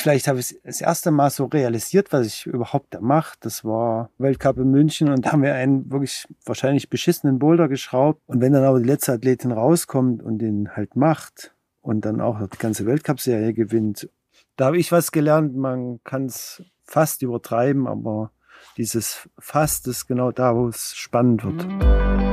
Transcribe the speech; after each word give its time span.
Vielleicht 0.00 0.28
habe 0.28 0.38
ich 0.38 0.56
das 0.62 0.80
erste 0.80 1.10
Mal 1.10 1.28
so 1.30 1.46
realisiert, 1.46 2.12
was 2.12 2.26
ich 2.26 2.46
überhaupt 2.46 2.94
da 2.94 3.00
mache. 3.00 3.36
Das 3.40 3.64
war 3.64 4.10
Weltcup 4.18 4.58
in 4.58 4.70
München 4.70 5.08
und 5.08 5.26
da 5.26 5.32
haben 5.32 5.42
wir 5.42 5.54
einen 5.54 5.90
wirklich 5.90 6.24
wahrscheinlich 6.44 6.88
beschissenen 6.88 7.40
Boulder 7.40 7.68
geschraubt. 7.68 8.22
Und 8.26 8.40
wenn 8.40 8.52
dann 8.52 8.62
aber 8.62 8.78
die 8.78 8.86
letzte 8.86 9.12
Athletin 9.12 9.50
rauskommt 9.50 10.22
und 10.22 10.38
den 10.38 10.70
halt 10.76 10.94
macht 10.94 11.52
und 11.82 12.04
dann 12.04 12.20
auch 12.20 12.38
die 12.46 12.58
ganze 12.58 12.86
Weltcup-Serie 12.86 13.52
gewinnt, 13.54 14.08
da 14.54 14.66
habe 14.66 14.78
ich 14.78 14.92
was 14.92 15.10
gelernt. 15.10 15.56
Man 15.56 15.98
kann 16.04 16.26
es 16.26 16.62
fast 16.84 17.22
übertreiben, 17.22 17.88
aber 17.88 18.30
dieses 18.76 19.28
Fast 19.36 19.88
ist 19.88 20.06
genau 20.06 20.30
da, 20.30 20.54
wo 20.54 20.68
es 20.68 20.94
spannend 20.94 21.42
wird. 21.44 22.27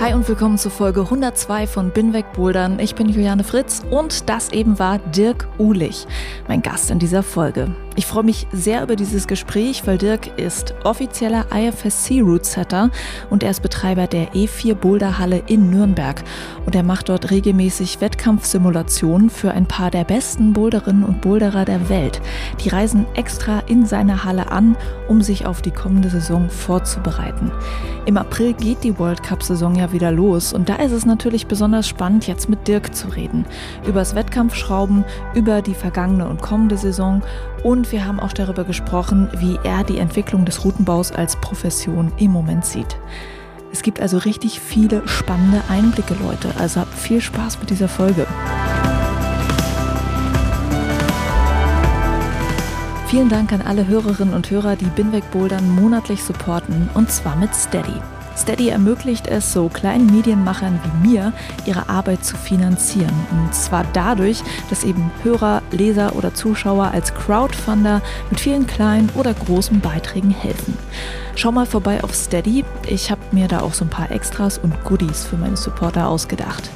Hi 0.00 0.14
und 0.14 0.26
willkommen 0.26 0.56
zur 0.56 0.70
Folge 0.70 1.02
102 1.02 1.66
von 1.66 1.90
Binweg 1.90 2.32
Bouldern. 2.32 2.78
Ich 2.78 2.94
bin 2.94 3.10
Juliane 3.10 3.44
Fritz 3.44 3.82
und 3.90 4.30
das 4.30 4.50
eben 4.50 4.78
war 4.78 4.98
Dirk 4.98 5.46
Uhlich, 5.58 6.06
mein 6.48 6.62
Gast 6.62 6.90
in 6.90 6.98
dieser 6.98 7.22
Folge. 7.22 7.76
Ich 7.96 8.06
freue 8.06 8.24
mich 8.24 8.46
sehr 8.50 8.82
über 8.82 8.96
dieses 8.96 9.26
Gespräch, 9.26 9.86
weil 9.86 9.98
Dirk 9.98 10.38
ist 10.38 10.74
offizieller 10.84 11.44
IFSC 11.54 12.22
Route 12.22 12.48
Setter 12.48 12.90
und 13.28 13.42
er 13.42 13.50
ist 13.50 13.60
Betreiber 13.60 14.06
der 14.06 14.32
E4 14.32 14.74
Boulderhalle 14.74 15.42
in 15.48 15.68
Nürnberg 15.68 16.22
und 16.64 16.74
er 16.74 16.82
macht 16.82 17.10
dort 17.10 17.30
regelmäßig 17.30 18.00
Wettkampfsimulationen 18.00 19.28
für 19.28 19.50
ein 19.50 19.66
paar 19.66 19.90
der 19.90 20.04
besten 20.04 20.54
Boulderinnen 20.54 21.04
und 21.04 21.20
Boulderer 21.20 21.66
der 21.66 21.90
Welt. 21.90 22.22
Die 22.64 22.70
reisen 22.70 23.04
extra 23.16 23.58
in 23.66 23.84
seine 23.84 24.24
Halle 24.24 24.50
an, 24.50 24.76
um 25.08 25.20
sich 25.20 25.44
auf 25.44 25.60
die 25.60 25.72
kommende 25.72 26.08
Saison 26.08 26.48
vorzubereiten. 26.48 27.52
Im 28.06 28.16
April 28.16 28.54
geht 28.54 28.82
die 28.82 28.98
World 28.98 29.22
Cup 29.22 29.42
Saison 29.42 29.74
ja 29.74 29.89
wieder 29.92 30.12
los 30.12 30.52
und 30.52 30.68
da 30.68 30.76
ist 30.76 30.92
es 30.92 31.06
natürlich 31.06 31.46
besonders 31.46 31.88
spannend, 31.88 32.26
jetzt 32.26 32.48
mit 32.48 32.68
Dirk 32.68 32.94
zu 32.94 33.08
reden. 33.08 33.44
Über 33.86 34.00
das 34.00 34.14
Wettkampfschrauben, 34.14 35.04
über 35.34 35.62
die 35.62 35.74
vergangene 35.74 36.28
und 36.28 36.40
kommende 36.42 36.76
Saison 36.76 37.22
und 37.62 37.92
wir 37.92 38.06
haben 38.06 38.20
auch 38.20 38.32
darüber 38.32 38.64
gesprochen, 38.64 39.28
wie 39.38 39.58
er 39.64 39.84
die 39.84 39.98
Entwicklung 39.98 40.44
des 40.44 40.64
Routenbaus 40.64 41.12
als 41.12 41.36
Profession 41.36 42.12
im 42.18 42.30
Moment 42.30 42.64
sieht. 42.64 42.98
Es 43.72 43.82
gibt 43.82 44.00
also 44.00 44.18
richtig 44.18 44.60
viele 44.60 45.06
spannende 45.06 45.62
Einblicke, 45.68 46.14
Leute. 46.22 46.48
Also 46.58 46.80
habt 46.80 46.94
viel 46.94 47.20
Spaß 47.20 47.60
mit 47.60 47.70
dieser 47.70 47.88
Folge. 47.88 48.26
Vielen 53.06 53.28
Dank 53.28 53.52
an 53.52 53.62
alle 53.62 53.88
Hörerinnen 53.88 54.34
und 54.34 54.50
Hörer, 54.50 54.76
die 54.76 54.84
Binweg 54.84 55.28
Bouldern 55.32 55.68
monatlich 55.68 56.22
supporten, 56.22 56.88
und 56.94 57.10
zwar 57.10 57.34
mit 57.34 57.54
Steady. 57.54 58.00
Steady 58.40 58.70
ermöglicht 58.70 59.26
es 59.26 59.52
so 59.52 59.68
kleinen 59.68 60.06
Medienmachern 60.06 60.80
wie 60.82 61.08
mir, 61.08 61.32
ihre 61.66 61.90
Arbeit 61.90 62.24
zu 62.24 62.38
finanzieren. 62.38 63.12
Und 63.30 63.54
zwar 63.54 63.84
dadurch, 63.92 64.42
dass 64.70 64.82
eben 64.82 65.10
Hörer, 65.22 65.60
Leser 65.72 66.16
oder 66.16 66.32
Zuschauer 66.32 66.90
als 66.92 67.14
Crowdfunder 67.14 68.00
mit 68.30 68.40
vielen 68.40 68.66
kleinen 68.66 69.10
oder 69.14 69.34
großen 69.34 69.80
Beiträgen 69.80 70.30
helfen. 70.30 70.78
Schau 71.36 71.52
mal 71.52 71.66
vorbei 71.66 72.02
auf 72.02 72.14
Steady. 72.14 72.64
Ich 72.86 73.10
habe 73.10 73.20
mir 73.30 73.46
da 73.46 73.60
auch 73.60 73.74
so 73.74 73.84
ein 73.84 73.90
paar 73.90 74.10
Extras 74.10 74.56
und 74.56 74.84
Goodies 74.84 75.24
für 75.24 75.36
meine 75.36 75.58
Supporter 75.58 76.08
ausgedacht. 76.08 76.70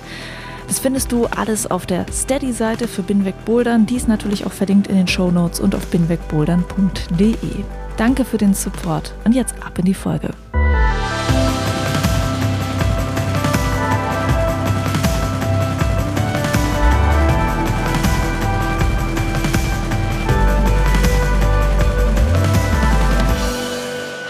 Das 0.69 0.79
findest 0.79 1.13
du 1.13 1.27
alles 1.27 1.71
auf 1.71 1.87
der 1.87 2.05
Steady-Seite 2.13 2.89
für 2.89 3.03
Binweg 3.03 3.43
Bouldern. 3.47 3.87
Die 3.87 3.97
ist 3.97 4.09
natürlich 4.09 4.45
auch 4.45 4.53
verlinkt 4.53 4.89
in 4.89 4.97
den 4.97 5.09
Show 5.09 5.31
Notes 5.31 5.61
und 5.61 5.75
auf 5.75 5.87
binwegbouldern.de. 5.87 7.65
Danke 7.97 8.25
für 8.27 8.39
den 8.39 8.53
Support 8.53 9.15
und 9.25 9.35
jetzt 9.35 9.55
ab 9.65 9.79
in 9.79 9.87
die 9.87 9.95
Folge. 9.95 10.31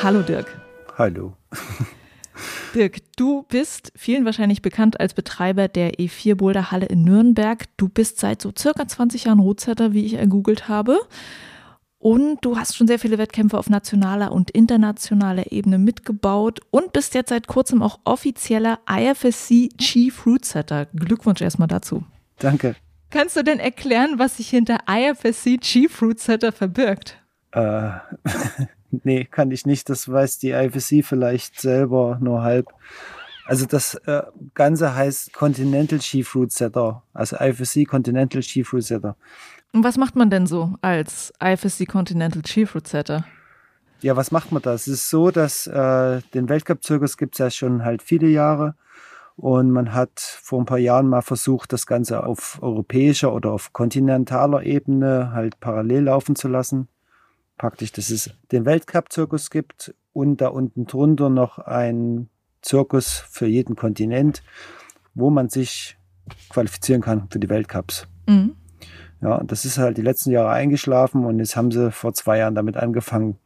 Hallo 0.04 0.20
Dirk. 0.20 0.54
Hallo. 0.98 1.32
Dirk, 2.74 2.98
du 3.16 3.44
bist 3.44 3.90
vielen 3.96 4.26
wahrscheinlich 4.26 4.60
bekannt 4.60 5.00
als 5.00 5.14
Betreiber 5.14 5.66
der 5.66 5.94
E4 5.94 6.34
Boulder 6.34 6.70
Halle 6.70 6.84
in 6.84 7.04
Nürnberg. 7.04 7.64
Du 7.78 7.88
bist 7.88 8.20
seit 8.20 8.42
so 8.42 8.52
circa 8.54 8.86
20 8.86 9.24
Jahren 9.24 9.40
Roadsetter, 9.40 9.94
wie 9.94 10.04
ich 10.04 10.12
ergoogelt 10.12 10.68
habe. 10.68 11.00
Und 11.96 12.44
du 12.44 12.58
hast 12.58 12.76
schon 12.76 12.86
sehr 12.86 12.98
viele 12.98 13.16
Wettkämpfe 13.16 13.56
auf 13.56 13.70
nationaler 13.70 14.32
und 14.32 14.50
internationaler 14.50 15.50
Ebene 15.52 15.78
mitgebaut 15.78 16.60
und 16.70 16.92
bist 16.92 17.14
jetzt 17.14 17.30
seit 17.30 17.46
kurzem 17.46 17.82
auch 17.82 17.98
offizieller 18.04 18.80
IFSC 18.86 19.70
Chief 19.78 20.26
Rootsetter. 20.26 20.84
Glückwunsch 20.94 21.40
erstmal 21.40 21.68
dazu. 21.68 22.04
Danke. 22.40 22.76
Kannst 23.08 23.38
du 23.38 23.42
denn 23.42 23.58
erklären, 23.58 24.18
was 24.18 24.36
sich 24.36 24.50
hinter 24.50 24.80
IFSC 24.86 25.60
Chief 25.60 26.02
Rootsetter 26.02 26.52
verbirgt? 26.52 27.16
Äh, 27.52 27.92
nee, 29.04 29.24
kann 29.24 29.50
ich 29.50 29.66
nicht. 29.66 29.88
Das 29.88 30.08
weiß 30.08 30.38
die 30.38 30.50
IFSC 30.50 31.02
vielleicht 31.02 31.60
selber 31.60 32.18
nur 32.20 32.42
halb. 32.42 32.68
Also 33.46 33.66
das 33.66 33.94
äh, 34.06 34.22
Ganze 34.54 34.94
heißt 34.94 35.34
Continental 35.34 35.98
Chief 35.98 36.34
Root 36.34 36.50
Setter, 36.50 37.02
also 37.12 37.36
IFSC 37.36 37.84
Continental 37.84 38.40
Chief 38.40 38.72
Root 38.72 38.84
Setter. 38.84 39.16
Und 39.72 39.84
was 39.84 39.98
macht 39.98 40.16
man 40.16 40.30
denn 40.30 40.46
so 40.46 40.74
als 40.80 41.32
IFSC 41.42 41.86
Continental 41.86 42.42
Chief 42.42 42.74
Root 42.74 42.86
Setter? 42.86 43.24
Ja, 44.00 44.16
was 44.16 44.30
macht 44.30 44.52
man 44.52 44.62
da? 44.62 44.72
Es 44.72 44.88
ist 44.88 45.10
so, 45.10 45.30
dass 45.30 45.66
äh, 45.66 46.20
den 46.32 46.48
Weltcup-Zirkus 46.48 47.16
gibt 47.16 47.34
es 47.34 47.38
ja 47.38 47.50
schon 47.50 47.84
halt 47.84 48.02
viele 48.02 48.28
Jahre. 48.28 48.76
Und 49.36 49.70
man 49.72 49.92
hat 49.92 50.20
vor 50.20 50.60
ein 50.62 50.66
paar 50.66 50.78
Jahren 50.78 51.08
mal 51.08 51.22
versucht, 51.22 51.72
das 51.72 51.86
Ganze 51.86 52.24
auf 52.24 52.58
europäischer 52.62 53.32
oder 53.34 53.50
auf 53.50 53.72
kontinentaler 53.72 54.62
Ebene 54.62 55.32
halt 55.32 55.58
parallel 55.58 56.04
laufen 56.04 56.36
zu 56.36 56.48
lassen 56.48 56.88
praktisch, 57.58 57.92
dass 57.92 58.10
es 58.10 58.30
den 58.52 58.64
Weltcup-Zirkus 58.64 59.50
gibt 59.50 59.94
und 60.12 60.40
da 60.40 60.48
unten 60.48 60.86
drunter 60.86 61.30
noch 61.30 61.58
ein 61.58 62.28
Zirkus 62.62 63.18
für 63.30 63.46
jeden 63.46 63.76
Kontinent, 63.76 64.42
wo 65.14 65.30
man 65.30 65.48
sich 65.48 65.96
qualifizieren 66.48 67.02
kann 67.02 67.28
für 67.30 67.38
die 67.38 67.48
Weltcups. 67.48 68.06
Mhm. 68.26 68.56
Ja, 69.20 69.42
das 69.42 69.64
ist 69.64 69.78
halt 69.78 69.96
die 69.96 70.02
letzten 70.02 70.32
Jahre 70.32 70.50
eingeschlafen 70.50 71.24
und 71.24 71.38
jetzt 71.38 71.56
haben 71.56 71.70
sie 71.70 71.90
vor 71.90 72.12
zwei 72.12 72.38
Jahren 72.38 72.54
damit 72.54 72.76
angefangen, 72.76 73.38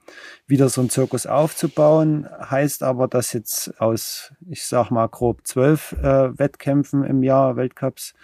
wieder 0.46 0.68
so 0.68 0.80
einen 0.80 0.90
Zirkus 0.90 1.26
aufzubauen. 1.26 2.26
Heißt 2.50 2.82
aber, 2.82 3.06
dass 3.06 3.32
jetzt 3.32 3.80
aus, 3.80 4.32
ich 4.48 4.66
sag 4.66 4.90
mal, 4.90 5.06
grob 5.06 5.46
zwölf 5.46 5.92
äh, 5.92 6.36
Wettkämpfen 6.36 7.04
im 7.04 7.22
Jahr, 7.22 7.54
Weltcups, 7.54 8.14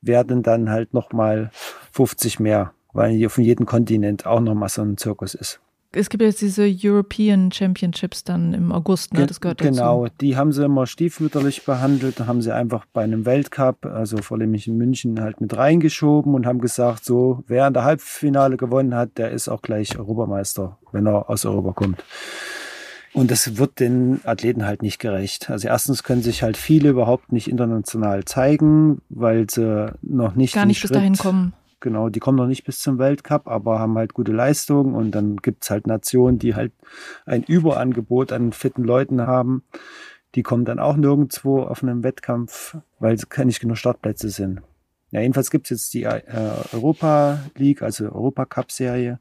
werden 0.00 0.44
dann 0.44 0.70
halt 0.70 0.94
nochmal 0.94 1.50
50 1.92 2.38
mehr 2.38 2.72
weil 2.92 3.12
hier 3.12 3.30
von 3.30 3.44
jedem 3.44 3.66
Kontinent 3.66 4.26
auch 4.26 4.40
nochmal 4.40 4.68
so 4.68 4.82
ein 4.82 4.96
Zirkus 4.96 5.34
ist. 5.34 5.60
Es 5.94 6.08
gibt 6.08 6.22
jetzt 6.22 6.40
diese 6.40 6.66
European 6.66 7.52
Championships 7.52 8.24
dann 8.24 8.54
im 8.54 8.72
August, 8.72 9.12
ne? 9.12 9.26
Das 9.26 9.42
gehört 9.42 9.60
dazu. 9.60 9.72
Genau, 9.72 10.06
die 10.22 10.38
haben 10.38 10.50
sie 10.50 10.64
immer 10.64 10.86
stiefmütterlich 10.86 11.66
behandelt, 11.66 12.18
haben 12.20 12.40
sie 12.40 12.54
einfach 12.54 12.86
bei 12.94 13.04
einem 13.04 13.26
Weltcup, 13.26 13.84
also 13.84 14.16
vor 14.18 14.38
allem 14.38 14.54
in 14.54 14.78
München, 14.78 15.20
halt 15.20 15.42
mit 15.42 15.54
reingeschoben 15.54 16.34
und 16.34 16.46
haben 16.46 16.60
gesagt, 16.62 17.04
so, 17.04 17.44
wer 17.46 17.66
an 17.66 17.74
der 17.74 17.84
Halbfinale 17.84 18.56
gewonnen 18.56 18.94
hat, 18.94 19.18
der 19.18 19.32
ist 19.32 19.50
auch 19.50 19.60
gleich 19.60 19.98
Europameister, 19.98 20.78
wenn 20.92 21.06
er 21.06 21.28
aus 21.28 21.44
Europa 21.44 21.72
kommt. 21.72 22.02
Und 23.12 23.30
das 23.30 23.58
wird 23.58 23.78
den 23.78 24.22
Athleten 24.24 24.64
halt 24.64 24.80
nicht 24.80 24.98
gerecht. 24.98 25.50
Also 25.50 25.68
erstens 25.68 26.02
können 26.02 26.22
sich 26.22 26.42
halt 26.42 26.56
viele 26.56 26.88
überhaupt 26.88 27.32
nicht 27.32 27.50
international 27.50 28.24
zeigen, 28.24 29.02
weil 29.10 29.50
sie 29.50 29.92
noch 30.00 30.34
nicht 30.36 30.54
gar 30.54 30.64
nicht 30.64 30.80
bis 30.80 30.90
dahin 30.90 31.16
kommen 31.16 31.52
Genau, 31.82 32.10
die 32.10 32.20
kommen 32.20 32.38
noch 32.38 32.46
nicht 32.46 32.62
bis 32.62 32.80
zum 32.80 32.98
Weltcup, 32.98 33.48
aber 33.48 33.80
haben 33.80 33.98
halt 33.98 34.14
gute 34.14 34.30
Leistungen 34.30 34.94
und 34.94 35.10
dann 35.10 35.36
gibt 35.38 35.64
es 35.64 35.70
halt 35.70 35.88
Nationen, 35.88 36.38
die 36.38 36.54
halt 36.54 36.72
ein 37.26 37.42
Überangebot 37.42 38.30
an 38.30 38.52
fitten 38.52 38.84
Leuten 38.84 39.26
haben. 39.26 39.64
Die 40.36 40.44
kommen 40.44 40.64
dann 40.64 40.78
auch 40.78 40.96
nirgendwo 40.96 41.60
auf 41.62 41.82
einem 41.82 42.04
Wettkampf, 42.04 42.76
weil 43.00 43.16
es 43.16 43.26
nicht 43.44 43.58
genug 43.58 43.78
Startplätze 43.78 44.28
sind. 44.28 44.62
Ja, 45.10 45.22
jedenfalls 45.22 45.50
gibt 45.50 45.66
es 45.66 45.70
jetzt 45.70 45.94
die 45.94 46.04
äh, 46.04 46.22
Europa 46.72 47.40
League, 47.56 47.82
also 47.82 48.04
Europa 48.04 48.44
Cup 48.44 48.70
Serie. 48.70 49.18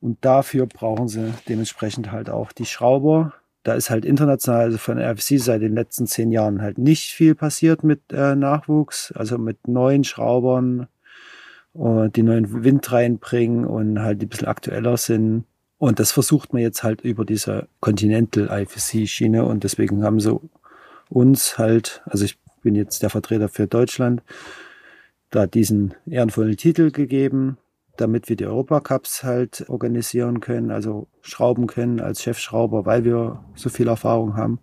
Und 0.00 0.24
dafür 0.24 0.66
brauchen 0.66 1.06
sie 1.06 1.32
dementsprechend 1.48 2.10
halt 2.10 2.30
auch 2.30 2.50
die 2.50 2.66
Schrauber. 2.66 3.32
Da 3.62 3.74
ist 3.74 3.90
halt 3.90 4.04
international, 4.04 4.62
also 4.62 4.78
von 4.78 4.96
der 4.96 5.08
RFC 5.12 5.38
seit 5.38 5.62
den 5.62 5.74
letzten 5.74 6.08
zehn 6.08 6.32
Jahren 6.32 6.60
halt 6.60 6.78
nicht 6.78 7.12
viel 7.12 7.36
passiert 7.36 7.84
mit 7.84 8.12
äh, 8.12 8.34
Nachwuchs, 8.34 9.12
also 9.12 9.38
mit 9.38 9.68
neuen 9.68 10.02
Schraubern, 10.02 10.88
die 11.78 12.22
neuen 12.22 12.64
Wind 12.64 12.90
reinbringen 12.90 13.66
und 13.66 14.00
halt 14.00 14.22
ein 14.22 14.28
bisschen 14.28 14.48
aktueller 14.48 14.96
sind. 14.96 15.44
Und 15.78 16.00
das 16.00 16.12
versucht 16.12 16.52
man 16.52 16.62
jetzt 16.62 16.82
halt 16.82 17.02
über 17.02 17.24
diese 17.24 17.68
Continental 17.80 18.48
IFC-Schiene 18.50 19.44
und 19.44 19.62
deswegen 19.62 20.02
haben 20.02 20.20
sie 20.20 20.40
uns 21.10 21.58
halt, 21.58 22.02
also 22.06 22.24
ich 22.24 22.38
bin 22.62 22.74
jetzt 22.74 23.02
der 23.02 23.10
Vertreter 23.10 23.48
für 23.48 23.66
Deutschland, 23.66 24.22
da 25.30 25.46
diesen 25.46 25.94
ehrenvollen 26.06 26.56
Titel 26.56 26.90
gegeben, 26.90 27.58
damit 27.98 28.28
wir 28.28 28.36
die 28.36 28.46
Europacups 28.46 29.22
halt 29.22 29.68
organisieren 29.68 30.40
können, 30.40 30.70
also 30.70 31.08
schrauben 31.20 31.66
können 31.66 32.00
als 32.00 32.22
Chefschrauber, 32.22 32.86
weil 32.86 33.04
wir 33.04 33.44
so 33.54 33.68
viel 33.68 33.88
Erfahrung 33.88 34.36
haben 34.36 34.60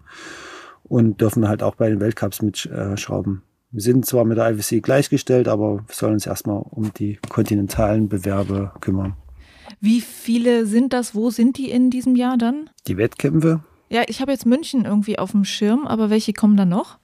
und 0.83 1.21
dürfen 1.21 1.47
halt 1.47 1.61
auch 1.63 1.75
bei 1.75 1.89
den 1.89 1.99
Weltcups 1.99 2.41
mitschrauben. 2.41 3.43
Wir 3.73 3.81
sind 3.81 4.05
zwar 4.05 4.23
mit 4.23 4.37
der 4.37 4.51
IWC 4.51 4.81
gleichgestellt, 4.83 5.47
aber 5.47 5.79
wir 5.79 5.95
sollen 5.95 6.13
uns 6.13 6.27
erstmal 6.27 6.61
um 6.69 6.93
die 6.93 7.17
kontinentalen 7.27 8.07
Bewerbe 8.07 8.71
kümmern. 8.81 9.15
Wie 9.79 9.99
viele 9.99 10.67
sind 10.67 10.93
das? 10.93 11.15
Wo 11.15 11.31
sind 11.31 11.57
die 11.57 11.71
in 11.71 11.89
diesem 11.89 12.15
Jahr 12.15 12.37
dann? 12.37 12.69
Die 12.85 12.97
Wettkämpfe? 12.97 13.63
Ja, 13.89 14.03
ich 14.05 14.21
habe 14.21 14.31
jetzt 14.31 14.45
München 14.45 14.85
irgendwie 14.85 15.17
auf 15.17 15.31
dem 15.31 15.43
Schirm, 15.43 15.87
aber 15.87 16.11
welche 16.11 16.33
kommen 16.33 16.55
dann 16.55 16.69
noch? 16.69 16.99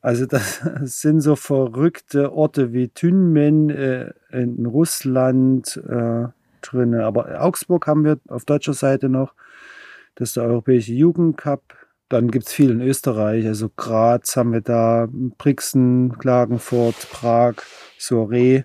Also 0.00 0.26
das 0.26 0.60
sind 0.82 1.22
so 1.22 1.34
verrückte 1.34 2.32
Orte 2.32 2.72
wie 2.72 2.86
Tünmen 2.86 3.68
äh, 3.68 4.12
in 4.30 4.64
Russland 4.64 5.76
äh, 5.88 6.28
drin. 6.62 6.94
Aber 6.94 7.42
Augsburg 7.42 7.88
haben 7.88 8.04
wir 8.04 8.20
auf 8.28 8.44
deutscher 8.44 8.74
Seite 8.74 9.08
noch. 9.08 9.34
Das 10.14 10.28
ist 10.28 10.36
der 10.36 10.44
Europäische 10.44 10.92
Jugendcup. 10.92 11.79
Dann 12.10 12.30
gibt 12.32 12.48
es 12.48 12.52
viel 12.52 12.70
in 12.70 12.80
Österreich. 12.80 13.46
Also 13.46 13.70
Graz 13.74 14.36
haben 14.36 14.52
wir 14.52 14.60
da, 14.60 15.08
Brixen, 15.38 16.18
Klagenfurt, 16.18 17.08
Prag, 17.10 17.54
Soiree. 17.98 18.64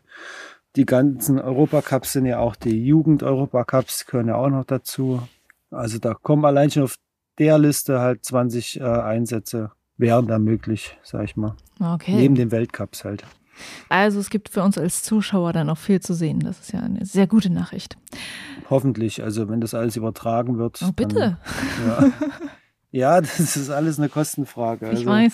Die 0.76 0.86
ganzen 0.86 1.40
Europacups 1.40 2.14
sind 2.14 2.26
ja 2.26 2.40
auch 2.40 2.56
die 2.56 2.84
Jugend-Europacups, 2.84 4.08
gehören 4.08 4.30
ja 4.30 4.36
auch 4.36 4.50
noch 4.50 4.66
dazu. 4.66 5.22
Also 5.70 6.00
da 6.00 6.16
kommen 6.16 6.44
allein 6.44 6.72
schon 6.72 6.84
auf 6.84 6.96
der 7.38 7.60
Liste 7.60 8.00
halt 8.00 8.26
20 8.26 8.80
äh, 8.80 8.84
Einsätze 8.84 9.72
wären 9.98 10.28
da 10.28 10.40
möglich, 10.40 10.98
sag 11.04 11.24
ich 11.26 11.38
mal. 11.38 11.56
Okay. 11.80 12.16
Neben 12.16 12.34
den 12.34 12.50
Weltcups 12.50 13.06
halt. 13.06 13.24
Also 13.90 14.20
es 14.20 14.32
gibt 14.32 14.50
für 14.50 14.64
uns 14.64 14.78
als 14.78 15.04
Zuschauer 15.04 15.54
dann 15.54 15.70
auch 15.70 15.78
viel 15.78 16.02
zu 16.02 16.16
sehen. 16.16 16.40
Das 16.40 16.60
ist 16.60 16.74
ja 16.74 16.80
eine 16.80 17.06
sehr 17.06 17.28
gute 17.28 17.52
Nachricht. 17.52 17.96
Hoffentlich. 18.72 19.24
Also 19.24 19.50
wenn 19.50 19.62
das 19.62 19.76
alles 19.76 19.96
übertragen 19.96 20.58
wird. 20.58 20.82
Oh, 20.84 20.92
bitte. 20.92 21.38
Dann, 21.86 21.88
ja. 21.88 22.12
ja, 22.96 23.22
das 23.22 23.58
ist 23.58 23.70
alles 23.70 24.00
eine 24.00 24.10
Kostenfrage. 24.10 24.88
Also, 24.88 25.02
ich 25.02 25.08
weiß. 25.08 25.34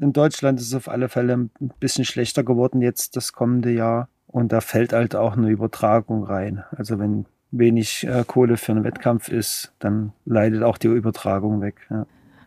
In 0.00 0.12
Deutschland 0.12 0.58
ist 0.58 0.66
es 0.66 0.74
auf 0.74 0.88
alle 0.88 1.08
Fälle 1.08 1.34
ein 1.34 1.50
bisschen 1.78 2.04
schlechter 2.04 2.42
geworden 2.42 2.82
jetzt 2.82 3.16
das 3.16 3.32
kommende 3.32 3.70
Jahr. 3.70 4.08
Und 4.26 4.50
da 4.50 4.60
fällt 4.60 4.92
halt 4.92 5.14
auch 5.14 5.36
eine 5.36 5.48
Übertragung 5.48 6.24
rein. 6.24 6.64
Also 6.72 6.98
wenn 6.98 7.26
wenig 7.52 8.04
äh, 8.04 8.24
Kohle 8.26 8.56
für 8.56 8.72
einen 8.72 8.82
Wettkampf 8.82 9.28
ist, 9.28 9.72
dann 9.78 10.12
leidet 10.24 10.64
auch 10.64 10.76
die 10.76 10.88
Übertragung 10.88 11.60
weg. 11.60 11.76
Ja. 11.88 12.06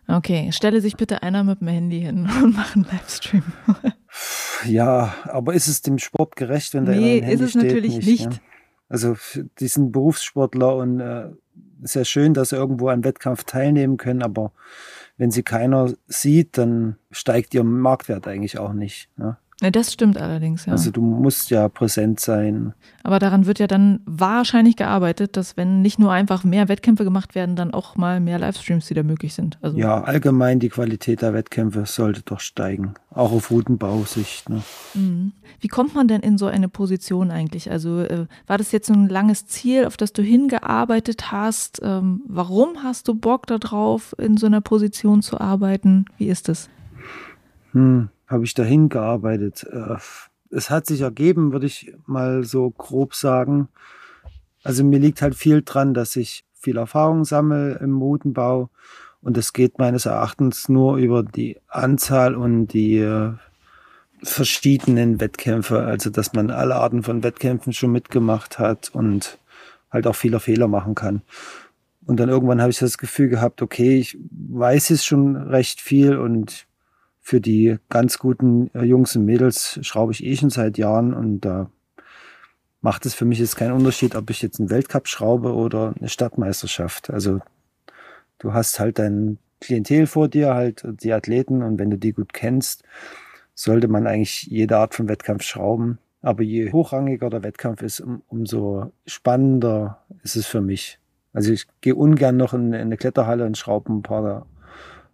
Okay, 0.10 0.52
stelle 0.52 0.82
sich 0.82 0.98
bitte 0.98 1.24
einer 1.24 1.46
mit 1.46 1.62
dem 1.62 1.70
Handy 1.70 2.02
hin 2.02 2.30
und 2.44 2.56
mache 2.56 2.76
einen 2.76 2.84
Livestream. 2.84 3.44
ja, 4.66 5.14
aber 5.24 5.54
ist 5.54 5.68
es 5.68 5.82
dem 5.82 5.98
Sport 5.98 6.36
gerecht, 6.36 6.74
wenn 6.74 6.86
da 6.86 6.92
nee, 6.92 7.22
Handy 7.22 7.34
ist 7.34 7.42
es 7.42 7.52
steht? 7.52 7.64
natürlich 7.64 7.96
nicht. 7.96 8.08
nicht. 8.08 8.34
Ja? 8.34 8.40
Also 8.90 9.16
die 9.60 9.68
sind 9.68 9.94
Berufssportler 9.94 10.76
und 10.76 11.00
äh, 11.00 11.30
sehr 11.82 12.06
schön, 12.06 12.34
dass 12.34 12.50
sie 12.50 12.56
irgendwo 12.56 12.90
an 12.90 13.04
Wettkampf 13.04 13.44
teilnehmen 13.44 13.98
können, 13.98 14.24
aber 14.24 14.52
wenn 15.18 15.32
sie 15.32 15.44
keiner 15.44 15.94
sieht, 16.08 16.58
dann 16.58 16.98
steigt 17.12 17.54
ihr 17.54 17.64
Marktwert 17.64 18.28
eigentlich 18.28 18.60
auch 18.60 18.74
nicht. 18.74 19.10
Ja? 19.18 19.40
Ja, 19.60 19.72
das 19.72 19.92
stimmt 19.92 20.20
allerdings, 20.20 20.68
ja. 20.68 20.74
Also 20.74 20.92
du 20.92 21.02
musst 21.02 21.50
ja 21.50 21.68
präsent 21.68 22.20
sein. 22.20 22.74
Aber 23.04 23.18
daran 23.18 23.48
wird 23.48 23.58
ja 23.58 23.66
dann 23.66 24.02
wahrscheinlich 24.06 24.76
gearbeitet, 24.76 25.36
dass 25.36 25.58
wenn 25.58 25.82
nicht 25.82 25.98
nur 25.98 26.12
einfach 26.12 26.44
mehr 26.44 26.70
Wettkämpfe 26.70 27.04
gemacht 27.04 27.34
werden, 27.34 27.56
dann 27.56 27.74
auch 27.74 27.96
mal 27.96 28.20
mehr 28.20 28.38
Livestreams 28.38 28.88
wieder 28.92 29.02
möglich 29.02 29.34
sind. 29.34 29.58
Also 29.64 29.76
ja, 29.80 30.04
allgemein 30.04 30.60
die 30.60 30.70
Qualität 30.70 31.24
der 31.24 31.34
Wettkämpfe 31.34 31.88
sollte 31.88 32.22
doch 32.24 32.40
steigen, 32.40 32.94
auch 33.10 33.32
auf 33.32 33.50
Routenbausicht. 33.50 34.48
Ne? 34.48 34.62
Mhm. 34.94 35.32
Wie 35.60 35.70
kommt 35.70 35.96
man 35.96 36.08
denn 36.08 36.22
in 36.22 36.38
so 36.38 36.46
eine 36.46 36.70
Position 36.70 37.32
eigentlich? 37.32 37.72
Also 37.72 38.02
äh, 38.02 38.28
war 38.46 38.60
das 38.60 38.72
jetzt 38.72 38.88
so 38.88 38.94
ein 38.94 39.10
langes 39.10 39.48
Ziel, 39.48 39.86
auf 39.86 39.98
das 39.98 40.14
du 40.14 40.22
hingearbeitet 40.22 41.32
hast? 41.32 41.82
Ähm, 41.82 42.22
warum 42.28 42.84
hast 42.84 43.08
du 43.08 43.16
Bock 43.16 43.48
darauf, 43.48 44.14
in 44.20 44.38
so 44.38 44.46
einer 44.46 44.62
Position 44.62 45.24
zu 45.24 45.42
arbeiten? 45.42 46.06
Wie 46.20 46.28
ist 46.28 46.48
es? 46.48 46.70
Hm 47.72 48.10
habe 48.28 48.44
ich 48.44 48.54
dahin 48.54 48.90
gearbeitet. 48.90 49.66
Äh, 49.72 49.96
es 50.50 50.70
hat 50.70 50.86
sich 50.86 51.02
ergeben, 51.02 51.52
würde 51.52 51.66
ich 51.66 51.94
mal 52.06 52.44
so 52.44 52.70
grob 52.70 53.16
sagen. 53.16 53.68
Also 54.64 54.84
mir 54.84 55.00
liegt 55.00 55.22
halt 55.22 55.36
viel 55.36 55.62
dran, 55.62 55.94
dass 55.94 56.16
ich 56.16 56.46
viel 56.54 56.78
Erfahrung 56.78 57.26
sammle 57.26 57.76
im 57.76 58.02
Routenbau 58.02 58.70
und 59.22 59.38
es 59.38 59.54
geht 59.54 59.80
meines 59.80 60.06
Erachtens 60.06 60.70
nur 60.70 60.98
über 60.98 61.24
die 61.24 61.58
Anzahl 61.68 62.36
und 62.36 62.68
die 62.68 62.98
äh, 62.98 63.34
verschiedenen 64.24 65.20
Wettkämpfe, 65.20 65.84
also 65.84 66.10
dass 66.10 66.34
man 66.34 66.50
alle 66.50 66.76
Arten 66.76 67.04
von 67.04 67.24
Wettkämpfen 67.24 67.74
schon 67.74 67.92
mitgemacht 67.92 68.60
hat 68.60 68.90
und 68.94 69.38
halt 69.92 70.08
auch 70.08 70.16
viele 70.16 70.40
Fehler 70.40 70.68
machen 70.68 70.96
kann. 70.96 71.22
Und 72.06 72.20
dann 72.20 72.30
irgendwann 72.30 72.62
habe 72.62 72.72
ich 72.72 72.80
das 72.80 72.98
Gefühl 72.98 73.28
gehabt, 73.28 73.62
okay, 73.62 74.00
ich 74.00 74.18
weiß 74.20 74.90
jetzt 74.90 75.06
schon 75.06 75.36
recht 75.36 75.82
viel 75.82 76.18
und 76.18 76.67
für 77.28 77.42
die 77.42 77.76
ganz 77.90 78.20
guten 78.20 78.74
äh, 78.74 78.86
Jungs 78.86 79.14
und 79.18 79.26
Mädels 79.26 79.80
schraube 79.82 80.14
ich 80.14 80.24
eh 80.24 80.38
schon 80.38 80.50
seit 80.50 80.78
Jahren 80.78 81.14
und 81.14 81.42
da 81.42 81.70
macht 82.80 83.06
es 83.06 83.16
für 83.16 83.26
mich 83.26 83.40
jetzt 83.40 83.58
keinen 83.58 83.74
Unterschied, 83.74 84.16
ob 84.16 84.30
ich 84.30 84.42
jetzt 84.42 84.62
einen 84.62 84.70
Weltcup 84.70 85.10
schraube 85.10 85.54
oder 85.54 85.94
eine 86.00 86.08
Stadtmeisterschaft. 86.08 87.10
Also 87.10 87.42
du 88.40 88.54
hast 88.54 88.80
halt 88.80 88.98
dein 88.98 89.40
Klientel 89.60 90.08
vor 90.08 90.30
dir, 90.30 90.54
halt 90.54 90.86
die 91.04 91.12
Athleten 91.12 91.64
und 91.64 91.80
wenn 91.80 91.90
du 91.90 91.98
die 91.98 92.14
gut 92.14 92.32
kennst, 92.32 92.86
sollte 93.54 93.90
man 93.90 94.08
eigentlich 94.08 94.44
jede 94.44 94.78
Art 94.78 94.96
von 94.96 95.10
Wettkampf 95.10 95.44
schrauben. 95.44 95.98
Aber 96.22 96.44
je 96.44 96.72
hochrangiger 96.72 97.30
der 97.30 97.44
Wettkampf 97.44 97.82
ist, 97.82 98.00
um, 98.00 98.22
umso 98.30 98.94
spannender 99.06 100.02
ist 100.24 100.38
es 100.38 100.46
für 100.46 100.62
mich. 100.62 100.98
Also 101.34 101.52
ich 101.52 101.68
gehe 101.82 101.96
ungern 101.96 102.38
noch 102.38 102.54
in, 102.54 102.68
in 102.68 102.76
eine 102.76 102.96
Kletterhalle 102.96 103.46
und 103.46 103.58
schraube 103.58 103.92
ein 103.92 104.02
paar 104.02 104.46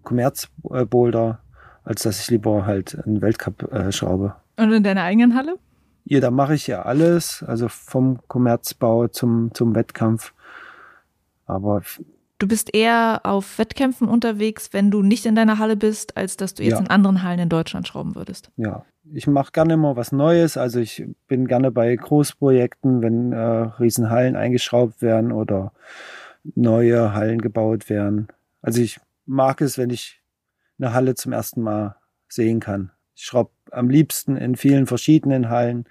Kommerzboulder 0.03 1.39
als 1.83 2.03
dass 2.03 2.19
ich 2.19 2.29
lieber 2.29 2.65
halt 2.65 2.97
einen 3.05 3.21
Weltcup 3.21 3.71
äh, 3.71 3.91
schraube. 3.91 4.35
Und 4.57 4.71
in 4.71 4.83
deiner 4.83 5.03
eigenen 5.03 5.35
Halle? 5.35 5.57
Ja, 6.05 6.19
da 6.19 6.31
mache 6.31 6.55
ich 6.55 6.67
ja 6.67 6.81
alles, 6.83 7.43
also 7.47 7.67
vom 7.69 8.19
Kommerzbau 8.27 9.07
zum, 9.07 9.53
zum 9.53 9.73
Wettkampf. 9.73 10.33
Aber 11.45 11.81
du 12.39 12.47
bist 12.47 12.73
eher 12.73 13.21
auf 13.23 13.57
Wettkämpfen 13.57 14.07
unterwegs, 14.07 14.69
wenn 14.73 14.91
du 14.91 15.01
nicht 15.01 15.25
in 15.25 15.35
deiner 15.35 15.59
Halle 15.59 15.77
bist, 15.77 16.17
als 16.17 16.37
dass 16.37 16.53
du 16.53 16.63
jetzt 16.63 16.73
ja. 16.73 16.79
in 16.79 16.89
anderen 16.89 17.23
Hallen 17.23 17.39
in 17.39 17.49
Deutschland 17.49 17.87
schrauben 17.87 18.15
würdest. 18.15 18.51
Ja, 18.57 18.85
ich 19.13 19.27
mache 19.27 19.51
gerne 19.51 19.73
immer 19.73 19.95
was 19.95 20.11
Neues. 20.11 20.57
Also 20.57 20.79
ich 20.79 21.05
bin 21.27 21.47
gerne 21.47 21.71
bei 21.71 21.95
Großprojekten, 21.95 23.01
wenn 23.01 23.31
äh, 23.31 23.37
Riesenhallen 23.37 24.35
eingeschraubt 24.35 25.01
werden 25.01 25.31
oder 25.31 25.71
neue 26.55 27.13
Hallen 27.13 27.41
gebaut 27.41 27.89
werden. 27.89 28.27
Also 28.61 28.81
ich 28.81 28.99
mag 29.25 29.61
es, 29.61 29.77
wenn 29.77 29.89
ich 29.89 30.21
eine 30.79 30.93
Halle 30.93 31.15
zum 31.15 31.31
ersten 31.31 31.61
Mal 31.61 31.95
sehen 32.27 32.59
kann. 32.59 32.91
Ich 33.15 33.25
schraube 33.25 33.51
am 33.71 33.89
liebsten 33.89 34.35
in 34.37 34.55
vielen 34.55 34.87
verschiedenen 34.87 35.49
Hallen. 35.49 35.85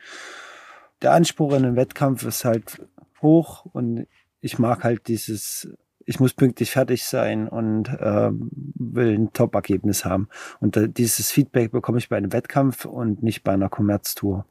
Der 1.03 1.13
Anspruch 1.13 1.53
in 1.53 1.65
einem 1.65 1.77
Wettkampf 1.77 2.25
ist 2.25 2.45
halt 2.45 2.81
hoch 3.21 3.65
und 3.67 4.07
ich 4.41 4.59
mag 4.59 4.85
halt 4.85 5.09
dieses, 5.09 5.69
ich 6.05 6.21
muss 6.21 6.35
pünktlich 6.35 6.71
fertig 6.71 7.05
sein 7.05 7.49
und 7.49 7.89
äh, 7.89 8.31
will 8.33 9.15
ein 9.15 9.33
Top-Ergebnis 9.33 10.05
haben. 10.05 10.29
Und 10.61 10.77
äh, 10.77 10.89
dieses 10.89 11.31
Feedback 11.31 11.71
bekomme 11.71 11.99
ich 11.99 12.09
bei 12.09 12.17
einem 12.17 12.33
Wettkampf 12.33 12.85
und 12.85 13.23
nicht 13.23 13.45
bei 13.45 13.53
einer 13.53 13.69
Kommerztour. 13.69 14.45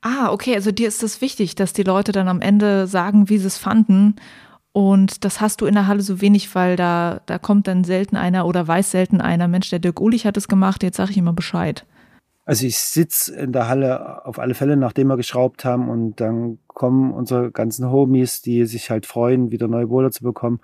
Ah, 0.00 0.30
okay, 0.30 0.54
also 0.54 0.70
dir 0.70 0.86
ist 0.86 1.02
es 1.02 1.20
wichtig, 1.20 1.56
dass 1.56 1.72
die 1.72 1.82
Leute 1.82 2.12
dann 2.12 2.28
am 2.28 2.40
Ende 2.40 2.86
sagen, 2.86 3.28
wie 3.28 3.38
sie 3.38 3.48
es 3.48 3.58
fanden 3.58 4.14
und 4.76 5.24
das 5.24 5.40
hast 5.40 5.62
du 5.62 5.64
in 5.64 5.72
der 5.72 5.86
Halle 5.86 6.02
so 6.02 6.20
wenig, 6.20 6.54
weil 6.54 6.76
da, 6.76 7.22
da 7.24 7.38
kommt 7.38 7.66
dann 7.66 7.82
selten 7.82 8.14
einer 8.14 8.44
oder 8.44 8.68
weiß 8.68 8.90
selten 8.90 9.22
einer, 9.22 9.48
Mensch, 9.48 9.70
der 9.70 9.78
Dirk 9.78 10.02
Ulich 10.02 10.26
hat 10.26 10.36
es 10.36 10.48
gemacht, 10.48 10.82
jetzt 10.82 10.98
sage 10.98 11.12
ich 11.12 11.16
immer 11.16 11.32
Bescheid. 11.32 11.86
Also 12.44 12.66
ich 12.66 12.76
sitze 12.76 13.34
in 13.34 13.52
der 13.52 13.68
Halle 13.68 14.26
auf 14.26 14.38
alle 14.38 14.52
Fälle, 14.52 14.76
nachdem 14.76 15.06
wir 15.06 15.16
geschraubt 15.16 15.64
haben 15.64 15.88
und 15.88 16.20
dann 16.20 16.58
kommen 16.66 17.14
unsere 17.14 17.52
ganzen 17.52 17.90
Homies, 17.90 18.42
die 18.42 18.66
sich 18.66 18.90
halt 18.90 19.06
freuen, 19.06 19.50
wieder 19.50 19.66
neue 19.66 19.86
Boulder 19.86 20.10
zu 20.10 20.22
bekommen. 20.22 20.60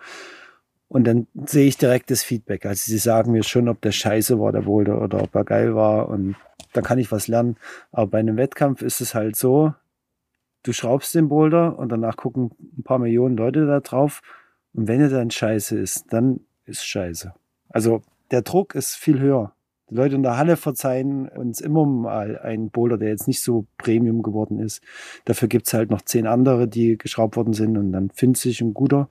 Und 0.89 1.07
dann 1.07 1.27
sehe 1.47 1.67
ich 1.67 1.79
direkt 1.79 2.11
das 2.11 2.23
Feedback. 2.23 2.67
Also 2.67 2.83
sie 2.85 2.99
sagen 2.99 3.33
mir 3.33 3.45
schon, 3.45 3.67
ob 3.67 3.81
der 3.81 3.93
scheiße 3.93 4.39
war, 4.39 4.53
der 4.53 4.61
Boulder, 4.61 5.01
oder 5.01 5.23
ob 5.23 5.35
er 5.35 5.45
geil 5.45 5.75
war. 5.75 6.11
Und 6.11 6.37
dann 6.75 6.85
kann 6.85 6.99
ich 6.99 7.11
was 7.13 7.29
lernen. 7.29 7.57
Aber 7.93 8.09
bei 8.09 8.19
einem 8.19 8.37
Wettkampf 8.37 8.83
ist 8.83 9.01
es 9.01 9.15
halt 9.15 9.37
so, 9.37 9.73
du 10.63 10.73
schraubst 10.73 11.15
den 11.15 11.29
Boulder 11.29 11.79
und 11.79 11.91
danach 11.91 12.17
gucken 12.17 12.51
ein 12.79 12.83
paar 12.83 12.99
Millionen 12.99 13.37
Leute 13.37 13.67
da 13.67 13.81
drauf. 13.81 14.23
Und 14.75 14.89
wenn 14.89 15.01
er 15.01 15.09
dann 15.09 15.31
scheiße 15.31 15.79
ist, 15.79 16.13
dann 16.13 16.41
ist 16.65 16.85
scheiße. 16.87 17.35
Also 17.69 18.03
der 18.31 18.43
Druck 18.43 18.75
ist 18.75 18.95
viel 18.95 19.21
höher. 19.21 19.55
Die 19.91 19.95
Leute 19.95 20.15
in 20.15 20.23
der 20.23 20.39
Halle 20.39 20.57
verzeihen 20.57 21.29
uns 21.29 21.61
immer 21.61 21.85
mal 21.85 22.39
einen 22.39 22.71
Boulder, 22.71 22.97
der 22.97 23.11
jetzt 23.11 23.29
nicht 23.29 23.43
so 23.43 23.67
Premium 23.77 24.23
geworden 24.23 24.59
ist. 24.59 24.83
Dafür 25.27 25.49
gibt's 25.49 25.75
halt 25.75 25.91
noch 25.91 26.01
zehn 26.01 26.27
andere, 26.27 26.67
die 26.67 26.97
geschraubt 26.97 27.37
worden 27.37 27.53
sind 27.53 27.77
und 27.77 27.93
dann 27.93 28.09
findet 28.11 28.39
sich 28.39 28.63
ein 28.63 28.73
guter. 28.73 29.11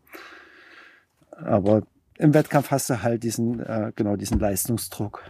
Aber 1.31 1.83
im 2.17 2.33
Wettkampf 2.33 2.71
hast 2.71 2.89
du 2.89 3.03
halt 3.03 3.23
diesen, 3.23 3.59
äh, 3.59 3.91
genau, 3.95 4.15
diesen 4.15 4.39
Leistungsdruck. 4.39 5.21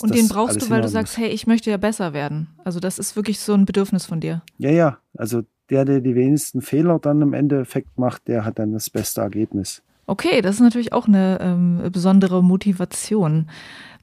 und 0.00 0.14
den 0.14 0.28
brauchst 0.28 0.60
du, 0.60 0.68
weil 0.68 0.82
du 0.82 0.88
sagst, 0.88 1.16
hey, 1.16 1.28
ich 1.28 1.46
möchte 1.46 1.70
ja 1.70 1.78
besser 1.78 2.12
werden. 2.12 2.48
Also 2.64 2.80
das 2.80 2.98
ist 2.98 3.16
wirklich 3.16 3.40
so 3.40 3.54
ein 3.54 3.64
Bedürfnis 3.64 4.04
von 4.04 4.20
dir. 4.20 4.42
Ja, 4.58 4.70
ja. 4.70 4.98
Also 5.16 5.42
der, 5.70 5.84
der 5.84 6.00
die 6.00 6.14
wenigsten 6.14 6.60
Fehler 6.62 6.98
dann 6.98 7.22
im 7.22 7.34
Endeffekt 7.34 7.98
macht, 7.98 8.28
der 8.28 8.44
hat 8.44 8.58
dann 8.58 8.72
das 8.72 8.90
beste 8.90 9.20
Ergebnis. 9.20 9.82
Okay, 10.06 10.40
das 10.40 10.56
ist 10.56 10.62
natürlich 10.62 10.94
auch 10.94 11.06
eine 11.06 11.38
ähm, 11.40 11.90
besondere 11.92 12.42
Motivation. 12.42 13.50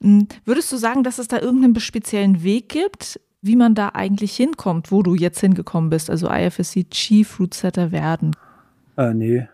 Hm, 0.01 0.27
würdest 0.45 0.71
du 0.71 0.77
sagen, 0.77 1.03
dass 1.03 1.17
es 1.17 1.27
da 1.27 1.39
irgendeinen 1.39 1.79
speziellen 1.79 2.43
Weg 2.43 2.69
gibt, 2.69 3.19
wie 3.41 3.55
man 3.55 3.73
da 3.73 3.89
eigentlich 3.89 4.35
hinkommt, 4.35 4.91
wo 4.91 5.01
du 5.01 5.15
jetzt 5.15 5.39
hingekommen 5.39 5.89
bist, 5.89 6.09
also 6.09 6.29
IFSC 6.29 6.89
Chief 6.89 7.39
Root 7.39 7.53
Setter 7.53 7.91
werden? 7.91 8.35
Äh, 8.97 9.13
nee. 9.13 9.47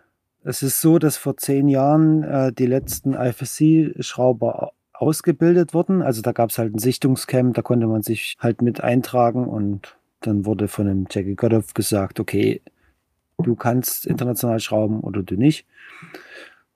Es 0.43 0.63
ist 0.63 0.81
so, 0.81 0.97
dass 0.97 1.17
vor 1.17 1.37
zehn 1.37 1.67
Jahren 1.67 2.23
äh, 2.23 2.51
die 2.51 2.65
letzten 2.65 3.13
IFSC-Schrauber 3.13 4.71
ausgebildet 4.93 5.73
wurden. 5.73 6.01
Also 6.01 6.21
da 6.21 6.31
gab 6.31 6.49
es 6.49 6.57
halt 6.57 6.75
ein 6.75 6.79
Sichtungscamp, 6.79 7.55
da 7.55 7.61
konnte 7.61 7.87
man 7.87 8.01
sich 8.01 8.37
halt 8.39 8.61
mit 8.61 8.83
eintragen 8.83 9.47
und 9.47 9.97
dann 10.21 10.45
wurde 10.45 10.67
von 10.67 10.87
dem 10.87 11.07
Jackie 11.09 11.35
Gotthoff 11.35 11.73
gesagt, 11.73 12.19
okay, 12.19 12.61
du 13.37 13.55
kannst 13.55 14.05
international 14.05 14.59
schrauben 14.59 15.01
oder 15.01 15.23
du 15.23 15.35
nicht. 15.35 15.65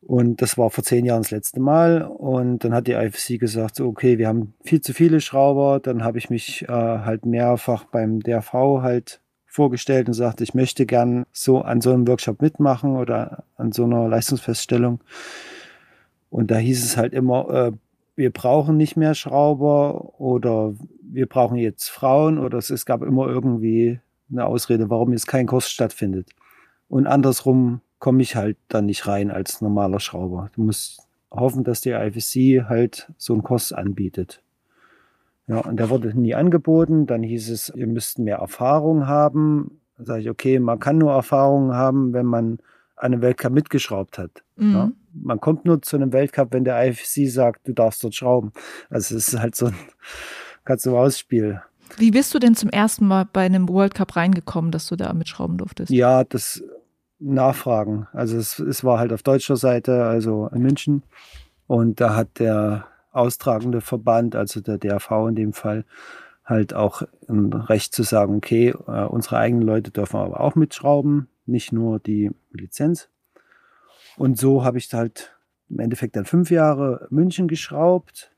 Und 0.02 0.42
das 0.44 0.58
war 0.58 0.70
vor 0.70 0.84
zehn 0.84 1.04
Jahren 1.04 1.24
das 1.24 1.32
letzte 1.32 1.60
Mal. 1.60 2.04
Und 2.04 2.64
dann 2.64 2.74
hat 2.76 2.88
die 2.88 2.92
IFC 2.92 3.40
gesagt, 3.40 3.82
okay, 3.82 4.20
wir 4.20 4.28
haben 4.28 4.54
viel 4.64 4.82
zu 4.82 4.94
viele 4.94 5.20
Schrauber. 5.20 5.80
Dann 5.80 6.04
habe 6.04 6.20
ich 6.20 6.30
mich 6.30 6.64
äh, 6.64 6.68
halt 6.68 7.26
mehrfach 7.26 7.86
beim 7.86 8.20
DRV 8.20 8.54
halt 8.82 9.22
vorgestellt 9.48 10.08
und 10.08 10.14
sagte, 10.14 10.44
ich 10.44 10.54
möchte 10.54 10.86
gern 10.86 11.26
so 11.32 11.62
an 11.62 11.82
so 11.82 11.92
einem 11.92 12.08
Workshop 12.08 12.42
mitmachen 12.42 12.98
oder 12.98 13.46
an 13.56 13.72
so 13.72 13.86
einer 13.86 14.08
Leistungsfeststellung. 14.08 15.00
Und 16.30 16.52
da 16.52 16.58
hieß 16.58 16.84
es 16.84 16.98
halt 16.98 17.14
immer, 17.14 17.50
äh, 17.50 17.72
wir 18.16 18.32
brauchen 18.32 18.78
nicht 18.78 18.96
mehr 18.96 19.14
Schrauber 19.14 20.20
oder 20.20 20.74
wir 21.02 21.28
brauchen 21.28 21.58
jetzt 21.58 21.90
Frauen 21.90 22.40
oder 22.40 22.58
es, 22.58 22.70
es 22.70 22.86
gab 22.86 23.02
immer 23.02 23.28
irgendwie 23.28 24.00
eine 24.32 24.46
Ausrede, 24.46 24.90
warum 24.90 25.12
jetzt 25.12 25.28
kein 25.28 25.48
Kurs 25.48 25.70
stattfindet. 25.70 26.30
Und 26.88 27.08
andersrum 27.08 27.82
komme 28.00 28.22
ich 28.22 28.36
halt 28.36 28.58
dann 28.68 28.86
nicht 28.86 29.08
rein 29.08 29.32
als 29.32 29.62
normaler 29.62 30.00
Schrauber. 30.00 30.50
Du 30.56 30.64
musst 30.64 31.02
hoffen, 31.32 31.64
dass 31.64 31.82
die 31.82 31.92
IFC 31.92 32.68
halt 32.70 33.12
so 33.18 33.34
einen 33.34 33.44
Kurs 33.44 33.74
anbietet. 33.74 34.42
Ja, 35.48 35.60
und 35.60 35.78
der 35.78 35.90
wurde 35.90 36.18
nie 36.18 36.34
angeboten. 36.34 37.06
Dann 37.06 37.22
hieß 37.22 37.50
es, 37.50 37.70
ihr 37.76 37.88
müsst 37.88 38.20
mehr 38.20 38.38
Erfahrung 38.38 39.08
haben. 39.08 39.80
Da 39.98 40.06
sage 40.06 40.22
ich, 40.22 40.30
okay, 40.30 40.60
man 40.60 40.80
kann 40.80 40.98
nur 40.98 41.12
Erfahrung 41.12 41.74
haben, 41.74 42.14
wenn 42.14 42.26
man 42.26 42.60
an 42.96 43.14
einem 43.14 43.22
Weltcup 43.22 43.52
mitgeschraubt 43.52 44.18
hat. 44.18 44.44
Mhm. 44.56 44.74
Ja? 44.74 44.92
Man 45.22 45.40
kommt 45.40 45.66
nur 45.66 45.82
zu 45.82 45.96
einem 45.96 46.14
Weltcup, 46.14 46.50
wenn 46.52 46.66
der 46.66 46.86
IFC 46.86 47.28
sagt, 47.28 47.68
du 47.68 47.74
darfst 47.74 48.04
dort 48.04 48.16
schrauben. 48.16 48.52
Also 48.90 49.16
es 49.16 49.30
ist 49.30 49.40
halt 49.40 49.56
so 49.56 49.68
ein 49.68 49.76
ganz 50.66 50.86
Ausspiel. 50.86 51.62
Wie 51.98 52.12
bist 52.12 52.34
du 52.34 52.40
denn 52.40 52.56
zum 52.56 52.70
ersten 52.70 53.08
Mal 53.08 53.26
bei 53.32 53.46
einem 53.46 53.70
World 53.70 53.96
Cup 53.96 54.16
reingekommen, 54.16 54.72
dass 54.72 54.88
du 54.88 54.96
da 54.96 55.14
mitschrauben 55.14 55.58
durftest? 55.58 55.92
Ja, 55.92 56.24
das 56.24 56.64
Nachfragen. 57.20 58.08
Also 58.12 58.38
es, 58.38 58.60
es 58.60 58.84
war 58.84 59.00
halt 59.00 59.14
auf 59.14 59.24
deutscher 59.24 59.56
Seite, 59.56 60.04
also 60.04 60.50
in 60.54 60.62
München. 60.62 61.04
Und 61.68 62.02
da 62.02 62.16
hat 62.16 62.40
der 62.40 62.86
austragende 63.12 63.82
Verband, 63.82 64.36
also 64.36 64.60
der 64.60 64.78
DRV 64.78 65.12
in 65.30 65.36
dem 65.36 65.54
Fall, 65.54 65.86
halt 66.44 66.74
auch 66.74 67.02
ein 67.28 67.54
Recht 67.54 67.94
zu 67.94 68.04
sagen, 68.04 68.36
okay, 68.36 68.74
äh, 68.88 69.06
unsere 69.06 69.38
eigenen 69.38 69.66
Leute 69.66 69.92
dürfen 69.92 70.18
aber 70.18 70.42
auch 70.42 70.56
mitschrauben, 70.56 71.28
nicht 71.46 71.72
nur 71.72 72.00
die 72.00 72.32
Lizenz. 72.52 73.10
Und 74.18 74.38
so 74.38 74.64
habe 74.64 74.78
ich 74.78 74.94
halt 74.94 75.36
im 75.70 75.80
Endeffekt 75.80 76.16
dann 76.16 76.26
fünf 76.26 76.52
Jahre 76.52 77.08
München 77.10 77.48
geschraubt, 77.48 78.32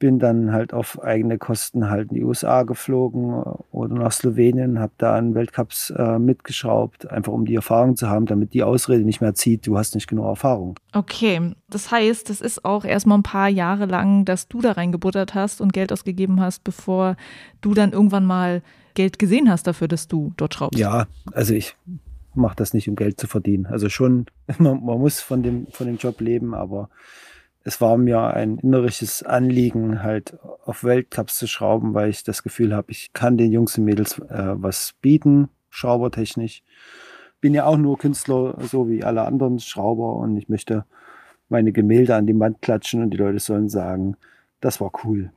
bin 0.00 0.18
dann 0.18 0.50
halt 0.50 0.72
auf 0.72 1.02
eigene 1.02 1.36
Kosten 1.36 1.90
halt 1.90 2.10
in 2.10 2.14
die 2.16 2.24
USA 2.24 2.62
geflogen 2.62 3.42
äh, 3.42 3.44
oder 3.70 3.94
nach 3.94 4.12
Slowenien, 4.12 4.80
habe 4.80 4.92
da 4.96 5.14
an 5.14 5.34
Weltcups 5.34 5.90
äh, 5.90 6.18
mitgeschraubt, 6.18 7.10
einfach 7.10 7.32
um 7.32 7.44
die 7.44 7.54
Erfahrung 7.54 7.96
zu 7.96 8.08
haben, 8.08 8.24
damit 8.24 8.54
die 8.54 8.62
Ausrede 8.62 9.04
nicht 9.04 9.20
mehr 9.20 9.34
zieht, 9.34 9.66
du 9.66 9.76
hast 9.76 9.94
nicht 9.94 10.08
genug 10.08 10.24
Erfahrung. 10.24 10.76
Okay, 10.94 11.52
das 11.68 11.90
heißt, 11.90 12.30
das 12.30 12.40
ist 12.40 12.64
auch 12.64 12.84
erstmal 12.84 13.18
ein 13.18 13.22
paar 13.22 13.48
Jahre 13.48 13.84
lang, 13.84 14.24
dass 14.24 14.48
du 14.48 14.62
da 14.62 14.72
reingebuttert 14.72 15.34
hast 15.34 15.60
und 15.60 15.74
Geld 15.74 15.92
ausgegeben 15.92 16.40
hast, 16.40 16.64
bevor 16.64 17.16
du 17.60 17.74
dann 17.74 17.92
irgendwann 17.92 18.24
mal 18.24 18.62
Geld 18.94 19.18
gesehen 19.18 19.50
hast 19.50 19.66
dafür, 19.66 19.86
dass 19.86 20.08
du 20.08 20.32
dort 20.36 20.54
schraubst. 20.54 20.78
Ja, 20.78 21.06
also 21.32 21.54
ich 21.54 21.76
mache 22.34 22.56
das 22.56 22.74
nicht, 22.74 22.88
um 22.88 22.96
Geld 22.96 23.20
zu 23.20 23.26
verdienen. 23.26 23.66
Also 23.66 23.88
schon, 23.88 24.26
man, 24.58 24.84
man 24.84 24.98
muss 24.98 25.20
von 25.20 25.42
dem, 25.42 25.66
von 25.68 25.86
dem 25.86 25.96
Job 25.96 26.20
leben, 26.20 26.54
aber 26.54 26.90
es 27.62 27.80
war 27.80 27.96
mir 27.98 28.22
ein 28.22 28.58
innerisches 28.58 29.22
Anliegen, 29.22 30.02
halt 30.02 30.38
auf 30.64 30.82
Weltcups 30.82 31.36
zu 31.36 31.46
schrauben, 31.46 31.92
weil 31.94 32.08
ich 32.08 32.24
das 32.24 32.42
Gefühl 32.42 32.74
habe, 32.74 32.90
ich 32.90 33.12
kann 33.12 33.36
den 33.36 33.52
Jungs 33.52 33.76
und 33.76 33.84
Mädels 33.84 34.18
äh, 34.18 34.54
was 34.54 34.94
bieten, 35.02 35.48
schraubertechnisch. 35.68 36.62
Bin 37.40 37.54
ja 37.54 37.66
auch 37.66 37.76
nur 37.76 37.98
Künstler, 37.98 38.56
so 38.60 38.88
wie 38.88 39.04
alle 39.04 39.22
anderen 39.22 39.58
Schrauber 39.60 40.16
und 40.16 40.36
ich 40.36 40.48
möchte 40.48 40.84
meine 41.48 41.72
Gemälde 41.72 42.14
an 42.14 42.26
die 42.26 42.38
Wand 42.38 42.62
klatschen 42.62 43.02
und 43.02 43.10
die 43.10 43.18
Leute 43.18 43.40
sollen 43.40 43.68
sagen, 43.68 44.16
das 44.60 44.80
war 44.80 44.92
cool. 45.04 45.32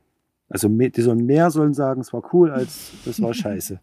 Also 0.54 0.68
die 0.68 1.02
sollen 1.02 1.26
mehr 1.26 1.50
sollen 1.50 1.74
sagen, 1.74 2.00
es 2.00 2.12
war 2.12 2.22
cool, 2.32 2.52
als 2.52 2.92
das 3.04 3.20
war 3.20 3.34
scheiße. 3.34 3.80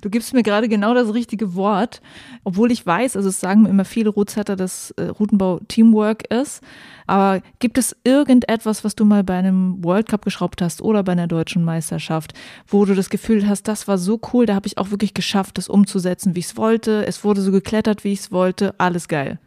Du 0.00 0.08
gibst 0.08 0.34
mir 0.34 0.44
gerade 0.44 0.68
genau 0.68 0.94
das 0.94 1.12
richtige 1.12 1.56
Wort, 1.56 2.00
obwohl 2.44 2.70
ich 2.70 2.86
weiß, 2.86 3.16
also 3.16 3.28
es 3.28 3.40
sagen 3.40 3.62
mir 3.62 3.70
immer 3.70 3.84
viele 3.84 4.10
Rootsetter, 4.10 4.54
dass 4.54 4.92
äh, 4.92 5.06
Routenbau 5.06 5.58
Teamwork 5.66 6.32
ist. 6.32 6.62
Aber 7.08 7.42
gibt 7.58 7.76
es 7.76 7.96
irgendetwas, 8.04 8.84
was 8.84 8.94
du 8.94 9.04
mal 9.04 9.24
bei 9.24 9.34
einem 9.34 9.82
World 9.82 10.08
Cup 10.08 10.24
geschraubt 10.24 10.62
hast 10.62 10.80
oder 10.80 11.02
bei 11.02 11.10
einer 11.10 11.26
deutschen 11.26 11.64
Meisterschaft, 11.64 12.34
wo 12.68 12.84
du 12.84 12.94
das 12.94 13.10
Gefühl 13.10 13.48
hast, 13.48 13.66
das 13.66 13.88
war 13.88 13.98
so 13.98 14.20
cool, 14.32 14.46
da 14.46 14.54
habe 14.54 14.68
ich 14.68 14.78
auch 14.78 14.92
wirklich 14.92 15.12
geschafft, 15.12 15.58
das 15.58 15.68
umzusetzen, 15.68 16.36
wie 16.36 16.40
ich 16.40 16.46
es 16.46 16.56
wollte. 16.56 17.04
Es 17.04 17.24
wurde 17.24 17.40
so 17.40 17.50
geklettert, 17.50 18.04
wie 18.04 18.12
ich 18.12 18.20
es 18.20 18.30
wollte. 18.30 18.78
Alles 18.78 19.08
geil. 19.08 19.40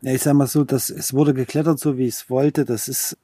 Ja, 0.00 0.12
ich 0.12 0.22
sag 0.22 0.32
mal 0.32 0.46
so, 0.46 0.64
dass 0.64 0.88
es 0.88 1.12
wurde 1.12 1.34
geklettert, 1.34 1.78
so 1.78 1.98
wie 1.98 2.06
ich 2.06 2.14
es 2.14 2.30
wollte. 2.30 2.64
Das 2.64 2.88
ist 2.88 3.18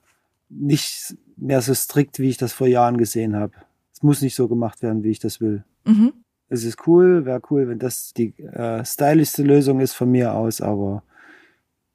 nicht 0.54 1.16
mehr 1.36 1.60
so 1.62 1.74
strikt, 1.74 2.18
wie 2.18 2.28
ich 2.28 2.36
das 2.36 2.52
vor 2.52 2.66
Jahren 2.66 2.98
gesehen 2.98 3.36
habe. 3.36 3.52
Es 3.92 4.02
muss 4.02 4.22
nicht 4.22 4.34
so 4.34 4.48
gemacht 4.48 4.82
werden, 4.82 5.02
wie 5.02 5.10
ich 5.10 5.18
das 5.18 5.40
will. 5.40 5.64
Mhm. 5.84 6.12
Es 6.48 6.64
ist 6.64 6.86
cool, 6.86 7.24
wäre 7.24 7.40
cool, 7.50 7.68
wenn 7.68 7.78
das 7.78 8.12
die 8.12 8.34
äh, 8.38 8.84
stylischste 8.84 9.42
Lösung 9.42 9.80
ist 9.80 9.94
von 9.94 10.10
mir 10.10 10.34
aus, 10.34 10.60
aber 10.60 11.02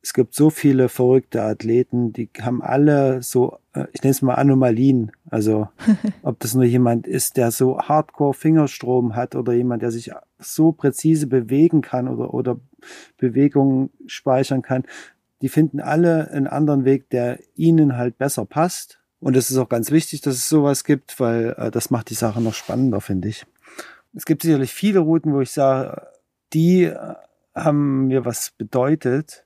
es 0.02 0.14
gibt 0.14 0.34
so 0.34 0.50
viele 0.50 0.90
verrückte 0.90 1.44
Athleten, 1.44 2.14
die 2.14 2.30
haben 2.42 2.62
alle 2.62 3.22
so, 3.22 3.60
äh, 3.74 3.88
ich 3.92 4.02
nenne 4.04 4.12
es 4.12 4.22
mal 4.22 4.36
Anomalien. 4.36 5.12
Also 5.30 5.68
ob 6.24 6.40
das 6.40 6.56
nur 6.56 6.64
jemand 6.64 7.08
ist, 7.08 7.38
der 7.38 7.52
so 7.52 7.80
Hardcore 7.80 8.34
Fingerstrom 8.34 9.16
hat 9.16 9.36
oder 9.36 9.54
jemand, 9.54 9.82
der 9.82 9.92
sich 9.92 10.12
so 10.40 10.72
präzise 10.72 11.28
bewegen 11.28 11.82
kann 11.82 12.08
oder, 12.08 12.34
oder 12.34 12.60
Bewegungen 13.18 13.90
speichern 14.06 14.62
kann. 14.62 14.84
Die 15.42 15.50
finden 15.50 15.80
alle 15.80 16.32
einen 16.32 16.48
anderen 16.48 16.86
Weg, 16.86 17.10
der 17.10 17.40
ihnen 17.56 17.98
halt 17.98 18.18
besser 18.18 18.46
passt. 18.46 19.00
Und 19.20 19.36
es 19.36 19.50
ist 19.50 19.58
auch 19.58 19.70
ganz 19.70 19.92
wichtig, 19.92 20.22
dass 20.22 20.36
es 20.36 20.50
sowas 20.50 20.84
gibt, 20.84 21.20
weil 21.20 21.56
äh, 21.58 21.72
das 21.72 21.90
macht 21.90 22.10
die 22.10 22.16
Sache 22.16 22.42
noch 22.42 22.54
spannender, 22.54 23.02
finde 23.02 23.30
ich. 23.30 23.46
Es 24.16 24.26
gibt 24.26 24.44
sicherlich 24.44 24.72
viele 24.72 25.00
Routen, 25.00 25.34
wo 25.34 25.42
ich 25.42 25.52
sage, 25.52 26.08
die 26.54 26.84
äh, 26.84 27.16
haben 27.56 28.08
mir 28.08 28.26
was 28.26 28.52
bedeutet. 28.52 29.46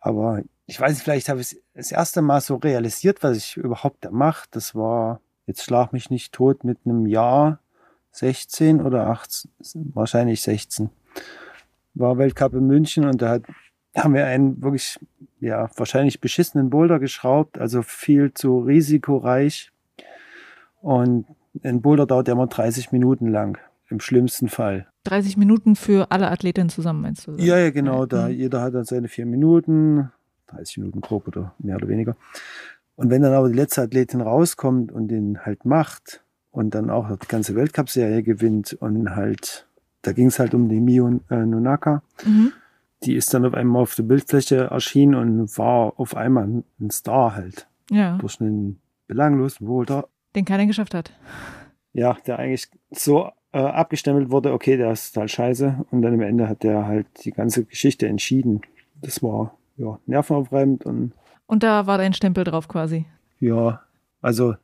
Aber 0.00 0.42
ich 0.66 0.80
weiß 0.80 0.92
nicht, 0.92 1.02
vielleicht 1.02 1.28
habe 1.28 1.40
ich 1.40 1.60
das 1.74 1.92
erste 1.92 2.22
Mal 2.22 2.40
so 2.40 2.56
realisiert, 2.56 3.22
was 3.22 3.36
ich 3.36 3.56
überhaupt 3.56 4.04
da 4.04 4.10
mache. 4.10 4.46
Das 4.50 4.74
war, 4.74 5.20
jetzt 5.46 5.62
schlag 5.62 5.92
mich 5.92 6.10
nicht 6.10 6.32
tot, 6.32 6.64
mit 6.64 6.78
einem 6.84 7.06
Jahr 7.06 7.60
16 8.12 8.80
oder 8.80 9.08
18, 9.08 9.50
wahrscheinlich 9.94 10.40
16. 10.42 10.90
War 11.94 12.18
Weltcup 12.18 12.54
in 12.54 12.66
München 12.66 13.04
und 13.06 13.22
da 13.22 13.30
hat 13.30 13.42
haben 13.96 14.14
wir 14.14 14.26
einen 14.26 14.62
wirklich, 14.62 14.98
ja, 15.40 15.70
wahrscheinlich 15.76 16.20
beschissenen 16.20 16.70
Boulder 16.70 16.98
geschraubt, 16.98 17.58
also 17.58 17.82
viel 17.82 18.34
zu 18.34 18.58
risikoreich. 18.58 19.70
Und 20.80 21.26
ein 21.62 21.80
Boulder 21.80 22.06
dauert 22.06 22.28
ja 22.28 22.34
immer 22.34 22.46
30 22.46 22.92
Minuten 22.92 23.28
lang, 23.28 23.58
im 23.88 24.00
schlimmsten 24.00 24.48
Fall. 24.48 24.88
30 25.04 25.36
Minuten 25.36 25.76
für 25.76 26.10
alle 26.10 26.30
Athletinnen 26.30 26.70
zusammen, 26.70 27.02
meinst 27.02 27.26
du? 27.26 27.36
Ja, 27.36 27.58
ja, 27.58 27.70
genau. 27.70 28.06
Da, 28.06 28.28
mhm. 28.28 28.34
Jeder 28.34 28.62
hat 28.62 28.74
dann 28.74 28.84
seine 28.84 29.08
vier 29.08 29.26
Minuten, 29.26 30.10
30 30.48 30.78
Minuten 30.78 31.00
grob 31.00 31.28
oder 31.28 31.54
mehr 31.58 31.76
oder 31.76 31.88
weniger. 31.88 32.16
Und 32.96 33.10
wenn 33.10 33.22
dann 33.22 33.32
aber 33.32 33.48
die 33.48 33.56
letzte 33.56 33.82
Athletin 33.82 34.20
rauskommt 34.20 34.92
und 34.92 35.08
den 35.08 35.44
halt 35.44 35.64
macht 35.64 36.22
und 36.50 36.74
dann 36.74 36.90
auch 36.90 37.16
die 37.16 37.26
ganze 37.26 37.54
Weltcup-Serie 37.54 38.22
gewinnt 38.22 38.72
und 38.74 39.14
halt, 39.14 39.66
da 40.02 40.12
ging 40.12 40.28
es 40.28 40.38
halt 40.38 40.54
um 40.54 40.68
die 40.68 40.80
Mio 40.80 41.20
äh, 41.30 41.36
Nonaka. 41.36 42.02
Mhm 42.24 42.52
die 43.04 43.14
ist 43.14 43.32
dann 43.34 43.44
auf 43.44 43.54
einmal 43.54 43.82
auf 43.82 43.94
der 43.94 44.02
Bildfläche 44.04 44.64
erschienen 44.70 45.14
und 45.14 45.58
war 45.58 45.94
auf 45.96 46.16
einmal 46.16 46.64
ein 46.80 46.90
Star 46.90 47.34
halt. 47.34 47.68
Ja. 47.90 48.18
Durch 48.18 48.40
einen 48.40 48.80
belanglosen 49.06 49.66
Boulder. 49.66 50.08
Den 50.34 50.44
keiner 50.44 50.66
geschafft 50.66 50.94
hat. 50.94 51.12
Ja, 51.92 52.16
der 52.26 52.38
eigentlich 52.38 52.68
so 52.90 53.30
äh, 53.52 53.58
abgestempelt 53.58 54.30
wurde, 54.30 54.52
okay, 54.52 54.76
der 54.76 54.90
ist 54.92 55.16
halt 55.16 55.30
scheiße. 55.30 55.84
Und 55.90 56.02
dann 56.02 56.14
am 56.14 56.20
Ende 56.20 56.48
hat 56.48 56.62
der 56.62 56.86
halt 56.86 57.06
die 57.24 57.30
ganze 57.30 57.64
Geschichte 57.64 58.08
entschieden. 58.08 58.62
Das 59.00 59.22
war 59.22 59.56
ja 59.76 59.98
nervenaufreibend 60.06 60.84
und. 60.86 61.12
Und 61.46 61.62
da 61.62 61.86
war 61.86 61.98
dein 61.98 62.14
Stempel 62.14 62.44
drauf 62.44 62.68
quasi. 62.68 63.06
Ja, 63.38 63.82
also 64.22 64.54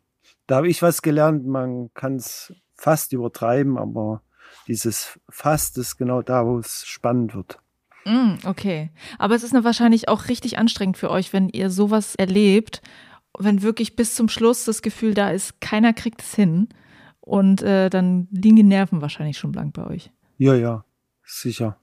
da 0.46 0.56
habe 0.56 0.68
ich 0.68 0.82
was 0.82 1.02
gelernt. 1.02 1.46
Man 1.46 1.92
kann 1.94 2.16
es 2.16 2.54
fast 2.74 3.12
übertreiben, 3.12 3.76
aber 3.76 4.22
dieses 4.66 5.20
Fast 5.28 5.76
ist 5.78 5.96
genau 5.96 6.22
da, 6.22 6.46
wo 6.46 6.58
es 6.58 6.84
spannend 6.86 7.34
wird. 7.34 7.60
Mm, 8.04 8.34
okay. 8.44 8.90
Aber 9.18 9.34
es 9.34 9.42
ist 9.42 9.52
wahrscheinlich 9.52 10.08
auch 10.08 10.28
richtig 10.28 10.58
anstrengend 10.58 10.96
für 10.96 11.10
euch, 11.10 11.32
wenn 11.32 11.48
ihr 11.48 11.70
sowas 11.70 12.14
erlebt, 12.14 12.82
wenn 13.38 13.62
wirklich 13.62 13.96
bis 13.96 14.14
zum 14.14 14.28
Schluss 14.28 14.64
das 14.64 14.82
Gefühl 14.82 15.14
da 15.14 15.30
ist, 15.30 15.60
keiner 15.60 15.92
kriegt 15.92 16.22
es 16.22 16.34
hin. 16.34 16.68
Und 17.20 17.62
äh, 17.62 17.90
dann 17.90 18.28
liegen 18.30 18.56
die 18.56 18.62
Nerven 18.62 19.02
wahrscheinlich 19.02 19.38
schon 19.38 19.52
blank 19.52 19.74
bei 19.74 19.86
euch. 19.86 20.10
Ja, 20.38 20.54
ja, 20.54 20.84
sicher. 21.24 21.78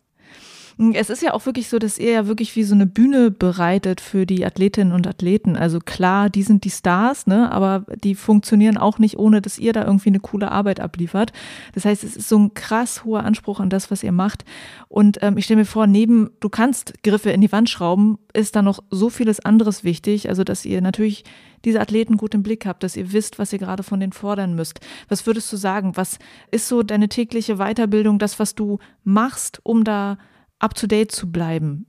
Es 0.93 1.09
ist 1.09 1.23
ja 1.23 1.33
auch 1.33 1.47
wirklich 1.47 1.69
so, 1.69 1.79
dass 1.79 1.97
ihr 1.97 2.11
ja 2.11 2.27
wirklich 2.27 2.55
wie 2.55 2.61
so 2.61 2.75
eine 2.75 2.85
Bühne 2.85 3.31
bereitet 3.31 3.99
für 3.99 4.27
die 4.27 4.45
Athletinnen 4.45 4.93
und 4.93 5.07
Athleten. 5.07 5.55
Also 5.55 5.79
klar, 5.79 6.29
die 6.29 6.43
sind 6.43 6.65
die 6.65 6.69
Stars, 6.69 7.25
ne, 7.25 7.51
aber 7.51 7.85
die 8.03 8.13
funktionieren 8.13 8.77
auch 8.77 8.99
nicht, 8.99 9.17
ohne 9.17 9.41
dass 9.41 9.57
ihr 9.57 9.73
da 9.73 9.85
irgendwie 9.85 10.09
eine 10.09 10.19
coole 10.19 10.51
Arbeit 10.51 10.79
abliefert. 10.79 11.33
Das 11.73 11.85
heißt, 11.85 12.03
es 12.03 12.15
ist 12.15 12.29
so 12.29 12.37
ein 12.37 12.53
krass 12.53 13.03
hoher 13.03 13.23
Anspruch 13.23 13.59
an 13.59 13.71
das, 13.71 13.89
was 13.89 14.03
ihr 14.03 14.11
macht. 14.11 14.45
Und 14.87 15.17
ähm, 15.23 15.37
ich 15.37 15.45
stelle 15.45 15.61
mir 15.61 15.65
vor, 15.65 15.87
neben, 15.87 16.29
du 16.41 16.49
kannst 16.49 17.03
Griffe 17.03 17.31
in 17.31 17.41
die 17.41 17.51
Wand 17.51 17.71
schrauben, 17.71 18.19
ist 18.33 18.55
da 18.55 18.61
noch 18.61 18.83
so 18.91 19.09
vieles 19.09 19.39
anderes 19.39 19.83
wichtig. 19.83 20.29
Also, 20.29 20.43
dass 20.43 20.63
ihr 20.63 20.81
natürlich 20.81 21.23
diese 21.65 21.81
Athleten 21.81 22.17
gut 22.17 22.35
im 22.35 22.43
Blick 22.43 22.67
habt, 22.67 22.83
dass 22.83 22.95
ihr 22.95 23.11
wisst, 23.13 23.39
was 23.39 23.51
ihr 23.51 23.59
gerade 23.59 23.81
von 23.81 23.99
denen 23.99 24.13
fordern 24.13 24.53
müsst. 24.53 24.79
Was 25.09 25.25
würdest 25.25 25.51
du 25.51 25.57
sagen? 25.57 25.97
Was 25.97 26.19
ist 26.51 26.67
so 26.67 26.83
deine 26.83 27.09
tägliche 27.09 27.55
Weiterbildung, 27.55 28.19
das, 28.19 28.37
was 28.37 28.53
du 28.53 28.77
machst, 29.03 29.59
um 29.63 29.83
da 29.83 30.19
up-to-date 30.59 31.11
zu 31.11 31.31
bleiben? 31.31 31.85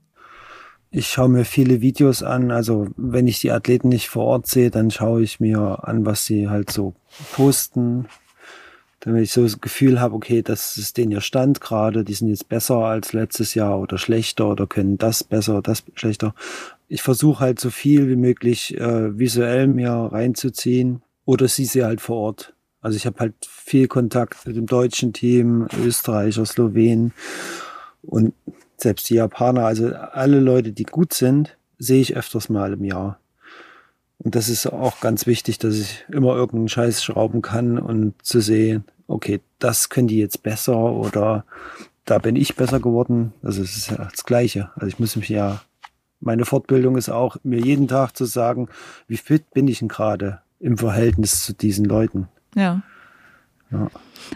Ich 0.91 1.07
schaue 1.07 1.29
mir 1.29 1.45
viele 1.45 1.81
Videos 1.81 2.23
an. 2.23 2.51
Also 2.51 2.87
wenn 2.97 3.27
ich 3.27 3.39
die 3.41 3.51
Athleten 3.51 3.89
nicht 3.89 4.09
vor 4.09 4.25
Ort 4.25 4.47
sehe, 4.47 4.71
dann 4.71 4.89
schaue 4.89 5.21
ich 5.21 5.39
mir 5.39 5.87
an, 5.87 6.05
was 6.05 6.25
sie 6.25 6.49
halt 6.49 6.71
so 6.71 6.95
posten. 7.33 8.07
Damit 9.01 9.23
ich 9.23 9.31
so 9.31 9.43
das 9.43 9.61
Gefühl 9.61 10.01
habe, 10.01 10.15
okay, 10.15 10.41
das 10.41 10.77
ist 10.77 10.97
denen 10.97 11.11
ihr 11.11 11.21
Stand 11.21 11.61
gerade, 11.61 12.03
die 12.03 12.13
sind 12.13 12.27
jetzt 12.27 12.49
besser 12.49 12.79
als 12.79 13.13
letztes 13.13 13.53
Jahr 13.53 13.79
oder 13.79 13.97
schlechter 13.97 14.49
oder 14.49 14.67
können 14.67 14.97
das 14.97 15.23
besser, 15.23 15.61
das 15.61 15.83
schlechter. 15.95 16.33
Ich 16.89 17.01
versuche 17.01 17.39
halt 17.39 17.59
so 17.61 17.69
viel 17.69 18.09
wie 18.09 18.17
möglich 18.17 18.77
äh, 18.77 19.17
visuell 19.17 19.67
mir 19.67 19.91
reinzuziehen 19.91 21.01
oder 21.23 21.47
sie 21.47 21.65
sie 21.65 21.85
halt 21.85 22.01
vor 22.01 22.17
Ort. 22.17 22.53
Also 22.81 22.97
ich 22.97 23.05
habe 23.05 23.19
halt 23.19 23.35
viel 23.41 23.87
Kontakt 23.87 24.45
mit 24.47 24.57
dem 24.57 24.65
deutschen 24.65 25.13
Team, 25.13 25.67
Österreicher, 25.81 26.45
Slowenen 26.45 27.13
und 28.03 28.33
selbst 28.77 29.09
die 29.09 29.15
Japaner, 29.15 29.65
also 29.65 29.93
alle 29.93 30.39
Leute, 30.39 30.71
die 30.71 30.83
gut 30.83 31.13
sind, 31.13 31.57
sehe 31.77 32.01
ich 32.01 32.15
öfters 32.15 32.49
mal 32.49 32.73
im 32.73 32.83
Jahr. 32.83 33.19
Und 34.19 34.35
das 34.35 34.49
ist 34.49 34.67
auch 34.67 34.99
ganz 34.99 35.27
wichtig, 35.27 35.59
dass 35.59 35.75
ich 35.75 36.05
immer 36.09 36.35
irgendeinen 36.35 36.69
Scheiß 36.69 37.03
schrauben 37.03 37.41
kann 37.41 37.79
und 37.79 38.13
zu 38.21 38.41
sehen, 38.41 38.83
okay, 39.07 39.39
das 39.59 39.89
können 39.89 40.07
die 40.07 40.19
jetzt 40.19 40.43
besser 40.43 40.77
oder 40.77 41.45
da 42.05 42.17
bin 42.17 42.35
ich 42.35 42.55
besser 42.55 42.79
geworden. 42.79 43.33
Also 43.43 43.61
es 43.61 43.77
ist 43.77 43.91
ja 43.91 44.09
das 44.11 44.25
Gleiche. 44.25 44.71
Also 44.75 44.87
ich 44.87 44.99
muss 44.99 45.15
mich 45.15 45.29
ja, 45.29 45.61
meine 46.19 46.45
Fortbildung 46.45 46.97
ist 46.97 47.09
auch, 47.09 47.37
mir 47.43 47.59
jeden 47.59 47.87
Tag 47.87 48.15
zu 48.15 48.25
sagen, 48.25 48.67
wie 49.07 49.17
fit 49.17 49.51
bin 49.51 49.67
ich 49.67 49.79
denn 49.79 49.87
gerade 49.87 50.41
im 50.59 50.77
Verhältnis 50.77 51.43
zu 51.43 51.53
diesen 51.53 51.85
Leuten. 51.85 52.27
Ja. 52.55 52.81
Ja. 53.71 53.89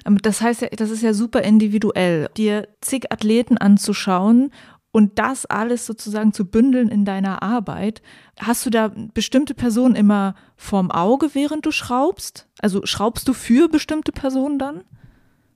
Ähm, 0.05 0.17
das 0.21 0.41
heißt 0.41 0.61
ja, 0.61 0.67
das 0.69 0.89
ist 0.89 1.01
ja 1.01 1.13
super 1.13 1.41
individuell, 1.41 2.29
dir 2.37 2.67
zig 2.81 3.11
Athleten 3.11 3.57
anzuschauen 3.57 4.51
und 4.91 5.17
das 5.17 5.45
alles 5.45 5.85
sozusagen 5.85 6.33
zu 6.33 6.45
bündeln 6.45 6.87
in 6.89 7.03
deiner 7.03 7.41
Arbeit. 7.41 8.01
Hast 8.39 8.65
du 8.65 8.69
da 8.69 8.91
bestimmte 9.13 9.55
Personen 9.55 9.95
immer 9.95 10.35
vorm 10.55 10.91
Auge, 10.91 11.33
während 11.33 11.65
du 11.65 11.71
schraubst? 11.71 12.47
Also 12.59 12.85
schraubst 12.85 13.27
du 13.27 13.33
für 13.33 13.69
bestimmte 13.69 14.11
Personen 14.11 14.59
dann? 14.59 14.83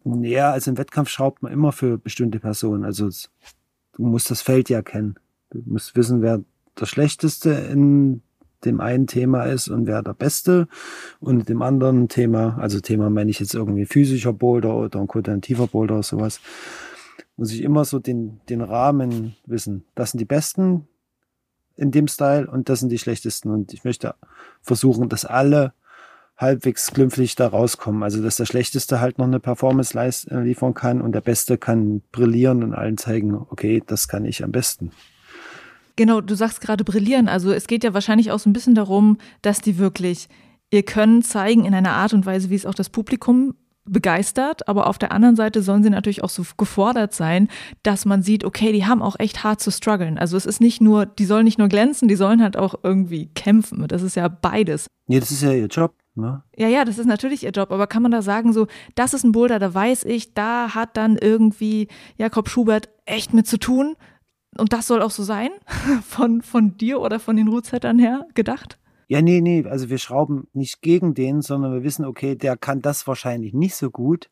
Ja, 0.03 0.51
also 0.51 0.71
im 0.71 0.77
Wettkampf 0.77 1.09
schraubt 1.09 1.43
man 1.43 1.51
immer 1.51 1.71
für 1.71 1.97
bestimmte 1.97 2.39
Personen. 2.39 2.83
Also 2.83 3.09
du 3.09 4.03
musst 4.03 4.31
das 4.31 4.41
Feld 4.41 4.69
ja 4.69 4.81
kennen. 4.81 5.15
Du 5.51 5.61
musst 5.65 5.95
wissen, 5.95 6.21
wer 6.21 6.43
der 6.79 6.85
Schlechteste 6.85 7.51
in 7.51 8.21
dem 8.65 8.81
einen 8.81 9.07
Thema 9.07 9.43
ist 9.43 9.67
und 9.67 9.87
wer 9.87 10.01
der 10.01 10.13
Beste 10.13 10.67
und 11.19 11.47
dem 11.49 11.61
anderen 11.61 12.07
Thema, 12.07 12.57
also 12.59 12.79
Thema 12.79 13.09
meine 13.09 13.29
ich 13.29 13.39
jetzt 13.39 13.53
irgendwie 13.53 13.85
physischer 13.85 14.33
Boulder 14.33 14.75
oder 14.75 14.99
ein 14.99 15.07
koordinativer 15.07 15.67
Boulder 15.67 15.95
oder 15.95 16.03
sowas, 16.03 16.39
muss 17.35 17.51
ich 17.51 17.61
immer 17.61 17.85
so 17.85 17.99
den, 17.99 18.41
den 18.49 18.61
Rahmen 18.61 19.35
wissen. 19.45 19.85
Das 19.93 20.11
sind 20.11 20.19
die 20.19 20.25
Besten 20.25 20.87
in 21.75 21.91
dem 21.91 22.07
Style 22.07 22.49
und 22.49 22.69
das 22.69 22.79
sind 22.79 22.89
die 22.89 22.97
schlechtesten 22.97 23.51
und 23.51 23.73
ich 23.73 23.83
möchte 23.83 24.15
versuchen, 24.61 25.09
dass 25.09 25.25
alle 25.25 25.73
halbwegs 26.37 26.91
glimpflich 26.91 27.35
da 27.35 27.47
rauskommen. 27.47 28.03
Also, 28.03 28.21
dass 28.21 28.37
der 28.37 28.45
Schlechteste 28.45 28.99
halt 28.99 29.17
noch 29.17 29.25
eine 29.25 29.39
Performance 29.39 29.97
äh, 29.97 30.39
liefern 30.41 30.73
kann 30.73 31.01
und 31.01 31.13
der 31.13 31.21
Beste 31.21 31.57
kann 31.57 32.01
brillieren 32.11 32.63
und 32.63 32.73
allen 32.73 32.97
zeigen, 32.97 33.33
okay, 33.35 33.81
das 33.85 34.07
kann 34.07 34.25
ich 34.25 34.43
am 34.43 34.51
besten. 34.51 34.91
Genau, 35.97 36.21
du 36.21 36.35
sagst 36.35 36.61
gerade 36.61 36.83
brillieren. 36.83 37.27
Also 37.27 37.51
es 37.51 37.67
geht 37.67 37.83
ja 37.83 37.93
wahrscheinlich 37.93 38.31
auch 38.31 38.39
so 38.39 38.49
ein 38.49 38.53
bisschen 38.53 38.75
darum, 38.75 39.17
dass 39.41 39.59
die 39.59 39.77
wirklich 39.77 40.29
ihr 40.71 40.83
Können 40.83 41.23
zeigen 41.23 41.65
in 41.65 41.73
einer 41.73 41.93
Art 41.93 42.13
und 42.13 42.25
Weise, 42.25 42.49
wie 42.49 42.55
es 42.55 42.65
auch 42.65 42.75
das 42.75 42.89
Publikum 42.89 43.55
begeistert, 43.89 44.67
aber 44.67 44.87
auf 44.87 44.97
der 44.97 45.11
anderen 45.11 45.35
Seite 45.35 45.61
sollen 45.61 45.81
sie 45.81 45.89
natürlich 45.89 46.23
auch 46.23 46.29
so 46.29 46.43
gefordert 46.57 47.13
sein, 47.13 47.47
dass 47.83 48.05
man 48.05 48.21
sieht, 48.21 48.43
okay, 48.43 48.73
die 48.73 48.85
haben 48.85 49.01
auch 49.01 49.15
echt 49.17 49.43
hart 49.45 49.61
zu 49.61 49.71
strugglen. 49.71 50.17
Also 50.17 50.35
es 50.35 50.45
ist 50.45 50.59
nicht 50.59 50.81
nur, 50.81 51.05
die 51.05 51.25
sollen 51.25 51.45
nicht 51.45 51.57
nur 51.57 51.69
glänzen, 51.69 52.09
die 52.09 52.15
sollen 52.15 52.43
halt 52.43 52.57
auch 52.57 52.75
irgendwie 52.83 53.27
kämpfen. 53.27 53.87
Das 53.87 54.01
ist 54.01 54.15
ja 54.15 54.27
beides. 54.27 54.87
Ja, 55.07 55.19
das 55.19 55.31
ist 55.31 55.41
ja 55.41 55.53
ihr 55.53 55.67
Job. 55.67 55.95
Ne? 56.15 56.43
Ja, 56.57 56.67
ja, 56.67 56.83
das 56.83 56.97
ist 56.97 57.05
natürlich 57.05 57.43
ihr 57.43 57.51
Job, 57.51 57.71
aber 57.71 57.87
kann 57.87 58.01
man 58.01 58.11
da 58.11 58.21
sagen, 58.21 58.51
so, 58.51 58.67
das 58.95 59.13
ist 59.13 59.23
ein 59.23 59.31
Boulder, 59.31 59.59
da 59.59 59.73
weiß 59.73 60.03
ich, 60.03 60.33
da 60.33 60.75
hat 60.75 60.97
dann 60.97 61.15
irgendwie 61.15 61.87
Jakob 62.17 62.49
Schubert 62.49 62.89
echt 63.05 63.33
mit 63.33 63.47
zu 63.47 63.57
tun 63.57 63.95
und 64.57 64.73
das 64.73 64.87
soll 64.87 65.01
auch 65.01 65.11
so 65.11 65.23
sein? 65.23 65.49
Von, 66.07 66.41
von 66.41 66.77
dir 66.77 66.99
oder 66.99 67.19
von 67.19 67.35
den 67.35 67.47
Rootsettern 67.47 67.99
her 67.99 68.25
gedacht? 68.33 68.77
Ja, 69.07 69.21
nee, 69.21 69.39
nee. 69.41 69.65
Also 69.65 69.89
wir 69.89 69.97
schrauben 69.97 70.47
nicht 70.53 70.81
gegen 70.81 71.13
den, 71.13 71.41
sondern 71.41 71.73
wir 71.73 71.83
wissen, 71.83 72.05
okay, 72.05 72.35
der 72.35 72.57
kann 72.57 72.81
das 72.81 73.07
wahrscheinlich 73.07 73.53
nicht 73.53 73.75
so 73.75 73.89
gut. 73.89 74.29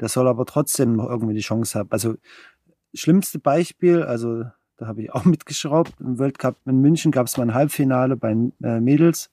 Der 0.00 0.08
soll 0.08 0.28
aber 0.28 0.46
trotzdem 0.46 0.94
noch 0.94 1.08
irgendwie 1.08 1.34
die 1.34 1.40
Chance 1.40 1.78
haben. 1.78 1.90
Also 1.90 2.14
schlimmste 2.94 3.38
Beispiel, 3.38 4.02
also 4.02 4.44
da 4.76 4.86
habe 4.86 5.02
ich 5.02 5.12
auch 5.12 5.24
mitgeschraubt. 5.24 5.94
Im 6.00 6.18
World 6.18 6.38
Cup 6.38 6.56
in 6.64 6.80
München 6.80 7.10
gab 7.10 7.26
es 7.26 7.36
mal 7.36 7.44
ein 7.44 7.54
Halbfinale 7.54 8.16
bei 8.16 8.32
äh, 8.62 8.80
Mädels. 8.80 9.30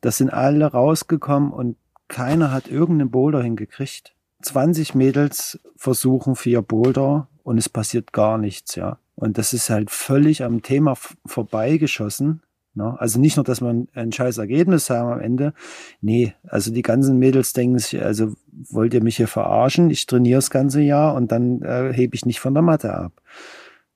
Da 0.00 0.10
sind 0.12 0.30
alle 0.30 0.66
rausgekommen 0.66 1.52
und 1.52 1.76
keiner 2.06 2.52
hat 2.52 2.68
irgendeinen 2.68 3.10
Boulder 3.10 3.42
hingekriegt. 3.42 4.14
20 4.42 4.94
Mädels 4.94 5.58
versuchen 5.76 6.36
vier 6.36 6.62
Boulder 6.62 7.28
und 7.48 7.56
es 7.56 7.70
passiert 7.70 8.12
gar 8.12 8.36
nichts, 8.36 8.74
ja. 8.74 8.98
Und 9.14 9.38
das 9.38 9.54
ist 9.54 9.70
halt 9.70 9.90
völlig 9.90 10.44
am 10.44 10.60
Thema 10.60 10.96
vorbeigeschossen. 11.24 12.42
Ne? 12.74 12.94
Also 13.00 13.18
nicht 13.18 13.36
nur, 13.36 13.44
dass 13.44 13.62
man 13.62 13.88
ein 13.94 14.12
scheiß 14.12 14.36
Ergebnis 14.36 14.90
haben 14.90 15.10
am 15.10 15.20
Ende. 15.20 15.54
Nee, 16.02 16.34
also 16.46 16.70
die 16.70 16.82
ganzen 16.82 17.18
Mädels 17.18 17.54
denken 17.54 17.78
sich, 17.78 18.02
also 18.02 18.34
wollt 18.52 18.92
ihr 18.92 19.02
mich 19.02 19.16
hier 19.16 19.28
verarschen? 19.28 19.88
Ich 19.88 20.04
trainiere 20.04 20.36
das 20.36 20.50
ganze 20.50 20.82
Jahr 20.82 21.14
und 21.14 21.32
dann 21.32 21.62
äh, 21.62 21.90
hebe 21.94 22.14
ich 22.14 22.26
nicht 22.26 22.38
von 22.38 22.52
der 22.52 22.62
Matte 22.62 22.92
ab. 22.92 23.12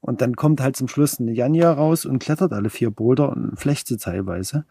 Und 0.01 0.23
dann 0.23 0.35
kommt 0.35 0.63
halt 0.63 0.75
zum 0.75 0.89
Schluss 0.89 1.21
eine 1.21 1.33
Janja 1.33 1.71
raus 1.73 2.07
und 2.07 2.21
klettert 2.21 2.55
alle 2.55 2.71
vier 2.71 2.91
Boulder 2.91 3.29
und 3.29 3.61
flecht 3.61 3.87
sie 3.87 3.99
teilweise. 3.99 4.65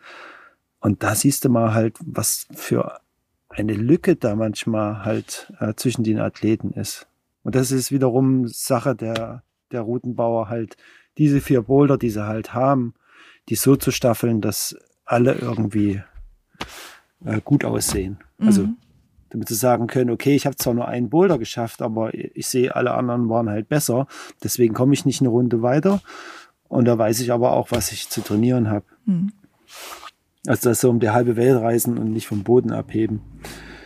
Und 0.80 1.04
da 1.04 1.14
siehst 1.14 1.46
du 1.46 1.50
mal 1.50 1.76
halt, 1.76 1.98
was 2.04 2.48
für 2.52 3.00
eine 3.48 3.74
Lücke 3.74 4.16
da 4.16 4.36
manchmal 4.36 5.06
halt 5.06 5.54
äh, 5.60 5.76
zwischen 5.76 6.04
den 6.04 6.20
Athleten 6.20 6.72
ist. 6.72 7.06
Und 7.44 7.56
das 7.56 7.72
ist 7.72 7.92
wiederum 7.92 8.48
Sache 8.48 8.96
der, 8.96 9.44
der 9.72 9.82
Routenbauer 9.82 10.50
halt, 10.50 10.78
diese 11.18 11.42
vier 11.42 11.64
Boulder, 11.64 11.98
die 11.98 12.10
sie 12.10 12.26
halt 12.26 12.54
haben, 12.54 12.94
die 13.50 13.56
so 13.56 13.76
zu 13.76 13.92
staffeln, 13.92 14.42
dass 14.42 14.76
alle 15.06 15.34
irgendwie 15.34 16.02
äh, 17.26 17.42
gut 17.44 17.66
aussehen. 17.66 18.20
Also, 18.40 18.64
mhm. 18.64 18.68
Also 18.68 18.82
damit 19.32 19.48
sie 19.48 19.56
sagen 19.56 19.88
können, 19.88 20.10
okay, 20.10 20.36
ich 20.36 20.46
habe 20.46 20.58
zwar 20.58 20.74
nur 20.74 20.88
einen 20.90 21.10
Boulder 21.10 21.38
geschafft, 21.38 21.82
aber 21.82 22.14
ich 22.14 22.48
sehe, 22.48 22.76
alle 22.76 22.94
anderen 22.94 23.30
waren 23.30 23.50
halt 23.50 23.70
besser. 23.70 24.08
Deswegen 24.44 24.74
komme 24.74 24.94
ich 24.94 25.06
nicht 25.06 25.22
eine 25.22 25.30
Runde 25.30 25.62
weiter. 25.62 26.02
Und 26.68 26.86
da 26.86 26.98
weiß 26.98 27.22
ich 27.22 27.32
aber 27.32 27.54
auch, 27.54 27.72
was 27.72 27.94
ich 27.94 28.10
zu 28.10 28.22
trainieren 28.22 28.70
habe. 28.70 28.86
Mhm. 29.06 29.32
Also 30.48 30.70
das 30.70 30.82
so 30.82 30.90
um 30.90 31.00
die 31.00 31.12
halbe 31.12 31.38
Welt 31.38 31.62
reisen 31.62 31.98
und 31.98 32.12
nicht 32.12 32.28
vom 32.28 32.44
Boden 32.44 32.72
abheben. 32.72 33.22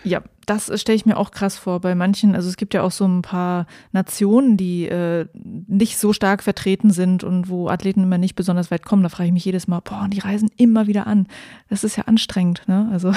Ja, 0.06 0.22
das 0.46 0.80
stelle 0.80 0.96
ich 0.96 1.06
mir 1.06 1.18
auch 1.18 1.32
krass 1.32 1.58
vor. 1.58 1.82
Bei 1.82 1.96
manchen, 1.96 2.36
also 2.36 2.48
es 2.48 2.58
gibt 2.58 2.74
ja 2.74 2.84
auch 2.84 2.92
so 2.92 3.06
ein 3.06 3.22
paar 3.22 3.66
Nationen, 3.92 4.56
die 4.58 4.86
äh, 4.88 5.26
nicht 5.34 5.98
so 5.98 6.14
stark 6.14 6.44
vertreten 6.44 6.92
sind 6.92 7.24
und 7.24 7.50
wo 7.50 7.68
Athleten 7.68 8.04
immer 8.04 8.18
nicht 8.18 8.36
besonders 8.36 8.72
weit 8.72 8.86
kommen. 8.86 9.04
Da 9.04 9.10
frage 9.10 9.28
ich 9.28 9.34
mich 9.34 9.46
jedes 9.46 9.68
Mal, 9.68 9.82
boah, 9.82 10.08
die 10.10 10.20
reisen 10.20 10.50
immer 10.58 10.88
wieder 10.88 11.08
an. 11.08 11.28
Das 11.70 11.84
ist 11.84 11.96
ja 11.96 12.04
anstrengend, 12.06 12.64
ne? 12.68 12.88
Also 12.92 13.12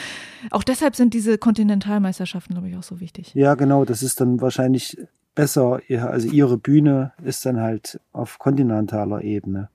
auch 0.50 0.62
deshalb 0.62 0.94
sind 0.94 1.14
diese 1.14 1.38
Kontinentalmeisterschaften, 1.38 2.54
glaube 2.54 2.68
ich, 2.68 2.76
auch 2.76 2.82
so 2.82 3.00
wichtig. 3.00 3.32
Ja, 3.34 3.54
genau. 3.54 3.84
Das 3.84 4.02
ist 4.02 4.20
dann 4.20 4.40
wahrscheinlich 4.40 4.98
besser. 5.34 5.80
Also 5.88 6.28
ihre 6.28 6.58
Bühne 6.58 7.12
ist 7.24 7.46
dann 7.46 7.60
halt 7.60 8.00
auf 8.12 8.38
kontinentaler 8.38 9.22
Ebene. 9.22 9.68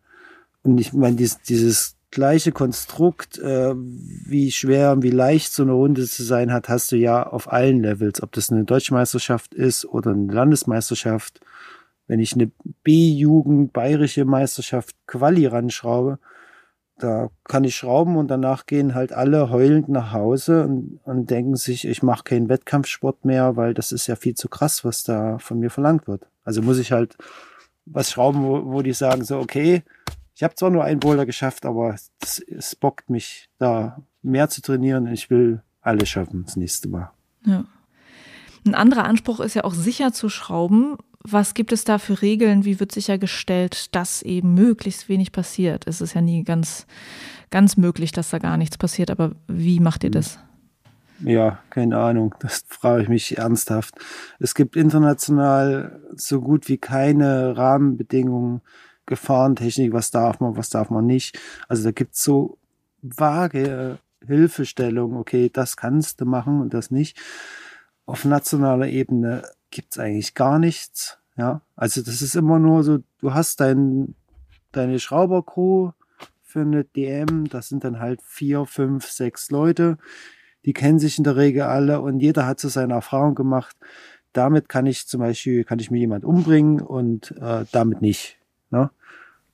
Und 0.63 0.79
ich 0.79 0.93
meine, 0.93 1.15
dieses, 1.15 1.41
dieses 1.41 1.95
gleiche 2.11 2.51
Konstrukt, 2.51 3.37
äh, 3.39 3.73
wie 3.75 4.51
schwer 4.51 4.91
und 4.91 5.03
wie 5.03 5.11
leicht 5.11 5.53
so 5.53 5.63
eine 5.63 5.73
Runde 5.73 6.05
zu 6.05 6.23
sein 6.23 6.51
hat, 6.51 6.69
hast 6.69 6.91
du 6.91 6.95
ja 6.95 7.25
auf 7.25 7.51
allen 7.51 7.81
Levels, 7.81 8.21
ob 8.23 8.31
das 8.31 8.51
eine 8.51 8.63
Deutsche 8.63 8.93
Meisterschaft 8.93 9.53
ist 9.53 9.85
oder 9.85 10.11
eine 10.11 10.31
Landesmeisterschaft. 10.31 11.39
Wenn 12.07 12.19
ich 12.19 12.33
eine 12.33 12.51
B-Jugend 12.83 13.73
bayerische 13.73 14.25
Meisterschaft 14.25 14.95
Quali 15.05 15.45
ranschraube, 15.45 16.17
da 16.97 17.29
kann 17.45 17.63
ich 17.63 17.75
schrauben 17.75 18.17
und 18.17 18.29
danach 18.29 18.65
gehen 18.65 18.93
halt 18.93 19.13
alle 19.13 19.49
heulend 19.49 19.87
nach 19.89 20.11
Hause 20.11 20.63
und, 20.65 20.99
und 21.03 21.29
denken 21.29 21.55
sich, 21.55 21.87
ich 21.87 22.03
mache 22.03 22.23
keinen 22.23 22.49
Wettkampfsport 22.49 23.23
mehr, 23.23 23.55
weil 23.55 23.73
das 23.73 23.91
ist 23.91 24.07
ja 24.07 24.15
viel 24.15 24.35
zu 24.35 24.49
krass, 24.49 24.83
was 24.83 25.03
da 25.03 25.37
von 25.37 25.59
mir 25.59 25.69
verlangt 25.69 26.07
wird. 26.07 26.27
Also 26.43 26.61
muss 26.61 26.77
ich 26.77 26.91
halt 26.91 27.15
was 27.85 28.11
schrauben, 28.11 28.43
wo, 28.43 28.65
wo 28.65 28.81
die 28.81 28.93
sagen 28.93 29.23
so, 29.23 29.37
okay, 29.37 29.83
ich 30.39 30.43
habe 30.43 30.55
zwar 30.55 30.69
nur 30.69 30.85
einen 30.85 31.01
Boulder 31.01 31.25
geschafft, 31.25 31.65
aber 31.65 31.95
es, 32.21 32.39
es 32.39 32.73
bockt 32.73 33.09
mich, 33.09 33.49
da 33.57 34.01
mehr 34.21 34.47
zu 34.47 34.61
trainieren. 34.61 35.05
Ich 35.07 35.29
will 35.29 35.63
alles 35.81 36.07
schaffen 36.07 36.45
das 36.45 36.55
nächste 36.55 36.87
Mal. 36.87 37.11
Ja. 37.45 37.65
Ein 38.65 38.73
anderer 38.73 39.03
Anspruch 39.03 39.41
ist 39.41 39.55
ja 39.55 39.65
auch 39.65 39.73
sicher 39.73 40.13
zu 40.13 40.29
schrauben. 40.29 40.95
Was 41.25 41.55
gibt 41.55 41.73
es 41.73 41.83
da 41.83 41.97
für 41.97 42.21
Regeln? 42.21 42.63
Wie 42.63 42.79
wird 42.79 42.93
sichergestellt, 42.93 43.93
dass 43.93 44.21
eben 44.21 44.53
möglichst 44.53 45.09
wenig 45.09 45.33
passiert? 45.33 45.85
Es 45.87 45.99
ist 45.99 46.13
ja 46.13 46.21
nie 46.21 46.45
ganz, 46.45 46.87
ganz 47.49 47.75
möglich, 47.75 48.13
dass 48.13 48.29
da 48.29 48.37
gar 48.37 48.55
nichts 48.55 48.77
passiert, 48.77 49.11
aber 49.11 49.33
wie 49.49 49.81
macht 49.81 50.05
ihr 50.05 50.11
das? 50.11 50.39
Ja, 51.19 51.59
keine 51.69 51.97
Ahnung. 51.97 52.33
Das 52.39 52.63
frage 52.69 53.03
ich 53.03 53.09
mich 53.09 53.37
ernsthaft. 53.37 53.95
Es 54.39 54.55
gibt 54.55 54.77
international 54.77 55.99
so 56.15 56.39
gut 56.39 56.69
wie 56.69 56.77
keine 56.77 57.57
Rahmenbedingungen, 57.57 58.61
Gefahrentechnik, 59.09 59.91
was 59.91 60.11
darf 60.11 60.39
man, 60.39 60.55
was 60.55 60.69
darf 60.69 60.91
man 60.91 61.05
nicht. 61.05 61.37
Also 61.67 61.83
da 61.83 61.91
gibt 61.91 62.13
es 62.13 62.23
so 62.23 62.59
vage 63.01 63.97
Hilfestellungen, 64.25 65.17
okay, 65.17 65.49
das 65.51 65.77
kannst 65.77 66.21
du 66.21 66.25
machen 66.25 66.61
und 66.61 66.73
das 66.73 66.91
nicht. 66.91 67.19
Auf 68.05 68.23
nationaler 68.23 68.87
Ebene 68.87 69.43
gibt 69.71 69.93
es 69.93 69.99
eigentlich 69.99 70.35
gar 70.35 70.59
nichts. 70.59 71.17
Ja, 71.37 71.61
also 71.75 72.01
das 72.01 72.21
ist 72.21 72.35
immer 72.35 72.59
nur 72.59 72.83
so, 72.83 72.99
du 73.19 73.33
hast 73.33 73.61
dein, 73.61 74.13
deine 74.71 74.99
Schraubercrew 74.99 75.91
für 76.43 76.61
eine 76.61 76.83
DM, 76.83 77.47
das 77.49 77.69
sind 77.69 77.83
dann 77.83 77.99
halt 77.99 78.21
vier, 78.21 78.65
fünf, 78.65 79.07
sechs 79.07 79.49
Leute, 79.49 79.97
die 80.65 80.73
kennen 80.73 80.99
sich 80.99 81.17
in 81.17 81.23
der 81.23 81.37
Regel 81.37 81.63
alle 81.63 82.01
und 82.01 82.19
jeder 82.19 82.45
hat 82.45 82.59
so 82.59 82.67
seine 82.67 82.93
Erfahrung 82.93 83.35
gemacht. 83.35 83.75
Damit 84.33 84.69
kann 84.69 84.85
ich 84.85 85.07
zum 85.07 85.21
Beispiel, 85.21 85.63
kann 85.63 85.79
ich 85.79 85.89
mir 85.89 85.99
jemand 85.99 86.25
umbringen 86.25 86.81
und 86.81 87.31
äh, 87.39 87.65
damit 87.71 88.01
nicht. 88.01 88.38
Ne? 88.71 88.89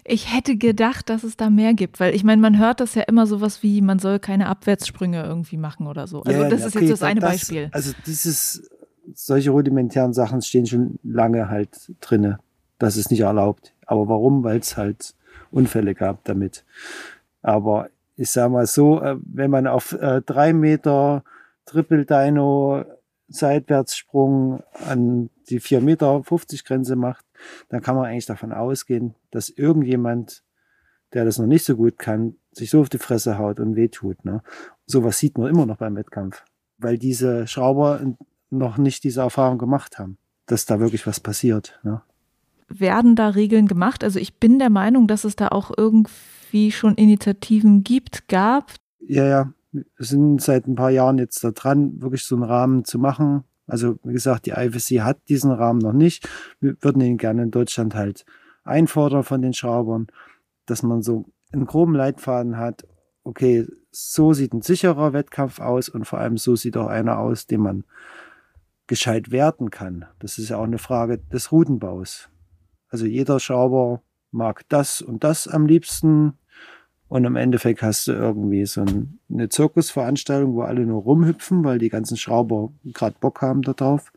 Ich 0.03 0.33
hätte 0.33 0.55
gedacht, 0.55 1.09
dass 1.09 1.23
es 1.23 1.35
da 1.35 1.49
mehr 1.49 1.73
gibt, 1.73 1.99
weil 1.99 2.13
ich 2.13 2.23
meine, 2.23 2.41
man 2.41 2.59
hört 2.59 2.79
das 2.79 2.93
ja 2.93 3.03
immer 3.03 3.25
sowas 3.25 3.63
wie, 3.63 3.81
man 3.81 3.97
soll 3.97 4.19
keine 4.19 4.47
Abwärtssprünge 4.47 5.23
irgendwie 5.23 5.57
machen 5.57 5.87
oder 5.87 6.05
so. 6.05 6.21
Also 6.21 6.43
ja, 6.43 6.49
das 6.49 6.63
ist 6.63 6.75
okay, 6.75 6.85
jetzt 6.85 7.01
das 7.01 7.03
eine 7.03 7.21
das, 7.21 7.31
Beispiel. 7.31 7.69
Also 7.71 7.91
dieses, 8.05 8.69
solche 9.13 9.49
rudimentären 9.49 10.13
Sachen 10.13 10.41
stehen 10.41 10.67
schon 10.67 10.99
lange 11.03 11.49
halt 11.49 11.91
drinne. 12.01 12.39
Das 12.77 12.97
ist 12.97 13.09
nicht 13.09 13.21
erlaubt. 13.21 13.73
Aber 13.87 14.07
warum? 14.07 14.43
Weil 14.43 14.59
es 14.59 14.77
halt 14.77 15.15
Unfälle 15.51 15.95
gab 15.95 16.23
damit. 16.25 16.65
Aber 17.41 17.89
ich 18.15 18.29
sag 18.29 18.51
mal 18.51 18.67
so, 18.67 19.01
äh, 19.01 19.17
wenn 19.21 19.51
man 19.51 19.67
auf 19.67 19.93
äh, 19.93 20.21
drei 20.21 20.53
Meter 20.53 21.23
Triple 21.65 22.05
Dino 22.05 22.85
Seitwärtssprung 23.27 24.61
an 24.87 25.29
die 25.49 25.59
vier 25.59 25.81
Meter 25.81 26.23
50 26.23 26.63
Grenze 26.63 26.95
macht, 26.95 27.24
dann 27.69 27.81
kann 27.81 27.95
man 27.95 28.05
eigentlich 28.05 28.25
davon 28.25 28.51
ausgehen, 28.51 29.15
dass 29.31 29.49
irgendjemand, 29.49 30.43
der 31.13 31.25
das 31.25 31.37
noch 31.37 31.47
nicht 31.47 31.65
so 31.65 31.75
gut 31.75 31.97
kann, 31.97 32.35
sich 32.51 32.69
so 32.69 32.81
auf 32.81 32.89
die 32.89 32.97
Fresse 32.97 33.37
haut 33.37 33.59
und 33.59 33.75
wehtut. 33.75 34.23
Ne? 34.25 34.41
Sowas 34.85 35.17
sieht 35.17 35.37
man 35.37 35.49
immer 35.49 35.65
noch 35.65 35.77
beim 35.77 35.95
Wettkampf, 35.95 36.43
weil 36.77 36.97
diese 36.97 37.47
Schrauber 37.47 38.01
noch 38.49 38.77
nicht 38.77 39.03
diese 39.03 39.21
Erfahrung 39.21 39.57
gemacht 39.57 39.99
haben, 39.99 40.17
dass 40.45 40.65
da 40.65 40.79
wirklich 40.79 41.05
was 41.07 41.19
passiert. 41.19 41.79
Ne? 41.83 42.01
Werden 42.67 43.15
da 43.15 43.29
Regeln 43.29 43.67
gemacht? 43.67 44.03
Also 44.03 44.19
ich 44.19 44.39
bin 44.39 44.59
der 44.59 44.69
Meinung, 44.69 45.07
dass 45.07 45.23
es 45.23 45.35
da 45.35 45.49
auch 45.49 45.71
irgendwie 45.75 46.71
schon 46.71 46.95
Initiativen 46.95 47.83
gibt, 47.83 48.27
gab. 48.27 48.71
Ja, 48.99 49.25
ja. 49.25 49.53
Wir 49.71 49.83
sind 49.97 50.41
seit 50.41 50.67
ein 50.67 50.75
paar 50.75 50.89
Jahren 50.89 51.17
jetzt 51.17 51.43
da 51.43 51.51
dran, 51.51 52.01
wirklich 52.01 52.23
so 52.23 52.35
einen 52.35 52.45
Rahmen 52.45 52.85
zu 52.85 52.97
machen, 52.97 53.43
also 53.67 53.97
wie 54.03 54.13
gesagt, 54.13 54.45
die 54.45 54.51
IFSC 54.51 55.01
hat 55.01 55.17
diesen 55.29 55.51
Rahmen 55.51 55.79
noch 55.79 55.93
nicht. 55.93 56.27
Wir 56.59 56.75
würden 56.81 57.01
ihn 57.01 57.17
gerne 57.17 57.43
in 57.43 57.51
Deutschland 57.51 57.95
halt 57.95 58.25
einfordern 58.63 59.23
von 59.23 59.41
den 59.41 59.53
Schraubern, 59.53 60.07
dass 60.65 60.83
man 60.83 61.01
so 61.01 61.25
einen 61.51 61.65
groben 61.65 61.95
Leitfaden 61.95 62.57
hat. 62.57 62.87
Okay, 63.23 63.67
so 63.91 64.33
sieht 64.33 64.53
ein 64.53 64.61
sicherer 64.61 65.13
Wettkampf 65.13 65.59
aus 65.59 65.89
und 65.89 66.05
vor 66.05 66.19
allem 66.19 66.37
so 66.37 66.55
sieht 66.55 66.77
auch 66.77 66.87
einer 66.87 67.17
aus, 67.17 67.47
den 67.47 67.61
man 67.61 67.83
gescheit 68.87 69.31
werten 69.31 69.71
kann. 69.71 70.05
Das 70.19 70.37
ist 70.37 70.49
ja 70.49 70.57
auch 70.57 70.63
eine 70.63 70.77
Frage 70.77 71.17
des 71.17 71.51
Routenbaus. 71.51 72.29
Also 72.89 73.05
jeder 73.05 73.39
Schrauber 73.39 74.03
mag 74.31 74.67
das 74.69 75.01
und 75.01 75.23
das 75.23 75.47
am 75.47 75.65
liebsten 75.65 76.37
und 77.07 77.25
im 77.25 77.35
Endeffekt 77.35 77.81
hast 77.81 78.07
du 78.07 78.13
irgendwie 78.13 78.65
so 78.65 78.83
eine 79.29 79.49
Zirkusveranstaltung, 79.49 80.55
wo 80.55 80.61
alle 80.61 80.85
nur 80.85 81.03
rumhüpfen, 81.03 81.63
weil 81.63 81.77
die 81.77 81.89
ganzen 81.89 82.17
Schrauber 82.17 82.71
gerade 82.83 83.15
Bock 83.19 83.41
haben 83.41 83.61
darauf. 83.61 84.11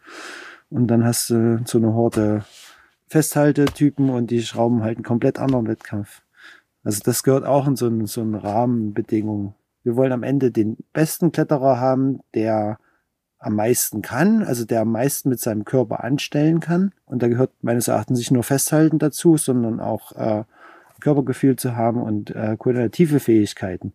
Und 0.71 0.89
dann 0.89 1.05
hast 1.05 1.31
du 1.31 1.61
so 1.65 1.79
eine 1.79 1.95
Horde 1.95 2.45
Festhaltetypen 3.09 4.11
und 4.11 4.31
die 4.31 4.43
schrauben 4.43 4.83
halt 4.83 4.99
einen 4.99 5.05
komplett 5.05 5.39
anderen 5.39 5.67
Wettkampf. 5.67 6.23
Also 6.85 7.01
das 7.05 7.23
gehört 7.23 7.45
auch 7.45 7.67
in 7.67 7.77
so 7.77 7.87
einen, 7.87 8.07
so 8.07 8.21
einen 8.21 8.35
Rahmenbedingungen. 8.35 9.55
Wir 9.83 9.97
wollen 9.97 10.13
am 10.13 10.23
Ende 10.23 10.51
den 10.51 10.77
besten 10.93 11.33
Kletterer 11.33 11.81
haben, 11.81 12.21
der 12.35 12.79
am 13.39 13.55
meisten 13.55 14.03
kann, 14.03 14.43
also 14.43 14.65
der 14.65 14.83
am 14.83 14.93
meisten 14.93 15.29
mit 15.29 15.41
seinem 15.41 15.65
Körper 15.65 16.03
anstellen 16.03 16.61
kann. 16.61 16.93
Und 17.07 17.23
da 17.23 17.29
gehört 17.29 17.53
meines 17.63 17.89
Erachtens 17.89 18.19
nicht 18.19 18.31
nur 18.31 18.43
Festhalten 18.43 18.99
dazu, 18.99 19.37
sondern 19.37 19.81
auch 19.81 20.13
äh, 20.13 20.45
Körpergefühl 21.01 21.57
zu 21.57 21.77
haben 21.77 22.03
und 22.03 22.31
äh, 22.31 22.57
koordinative 22.59 23.21
Fähigkeiten. 23.21 23.93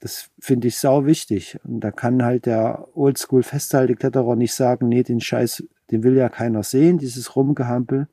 Das 0.00 0.30
finde 0.38 0.68
ich 0.68 0.76
sau 0.76 1.06
wichtig. 1.06 1.58
Und 1.64 1.80
da 1.80 1.90
kann 1.90 2.22
halt 2.22 2.46
der 2.46 2.88
Oldschool-Festhaltekletterer 2.94 4.36
nicht 4.36 4.54
sagen, 4.54 4.88
nee, 4.88 5.02
den 5.02 5.20
Scheiß, 5.20 5.64
den 5.90 6.02
will 6.02 6.16
ja 6.16 6.28
keiner 6.28 6.62
sehen, 6.62 6.98
dieses 6.98 7.34
Rumgehampel. 7.34 8.08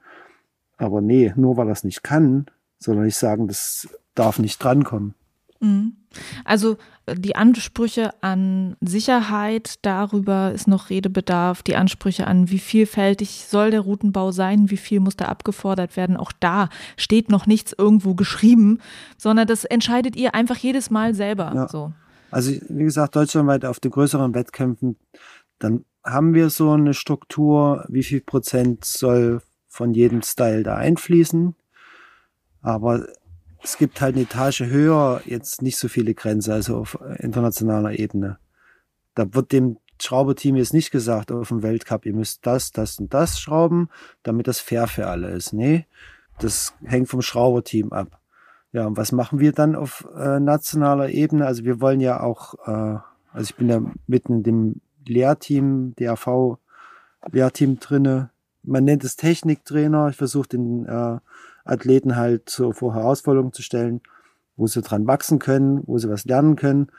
Aber 0.78 1.02
nee, 1.02 1.34
nur 1.36 1.58
weil 1.58 1.68
er 1.68 1.74
es 1.74 1.84
nicht 1.84 2.04
kann, 2.04 2.46
sondern 2.80 3.06
nicht 3.06 3.18
sagen, 3.18 3.48
das 3.48 3.88
darf 4.16 4.40
nicht 4.40 4.64
drankommen. 4.64 5.14
Mhm. 5.60 5.98
Also 6.46 6.78
äh, 7.06 7.16
die 7.16 7.36
Ansprüche 7.36 8.12
an 8.22 8.76
Sicherheit, 8.82 9.76
darüber 9.82 10.52
ist 10.52 10.68
noch 10.68 10.90
Redebedarf. 10.90 11.64
Die 11.64 11.76
Ansprüche 11.76 12.28
an, 12.28 12.50
wie 12.50 12.60
vielfältig 12.60 13.46
soll 13.48 13.72
der 13.72 13.82
Routenbau 13.82 14.32
sein, 14.32 14.70
wie 14.70 14.78
viel 14.78 15.00
muss 15.00 15.16
da 15.16 15.26
abgefordert 15.26 15.98
werden. 15.98 16.18
Auch 16.18 16.32
da 16.40 16.70
steht 16.98 17.30
noch 17.30 17.46
nichts 17.46 17.74
irgendwo 17.78 18.16
geschrieben, 18.16 18.80
sondern 19.18 19.48
das 19.48 19.66
entscheidet 19.66 20.16
ihr 20.16 20.36
einfach 20.36 20.58
jedes 20.58 20.90
Mal 20.90 21.14
selber. 21.14 21.52
Ja. 21.56 21.68
So. 21.68 21.94
Also 22.32 22.52
wie 22.70 22.84
gesagt, 22.84 23.16
deutschlandweit 23.16 23.66
auf 23.66 23.80
den 23.80 23.92
größeren 23.92 24.34
Wettkämpfen, 24.34 24.98
dann 25.60 25.86
haben 26.04 26.34
wir 26.34 26.50
so 26.50 26.72
eine 26.72 26.94
Struktur, 26.94 27.86
wie 27.88 28.04
viel 28.04 28.22
Prozent 28.22 28.86
soll 28.86 29.42
von 29.68 29.94
jedem 29.94 30.22
Style 30.22 30.64
da 30.64 30.76
einfließen. 30.76 31.56
Aber 32.62 33.08
es 33.64 33.78
gibt 33.78 34.02
halt 34.02 34.16
eine 34.16 34.26
Etage 34.26 34.62
höher 34.62 35.22
jetzt 35.26 35.62
nicht 35.62 35.78
so 35.78 35.88
viele 35.88 36.14
Grenzen, 36.14 36.52
also 36.52 36.78
auf 36.78 37.00
internationaler 37.20 37.98
Ebene. 37.98 38.38
Da 39.16 39.34
wird 39.34 39.52
dem 39.52 39.78
Schrauberteam 40.02 40.56
jetzt 40.56 40.74
nicht 40.74 40.92
gesagt 40.92 41.32
auf 41.32 41.48
dem 41.48 41.64
Weltcup, 41.64 42.06
ihr 42.06 42.14
müsst 42.14 42.46
das, 42.46 42.72
das 42.72 43.00
und 43.00 43.14
das 43.14 43.40
schrauben, 43.40 43.90
damit 44.22 44.48
das 44.48 44.60
fair 44.60 44.88
für 44.88 45.08
alle 45.08 45.30
ist. 45.30 45.54
Nee, 45.54 45.86
das 46.40 46.74
hängt 46.84 47.10
vom 47.10 47.22
Schrauberteam 47.22 47.94
ab. 47.94 48.20
Ja, 48.74 48.88
und 48.88 48.98
was 48.98 49.12
machen 49.12 49.40
wir 49.40 49.54
dann 49.54 49.76
auf 49.76 50.06
äh, 50.18 50.40
nationaler 50.40 51.10
Ebene? 51.10 51.46
Also 51.46 51.64
wir 51.64 51.80
wollen 51.80 52.02
ja 52.02 52.22
auch, 52.22 52.56
äh, 52.68 53.00
also 53.32 53.44
ich 53.50 53.56
bin 53.56 53.70
ja 53.70 53.82
mitten 54.08 54.38
in 54.38 54.44
dem 54.44 54.82
Lehrteam, 55.06 55.94
DAV 55.96 56.58
Lehrteam 57.32 57.80
drinne. 57.80 58.32
Man 58.64 58.84
nennt 58.84 59.04
es 59.04 59.16
Techniktrainer. 59.16 60.10
Ich 60.10 60.16
versuche 60.16 60.50
den 60.50 60.86
äh, 60.86 61.20
Athleten 61.64 62.16
halt 62.16 62.50
so 62.50 62.72
vor 62.74 62.94
Herausforderungen 62.94 63.54
zu 63.54 63.62
stellen, 63.62 64.02
wo 64.56 64.68
sie 64.68 64.82
dran 64.82 65.08
wachsen 65.08 65.40
können, 65.40 65.82
wo 65.86 65.98
sie 65.98 66.10
was 66.10 66.26
lernen 66.26 66.56
können. 66.56 66.90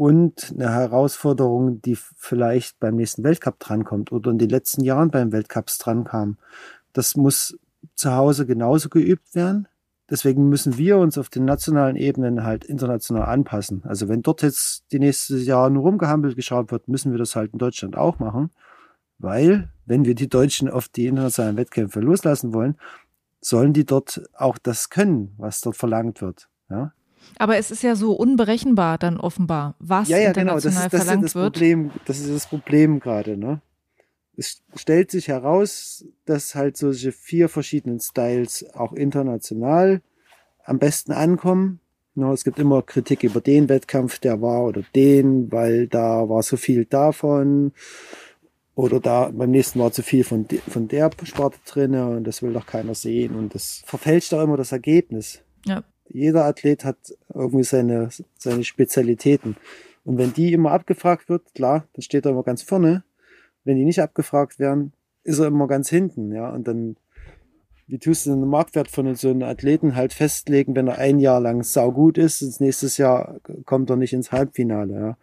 und 0.00 0.54
eine 0.54 0.72
Herausforderung, 0.72 1.82
die 1.82 1.94
vielleicht 2.16 2.80
beim 2.80 2.96
nächsten 2.96 3.22
Weltcup 3.22 3.58
drankommt 3.58 4.12
oder 4.12 4.30
in 4.30 4.38
den 4.38 4.48
letzten 4.48 4.82
Jahren 4.82 5.10
beim 5.10 5.30
Weltcups 5.30 5.76
drankam. 5.76 6.38
Das 6.94 7.16
muss 7.16 7.58
zu 7.96 8.12
Hause 8.14 8.46
genauso 8.46 8.88
geübt 8.88 9.34
werden. 9.34 9.68
Deswegen 10.08 10.48
müssen 10.48 10.78
wir 10.78 10.96
uns 10.96 11.18
auf 11.18 11.28
den 11.28 11.44
nationalen 11.44 11.96
Ebenen 11.96 12.44
halt 12.44 12.64
international 12.64 13.24
anpassen. 13.24 13.82
Also 13.84 14.08
wenn 14.08 14.22
dort 14.22 14.40
jetzt 14.40 14.84
die 14.90 14.98
nächsten 14.98 15.36
Jahre 15.38 15.70
nur 15.70 15.82
rumgehampelt 15.82 16.34
geschraubt 16.34 16.72
wird, 16.72 16.88
müssen 16.88 17.12
wir 17.12 17.18
das 17.18 17.36
halt 17.36 17.52
in 17.52 17.58
Deutschland 17.58 17.94
auch 17.94 18.18
machen. 18.20 18.48
Weil, 19.18 19.70
wenn 19.84 20.06
wir 20.06 20.14
die 20.14 20.30
Deutschen 20.30 20.70
auf 20.70 20.88
die 20.88 21.08
internationalen 21.08 21.58
Wettkämpfe 21.58 22.00
loslassen 22.00 22.54
wollen, 22.54 22.76
sollen 23.40 23.72
die 23.72 23.84
dort 23.84 24.22
auch 24.34 24.58
das 24.58 24.90
können, 24.90 25.34
was 25.38 25.60
dort 25.60 25.76
verlangt 25.76 26.20
wird. 26.20 26.48
Ja? 26.68 26.92
Aber 27.38 27.56
es 27.56 27.70
ist 27.70 27.82
ja 27.82 27.96
so 27.96 28.12
unberechenbar 28.12 28.98
dann 28.98 29.18
offenbar, 29.18 29.74
was 29.78 30.08
ja, 30.08 30.18
ja, 30.18 30.32
genau. 30.32 30.54
das 30.54 30.66
ist, 30.66 30.76
das 30.76 30.88
verlangt 30.88 31.24
ist 31.24 31.34
das 31.34 31.42
wird. 31.42 31.54
Problem, 31.54 31.90
das 32.06 32.18
ist 32.18 32.30
das 32.30 32.46
Problem 32.46 33.00
gerade. 33.00 33.36
Ne? 33.36 33.60
Es 34.36 34.62
stellt 34.74 35.10
sich 35.10 35.28
heraus, 35.28 36.04
dass 36.24 36.54
halt 36.54 36.76
solche 36.76 37.12
vier 37.12 37.48
verschiedenen 37.48 38.00
Styles 38.00 38.64
auch 38.74 38.92
international 38.92 40.02
am 40.64 40.78
besten 40.78 41.12
ankommen. 41.12 41.80
No, 42.14 42.32
es 42.32 42.44
gibt 42.44 42.58
immer 42.58 42.82
Kritik 42.82 43.22
über 43.22 43.40
den 43.40 43.68
Wettkampf, 43.68 44.18
der 44.18 44.42
war 44.42 44.64
oder 44.64 44.82
den, 44.94 45.50
weil 45.52 45.86
da 45.86 46.28
war 46.28 46.42
so 46.42 46.56
viel 46.56 46.84
davon 46.84 47.72
oder 48.80 48.98
da 48.98 49.30
beim 49.30 49.50
nächsten 49.50 49.78
war 49.78 49.92
zu 49.92 50.02
viel 50.02 50.24
von, 50.24 50.48
de, 50.48 50.58
von 50.58 50.88
der 50.88 51.10
Sparte 51.24 51.58
drin 51.66 51.94
und 51.94 52.24
das 52.24 52.42
will 52.42 52.54
doch 52.54 52.66
keiner 52.66 52.94
sehen 52.94 53.34
und 53.34 53.54
das 53.54 53.82
verfälscht 53.84 54.32
auch 54.32 54.42
immer 54.42 54.56
das 54.56 54.72
Ergebnis. 54.72 55.42
Ja. 55.66 55.84
Jeder 56.08 56.46
Athlet 56.46 56.84
hat 56.84 56.96
irgendwie 57.32 57.62
seine, 57.62 58.08
seine 58.38 58.64
Spezialitäten. 58.64 59.56
Und 60.04 60.16
wenn 60.16 60.32
die 60.32 60.52
immer 60.54 60.72
abgefragt 60.72 61.28
wird, 61.28 61.54
klar, 61.54 61.84
dann 61.92 62.02
steht 62.02 62.24
er 62.24 62.32
immer 62.32 62.42
ganz 62.42 62.62
vorne. 62.62 63.04
Wenn 63.64 63.76
die 63.76 63.84
nicht 63.84 64.00
abgefragt 64.00 64.58
werden, 64.58 64.92
ist 65.24 65.38
er 65.38 65.48
immer 65.48 65.68
ganz 65.68 65.90
hinten, 65.90 66.32
ja. 66.32 66.50
Und 66.50 66.66
dann, 66.66 66.96
wie 67.86 67.98
tust 67.98 68.24
du 68.24 68.30
den 68.30 68.48
Marktwert 68.48 68.88
von 68.88 69.14
so 69.14 69.28
einem 69.28 69.42
Athleten 69.42 69.94
halt 69.94 70.14
festlegen, 70.14 70.74
wenn 70.74 70.88
er 70.88 70.98
ein 70.98 71.20
Jahr 71.20 71.40
lang 71.40 71.62
saugut 71.62 72.16
ist, 72.16 72.40
und 72.40 72.60
nächstes 72.60 72.96
Jahr 72.96 73.36
kommt 73.66 73.90
er 73.90 73.96
nicht 73.96 74.14
ins 74.14 74.32
Halbfinale, 74.32 74.94
ja. 74.94 75.16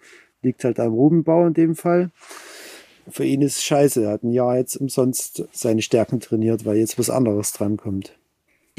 Liegt 0.43 0.63
halt 0.63 0.79
am 0.79 0.93
Rubenbau 0.93 1.47
in 1.47 1.55
dem 1.55 1.75
Fall. 1.75 2.11
Für 3.09 3.25
ihn 3.25 3.41
ist 3.41 3.57
es 3.57 3.63
scheiße. 3.63 4.03
Er 4.03 4.11
hat 4.11 4.23
ein 4.23 4.31
Jahr 4.31 4.57
jetzt 4.57 4.75
umsonst 4.75 5.43
seine 5.51 5.81
Stärken 5.81 6.19
trainiert, 6.19 6.65
weil 6.65 6.77
jetzt 6.77 6.99
was 6.99 7.09
anderes 7.09 7.51
drankommt. 7.53 8.13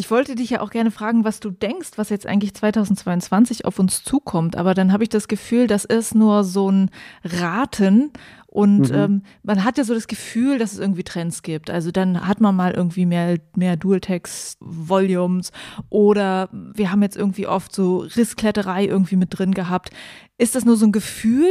Ich 0.01 0.12
wollte 0.12 0.37
dich 0.37 0.51
ja 0.51 0.61
auch 0.61 0.71
gerne 0.71 0.93
fragen, 0.93 1.25
was 1.25 1.41
du 1.41 1.51
denkst, 1.51 1.91
was 1.97 2.09
jetzt 2.09 2.25
eigentlich 2.25 2.55
2022 2.55 3.64
auf 3.64 3.81
uns 3.81 4.05
zukommt. 4.05 4.55
Aber 4.55 4.73
dann 4.73 4.93
habe 4.93 5.03
ich 5.03 5.09
das 5.09 5.27
Gefühl, 5.27 5.67
das 5.67 5.85
ist 5.85 6.14
nur 6.14 6.45
so 6.45 6.71
ein 6.71 6.93
Raten. 7.25 8.12
Und 8.47 8.91
mhm. 8.91 8.95
ähm, 8.95 9.23
man 9.43 9.64
hat 9.64 9.77
ja 9.77 9.83
so 9.83 9.95
das 9.95 10.07
Gefühl, 10.07 10.59
dass 10.59 10.73
es 10.73 10.79
irgendwie 10.79 11.03
Trends 11.03 11.43
gibt. 11.43 11.69
Also 11.69 11.91
dann 11.91 12.29
hat 12.29 12.41
man 12.41 12.55
mal 12.55 12.75
irgendwie 12.75 13.07
mehr, 13.07 13.38
mehr 13.57 13.77
Dual-Text-Volumes 13.77 15.51
oder 15.91 16.49
wir 16.53 16.93
haben 16.93 17.03
jetzt 17.03 17.17
irgendwie 17.17 17.49
oft 17.49 17.75
so 17.75 17.99
Risskletterei 17.99 18.87
irgendwie 18.87 19.17
mit 19.17 19.37
drin 19.37 19.53
gehabt. 19.53 19.91
Ist 20.38 20.55
das 20.55 20.64
nur 20.64 20.77
so 20.77 20.87
ein 20.87 20.93
Gefühl, 20.93 21.51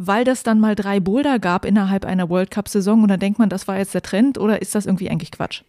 weil 0.00 0.24
das 0.24 0.44
dann 0.44 0.60
mal 0.60 0.76
drei 0.76 1.00
Boulder 1.00 1.40
gab 1.40 1.64
innerhalb 1.64 2.04
einer 2.04 2.30
World 2.30 2.52
Cup-Saison 2.52 3.02
und 3.02 3.08
dann 3.08 3.18
denkt 3.18 3.40
man, 3.40 3.48
das 3.48 3.66
war 3.66 3.78
jetzt 3.78 3.94
der 3.94 4.02
Trend 4.02 4.38
oder 4.38 4.62
ist 4.62 4.76
das 4.76 4.86
irgendwie 4.86 5.10
eigentlich 5.10 5.32
Quatsch? 5.32 5.64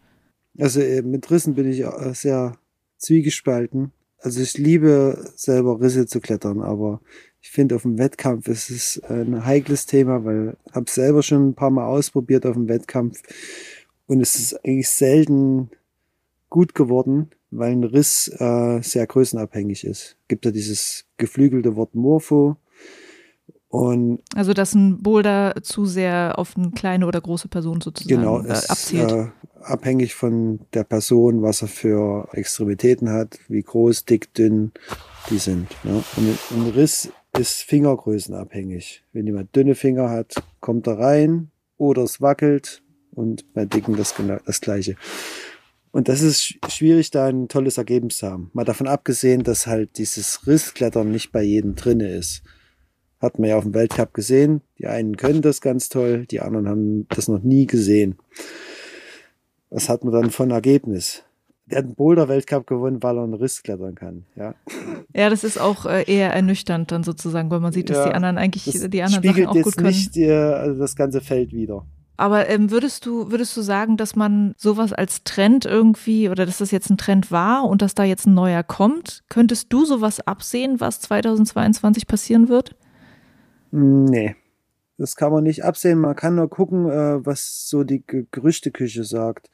Also 0.57 0.81
äh, 0.81 1.01
mit 1.01 1.29
Rissen 1.31 1.55
bin 1.55 1.67
ich 1.67 1.79
äh, 1.79 2.13
sehr 2.13 2.55
zwiegespalten. 2.97 3.91
Also 4.19 4.41
ich 4.41 4.55
liebe 4.57 5.31
selber 5.35 5.81
Risse 5.81 6.05
zu 6.05 6.19
klettern, 6.19 6.61
aber 6.61 7.01
ich 7.41 7.49
finde 7.49 7.75
auf 7.75 7.81
dem 7.81 7.97
Wettkampf 7.97 8.47
ist 8.47 8.69
es 8.69 9.01
ein 9.03 9.45
heikles 9.45 9.87
Thema, 9.87 10.23
weil 10.25 10.57
ich 10.67 10.75
habe 10.75 10.91
selber 10.91 11.23
schon 11.23 11.49
ein 11.49 11.55
paar 11.55 11.71
Mal 11.71 11.87
ausprobiert 11.87 12.45
auf 12.45 12.53
dem 12.53 12.69
Wettkampf 12.69 13.23
und 14.05 14.21
es 14.21 14.35
ist 14.35 14.63
eigentlich 14.63 14.89
selten 14.89 15.71
gut 16.49 16.75
geworden, 16.75 17.31
weil 17.49 17.71
ein 17.71 17.83
Riss 17.83 18.27
äh, 18.27 18.81
sehr 18.83 19.07
größenabhängig 19.07 19.85
ist. 19.85 20.17
Gibt 20.27 20.45
ja 20.45 20.51
dieses 20.51 21.05
geflügelte 21.17 21.75
Wort 21.75 21.95
Morpho. 21.95 22.57
Und 23.69 24.21
also 24.35 24.53
dass 24.53 24.73
ein 24.73 25.03
Boulder 25.03 25.53
zu 25.61 25.85
sehr 25.85 26.33
auf 26.37 26.57
eine 26.57 26.71
kleine 26.71 27.05
oder 27.05 27.21
große 27.21 27.47
Person 27.47 27.81
sozusagen 27.81 28.21
genau, 28.21 28.43
äh, 28.43 28.51
abzielt. 28.67 29.11
Äh, 29.11 29.27
abhängig 29.61 30.15
von 30.15 30.59
der 30.73 30.83
Person, 30.83 31.43
was 31.43 31.61
er 31.61 31.67
für 31.67 32.27
Extremitäten 32.33 33.11
hat, 33.11 33.37
wie 33.47 33.61
groß, 33.61 34.05
dick, 34.05 34.33
dünn 34.33 34.71
die 35.29 35.37
sind. 35.37 35.67
Ne? 35.83 36.03
Und 36.17 36.39
ein 36.51 36.71
Riss 36.71 37.11
ist 37.37 37.61
fingergrößenabhängig. 37.61 39.03
Wenn 39.13 39.27
jemand 39.27 39.55
dünne 39.55 39.75
Finger 39.75 40.09
hat, 40.09 40.33
kommt 40.61 40.87
er 40.87 40.97
rein 40.97 41.51
oder 41.77 42.03
es 42.03 42.21
wackelt 42.21 42.81
und 43.11 43.53
bei 43.53 43.65
dicken 43.65 43.95
das, 43.95 44.15
das 44.45 44.61
gleiche. 44.61 44.95
Und 45.91 46.07
das 46.07 46.21
ist 46.21 46.55
schwierig, 46.69 47.11
da 47.11 47.27
ein 47.27 47.47
tolles 47.47 47.77
Ergebnis 47.77 48.17
zu 48.17 48.27
haben. 48.27 48.49
Mal 48.53 48.65
davon 48.65 48.87
abgesehen, 48.87 49.43
dass 49.43 49.67
halt 49.67 49.97
dieses 49.97 50.47
Rissklettern 50.47 51.11
nicht 51.11 51.31
bei 51.31 51.43
jedem 51.43 51.75
drinne 51.75 52.09
ist. 52.09 52.43
Hat 53.19 53.37
man 53.37 53.49
ja 53.49 53.57
auf 53.57 53.63
dem 53.63 53.73
Weltcup 53.73 54.13
gesehen. 54.13 54.61
Die 54.77 54.87
einen 54.87 55.17
können 55.17 55.41
das 55.41 55.61
ganz 55.61 55.89
toll, 55.89 56.25
die 56.25 56.39
anderen 56.39 56.69
haben 56.69 57.07
das 57.09 57.27
noch 57.27 57.41
nie 57.41 57.65
gesehen 57.65 58.17
was 59.69 59.89
hat 59.89 60.03
man 60.03 60.13
dann 60.13 60.31
von 60.31 60.51
Ergebnis? 60.51 61.23
Der 61.65 61.79
hat 61.79 61.85
einen 61.85 61.95
Boulder-Weltcup 61.95 62.65
gewonnen, 62.65 63.03
weil 63.03 63.17
er 63.17 63.23
einen 63.23 63.35
Riss 63.35 63.61
klettern 63.61 63.93
kann. 63.93 64.25
Ja, 64.35 64.55
ja 65.15 65.29
das 65.29 65.43
ist 65.43 65.59
auch 65.59 65.85
äh, 65.85 66.03
eher 66.03 66.33
ernüchternd 66.33 66.91
dann 66.91 67.03
sozusagen, 67.03 67.51
weil 67.51 67.59
man 67.59 67.71
sieht, 67.71 67.91
dass 67.91 67.97
ja, 67.97 68.09
die 68.09 68.15
anderen 68.15 68.39
eigentlich 68.39 68.63
die 68.63 69.03
anderen 69.03 69.23
Sachen 69.23 69.45
auch 69.45 69.53
gut 69.53 69.77
können. 69.77 69.89
nicht 69.89 70.15
die, 70.15 70.31
also 70.31 70.79
das 70.79 70.95
ganze 70.95 71.21
Feld 71.21 71.53
wieder. 71.53 71.85
Aber 72.17 72.49
ähm, 72.49 72.71
würdest 72.71 73.05
du 73.05 73.31
würdest 73.31 73.55
du 73.55 73.61
sagen, 73.61 73.95
dass 73.95 74.15
man 74.15 74.53
sowas 74.57 74.91
als 74.91 75.23
Trend 75.23 75.65
irgendwie 75.65 76.27
oder 76.27 76.45
dass 76.45 76.57
das 76.57 76.71
jetzt 76.71 76.89
ein 76.89 76.97
Trend 76.97 77.31
war 77.31 77.63
und 77.63 77.81
dass 77.81 77.93
da 77.93 78.03
jetzt 78.03 78.25
ein 78.25 78.33
neuer 78.33 78.63
kommt? 78.63 79.23
Könntest 79.29 79.71
du 79.71 79.85
sowas 79.85 80.19
absehen, 80.21 80.79
was 80.79 80.99
2022 81.01 82.07
passieren 82.07 82.49
wird? 82.49 82.75
Nee, 83.71 84.35
das 84.97 85.15
kann 85.15 85.31
man 85.31 85.43
nicht 85.43 85.63
absehen. 85.63 85.99
Man 85.99 86.15
kann 86.15 86.35
nur 86.35 86.49
gucken, 86.49 86.89
äh, 86.89 87.25
was 87.25 87.69
so 87.69 87.83
die 87.83 88.03
Gerüchteküche 88.05 89.03
sagt. 89.03 89.49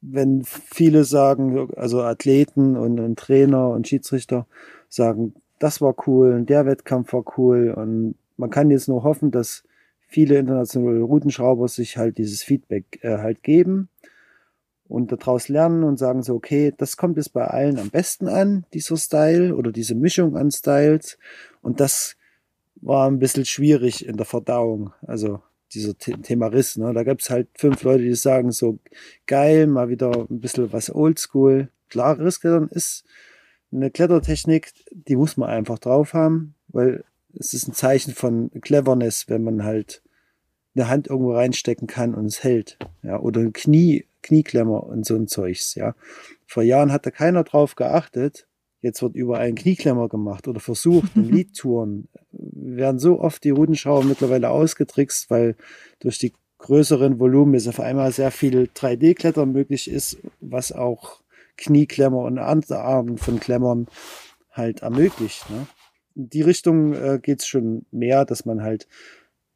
Wenn 0.00 0.44
viele 0.44 1.04
sagen, 1.04 1.74
also 1.76 2.02
Athleten 2.02 2.76
und, 2.76 3.16
Trainer 3.16 3.70
und 3.70 3.88
Schiedsrichter 3.88 4.46
sagen, 4.88 5.34
das 5.58 5.80
war 5.80 5.94
cool 6.06 6.32
und 6.32 6.48
der 6.48 6.66
Wettkampf 6.66 7.12
war 7.12 7.24
cool 7.36 7.70
und 7.76 8.14
man 8.36 8.48
kann 8.48 8.70
jetzt 8.70 8.88
nur 8.88 9.02
hoffen, 9.02 9.30
dass 9.30 9.62
viele 10.06 10.38
internationale 10.38 11.02
Routenschrauber 11.02 11.68
sich 11.68 11.98
halt 11.98 12.16
dieses 12.16 12.42
Feedback 12.42 12.98
äh, 13.02 13.18
halt 13.18 13.42
geben 13.42 13.88
und 14.88 15.12
daraus 15.12 15.48
lernen 15.48 15.84
und 15.84 15.98
sagen 15.98 16.22
so, 16.22 16.34
okay, 16.34 16.72
das 16.76 16.96
kommt 16.96 17.16
jetzt 17.16 17.32
bei 17.32 17.46
allen 17.46 17.78
am 17.78 17.90
besten 17.90 18.26
an, 18.28 18.64
dieser 18.72 18.96
Style 18.96 19.54
oder 19.54 19.70
diese 19.70 19.94
Mischung 19.94 20.36
an 20.36 20.50
Styles 20.50 21.18
und 21.60 21.78
das 21.80 22.16
war 22.80 23.08
ein 23.08 23.18
bisschen 23.18 23.44
schwierig 23.44 24.06
in 24.06 24.16
der 24.16 24.26
Verdauung. 24.26 24.92
Also 25.06 25.40
dieser 25.72 25.96
Thema 25.96 26.48
Riss. 26.48 26.76
Ne? 26.76 26.92
Da 26.92 27.04
gab 27.04 27.20
es 27.20 27.30
halt 27.30 27.48
fünf 27.54 27.82
Leute, 27.82 28.02
die 28.02 28.14
sagen 28.14 28.50
so, 28.50 28.78
geil, 29.26 29.66
mal 29.66 29.88
wieder 29.88 30.26
ein 30.28 30.40
bisschen 30.40 30.72
was 30.72 30.92
Oldschool. 30.92 31.68
Klar, 31.88 32.18
Rissklettern 32.18 32.68
ist 32.68 33.04
eine 33.72 33.90
Klettertechnik, 33.90 34.72
die 34.90 35.16
muss 35.16 35.36
man 35.36 35.48
einfach 35.48 35.78
drauf 35.78 36.12
haben, 36.12 36.54
weil 36.68 37.04
es 37.38 37.54
ist 37.54 37.68
ein 37.68 37.74
Zeichen 37.74 38.14
von 38.14 38.50
Cleverness, 38.60 39.28
wenn 39.28 39.44
man 39.44 39.62
halt 39.64 40.02
eine 40.74 40.88
Hand 40.88 41.08
irgendwo 41.08 41.34
reinstecken 41.34 41.86
kann 41.86 42.14
und 42.14 42.26
es 42.26 42.42
hält. 42.42 42.78
Ja, 43.02 43.20
oder 43.20 43.40
ein 43.40 43.52
Knie, 43.52 44.06
Knieklemmer 44.22 44.84
und 44.84 45.06
so 45.06 45.14
ein 45.14 45.28
Zeugs, 45.28 45.74
ja. 45.74 45.94
Vor 46.46 46.62
Jahren 46.62 46.92
hat 46.92 47.06
da 47.06 47.10
keiner 47.10 47.44
drauf 47.44 47.76
geachtet 47.76 48.48
Jetzt 48.82 49.02
wird 49.02 49.14
überall 49.14 49.42
ein 49.42 49.54
Knieklemmer 49.54 50.08
gemacht 50.08 50.48
oder 50.48 50.60
versucht 50.60 51.14
in 51.14 51.30
Leadtouren. 51.30 52.08
werden 52.32 52.98
so 52.98 53.20
oft 53.20 53.44
die 53.44 53.50
Rudenschrauber 53.50 54.04
mittlerweile 54.04 54.50
ausgetrickst, 54.50 55.30
weil 55.30 55.56
durch 55.98 56.18
die 56.18 56.32
größeren 56.58 57.18
Volumen 57.18 57.54
ist 57.54 57.68
auf 57.68 57.80
einmal 57.80 58.12
sehr 58.12 58.30
viel 58.30 58.70
3D-Klettern 58.74 59.50
möglich 59.52 59.90
ist, 59.90 60.18
was 60.40 60.72
auch 60.72 61.20
Knieklemmer 61.56 62.18
und 62.18 62.38
andere 62.38 62.80
Arten 62.80 63.18
von 63.18 63.40
Klemmern 63.40 63.86
halt 64.50 64.80
ermöglicht. 64.80 65.48
Ne? 65.50 65.66
In 66.14 66.30
die 66.30 66.42
Richtung 66.42 66.94
äh, 66.94 67.18
geht 67.20 67.40
es 67.40 67.46
schon 67.46 67.86
mehr, 67.90 68.24
dass 68.24 68.44
man 68.44 68.62
halt 68.62 68.88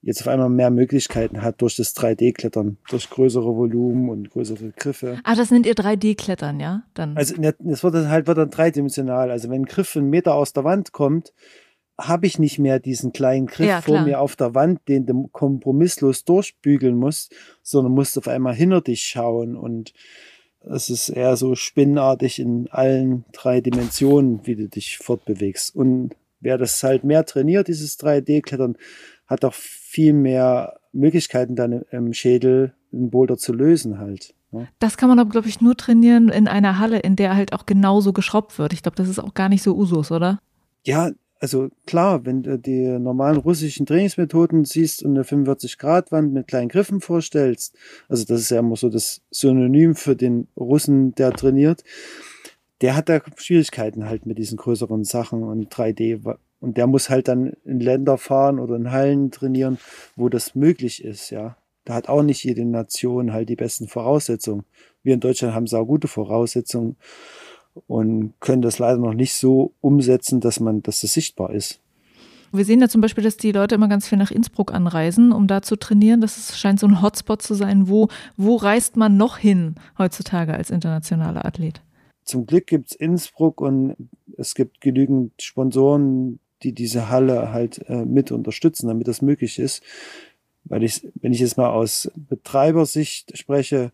jetzt 0.04 0.20
auf 0.20 0.28
einmal 0.28 0.50
mehr 0.50 0.70
Möglichkeiten 0.70 1.42
hat 1.42 1.62
durch 1.62 1.76
das 1.76 1.96
3D-Klettern, 1.96 2.76
durch 2.90 3.08
größere 3.08 3.56
Volumen 3.56 4.10
und 4.10 4.30
größere 4.30 4.72
Griffe. 4.76 5.18
Ah, 5.24 5.34
das 5.34 5.50
nennt 5.50 5.66
ihr 5.66 5.74
3D-Klettern, 5.74 6.60
ja? 6.60 6.82
Dann. 6.92 7.16
Also 7.16 7.34
es 7.40 7.82
wird 7.82 7.94
halt 8.08 8.26
wird 8.26 8.38
dann 8.38 8.50
dreidimensional. 8.50 9.30
Also 9.30 9.48
wenn 9.48 9.62
ein 9.62 9.66
Griff 9.66 9.96
einen 9.96 10.10
Meter 10.10 10.34
aus 10.34 10.52
der 10.52 10.64
Wand 10.64 10.92
kommt, 10.92 11.32
habe 11.98 12.26
ich 12.26 12.38
nicht 12.38 12.58
mehr 12.58 12.80
diesen 12.80 13.12
kleinen 13.12 13.46
Griff 13.46 13.66
ja, 13.66 13.80
vor 13.80 14.02
mir 14.02 14.20
auf 14.20 14.36
der 14.36 14.54
Wand, 14.54 14.80
den 14.88 15.06
du 15.06 15.28
kompromisslos 15.28 16.24
durchbügeln 16.24 16.96
musst, 16.96 17.34
sondern 17.62 17.92
musst 17.92 18.18
auf 18.18 18.28
einmal 18.28 18.54
hinter 18.54 18.80
dich 18.80 19.04
schauen 19.04 19.56
und 19.56 19.94
es 20.60 20.90
ist 20.90 21.10
eher 21.10 21.36
so 21.36 21.54
spinnartig 21.54 22.38
in 22.38 22.68
allen 22.70 23.24
drei 23.32 23.60
Dimensionen, 23.60 24.40
wie 24.46 24.56
du 24.56 24.68
dich 24.68 24.98
fortbewegst. 24.98 25.74
Und 25.76 26.16
wer 26.40 26.58
das 26.58 26.82
halt 26.82 27.04
mehr 27.04 27.26
trainiert, 27.26 27.68
dieses 27.68 27.98
3D-Klettern, 28.00 28.76
hat 29.26 29.44
auch 29.44 29.54
viel 29.94 30.12
mehr 30.12 30.80
Möglichkeiten 30.92 31.54
dann 31.54 31.84
im 31.92 32.12
Schädel 32.12 32.74
einen 32.92 33.10
Boulder 33.10 33.36
zu 33.36 33.52
lösen 33.52 33.98
halt. 33.98 34.34
Ne? 34.50 34.66
Das 34.80 34.96
kann 34.96 35.08
man 35.08 35.20
aber, 35.20 35.30
glaube 35.30 35.46
ich, 35.46 35.60
nur 35.60 35.76
trainieren 35.76 36.30
in 36.30 36.48
einer 36.48 36.80
Halle, 36.80 36.98
in 36.98 37.14
der 37.14 37.36
halt 37.36 37.52
auch 37.52 37.64
genauso 37.64 38.12
geschraubt 38.12 38.58
wird. 38.58 38.72
Ich 38.72 38.82
glaube, 38.82 38.96
das 38.96 39.08
ist 39.08 39.20
auch 39.20 39.34
gar 39.34 39.48
nicht 39.48 39.62
so 39.62 39.76
Usus, 39.76 40.10
oder? 40.10 40.40
Ja, 40.84 41.12
also 41.38 41.68
klar, 41.86 42.26
wenn 42.26 42.42
du 42.42 42.58
die 42.58 42.98
normalen 42.98 43.36
russischen 43.36 43.86
Trainingsmethoden 43.86 44.64
siehst 44.64 45.04
und 45.04 45.12
eine 45.12 45.22
45-Grad-Wand 45.22 46.32
mit 46.32 46.48
kleinen 46.48 46.68
Griffen 46.68 47.00
vorstellst, 47.00 47.76
also 48.08 48.24
das 48.24 48.40
ist 48.40 48.50
ja 48.50 48.58
immer 48.58 48.74
so 48.74 48.88
das 48.88 49.22
Synonym 49.30 49.94
für 49.94 50.16
den 50.16 50.48
Russen, 50.56 51.14
der 51.14 51.30
trainiert, 51.32 51.84
der 52.80 52.96
hat 52.96 53.08
da 53.08 53.20
Schwierigkeiten 53.36 54.06
halt 54.06 54.26
mit 54.26 54.38
diesen 54.38 54.56
größeren 54.56 55.04
Sachen 55.04 55.44
und 55.44 55.72
3D. 55.72 56.36
Und 56.64 56.78
der 56.78 56.86
muss 56.86 57.10
halt 57.10 57.28
dann 57.28 57.52
in 57.66 57.78
Länder 57.78 58.16
fahren 58.16 58.58
oder 58.58 58.76
in 58.76 58.90
Hallen 58.90 59.30
trainieren, 59.30 59.76
wo 60.16 60.30
das 60.30 60.54
möglich 60.54 61.04
ist, 61.04 61.28
ja. 61.28 61.58
Da 61.84 61.92
hat 61.92 62.08
auch 62.08 62.22
nicht 62.22 62.42
jede 62.42 62.64
Nation 62.64 63.34
halt 63.34 63.50
die 63.50 63.56
besten 63.56 63.86
Voraussetzungen. 63.86 64.64
Wir 65.02 65.12
in 65.12 65.20
Deutschland 65.20 65.54
haben 65.54 65.66
sau 65.66 65.84
gute 65.84 66.08
Voraussetzungen 66.08 66.96
und 67.86 68.32
können 68.40 68.62
das 68.62 68.78
leider 68.78 68.96
noch 68.96 69.12
nicht 69.12 69.34
so 69.34 69.74
umsetzen, 69.82 70.40
dass 70.40 70.58
man, 70.58 70.82
dass 70.82 71.02
das 71.02 71.12
sichtbar 71.12 71.52
ist. 71.52 71.80
Wir 72.50 72.64
sehen 72.64 72.80
ja 72.80 72.88
zum 72.88 73.02
Beispiel, 73.02 73.24
dass 73.24 73.36
die 73.36 73.52
Leute 73.52 73.74
immer 73.74 73.88
ganz 73.88 74.08
viel 74.08 74.16
nach 74.16 74.30
Innsbruck 74.30 74.72
anreisen, 74.72 75.32
um 75.32 75.46
da 75.46 75.60
zu 75.60 75.76
trainieren. 75.76 76.22
Das 76.22 76.58
scheint 76.58 76.80
so 76.80 76.86
ein 76.86 77.02
Hotspot 77.02 77.42
zu 77.42 77.52
sein. 77.52 77.90
Wo, 77.90 78.08
wo 78.38 78.56
reist 78.56 78.96
man 78.96 79.18
noch 79.18 79.36
hin 79.36 79.74
heutzutage 79.98 80.54
als 80.54 80.70
internationaler 80.70 81.44
Athlet? 81.44 81.82
Zum 82.24 82.46
Glück 82.46 82.66
gibt 82.66 82.92
es 82.92 82.96
Innsbruck 82.96 83.60
und 83.60 83.96
es 84.38 84.54
gibt 84.54 84.80
genügend 84.80 85.32
Sponsoren, 85.42 86.40
die 86.64 86.72
diese 86.72 87.08
Halle 87.10 87.52
halt 87.52 87.88
äh, 87.88 88.04
mit 88.04 88.32
unterstützen, 88.32 88.88
damit 88.88 89.06
das 89.06 89.22
möglich 89.22 89.58
ist. 89.58 89.82
Weil 90.64 90.82
ich, 90.82 91.06
wenn 91.16 91.32
ich 91.32 91.40
jetzt 91.40 91.58
mal 91.58 91.70
aus 91.70 92.10
Betreibersicht 92.16 93.36
spreche, 93.36 93.92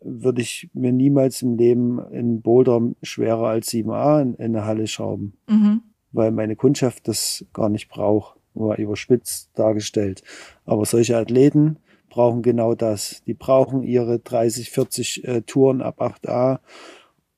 würde 0.00 0.42
ich 0.42 0.70
mir 0.72 0.92
niemals 0.92 1.42
im 1.42 1.56
Leben 1.56 2.00
in 2.12 2.40
Boulder 2.40 2.80
schwerer 3.02 3.48
als 3.48 3.70
7a 3.72 4.22
in, 4.22 4.34
in 4.34 4.56
eine 4.56 4.64
Halle 4.64 4.86
schrauben, 4.86 5.34
mhm. 5.48 5.82
weil 6.12 6.30
meine 6.30 6.56
Kundschaft 6.56 7.08
das 7.08 7.44
gar 7.52 7.68
nicht 7.68 7.88
braucht, 7.88 8.36
nur 8.54 8.76
überspitzt 8.76 9.50
dargestellt. 9.54 10.22
Aber 10.64 10.84
solche 10.84 11.16
Athleten 11.16 11.78
brauchen 12.10 12.42
genau 12.42 12.74
das. 12.74 13.22
Die 13.26 13.34
brauchen 13.34 13.82
ihre 13.82 14.18
30, 14.18 14.70
40 14.70 15.24
äh, 15.24 15.42
Touren 15.42 15.80
ab 15.80 16.00
8a 16.00 16.60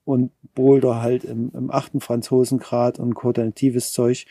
und 0.04 0.32
Boulder 0.54 1.02
halt 1.02 1.24
im, 1.24 1.50
im 1.54 1.70
achten 1.70 2.00
Franzosengrad 2.00 2.98
und 2.98 3.14
koordinatives 3.14 3.92
Zeug. 3.92 4.26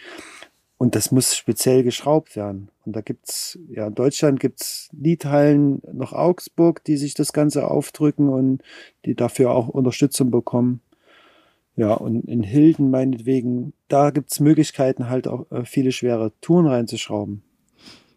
Und 0.78 0.96
das 0.96 1.12
muss 1.12 1.36
speziell 1.36 1.84
geschraubt 1.84 2.36
werden. 2.36 2.70
Und 2.86 2.96
da 2.96 3.02
gibt's 3.02 3.58
ja, 3.70 3.88
in 3.88 3.96
Deutschland 3.96 4.40
gibt's 4.40 4.90
Liedhallen 4.92 5.82
noch 5.94 6.12
Augsburg, 6.12 6.84
die 6.84 6.98
sich 6.98 7.14
das 7.14 7.32
Ganze 7.32 7.70
aufdrücken 7.70 8.28
und 8.28 8.62
die 9.06 9.16
dafür 9.16 9.52
auch 9.52 9.70
Unterstützung 9.70 10.30
bekommen. 10.30 10.82
Ja, 11.76 11.94
und 11.94 12.26
in 12.26 12.44
Hilden 12.44 12.92
meinetwegen, 12.92 13.74
da 13.88 14.12
gibt's 14.12 14.40
Möglichkeiten 14.40 15.10
halt 15.10 15.28
auch 15.28 15.50
äh, 15.52 15.66
viele 15.66 15.92
schwere 15.92 16.32
Touren 16.42 16.68
reinzuschrauben. 16.68 17.44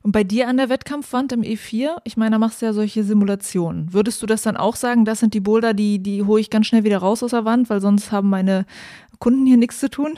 Und 0.07 0.13
bei 0.13 0.23
dir 0.23 0.47
an 0.47 0.57
der 0.57 0.69
Wettkampfwand 0.69 1.33
im 1.33 1.43
E4, 1.43 1.97
ich 2.05 2.17
meine, 2.17 2.37
da 2.37 2.39
machst 2.39 2.63
du 2.63 2.67
ja 2.67 2.73
solche 2.73 3.03
Simulationen. 3.03 3.93
Würdest 3.93 4.23
du 4.23 4.27
das 4.27 4.43
dann 4.43 4.57
auch 4.57 4.77
sagen, 4.77 5.05
das 5.05 5.19
sind 5.19 5.35
die 5.35 5.41
Boulder, 5.41 5.75
die, 5.75 5.99
die 5.99 6.23
hole 6.23 6.41
ich 6.41 6.49
ganz 6.49 6.69
schnell 6.69 6.85
wieder 6.85 6.99
raus 6.99 7.25
aus 7.25 7.33
der 7.33 7.45
Wand, 7.45 7.69
weil 7.71 7.81
sonst 7.81 8.13
haben 8.13 8.31
meine 8.31 8.67
Kunden 9.19 9.45
hier 9.47 9.57
nichts 9.57 9.81
zu 9.81 9.91
tun? 9.91 10.17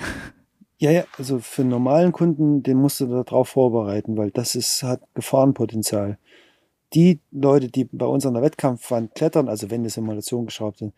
Ja, 0.76 0.90
ja, 0.90 1.04
also 1.16 1.38
für 1.38 1.62
einen 1.62 1.70
normalen 1.70 2.12
Kunden, 2.12 2.62
den 2.62 2.76
musst 2.76 3.00
du 3.00 3.06
darauf 3.06 3.48
vorbereiten, 3.48 4.18
weil 4.18 4.30
das 4.30 4.56
ist, 4.56 4.82
hat 4.82 5.00
Gefahrenpotenzial. 5.14 6.18
Die 6.92 7.20
Leute, 7.30 7.68
die 7.68 7.84
bei 7.84 8.04
uns 8.04 8.26
an 8.26 8.34
der 8.34 8.42
Wettkampfwand 8.42 9.14
klettern, 9.14 9.48
also 9.48 9.70
wenn 9.70 9.84
die 9.84 9.88
Simulation 9.88 10.44
geschraubt 10.44 10.80
sind, 10.80 10.92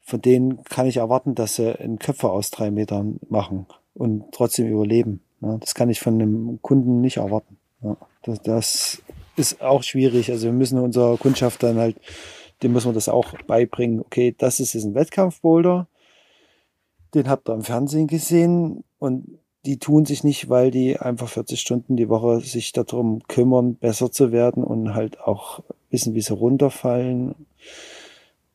von 0.00 0.22
denen 0.22 0.64
kann 0.64 0.86
ich 0.86 0.96
erwarten, 0.96 1.34
dass 1.34 1.56
sie 1.56 1.78
einen 1.78 1.98
Köpfer 1.98 2.32
aus 2.32 2.50
drei 2.50 2.70
Metern 2.70 3.20
machen 3.28 3.66
und 3.92 4.32
trotzdem 4.32 4.66
überleben. 4.66 5.20
Das 5.60 5.74
kann 5.74 5.90
ich 5.90 6.00
von 6.00 6.14
einem 6.14 6.58
Kunden 6.62 7.02
nicht 7.02 7.18
erwarten. 7.18 7.58
Ja, 7.84 7.96
das, 8.22 8.42
das 8.42 9.02
ist 9.36 9.60
auch 9.62 9.82
schwierig. 9.84 10.30
Also 10.30 10.46
wir 10.46 10.52
müssen 10.52 10.78
unserer 10.78 11.16
Kundschaft 11.16 11.62
dann 11.62 11.78
halt, 11.78 11.96
dem 12.62 12.72
muss 12.72 12.84
man 12.84 12.94
das 12.94 13.08
auch 13.08 13.32
beibringen. 13.46 14.00
Okay, 14.00 14.34
das 14.36 14.58
ist 14.58 14.72
jetzt 14.72 14.84
ein 14.84 14.94
Wettkampfboulder 14.94 15.86
den 17.14 17.28
habt 17.28 17.48
ihr 17.48 17.54
im 17.54 17.62
Fernsehen 17.62 18.06
gesehen 18.06 18.84
und 18.98 19.38
die 19.64 19.78
tun 19.78 20.04
sich 20.04 20.24
nicht, 20.24 20.50
weil 20.50 20.70
die 20.70 20.98
einfach 20.98 21.28
40 21.28 21.58
Stunden 21.58 21.96
die 21.96 22.08
Woche 22.08 22.40
sich 22.40 22.72
darum 22.72 23.22
kümmern, 23.28 23.76
besser 23.76 24.12
zu 24.12 24.30
werden 24.30 24.62
und 24.62 24.94
halt 24.94 25.20
auch 25.20 25.60
wissen, 25.90 26.14
wie 26.14 26.20
sie 26.20 26.34
runterfallen. 26.34 27.34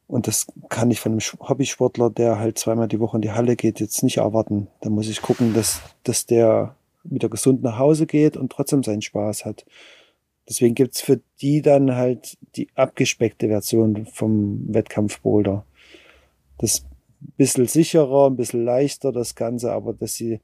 Und 0.08 0.28
das 0.28 0.48
kann 0.70 0.92
ich 0.92 1.00
von 1.00 1.14
einem 1.14 1.22
Hobbysportler, 1.22 2.10
der 2.12 2.38
halt 2.38 2.60
zweimal 2.60 2.88
die 2.88 3.00
Woche 3.00 3.18
in 3.18 3.22
die 3.22 3.32
Halle 3.32 3.56
geht, 3.56 3.80
jetzt 3.80 4.04
nicht 4.04 4.18
erwarten. 4.18 4.68
Da 4.82 4.90
muss 4.90 5.08
ich 5.08 5.22
gucken, 5.22 5.54
dass, 5.54 5.82
dass 6.04 6.26
der 6.26 6.76
wieder 7.10 7.30
gesund 7.30 7.64
nach 7.64 7.78
Hause 7.78 8.06
geht 8.06 8.38
und 8.38 8.52
trotzdem 8.52 8.84
seinen 8.84 9.02
Spaß 9.02 9.46
hat. 9.46 9.66
Deswegen 10.48 10.76
gibt's 10.76 11.02
für 11.02 11.22
die 11.42 11.62
dann 11.62 11.96
halt 11.96 12.38
die 12.56 12.70
abgespeckte 12.76 13.48
Version 13.48 14.06
vom 14.08 14.74
Wettkampfboulder. 14.74 15.66
Das 16.58 16.86
bisschen 17.38 17.68
sicherer, 17.68 18.30
ein 18.30 18.36
bisschen 18.36 18.64
leichter 18.64 19.12
das 19.12 19.36
Ganze, 19.36 19.72
aber 19.72 19.94
dass 19.94 20.16
sie 20.16 20.40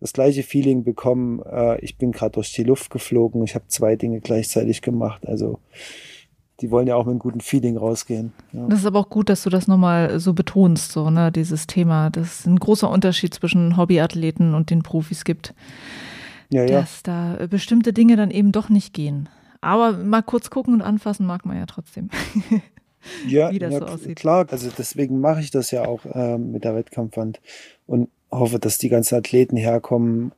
das 0.00 0.12
gleiche 0.12 0.42
Feeling 0.42 0.84
bekommen. 0.84 1.42
Äh, 1.42 1.80
ich 1.80 1.96
bin 1.96 2.12
gerade 2.12 2.32
durch 2.32 2.52
die 2.52 2.64
Luft 2.64 2.90
geflogen, 2.90 3.42
ich 3.42 3.54
habe 3.54 3.66
zwei 3.68 3.96
Dinge 3.96 4.20
gleichzeitig 4.20 4.82
gemacht. 4.82 5.26
Also 5.26 5.58
die 6.60 6.70
wollen 6.70 6.88
ja 6.88 6.96
auch 6.96 7.04
mit 7.04 7.12
einem 7.12 7.18
guten 7.20 7.40
Feeling 7.40 7.76
rausgehen. 7.76 8.32
Ja. 8.52 8.66
Das 8.68 8.80
ist 8.80 8.86
aber 8.86 8.98
auch 8.98 9.10
gut, 9.10 9.28
dass 9.28 9.44
du 9.44 9.50
das 9.50 9.68
nochmal 9.68 10.18
so 10.18 10.32
betonst, 10.32 10.92
so, 10.92 11.10
ne, 11.10 11.30
dieses 11.30 11.66
Thema. 11.66 12.10
Das 12.10 12.40
ist 12.40 12.46
ein 12.46 12.58
großer 12.58 12.90
Unterschied 12.90 13.32
zwischen 13.34 13.76
Hobbyathleten 13.76 14.54
und 14.54 14.70
den 14.70 14.82
Profis 14.82 15.24
gibt. 15.24 15.54
Ja, 16.50 16.64
ja. 16.64 16.80
Dass 16.80 17.02
da 17.02 17.46
bestimmte 17.48 17.92
Dinge 17.92 18.16
dann 18.16 18.30
eben 18.30 18.52
doch 18.52 18.68
nicht 18.68 18.92
gehen. 18.92 19.28
Aber 19.60 19.92
mal 19.92 20.22
kurz 20.22 20.50
gucken 20.50 20.74
und 20.74 20.82
anfassen 20.82 21.26
mag 21.26 21.44
man 21.44 21.56
ja 21.56 21.66
trotzdem. 21.66 22.10
ja, 23.28 23.50
wie 23.50 23.58
das 23.58 23.72
ja, 23.72 23.80
so 23.80 23.86
aussieht. 23.86 24.18
Klar, 24.18 24.46
also 24.50 24.70
deswegen 24.76 25.20
mache 25.20 25.40
ich 25.40 25.50
das 25.50 25.70
ja 25.70 25.86
auch 25.86 26.04
äh, 26.06 26.38
mit 26.38 26.64
der 26.64 26.74
Wettkampfwand 26.74 27.40
und 27.86 28.08
hoffe, 28.30 28.58
dass 28.58 28.78
die 28.78 28.88
ganzen 28.88 29.16
Athleten 29.16 29.56
herkommen, 29.56 30.32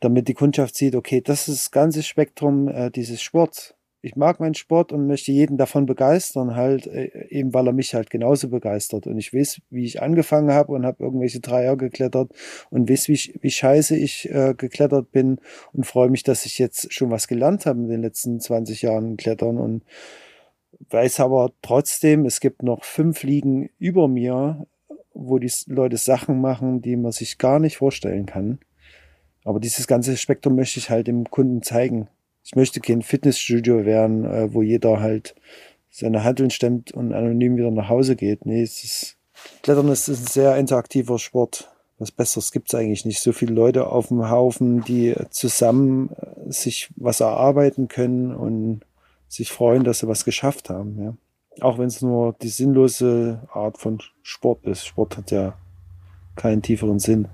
damit 0.00 0.28
die 0.28 0.34
Kundschaft 0.34 0.76
sieht, 0.76 0.94
okay, 0.94 1.20
das 1.20 1.48
ist 1.48 1.66
das 1.66 1.70
ganze 1.70 2.02
Spektrum 2.02 2.68
äh, 2.68 2.90
dieses 2.90 3.20
Sports. 3.20 3.74
Ich 4.02 4.16
mag 4.16 4.40
meinen 4.40 4.54
Sport 4.54 4.92
und 4.92 5.06
möchte 5.06 5.30
jeden 5.30 5.58
davon 5.58 5.84
begeistern, 5.84 6.56
halt 6.56 6.86
äh, 6.86 7.28
eben 7.28 7.52
weil 7.52 7.66
er 7.66 7.72
mich 7.74 7.94
halt 7.94 8.08
genauso 8.08 8.48
begeistert. 8.48 9.06
Und 9.06 9.18
ich 9.18 9.34
weiß, 9.34 9.60
wie 9.68 9.84
ich 9.84 10.00
angefangen 10.00 10.52
habe 10.52 10.72
und 10.72 10.86
habe 10.86 11.04
irgendwelche 11.04 11.40
Dreier 11.40 11.76
geklettert 11.76 12.32
und 12.70 12.88
weiß, 12.88 13.08
wie, 13.08 13.34
wie 13.40 13.50
scheiße 13.50 13.96
ich 13.96 14.30
äh, 14.30 14.54
geklettert 14.56 15.12
bin 15.12 15.38
und 15.72 15.86
freue 15.86 16.08
mich, 16.08 16.22
dass 16.22 16.46
ich 16.46 16.58
jetzt 16.58 16.92
schon 16.92 17.10
was 17.10 17.28
gelernt 17.28 17.66
habe 17.66 17.80
in 17.80 17.88
den 17.88 18.02
letzten 18.02 18.40
20 18.40 18.82
Jahren 18.82 19.18
Klettern 19.18 19.58
und 19.58 19.84
weiß 20.88 21.20
aber 21.20 21.52
trotzdem, 21.60 22.24
es 22.24 22.40
gibt 22.40 22.62
noch 22.62 22.84
fünf 22.84 23.22
Ligen 23.22 23.68
über 23.78 24.08
mir, 24.08 24.66
wo 25.12 25.38
die 25.38 25.52
Leute 25.66 25.98
Sachen 25.98 26.40
machen, 26.40 26.80
die 26.80 26.96
man 26.96 27.12
sich 27.12 27.36
gar 27.36 27.58
nicht 27.58 27.76
vorstellen 27.76 28.24
kann. 28.24 28.60
Aber 29.44 29.60
dieses 29.60 29.86
ganze 29.86 30.16
Spektrum 30.16 30.54
möchte 30.54 30.78
ich 30.78 30.88
halt 30.88 31.06
dem 31.06 31.28
Kunden 31.28 31.62
zeigen. 31.62 32.08
Ich 32.50 32.56
möchte 32.56 32.80
kein 32.80 33.02
Fitnessstudio 33.02 33.84
werden, 33.84 34.24
äh, 34.24 34.52
wo 34.52 34.60
jeder 34.60 34.98
halt 34.98 35.36
seine 35.88 36.24
Handeln 36.24 36.50
stemmt 36.50 36.90
und 36.90 37.12
anonym 37.12 37.56
wieder 37.56 37.70
nach 37.70 37.88
Hause 37.88 38.16
geht. 38.16 38.44
Nee, 38.44 38.62
es 38.62 38.82
ist, 38.82 39.16
Klettern 39.62 39.86
ist 39.86 40.08
ein 40.08 40.16
sehr 40.16 40.56
interaktiver 40.56 41.20
Sport. 41.20 41.70
Was 42.00 42.10
Besseres 42.10 42.50
gibt 42.50 42.68
es 42.68 42.74
eigentlich 42.74 43.04
nicht. 43.04 43.20
So 43.20 43.30
viele 43.30 43.54
Leute 43.54 43.86
auf 43.86 44.08
dem 44.08 44.28
Haufen, 44.28 44.82
die 44.82 45.14
zusammen 45.30 46.10
äh, 46.16 46.50
sich 46.50 46.90
was 46.96 47.20
erarbeiten 47.20 47.86
können 47.86 48.34
und 48.34 48.80
sich 49.28 49.52
freuen, 49.52 49.84
dass 49.84 50.00
sie 50.00 50.08
was 50.08 50.24
geschafft 50.24 50.70
haben. 50.70 51.00
Ja. 51.00 51.14
Auch 51.64 51.78
wenn 51.78 51.86
es 51.86 52.02
nur 52.02 52.34
die 52.42 52.48
sinnlose 52.48 53.46
Art 53.52 53.78
von 53.78 54.00
Sport 54.22 54.64
ist. 54.66 54.84
Sport 54.86 55.16
hat 55.16 55.30
ja 55.30 55.54
keinen 56.34 56.62
tieferen 56.62 56.98
Sinn. 56.98 57.28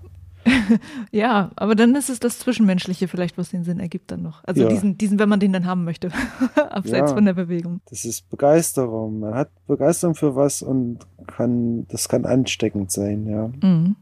ja, 1.10 1.50
aber 1.56 1.74
dann 1.74 1.94
ist 1.94 2.10
es 2.10 2.20
das 2.20 2.38
Zwischenmenschliche 2.38 3.08
vielleicht, 3.08 3.38
was 3.38 3.50
den 3.50 3.64
Sinn 3.64 3.80
ergibt 3.80 4.10
dann 4.10 4.22
noch. 4.22 4.44
Also 4.44 4.62
ja. 4.62 4.68
diesen, 4.68 4.96
diesen, 4.98 5.18
wenn 5.18 5.28
man 5.28 5.40
den 5.40 5.52
dann 5.52 5.66
haben 5.66 5.84
möchte, 5.84 6.10
abseits 6.56 7.10
ja, 7.10 7.14
von 7.14 7.24
der 7.24 7.34
Bewegung. 7.34 7.80
Das 7.88 8.04
ist 8.04 8.28
Begeisterung. 8.30 9.20
Man 9.20 9.34
hat 9.34 9.50
Begeisterung 9.66 10.14
für 10.14 10.36
was 10.36 10.62
und 10.62 11.00
kann, 11.26 11.86
das 11.88 12.08
kann 12.08 12.24
ansteckend 12.24 12.90
sein, 12.90 13.26
ja. 13.26 13.50
Mhm. 13.62 13.96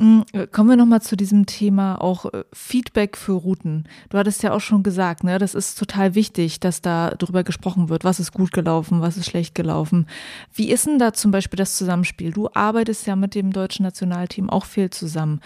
Mm, 0.00 0.20
kommen 0.52 0.70
wir 0.70 0.76
nochmal 0.76 1.02
zu 1.02 1.16
diesem 1.16 1.46
Thema 1.46 2.00
auch 2.00 2.26
äh, 2.26 2.44
Feedback 2.52 3.16
für 3.16 3.32
Routen. 3.32 3.84
Du 4.10 4.18
hattest 4.18 4.42
ja 4.44 4.52
auch 4.52 4.60
schon 4.60 4.84
gesagt, 4.84 5.24
ne, 5.24 5.38
das 5.38 5.54
ist 5.54 5.76
total 5.76 6.14
wichtig, 6.14 6.60
dass 6.60 6.80
da 6.82 7.10
drüber 7.10 7.42
gesprochen 7.42 7.88
wird, 7.88 8.04
was 8.04 8.20
ist 8.20 8.32
gut 8.32 8.52
gelaufen, 8.52 9.00
was 9.00 9.16
ist 9.16 9.26
schlecht 9.26 9.56
gelaufen. 9.56 10.06
Wie 10.54 10.70
ist 10.70 10.86
denn 10.86 11.00
da 11.00 11.12
zum 11.12 11.32
Beispiel 11.32 11.56
das 11.56 11.76
Zusammenspiel? 11.76 12.30
Du 12.30 12.48
arbeitest 12.54 13.06
ja 13.06 13.16
mit 13.16 13.34
dem 13.34 13.52
deutschen 13.52 13.82
Nationalteam 13.82 14.50
auch 14.50 14.66
viel 14.66 14.90
zusammen. 14.90 15.40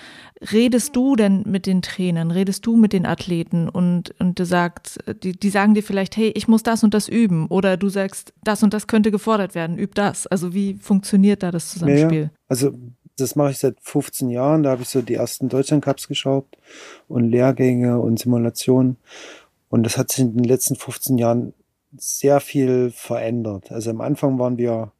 Redest 0.53 0.95
du 0.97 1.17
denn 1.17 1.45
mit 1.47 1.67
den 1.67 1.81
Trainern, 1.81 2.31
redest 2.31 2.67
du 2.67 2.77
mit 2.77 2.93
den 2.93 3.07
Athleten 3.07 3.71
und, 3.71 4.15
und 4.21 4.39
du 4.39 4.45
sagst, 4.45 4.99
die, 5.23 5.33
die 5.33 5.51
sagen 5.51 5.75
dir 5.75 5.83
vielleicht, 5.83 6.17
hey, 6.17 6.31
ich 6.35 6.47
muss 6.47 6.63
das 6.63 6.85
und 6.85 6.93
das 6.93 7.09
üben 7.09 7.47
oder 7.47 7.79
du 7.79 7.89
sagst, 7.89 8.35
das 8.45 8.63
und 8.63 8.75
das 8.75 8.87
könnte 8.87 9.11
gefordert 9.11 9.55
werden, 9.55 9.79
üb 9.79 9.95
das. 9.95 10.27
Also 10.27 10.53
wie 10.53 10.75
funktioniert 10.75 11.43
da 11.43 11.51
das 11.51 11.71
Zusammenspiel? 11.71 12.25
Ja, 12.25 12.31
also 12.49 12.73
das 13.17 13.37
mache 13.37 13.51
ich 13.51 13.59
seit 13.59 13.77
15 13.81 14.31
Jahren. 14.31 14.63
Da 14.63 14.71
habe 14.71 14.83
ich 14.83 14.89
so 14.89 15.03
die 15.03 15.15
ersten 15.15 15.49
Deutschland 15.49 15.85
Cups 15.85 16.09
geschraubt 16.09 16.57
und 17.09 17.31
Lehrgänge 17.31 17.99
und 17.99 18.19
Simulationen. 18.19 18.97
Und 19.69 19.85
das 19.85 19.97
hat 19.97 20.11
sich 20.11 20.21
in 20.25 20.37
den 20.37 20.45
letzten 20.45 20.77
15 20.77 21.19
Jahren 21.19 21.55
sehr 21.97 22.41
viel 22.41 22.91
verändert. 22.91 23.71
Also 23.71 23.91
am 23.91 24.01
Anfang 24.01 24.39
waren 24.39 24.59
wir, 24.59 24.93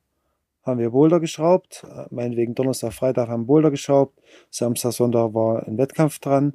haben 0.63 0.79
wir 0.79 0.91
Boulder 0.91 1.21
geschraubt. 1.21 1.87
Meinetwegen 2.11 2.55
Donnerstag, 2.55 2.93
Freitag 2.93 3.29
haben 3.29 3.47
Boulder 3.47 3.71
geschraubt. 3.71 4.19
Samstag, 4.51 4.93
Sonntag 4.93 5.35
war 5.35 5.67
ein 5.67 5.79
Wettkampf 5.79 6.19
dran 6.19 6.55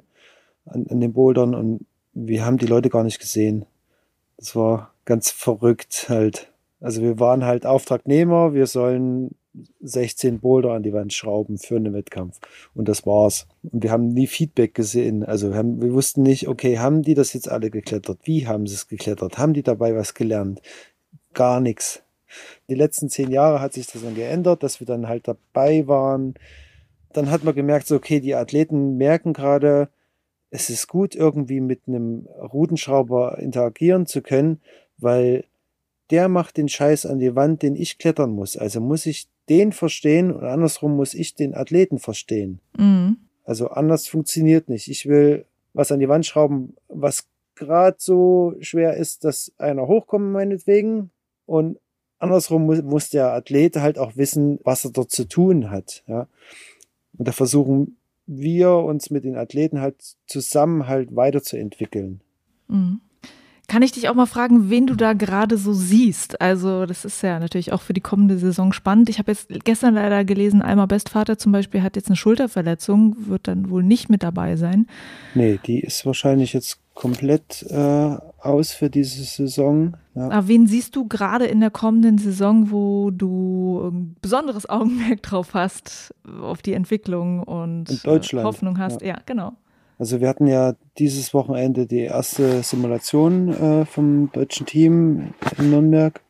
an, 0.66 0.86
an 0.88 1.00
den 1.00 1.12
Bouldern 1.12 1.54
und 1.54 1.86
wir 2.12 2.44
haben 2.44 2.58
die 2.58 2.66
Leute 2.66 2.90
gar 2.90 3.04
nicht 3.04 3.18
gesehen. 3.18 3.66
Das 4.36 4.54
war 4.54 4.92
ganz 5.04 5.30
verrückt 5.30 6.06
halt. 6.08 6.52
Also 6.80 7.02
wir 7.02 7.18
waren 7.18 7.44
halt 7.44 7.66
Auftragnehmer, 7.66 8.54
wir 8.54 8.66
sollen 8.66 9.34
16 9.80 10.40
Boulder 10.40 10.72
an 10.72 10.82
die 10.82 10.92
Wand 10.92 11.12
schrauben 11.12 11.58
für 11.58 11.76
einen 11.76 11.92
Wettkampf. 11.92 12.38
Und 12.74 12.88
das 12.88 13.06
war's. 13.06 13.46
Und 13.62 13.82
wir 13.82 13.90
haben 13.90 14.08
nie 14.08 14.26
Feedback 14.26 14.74
gesehen. 14.74 15.24
Also 15.24 15.50
wir, 15.50 15.56
haben, 15.56 15.80
wir 15.82 15.92
wussten 15.92 16.22
nicht, 16.22 16.48
okay, 16.48 16.78
haben 16.78 17.02
die 17.02 17.14
das 17.14 17.32
jetzt 17.32 17.50
alle 17.50 17.70
geklettert? 17.70 18.20
Wie 18.24 18.46
haben 18.46 18.66
sie 18.66 18.74
es 18.74 18.88
geklettert? 18.88 19.38
Haben 19.38 19.54
die 19.54 19.62
dabei 19.62 19.94
was 19.94 20.14
gelernt? 20.14 20.60
Gar 21.34 21.60
nichts. 21.60 22.02
Die 22.68 22.74
letzten 22.74 23.08
zehn 23.08 23.30
Jahre 23.30 23.60
hat 23.60 23.72
sich 23.72 23.86
das 23.86 24.02
dann 24.02 24.14
geändert, 24.14 24.62
dass 24.62 24.80
wir 24.80 24.86
dann 24.86 25.08
halt 25.08 25.28
dabei 25.28 25.86
waren. 25.86 26.34
Dann 27.12 27.30
hat 27.30 27.44
man 27.44 27.54
gemerkt, 27.54 27.86
so, 27.86 27.96
okay, 27.96 28.20
die 28.20 28.34
Athleten 28.34 28.96
merken 28.96 29.32
gerade, 29.32 29.88
es 30.50 30.70
ist 30.70 30.88
gut, 30.88 31.14
irgendwie 31.14 31.60
mit 31.60 31.82
einem 31.86 32.26
Rudenschrauber 32.26 33.38
interagieren 33.38 34.06
zu 34.06 34.22
können, 34.22 34.60
weil 34.98 35.44
der 36.10 36.28
macht 36.28 36.56
den 36.56 36.68
Scheiß 36.68 37.06
an 37.06 37.18
die 37.18 37.34
Wand, 37.34 37.62
den 37.62 37.76
ich 37.76 37.98
klettern 37.98 38.30
muss. 38.30 38.56
Also 38.56 38.80
muss 38.80 39.06
ich 39.06 39.28
den 39.48 39.72
verstehen 39.72 40.32
und 40.32 40.44
andersrum 40.44 40.96
muss 40.96 41.14
ich 41.14 41.34
den 41.34 41.54
Athleten 41.54 41.98
verstehen. 41.98 42.60
Mhm. 42.76 43.18
Also 43.44 43.68
anders 43.68 44.06
funktioniert 44.06 44.68
nicht. 44.68 44.88
Ich 44.88 45.06
will 45.06 45.46
was 45.72 45.92
an 45.92 46.00
die 46.00 46.08
Wand 46.08 46.26
schrauben, 46.26 46.74
was 46.88 47.26
gerade 47.54 47.96
so 47.98 48.54
schwer 48.60 48.96
ist, 48.96 49.24
dass 49.24 49.52
einer 49.58 49.86
hochkommt, 49.86 50.32
meinetwegen. 50.32 51.10
Und 51.46 51.78
andersrum 52.18 52.66
muss, 52.66 52.82
muss 52.82 53.10
der 53.10 53.32
Athlet 53.32 53.76
halt 53.76 53.98
auch 53.98 54.16
wissen, 54.16 54.58
was 54.64 54.84
er 54.84 54.90
dort 54.90 55.10
zu 55.10 55.28
tun 55.28 55.70
hat. 55.70 56.02
Ja. 56.06 56.26
Und 57.16 57.28
da 57.28 57.32
versuchen 57.32 57.96
wir 58.26 58.72
uns 58.72 59.10
mit 59.10 59.24
den 59.24 59.36
Athleten 59.36 59.80
halt 59.80 60.16
zusammen 60.26 60.86
halt 60.86 61.16
weiterzuentwickeln. 61.16 62.20
Mhm. 62.68 63.00
Kann 63.68 63.82
ich 63.82 63.92
dich 63.92 64.08
auch 64.08 64.14
mal 64.14 64.24
fragen, 64.24 64.70
wen 64.70 64.86
du 64.86 64.94
da 64.94 65.12
gerade 65.12 65.58
so 65.58 65.74
siehst? 65.74 66.40
Also, 66.40 66.86
das 66.86 67.04
ist 67.04 67.22
ja 67.22 67.38
natürlich 67.38 67.70
auch 67.74 67.82
für 67.82 67.92
die 67.92 68.00
kommende 68.00 68.38
Saison 68.38 68.72
spannend. 68.72 69.10
Ich 69.10 69.18
habe 69.18 69.30
jetzt 69.30 69.48
gestern 69.64 69.94
leider 69.94 70.24
gelesen, 70.24 70.62
Alma 70.62 70.86
Bestvater 70.86 71.36
zum 71.36 71.52
Beispiel 71.52 71.82
hat 71.82 71.94
jetzt 71.94 72.08
eine 72.08 72.16
Schulterverletzung, 72.16 73.14
wird 73.28 73.46
dann 73.46 73.68
wohl 73.68 73.82
nicht 73.82 74.08
mit 74.08 74.22
dabei 74.22 74.56
sein. 74.56 74.86
Nee, 75.34 75.60
die 75.66 75.80
ist 75.80 76.06
wahrscheinlich 76.06 76.54
jetzt 76.54 76.80
komplett 76.94 77.62
äh, 77.68 78.16
aus 78.40 78.72
für 78.72 78.88
diese 78.88 79.22
Saison. 79.22 79.98
Ja. 80.14 80.30
Aber 80.30 80.48
wen 80.48 80.66
siehst 80.66 80.96
du 80.96 81.06
gerade 81.06 81.44
in 81.44 81.60
der 81.60 81.70
kommenden 81.70 82.16
Saison, 82.16 82.70
wo 82.70 83.10
du 83.10 83.90
ein 83.92 84.16
besonderes 84.22 84.66
Augenmerk 84.66 85.22
drauf 85.22 85.52
hast, 85.52 86.14
auf 86.40 86.62
die 86.62 86.72
Entwicklung 86.72 87.42
und 87.42 87.90
äh, 88.04 88.20
Hoffnung 88.42 88.78
hast? 88.78 89.02
Ja, 89.02 89.08
ja 89.08 89.18
genau. 89.26 89.52
Also 89.98 90.20
wir 90.20 90.28
hatten 90.28 90.46
ja 90.46 90.76
dieses 90.96 91.34
Wochenende 91.34 91.86
die 91.86 92.02
erste 92.02 92.62
Simulation 92.62 93.48
äh, 93.48 93.84
vom 93.84 94.30
deutschen 94.32 94.64
Team 94.64 95.34
in 95.58 95.70
Nürnberg. 95.70 96.20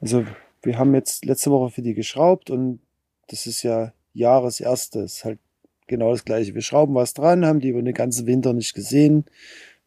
Also 0.00 0.24
wir 0.62 0.78
haben 0.78 0.94
jetzt 0.94 1.24
letzte 1.24 1.50
Woche 1.50 1.70
für 1.70 1.82
die 1.82 1.94
geschraubt 1.94 2.48
und 2.48 2.78
das 3.26 3.46
ist 3.46 3.64
ja 3.64 3.92
Jahreserstes, 4.14 5.24
halt 5.24 5.40
genau 5.88 6.12
das 6.12 6.24
gleiche. 6.24 6.54
Wir 6.54 6.62
schrauben 6.62 6.94
was 6.94 7.12
dran, 7.12 7.44
haben 7.44 7.60
die 7.60 7.70
über 7.70 7.82
den 7.82 7.94
ganzen 7.94 8.26
Winter 8.28 8.52
nicht 8.52 8.74
gesehen, 8.74 9.24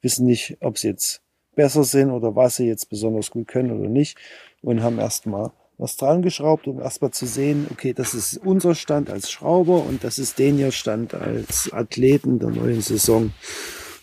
wissen 0.01 0.25
nicht, 0.25 0.57
ob 0.59 0.77
sie 0.77 0.89
jetzt 0.89 1.21
besser 1.55 1.85
sind 1.85 2.11
oder 2.11 2.35
was 2.35 2.57
sie 2.57 2.67
jetzt 2.67 2.89
besonders 2.89 3.31
gut 3.31 3.47
können 3.47 3.71
oder 3.71 3.87
nicht 3.87 4.17
und 4.61 4.83
haben 4.83 4.99
erstmal 4.99 5.51
was 5.77 5.97
dran 5.97 6.21
geschraubt, 6.21 6.67
um 6.67 6.79
erstmal 6.79 7.11
zu 7.11 7.25
sehen, 7.25 7.67
okay, 7.71 7.93
das 7.93 8.13
ist 8.13 8.37
unser 8.37 8.75
Stand 8.75 9.09
als 9.09 9.31
Schrauber 9.31 9.83
und 9.83 10.03
das 10.03 10.19
ist 10.19 10.39
den 10.39 10.57
hier 10.57 10.71
Stand 10.71 11.13
als 11.13 11.71
Athleten 11.73 12.39
der 12.39 12.49
neuen 12.49 12.81
Saison. 12.81 13.33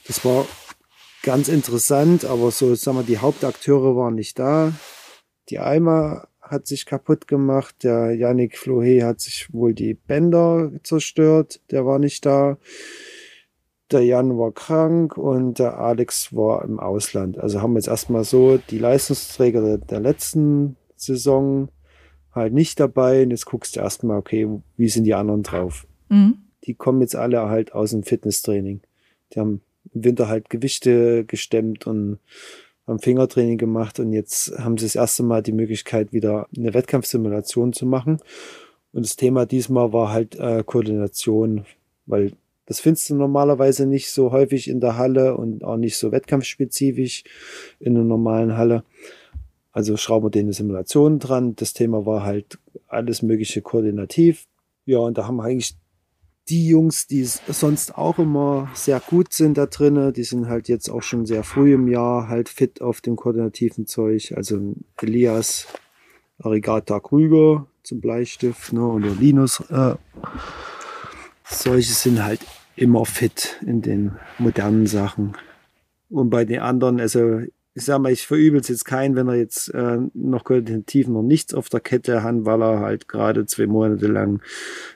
Das 0.06 0.24
war 0.24 0.46
ganz 1.22 1.48
interessant, 1.48 2.24
aber 2.24 2.50
so, 2.50 2.74
sagen 2.74 2.98
wir, 2.98 3.04
die 3.04 3.18
Hauptakteure 3.18 3.96
waren 3.96 4.14
nicht 4.14 4.38
da. 4.38 4.72
Die 5.48 5.58
Eimer 5.58 6.28
hat 6.40 6.66
sich 6.66 6.84
kaputt 6.84 7.28
gemacht, 7.28 7.84
der 7.84 8.14
Yannick 8.14 8.58
Flohe 8.58 9.04
hat 9.04 9.20
sich 9.20 9.52
wohl 9.52 9.72
die 9.72 9.94
Bänder 9.94 10.72
zerstört, 10.82 11.60
der 11.70 11.86
war 11.86 11.98
nicht 11.98 12.26
da. 12.26 12.58
Der 13.92 14.04
Jan 14.04 14.38
war 14.38 14.52
krank 14.52 15.16
und 15.16 15.58
der 15.58 15.78
Alex 15.78 16.34
war 16.34 16.64
im 16.64 16.78
Ausland. 16.78 17.38
Also 17.38 17.60
haben 17.60 17.72
wir 17.72 17.80
jetzt 17.80 17.88
erstmal 17.88 18.22
so 18.22 18.56
die 18.56 18.78
Leistungsträger 18.78 19.62
der, 19.62 19.78
der 19.78 20.00
letzten 20.00 20.76
Saison 21.00 21.68
halt 22.32 22.52
nicht 22.52 22.78
dabei. 22.80 23.22
Und 23.22 23.30
jetzt 23.30 23.46
guckst 23.46 23.76
du 23.76 23.80
erstmal, 23.80 24.18
okay, 24.18 24.48
wie 24.76 24.88
sind 24.88 25.04
die 25.04 25.14
anderen 25.14 25.42
drauf? 25.42 25.86
Mhm. 26.08 26.38
Die 26.64 26.74
kommen 26.74 27.00
jetzt 27.00 27.16
alle 27.16 27.48
halt 27.48 27.72
aus 27.72 27.90
dem 27.90 28.02
Fitnesstraining. 28.02 28.80
Die 29.32 29.40
haben 29.40 29.62
im 29.94 30.04
Winter 30.04 30.28
halt 30.28 30.50
Gewichte 30.50 31.24
gestemmt 31.24 31.86
und 31.86 32.18
haben 32.86 32.98
Fingertraining 32.98 33.58
gemacht 33.58 34.00
und 34.00 34.12
jetzt 34.12 34.52
haben 34.58 34.76
sie 34.76 34.86
das 34.86 34.96
erste 34.96 35.22
Mal 35.22 35.42
die 35.42 35.52
Möglichkeit, 35.52 36.12
wieder 36.12 36.48
eine 36.56 36.74
Wettkampfsimulation 36.74 37.72
zu 37.72 37.86
machen. 37.86 38.18
Und 38.92 39.04
das 39.04 39.16
Thema 39.16 39.46
diesmal 39.46 39.92
war 39.92 40.12
halt 40.12 40.36
äh, 40.36 40.64
Koordination, 40.64 41.64
weil 42.06 42.32
das 42.66 42.80
findest 42.80 43.10
du 43.10 43.14
normalerweise 43.14 43.86
nicht 43.86 44.10
so 44.10 44.32
häufig 44.32 44.68
in 44.68 44.80
der 44.80 44.96
Halle 44.96 45.36
und 45.36 45.64
auch 45.64 45.76
nicht 45.76 45.96
so 45.96 46.12
wettkampfspezifisch 46.12 47.24
in 47.78 47.96
einer 47.96 48.04
normalen 48.04 48.56
Halle. 48.56 48.84
Also 49.72 49.96
schrauben 49.96 50.26
wir 50.26 50.30
denen 50.30 50.52
Simulation 50.52 51.18
dran. 51.18 51.54
Das 51.56 51.72
Thema 51.72 52.04
war 52.06 52.24
halt 52.24 52.58
alles 52.88 53.22
mögliche 53.22 53.62
koordinativ. 53.62 54.46
Ja, 54.84 54.98
und 54.98 55.18
da 55.18 55.26
haben 55.26 55.36
wir 55.36 55.44
eigentlich 55.44 55.76
die 56.48 56.68
Jungs, 56.68 57.06
die 57.06 57.22
sonst 57.24 57.96
auch 57.96 58.18
immer 58.18 58.68
sehr 58.74 59.00
gut 59.00 59.32
sind 59.32 59.56
da 59.56 59.66
drinnen, 59.66 60.12
die 60.12 60.24
sind 60.24 60.48
halt 60.48 60.68
jetzt 60.68 60.88
auch 60.88 61.02
schon 61.02 61.24
sehr 61.24 61.44
früh 61.44 61.74
im 61.74 61.86
Jahr 61.86 62.28
halt 62.28 62.48
fit 62.48 62.80
auf 62.82 63.00
dem 63.00 63.14
koordinativen 63.14 63.86
Zeug. 63.86 64.34
Also 64.36 64.74
Elias 65.00 65.68
Arigata 66.38 66.98
Krüger 66.98 67.66
zum 67.84 68.00
Bleistift 68.00 68.72
ne, 68.72 68.84
oder 68.84 69.10
Linus. 69.10 69.60
Äh, 69.70 69.94
solche 71.44 71.92
sind 71.92 72.24
halt 72.24 72.40
immer 72.74 73.04
fit 73.04 73.60
in 73.64 73.82
den 73.82 74.16
modernen 74.38 74.86
Sachen. 74.86 75.36
Und 76.08 76.30
bei 76.30 76.44
den 76.44 76.60
anderen, 76.60 77.00
also 77.00 77.42
ich 77.74 77.84
sag 77.84 78.00
mal, 78.00 78.10
ich 78.10 78.26
verübel 78.26 78.60
es 78.60 78.68
jetzt 78.68 78.84
keinen, 78.84 79.14
wenn 79.14 79.28
er 79.28 79.36
jetzt 79.36 79.68
äh, 79.68 79.98
noch 80.12 80.44
koordinativ 80.44 81.06
noch 81.06 81.22
nichts 81.22 81.54
auf 81.54 81.68
der 81.68 81.80
Kette 81.80 82.22
hat, 82.22 82.34
weil 82.44 82.62
er 82.62 82.80
halt 82.80 83.06
gerade 83.06 83.46
zwei 83.46 83.66
Monate 83.66 84.08
lang 84.08 84.42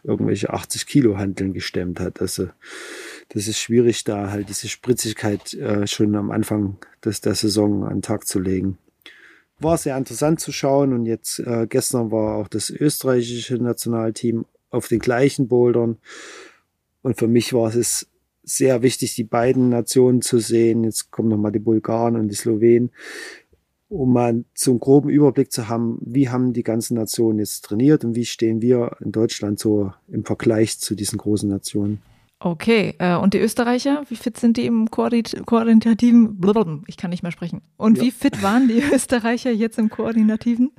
irgendwelche 0.02 0.52
80 0.52 0.86
Kilo 0.86 1.16
Handeln 1.16 1.52
gestemmt 1.52 2.00
hat. 2.00 2.20
Also 2.20 2.48
das 3.28 3.46
ist 3.46 3.58
schwierig, 3.58 4.02
da 4.04 4.30
halt 4.30 4.48
diese 4.48 4.68
Spritzigkeit 4.68 5.54
äh, 5.54 5.86
schon 5.86 6.16
am 6.16 6.32
Anfang 6.32 6.78
des, 7.04 7.20
der 7.20 7.36
Saison 7.36 7.84
an 7.84 7.96
den 7.96 8.02
Tag 8.02 8.26
zu 8.26 8.40
legen. 8.40 8.78
War 9.60 9.78
sehr 9.78 9.96
interessant 9.96 10.40
zu 10.40 10.50
schauen 10.50 10.92
und 10.92 11.06
jetzt 11.06 11.38
äh, 11.38 11.66
gestern 11.68 12.10
war 12.10 12.36
auch 12.36 12.48
das 12.48 12.70
österreichische 12.70 13.54
Nationalteam 13.54 14.46
auf 14.70 14.88
den 14.88 14.98
gleichen 14.98 15.46
Bouldern. 15.46 15.98
Und 17.02 17.18
für 17.18 17.28
mich 17.28 17.52
war 17.52 17.72
es 17.72 18.08
sehr 18.44 18.82
wichtig, 18.82 19.14
die 19.14 19.24
beiden 19.24 19.68
Nationen 19.68 20.22
zu 20.22 20.38
sehen. 20.38 20.84
Jetzt 20.84 21.10
kommen 21.10 21.28
nochmal 21.28 21.52
die 21.52 21.58
Bulgaren 21.58 22.16
und 22.16 22.28
die 22.28 22.34
Slowenen, 22.34 22.90
um 23.88 24.12
mal 24.12 24.44
zum 24.54 24.80
groben 24.80 25.08
Überblick 25.08 25.52
zu 25.52 25.68
haben, 25.68 25.98
wie 26.00 26.28
haben 26.28 26.52
die 26.52 26.62
ganzen 26.62 26.94
Nationen 26.94 27.38
jetzt 27.38 27.64
trainiert 27.64 28.04
und 28.04 28.14
wie 28.14 28.24
stehen 28.24 28.60
wir 28.62 28.96
in 29.00 29.12
Deutschland 29.12 29.58
so 29.58 29.92
im 30.08 30.24
Vergleich 30.24 30.78
zu 30.78 30.94
diesen 30.94 31.18
großen 31.18 31.48
Nationen. 31.48 32.02
Okay, 32.40 32.94
äh, 32.98 33.16
und 33.16 33.32
die 33.32 33.38
Österreicher, 33.38 34.04
wie 34.08 34.16
fit 34.16 34.36
sind 34.36 34.56
die 34.58 34.66
im 34.66 34.90
koordinativen? 34.90 36.84
Ich 36.86 36.96
kann 36.98 37.10
nicht 37.10 37.22
mehr 37.22 37.32
sprechen. 37.32 37.62
Und 37.76 37.96
ja. 37.98 38.04
wie 38.04 38.10
fit 38.10 38.42
waren 38.42 38.68
die 38.68 38.82
Österreicher 38.92 39.50
jetzt 39.50 39.78
im 39.78 39.88
koordinativen? 39.88 40.72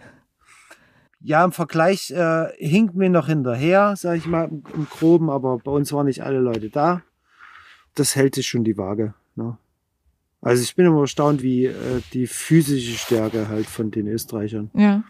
Ja, 1.21 1.43
im 1.43 1.51
Vergleich 1.53 2.11
äh, 2.11 2.49
hinkt 2.57 2.93
mir 2.93 3.09
noch 3.09 3.25
hinterher, 3.25 3.95
sag 3.97 4.17
ich 4.17 4.27
mal, 4.27 4.47
im, 4.47 4.63
im 4.75 4.85
Groben, 4.85 5.31
aber 5.31 5.57
bei 5.57 5.71
uns 5.71 5.91
waren 5.91 6.05
nicht 6.05 6.21
alle 6.21 6.37
Leute 6.39 6.69
da. 6.69 7.01
Das 7.95 8.15
hält 8.15 8.35
sich 8.35 8.47
schon 8.47 8.63
die 8.63 8.77
Waage. 8.77 9.13
Ne? 9.35 9.57
Also 10.41 10.61
ich 10.61 10.75
bin 10.75 10.85
immer 10.85 11.01
erstaunt, 11.01 11.41
wie 11.41 11.65
äh, 11.65 12.01
die 12.13 12.27
physische 12.27 12.97
Stärke 12.97 13.47
halt 13.47 13.65
von 13.65 13.89
den 13.91 14.07
Österreichern. 14.07 14.69
Ja. 14.75 15.03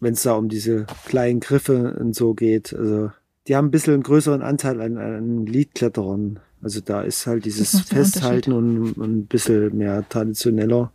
Wenn 0.00 0.12
es 0.12 0.22
da 0.22 0.34
um 0.34 0.48
diese 0.48 0.86
kleinen 1.06 1.40
Griffe 1.40 1.96
und 1.98 2.14
so 2.14 2.34
geht. 2.34 2.74
Also 2.74 3.10
die 3.48 3.56
haben 3.56 3.68
ein 3.68 3.70
bisschen 3.70 3.94
einen 3.94 4.02
größeren 4.02 4.42
Anteil 4.42 4.80
an, 4.82 4.98
an 4.98 5.46
Liedkletterern. 5.46 6.40
Also 6.60 6.80
da 6.80 7.02
ist 7.02 7.26
halt 7.26 7.44
dieses 7.44 7.80
Festhalten 7.80 8.52
und, 8.52 8.92
und 8.98 9.18
ein 9.18 9.26
bisschen 9.26 9.76
mehr 9.76 10.06
traditioneller 10.08 10.92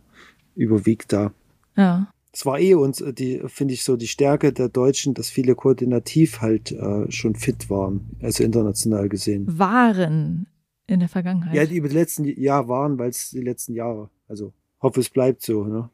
überwiegt 0.54 1.12
da. 1.12 1.32
Ja. 1.76 2.12
Es 2.32 2.46
war 2.46 2.58
eh 2.58 2.74
uns, 2.74 3.04
die, 3.18 3.42
finde 3.46 3.74
ich, 3.74 3.84
so 3.84 3.96
die 3.96 4.06
Stärke 4.06 4.52
der 4.52 4.68
Deutschen, 4.68 5.12
dass 5.12 5.28
viele 5.28 5.54
koordinativ 5.54 6.40
halt 6.40 6.72
äh, 6.72 7.10
schon 7.10 7.34
fit 7.34 7.68
waren, 7.68 8.08
also 8.22 8.42
international 8.42 9.08
gesehen. 9.08 9.46
Waren 9.58 10.46
in 10.92 11.00
der 11.00 11.08
Vergangenheit. 11.08 11.54
Ja, 11.54 11.66
die 11.66 11.76
über 11.76 11.88
die 11.88 11.94
letzten 11.94 12.24
Jahre 12.24 12.68
waren, 12.68 12.98
weil 12.98 13.10
es 13.10 13.30
die 13.30 13.40
letzten 13.40 13.74
Jahre. 13.74 14.10
Also 14.28 14.52
hoffe, 14.80 15.00
es 15.00 15.10
bleibt 15.10 15.42
so, 15.42 15.64
ne? 15.64 15.90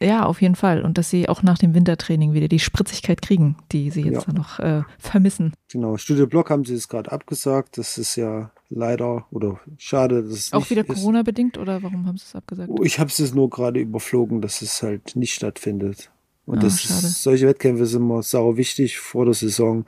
Ja, 0.00 0.26
auf 0.26 0.40
jeden 0.40 0.54
Fall. 0.54 0.82
Und 0.82 0.96
dass 0.96 1.10
sie 1.10 1.28
auch 1.28 1.42
nach 1.42 1.58
dem 1.58 1.74
Wintertraining 1.74 2.32
wieder 2.32 2.46
die 2.46 2.60
Spritzigkeit 2.60 3.20
kriegen, 3.20 3.56
die 3.72 3.90
sie 3.90 4.02
jetzt 4.02 4.28
ja. 4.28 4.32
noch 4.32 4.60
äh, 4.60 4.82
vermissen. 4.98 5.54
Genau, 5.72 5.96
Studio 5.96 6.28
Block 6.28 6.50
haben 6.50 6.64
sie 6.64 6.74
es 6.74 6.88
gerade 6.88 7.10
abgesagt. 7.10 7.78
Das 7.78 7.98
ist 7.98 8.14
ja 8.14 8.52
leider 8.68 9.26
oder 9.32 9.58
schade. 9.76 10.22
Dass 10.22 10.32
es 10.32 10.52
auch 10.52 10.70
wieder 10.70 10.84
Corona-bedingt 10.84 11.58
oder 11.58 11.82
warum 11.82 12.06
haben 12.06 12.16
sie 12.16 12.26
es 12.26 12.36
abgesagt? 12.36 12.70
Oh, 12.70 12.84
ich 12.84 13.00
habe 13.00 13.10
es 13.10 13.34
nur 13.34 13.50
gerade 13.50 13.80
überflogen, 13.80 14.40
dass 14.40 14.62
es 14.62 14.82
halt 14.84 15.16
nicht 15.16 15.34
stattfindet. 15.34 16.12
Und 16.46 16.58
oh, 16.58 16.60
das 16.60 16.84
ist, 16.84 17.22
solche 17.22 17.48
Wettkämpfe 17.48 17.84
sind 17.84 18.02
immer 18.02 18.22
sauer 18.22 18.56
wichtig 18.56 18.98
vor 18.98 19.24
der 19.24 19.34
Saison, 19.34 19.84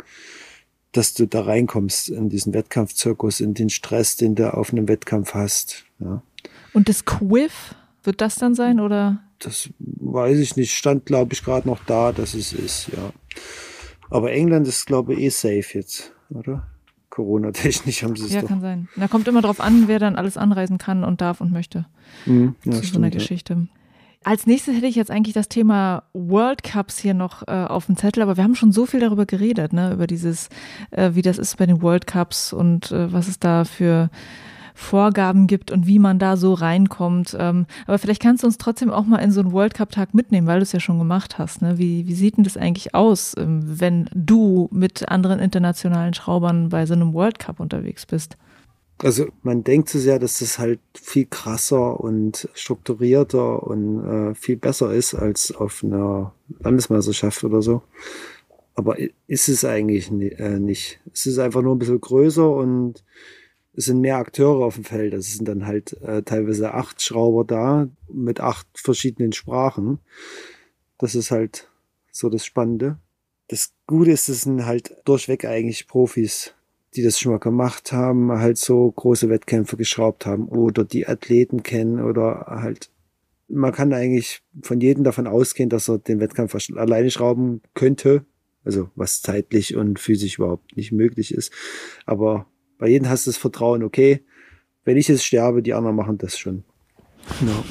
dass 0.92 1.14
du 1.14 1.26
da 1.26 1.42
reinkommst 1.42 2.08
in 2.08 2.28
diesen 2.28 2.52
Wettkampfzirkus, 2.52 3.40
in 3.40 3.54
den 3.54 3.70
Stress, 3.70 4.16
den 4.16 4.34
du 4.34 4.52
auf 4.52 4.72
einem 4.72 4.88
Wettkampf 4.88 5.34
hast. 5.34 5.84
Ja. 5.98 6.22
Und 6.72 6.88
das 6.88 7.04
Quiff, 7.04 7.74
wird 8.02 8.20
das 8.20 8.36
dann 8.36 8.54
sein 8.54 8.80
oder? 8.80 9.22
Das 9.38 9.70
weiß 9.78 10.38
ich 10.38 10.56
nicht. 10.56 10.74
Stand, 10.74 11.06
glaube 11.06 11.32
ich, 11.32 11.44
gerade 11.44 11.68
noch 11.68 11.82
da, 11.84 12.12
dass 12.12 12.34
es 12.34 12.52
ist, 12.52 12.88
ja. 12.88 13.12
Aber 14.10 14.32
England 14.32 14.66
ist, 14.66 14.86
glaube 14.86 15.14
ich, 15.14 15.20
eh 15.20 15.28
safe 15.28 15.78
jetzt, 15.78 16.12
oder? 16.30 16.66
Corona-technisch 17.10 18.02
haben 18.02 18.16
sie 18.16 18.26
es 18.26 18.32
Ja, 18.32 18.42
doch. 18.42 18.48
kann 18.48 18.60
sein. 18.60 18.88
Da 18.96 19.08
kommt 19.08 19.26
immer 19.28 19.42
drauf 19.42 19.60
an, 19.60 19.88
wer 19.88 19.98
dann 19.98 20.16
alles 20.16 20.36
anreisen 20.36 20.78
kann 20.78 21.04
und 21.04 21.20
darf 21.20 21.40
und 21.40 21.52
möchte. 21.52 21.86
Mhm, 22.26 22.54
ja, 22.64 22.72
zu 22.72 22.78
stimmt, 22.78 22.92
so 22.92 22.98
einer 22.98 23.10
Geschichte. 23.10 23.54
Ja. 23.54 23.79
Als 24.22 24.46
nächstes 24.46 24.76
hätte 24.76 24.86
ich 24.86 24.96
jetzt 24.96 25.10
eigentlich 25.10 25.32
das 25.32 25.48
Thema 25.48 26.02
World 26.12 26.62
Cups 26.62 26.98
hier 26.98 27.14
noch 27.14 27.48
äh, 27.48 27.52
auf 27.52 27.86
dem 27.86 27.96
Zettel, 27.96 28.22
aber 28.22 28.36
wir 28.36 28.44
haben 28.44 28.54
schon 28.54 28.70
so 28.70 28.84
viel 28.84 29.00
darüber 29.00 29.24
geredet, 29.24 29.72
ne, 29.72 29.94
über 29.94 30.06
dieses, 30.06 30.50
äh, 30.90 31.12
wie 31.14 31.22
das 31.22 31.38
ist 31.38 31.56
bei 31.56 31.64
den 31.64 31.80
World 31.80 32.06
Cups 32.06 32.52
und 32.52 32.92
äh, 32.92 33.10
was 33.10 33.28
es 33.28 33.38
da 33.38 33.64
für 33.64 34.10
Vorgaben 34.74 35.46
gibt 35.46 35.70
und 35.70 35.86
wie 35.86 35.98
man 35.98 36.18
da 36.18 36.36
so 36.36 36.52
reinkommt. 36.52 37.34
Ähm, 37.38 37.64
aber 37.86 37.98
vielleicht 37.98 38.22
kannst 38.22 38.42
du 38.42 38.46
uns 38.46 38.58
trotzdem 38.58 38.90
auch 38.90 39.06
mal 39.06 39.18
in 39.18 39.32
so 39.32 39.40
einen 39.40 39.52
World 39.52 39.72
Cup-Tag 39.72 40.12
mitnehmen, 40.12 40.46
weil 40.46 40.58
du 40.58 40.64
es 40.64 40.72
ja 40.72 40.80
schon 40.80 40.98
gemacht 40.98 41.38
hast. 41.38 41.62
Ne? 41.62 41.78
Wie, 41.78 42.06
wie 42.06 42.14
sieht 42.14 42.36
denn 42.36 42.44
das 42.44 42.58
eigentlich 42.58 42.94
aus, 42.94 43.34
ähm, 43.38 43.60
wenn 43.64 44.10
du 44.14 44.68
mit 44.70 45.08
anderen 45.08 45.38
internationalen 45.38 46.12
Schraubern 46.12 46.68
bei 46.68 46.84
so 46.84 46.92
einem 46.92 47.14
World 47.14 47.38
Cup 47.38 47.58
unterwegs 47.58 48.04
bist? 48.04 48.36
Also 49.02 49.28
man 49.42 49.64
denkt 49.64 49.88
so 49.88 49.98
sehr, 49.98 50.18
dass 50.18 50.40
das 50.40 50.58
halt 50.58 50.80
viel 50.94 51.26
krasser 51.26 52.00
und 52.00 52.48
strukturierter 52.54 53.62
und 53.62 54.04
äh, 54.04 54.34
viel 54.34 54.56
besser 54.56 54.92
ist 54.92 55.14
als 55.14 55.52
auf 55.52 55.82
einer 55.82 56.34
Landesmeisterschaft 56.58 57.42
oder 57.44 57.62
so. 57.62 57.82
Aber 58.74 58.96
ist 59.26 59.48
es 59.48 59.64
eigentlich 59.64 60.10
äh, 60.10 60.58
nicht. 60.58 61.00
Es 61.12 61.26
ist 61.26 61.38
einfach 61.38 61.62
nur 61.62 61.74
ein 61.74 61.78
bisschen 61.78 62.00
größer 62.00 62.50
und 62.50 63.02
es 63.72 63.86
sind 63.86 64.00
mehr 64.00 64.18
Akteure 64.18 64.64
auf 64.64 64.74
dem 64.74 64.84
Feld. 64.84 65.14
Es 65.14 65.34
sind 65.34 65.48
dann 65.48 65.66
halt 65.66 65.94
äh, 66.02 66.22
teilweise 66.22 66.74
acht 66.74 67.00
Schrauber 67.00 67.44
da 67.44 67.88
mit 68.12 68.40
acht 68.40 68.66
verschiedenen 68.74 69.32
Sprachen. 69.32 69.98
Das 70.98 71.14
ist 71.14 71.30
halt 71.30 71.68
so 72.12 72.28
das 72.28 72.44
Spannende. 72.44 72.98
Das 73.48 73.72
Gute 73.86 74.10
ist, 74.10 74.28
es 74.28 74.42
sind 74.42 74.66
halt 74.66 74.94
durchweg 75.04 75.44
eigentlich 75.44 75.88
Profis, 75.88 76.54
die 76.94 77.02
das 77.02 77.18
schon 77.18 77.32
mal 77.32 77.38
gemacht 77.38 77.92
haben, 77.92 78.32
halt 78.32 78.58
so 78.58 78.90
große 78.90 79.28
Wettkämpfe 79.28 79.76
geschraubt 79.76 80.26
haben 80.26 80.48
oder 80.48 80.84
die 80.84 81.06
Athleten 81.06 81.62
kennen 81.62 82.02
oder 82.02 82.46
halt 82.48 82.90
man 83.50 83.72
kann 83.72 83.92
eigentlich 83.92 84.42
von 84.62 84.80
jedem 84.80 85.04
davon 85.04 85.26
ausgehen, 85.26 85.68
dass 85.68 85.88
er 85.88 85.98
den 85.98 86.20
Wettkampf 86.20 86.56
alleine 86.76 87.10
schrauben 87.10 87.62
könnte. 87.74 88.24
Also 88.64 88.90
was 88.94 89.22
zeitlich 89.22 89.74
und 89.74 89.98
physisch 89.98 90.38
überhaupt 90.38 90.76
nicht 90.76 90.92
möglich 90.92 91.34
ist. 91.34 91.52
Aber 92.06 92.46
bei 92.78 92.88
jedem 92.88 93.08
hast 93.08 93.26
du 93.26 93.30
das 93.30 93.38
Vertrauen, 93.38 93.82
okay, 93.82 94.24
wenn 94.84 94.96
ich 94.96 95.08
jetzt 95.08 95.24
sterbe, 95.24 95.62
die 95.62 95.74
anderen 95.74 95.96
machen 95.96 96.18
das 96.18 96.38
schon. 96.38 96.64
No. 97.40 97.64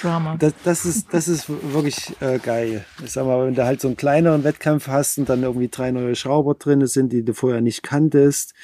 Drama. 0.00 0.36
Das, 0.38 0.54
das, 0.64 0.84
ist, 0.84 1.12
das 1.12 1.28
ist 1.28 1.48
wirklich 1.48 2.16
äh, 2.20 2.38
geil. 2.38 2.84
Ich 3.04 3.12
sag 3.12 3.26
mal, 3.26 3.46
wenn 3.46 3.54
du 3.54 3.64
halt 3.64 3.80
so 3.80 3.88
einen 3.88 3.96
kleineren 3.96 4.44
Wettkampf 4.44 4.88
hast 4.88 5.18
und 5.18 5.28
dann 5.28 5.42
irgendwie 5.42 5.68
drei 5.68 5.90
neue 5.90 6.14
Schrauber 6.14 6.54
drin 6.54 6.86
sind, 6.86 7.12
die 7.12 7.24
du 7.24 7.34
vorher 7.34 7.60
nicht 7.60 7.82
kanntest, 7.82 8.54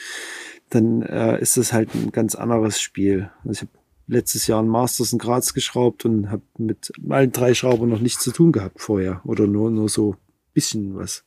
dann 0.70 1.02
äh, 1.02 1.40
ist 1.40 1.56
das 1.56 1.72
halt 1.72 1.94
ein 1.94 2.12
ganz 2.12 2.34
anderes 2.34 2.80
Spiel. 2.80 3.30
Also 3.44 3.52
ich 3.52 3.60
habe 3.62 3.70
letztes 4.06 4.46
Jahr 4.46 4.60
einen 4.60 4.68
Masters 4.68 5.12
in 5.12 5.18
Graz 5.18 5.54
geschraubt 5.54 6.04
und 6.04 6.30
habe 6.30 6.42
mit 6.58 6.92
allen 7.08 7.32
drei 7.32 7.54
Schraubern 7.54 7.88
noch 7.88 8.00
nichts 8.00 8.22
zu 8.22 8.32
tun 8.32 8.52
gehabt 8.52 8.80
vorher 8.80 9.20
oder 9.24 9.46
nur, 9.46 9.70
nur 9.70 9.88
so 9.88 10.16
bisschen 10.52 10.96
was 10.96 11.24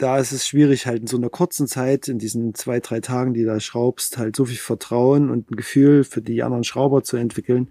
da 0.00 0.18
ist 0.18 0.32
es 0.32 0.46
schwierig, 0.46 0.86
halt 0.86 1.02
in 1.02 1.06
so 1.06 1.18
einer 1.18 1.28
kurzen 1.28 1.66
Zeit, 1.66 2.08
in 2.08 2.18
diesen 2.18 2.54
zwei, 2.54 2.80
drei 2.80 3.00
Tagen, 3.00 3.34
die 3.34 3.44
da 3.44 3.60
schraubst, 3.60 4.16
halt 4.16 4.34
so 4.34 4.46
viel 4.46 4.56
Vertrauen 4.56 5.30
und 5.30 5.50
ein 5.50 5.56
Gefühl 5.56 6.04
für 6.04 6.22
die 6.22 6.42
anderen 6.42 6.64
Schrauber 6.64 7.02
zu 7.02 7.18
entwickeln, 7.18 7.68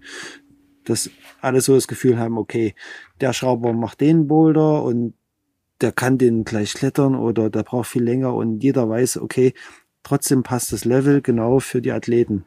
dass 0.84 1.10
alle 1.40 1.60
so 1.60 1.74
das 1.74 1.88
Gefühl 1.88 2.18
haben, 2.18 2.38
okay, 2.38 2.74
der 3.20 3.32
Schrauber 3.32 3.72
macht 3.72 4.00
den 4.00 4.26
Boulder 4.26 4.82
und 4.82 5.14
der 5.80 5.92
kann 5.92 6.18
den 6.18 6.44
gleich 6.44 6.74
klettern 6.74 7.14
oder 7.14 7.50
der 7.50 7.62
braucht 7.62 7.88
viel 7.88 8.02
länger 8.02 8.34
und 8.34 8.62
jeder 8.62 8.88
weiß, 8.88 9.18
okay, 9.18 9.54
trotzdem 10.02 10.42
passt 10.42 10.72
das 10.72 10.84
Level 10.84 11.22
genau 11.22 11.60
für 11.60 11.80
die 11.80 11.92
Athleten. 11.92 12.44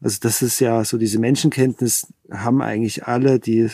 Also 0.00 0.18
das 0.20 0.42
ist 0.42 0.60
ja 0.60 0.84
so 0.84 0.98
diese 0.98 1.18
Menschenkenntnis 1.18 2.12
haben 2.30 2.62
eigentlich 2.62 3.06
alle, 3.06 3.38
die 3.40 3.70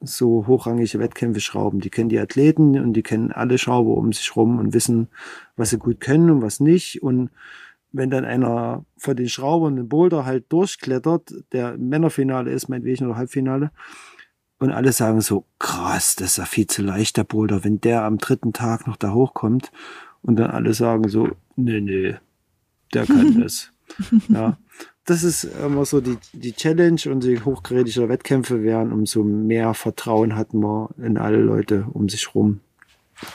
so 0.00 0.46
hochrangige 0.46 0.98
Wettkämpfe 0.98 1.40
schrauben. 1.40 1.80
Die 1.80 1.90
kennen 1.90 2.08
die 2.08 2.18
Athleten 2.18 2.78
und 2.78 2.92
die 2.92 3.02
kennen 3.02 3.32
alle 3.32 3.58
Schrauber 3.58 3.96
um 3.96 4.12
sich 4.12 4.36
rum 4.36 4.58
und 4.58 4.74
wissen, 4.74 5.08
was 5.56 5.70
sie 5.70 5.78
gut 5.78 6.00
können 6.00 6.30
und 6.30 6.42
was 6.42 6.60
nicht. 6.60 7.02
Und 7.02 7.30
wenn 7.94 8.10
dann 8.10 8.24
einer 8.24 8.84
von 8.96 9.16
den 9.16 9.28
Schraubern 9.28 9.76
den 9.76 9.88
Boulder 9.88 10.24
halt 10.24 10.52
durchklettert, 10.52 11.32
der 11.52 11.74
im 11.74 11.88
Männerfinale 11.88 12.50
ist, 12.50 12.68
meinetwegen 12.68 13.06
oder 13.06 13.16
Halbfinale, 13.16 13.70
und 14.58 14.70
alle 14.70 14.92
sagen 14.92 15.20
so, 15.20 15.46
krass, 15.58 16.14
das 16.16 16.28
ist 16.28 16.36
ja 16.38 16.44
viel 16.44 16.66
zu 16.66 16.82
leicht, 16.82 17.16
der 17.16 17.24
Boulder, 17.24 17.64
wenn 17.64 17.80
der 17.80 18.04
am 18.04 18.18
dritten 18.18 18.52
Tag 18.52 18.86
noch 18.86 18.96
da 18.96 19.12
hochkommt 19.12 19.72
und 20.22 20.36
dann 20.36 20.50
alle 20.50 20.74
sagen 20.74 21.08
so, 21.08 21.28
nee, 21.56 21.80
nee, 21.80 22.16
der 22.94 23.06
kann 23.06 23.40
das. 23.40 23.72
ja 24.28 24.56
das 25.04 25.22
ist 25.22 25.44
immer 25.44 25.84
so 25.84 26.00
die, 26.00 26.16
die 26.32 26.52
Challenge 26.52 27.00
und 27.06 27.24
je 27.24 27.40
hochkarätischer 27.40 28.08
Wettkämpfe 28.08 28.62
werden, 28.62 28.92
umso 28.92 29.22
mehr 29.22 29.74
Vertrauen 29.74 30.34
hatten 30.34 30.60
wir 30.60 30.90
in 30.98 31.18
alle 31.18 31.38
Leute 31.38 31.86
um 31.92 32.08
sich 32.08 32.34
rum. 32.34 32.60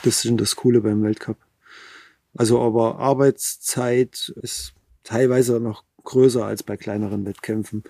Das 0.02 0.24
ist 0.24 0.40
das 0.40 0.56
Coole 0.56 0.80
beim 0.80 1.02
Weltcup. 1.02 1.36
Also 2.36 2.60
aber 2.60 2.98
Arbeitszeit 2.98 4.32
ist 4.42 4.74
teilweise 5.02 5.60
noch 5.60 5.84
größer 6.04 6.44
als 6.44 6.62
bei 6.62 6.76
kleineren 6.76 7.24
Wettkämpfen. 7.26 7.82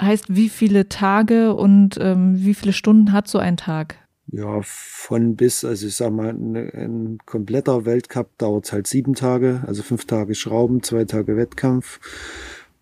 Heißt, 0.00 0.26
wie 0.28 0.48
viele 0.48 0.88
Tage 0.88 1.54
und 1.54 1.98
ähm, 2.00 2.36
wie 2.38 2.54
viele 2.54 2.72
Stunden 2.72 3.12
hat 3.12 3.26
so 3.28 3.38
ein 3.38 3.56
Tag? 3.56 3.96
Ja, 4.30 4.60
von 4.62 5.36
bis, 5.36 5.64
also 5.64 5.86
ich 5.86 5.96
sag 5.96 6.12
mal, 6.12 6.28
ein, 6.28 6.54
ein 6.54 7.18
kompletter 7.24 7.86
Weltcup 7.86 8.36
dauert 8.38 8.70
halt 8.72 8.86
sieben 8.86 9.14
Tage, 9.14 9.64
also 9.66 9.82
fünf 9.82 10.04
Tage 10.04 10.34
Schrauben, 10.34 10.82
zwei 10.82 11.04
Tage 11.04 11.36
Wettkampf. 11.36 11.98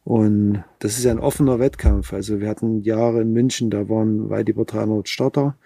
Und 0.04 0.64
das 0.80 0.98
ist 0.98 1.04
ja 1.04 1.12
ein 1.12 1.18
offener 1.18 1.58
Wettkampf. 1.58 2.12
Also 2.12 2.40
wir 2.40 2.48
hatten 2.48 2.82
Jahre 2.82 3.22
in 3.22 3.32
München, 3.32 3.70
da 3.70 3.88
waren 3.88 4.28
weit 4.28 4.48
über 4.48 4.64
300 4.64 5.08
Starter. 5.08 5.56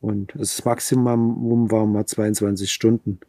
Und 0.00 0.32
das 0.34 0.64
Maximum 0.64 1.70
war 1.70 1.86
mal 1.86 2.06
22 2.06 2.72
Stunden. 2.72 3.20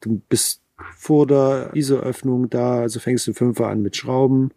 Du 0.00 0.20
bist 0.28 0.62
vor 0.96 1.26
der 1.26 1.70
ISO-Öffnung 1.74 2.48
da, 2.50 2.80
also 2.80 3.00
fängst 3.00 3.26
du 3.26 3.32
5 3.32 3.60
Uhr 3.60 3.68
an 3.68 3.82
mit 3.82 3.96
Schrauben 3.96 4.50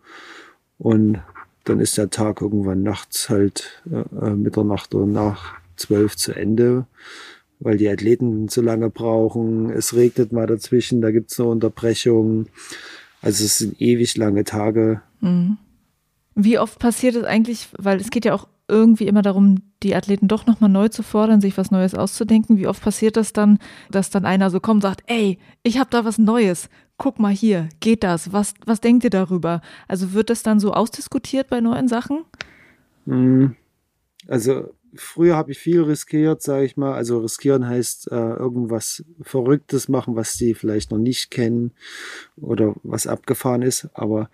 und 0.78 1.22
dann 1.66 1.80
ist 1.80 1.98
der 1.98 2.10
Tag 2.10 2.42
irgendwann 2.42 2.84
nachts 2.84 3.30
halt 3.30 3.82
äh, 3.90 4.26
äh 4.26 4.36
Mitternacht 4.36 4.94
oder 4.96 5.06
nach 5.06 5.56
12 5.78 6.16
zu 6.16 6.34
Ende, 6.34 6.86
weil 7.60 7.78
die 7.78 7.90
Athleten 7.90 8.48
so 8.50 8.62
lange 8.62 8.90
brauchen. 8.90 9.70
Es 9.70 9.94
regnet 9.94 10.32
mal 10.32 10.48
dazwischen, 10.48 11.02
da 11.02 11.12
gibt's 11.12 11.40
eine 11.40 11.50
Unterbrechung. 11.50 12.48
Also 13.22 13.46
es 13.46 13.58
sind 13.58 13.80
ewig 13.82 14.18
lange 14.18 14.44
Tage. 14.44 15.02
Mhm. 15.22 15.58
Wie 16.36 16.58
oft 16.58 16.80
passiert 16.80 17.16
es 17.16 17.24
eigentlich, 17.24 17.70
weil 17.78 18.00
es 18.00 18.10
geht 18.10 18.26
ja 18.26 18.34
auch 18.34 18.48
irgendwie 18.68 19.08
immer 19.08 19.22
darum, 19.22 19.62
die 19.84 19.96
Athleten 19.96 20.28
doch 20.28 20.46
nochmal 20.46 20.70
neu 20.70 20.88
zu 20.88 21.04
fordern, 21.04 21.42
sich 21.42 21.58
was 21.58 21.72
Neues 21.72 21.96
auszudenken. 21.96 22.58
Wie 22.58 22.68
oft 22.68 22.82
passiert 22.82 23.18
das 23.18 23.34
dann, 23.34 23.60
dass 23.92 24.10
dann 24.10 24.26
einer 24.26 24.50
so 24.50 24.60
kommt 24.60 24.84
und 24.84 24.90
sagt, 24.90 25.04
ey, 25.08 25.38
ich 25.64 25.78
habe 25.78 25.90
da 25.90 26.06
was 26.06 26.18
Neues. 26.18 26.70
Guck 26.98 27.20
mal 27.20 27.34
hier, 27.34 27.70
geht 27.80 28.04
das? 28.04 28.32
Was, 28.32 28.54
was 28.66 28.80
denkt 28.80 29.04
ihr 29.04 29.10
darüber? 29.10 29.62
Also 29.88 30.14
wird 30.14 30.30
das 30.30 30.44
dann 30.44 30.60
so 30.60 30.74
ausdiskutiert 30.74 31.50
bei 31.50 31.60
neuen 31.60 31.88
Sachen? 31.88 32.24
Hm. 33.06 33.56
Also 34.28 34.74
früher 34.96 35.36
habe 35.36 35.52
ich 35.52 35.60
viel 35.60 35.82
riskiert, 35.82 36.42
sage 36.42 36.66
ich 36.66 36.78
mal. 36.78 36.94
Also 36.94 37.20
riskieren 37.20 37.68
heißt 37.68 38.12
äh, 38.12 38.16
irgendwas 38.16 39.04
Verrücktes 39.22 39.90
machen, 39.90 40.16
was 40.16 40.34
die 40.34 40.54
vielleicht 40.54 40.92
noch 40.92 40.98
nicht 41.00 41.32
kennen 41.32 41.72
oder 42.38 42.76
was 42.84 43.08
abgefahren 43.08 43.62
ist. 43.62 43.90
Aber 43.94 44.30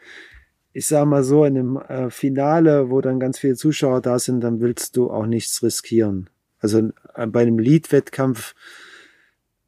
ich 0.73 0.87
sage 0.87 1.05
mal 1.05 1.23
so, 1.23 1.45
in 1.45 1.57
einem 1.57 1.77
äh, 1.77 2.09
Finale, 2.09 2.89
wo 2.89 3.01
dann 3.01 3.19
ganz 3.19 3.39
viele 3.39 3.55
Zuschauer 3.55 4.01
da 4.01 4.19
sind, 4.19 4.41
dann 4.41 4.61
willst 4.61 4.95
du 4.97 5.09
auch 5.09 5.25
nichts 5.25 5.63
riskieren. 5.63 6.29
Also 6.59 6.91
äh, 7.15 7.27
bei 7.27 7.41
einem 7.41 7.59
Lead-Wettkampf 7.59 8.55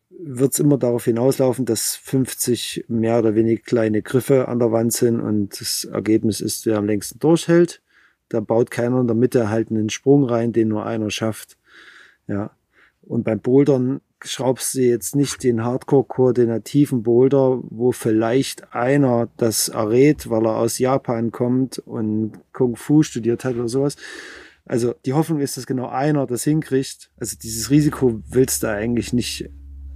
wird 0.10 0.54
es 0.54 0.60
immer 0.60 0.78
darauf 0.78 1.06
hinauslaufen, 1.06 1.66
dass 1.66 1.96
50 1.96 2.86
mehr 2.88 3.18
oder 3.18 3.34
weniger 3.34 3.62
kleine 3.64 4.02
Griffe 4.02 4.48
an 4.48 4.60
der 4.60 4.72
Wand 4.72 4.94
sind 4.94 5.20
und 5.20 5.60
das 5.60 5.86
Ergebnis 5.86 6.42
ist, 6.42 6.66
wer 6.66 6.78
am 6.78 6.86
längsten 6.86 7.18
durchhält. 7.20 7.82
Da 8.30 8.40
baut 8.40 8.70
keiner 8.70 9.02
in 9.02 9.08
der 9.08 9.16
Mitte 9.16 9.50
halt 9.50 9.72
einen 9.72 9.90
Sprung 9.90 10.24
rein, 10.24 10.54
den 10.54 10.68
nur 10.68 10.86
einer 10.86 11.10
schafft. 11.10 11.58
Ja. 12.28 12.52
Und 13.02 13.24
beim 13.24 13.40
Bouldern 13.40 14.02
schraubst 14.24 14.76
du 14.76 14.82
jetzt 14.82 15.16
nicht 15.16 15.44
den 15.44 15.64
Hardcore-koordinativen 15.64 17.04
Boulder, 17.04 17.60
wo 17.64 17.92
vielleicht 17.92 18.74
einer 18.74 19.30
das 19.38 19.70
errät, 19.70 20.30
weil 20.30 20.46
er 20.46 20.58
aus 20.58 20.80
Japan 20.80 21.32
kommt 21.32 21.80
und 21.80 22.34
Kung 22.54 22.76
Fu 22.76 23.04
studiert 23.04 23.46
hat 23.46 23.56
oder 23.56 23.68
sowas. 23.68 23.96
Also 24.66 24.94
die 25.06 25.14
Hoffnung 25.14 25.40
ist, 25.40 25.58
dass 25.58 25.66
genau 25.66 25.90
einer 25.90 26.28
das 26.28 26.44
hinkriegt. 26.44 27.12
Also 27.20 27.36
dieses 27.42 27.70
Risiko 27.70 28.22
willst 28.30 28.64
du 28.64 28.70
eigentlich 28.70 29.12
nicht 29.12 29.50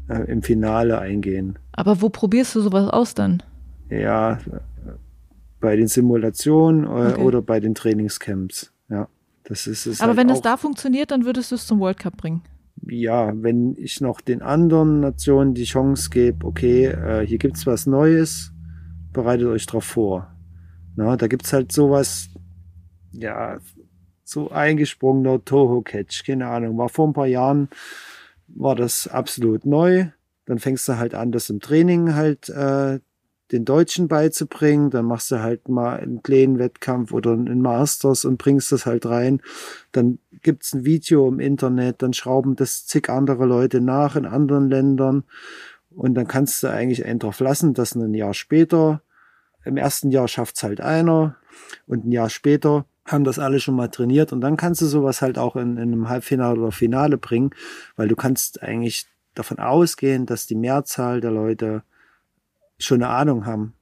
äh, 0.10 0.32
im 0.32 0.42
Finale 0.42 1.00
eingehen. 1.00 1.60
Aber 1.72 2.02
wo 2.02 2.10
probierst 2.10 2.56
du 2.56 2.62
sowas 2.62 2.90
aus 2.90 3.14
dann? 3.14 3.44
Ja, 3.90 4.40
bei 5.60 5.76
den 5.76 5.88
Simulationen 5.88 6.86
äh, 6.86 6.88
okay. 7.14 7.22
oder 7.22 7.42
bei 7.42 7.60
den 7.60 7.76
Trainingscamps. 7.76 8.72
Ja, 8.90 9.08
das 9.44 9.68
ist 9.68 9.86
es. 9.86 10.02
Aber 10.02 10.10
halt 10.10 10.18
wenn 10.18 10.30
es 10.30 10.42
da 10.42 10.58
funktioniert, 10.58 11.12
dann 11.12 11.26
würdest 11.26 11.52
du 11.52 11.56
es 11.56 11.66
zum 11.68 11.80
World 11.80 12.00
Cup 12.00 12.18
bringen. 12.18 12.42
Ja, 12.88 13.34
wenn 13.36 13.76
ich 13.78 14.00
noch 14.00 14.22
den 14.22 14.42
anderen 14.42 15.00
Nationen 15.00 15.54
die 15.54 15.64
Chance 15.64 16.10
gebe, 16.10 16.46
okay, 16.46 16.86
äh, 16.86 17.26
hier 17.26 17.40
es 17.58 17.66
was 17.66 17.88
Neues, 17.88 18.52
bereitet 19.12 19.48
euch 19.48 19.66
darauf 19.66 19.86
vor. 19.86 20.36
Na, 20.96 21.18
da 21.18 21.28
es 21.44 21.54
halt 21.54 21.72
sowas, 21.72 22.30
ja, 23.12 23.58
so 24.24 24.52
eingesprungener 24.52 25.44
Toho-Catch, 25.44 26.26
keine 26.26 26.48
Ahnung, 26.48 26.78
war 26.78 26.90
vor 26.90 27.08
ein 27.08 27.14
paar 27.14 27.28
Jahren, 27.28 27.70
war 28.48 28.76
das 28.76 29.08
absolut 29.08 29.66
neu. 29.66 30.08
Dann 30.46 30.60
fängst 30.60 30.88
du 30.88 30.98
halt 30.98 31.16
an, 31.16 31.32
das 31.32 31.50
im 31.50 31.60
Training 31.60 32.14
halt 32.14 32.50
äh, 32.50 33.00
den 33.52 33.66
Deutschen 33.66 34.08
beizubringen. 34.08 34.90
Dann 34.90 35.06
machst 35.06 35.32
du 35.32 35.42
halt 35.42 35.70
mal 35.70 35.98
einen 35.98 36.24
kleinen 36.24 36.60
Wettkampf 36.60 37.12
oder 37.12 37.32
einen 37.32 37.62
Masters 37.62 38.26
und 38.26 38.38
bringst 38.38 38.72
das 38.72 38.86
halt 38.86 39.06
rein. 39.06 39.42
Dann 39.92 40.20
gibt's 40.42 40.74
ein 40.74 40.86
Video 40.86 41.28
im 41.28 41.40
Internet, 41.40 42.02
dann 42.02 42.14
schrauben 42.14 42.56
das 42.56 42.86
zig 42.86 43.10
andere 43.10 43.46
Leute 43.46 43.82
nach 43.82 44.16
in 44.16 44.26
anderen 44.26 44.70
Ländern. 44.70 45.24
Und 45.90 46.16
dann 46.16 46.28
kannst 46.28 46.62
du 46.62 46.68
eigentlich 46.68 47.06
einen 47.06 47.20
drauf 47.20 47.40
lassen, 47.40 47.74
dass 47.74 47.96
ein 47.96 48.14
Jahr 48.14 48.34
später, 48.34 49.02
im 49.64 49.78
ersten 49.78 50.12
Jahr 50.12 50.28
schafft's 50.28 50.62
halt 50.64 50.82
einer 50.82 51.38
und 51.88 52.06
ein 52.06 52.12
Jahr 52.12 52.30
später 52.30 52.86
haben 53.06 53.24
das 53.24 53.40
alle 53.40 53.60
schon 53.60 53.76
mal 53.76 53.88
trainiert 53.88 54.34
und 54.34 54.42
dann 54.42 54.58
kannst 54.58 54.82
du 54.82 54.88
sowas 54.88 55.22
halt 55.22 55.38
auch 55.38 55.56
in, 55.56 55.78
in 55.78 55.94
einem 55.94 56.10
Halbfinale 56.10 56.60
oder 56.60 56.72
Finale 56.72 57.18
bringen, 57.18 57.52
weil 57.96 58.08
du 58.08 58.16
kannst 58.16 58.64
eigentlich 58.64 59.08
davon 59.36 59.60
ausgehen, 59.60 60.26
dass 60.26 60.48
die 60.48 60.56
Mehrzahl 60.56 61.22
der 61.22 61.32
Leute 61.32 61.84
schon 62.78 63.02
eine 63.02 63.12
Ahnung 63.12 63.46
haben, 63.46 63.74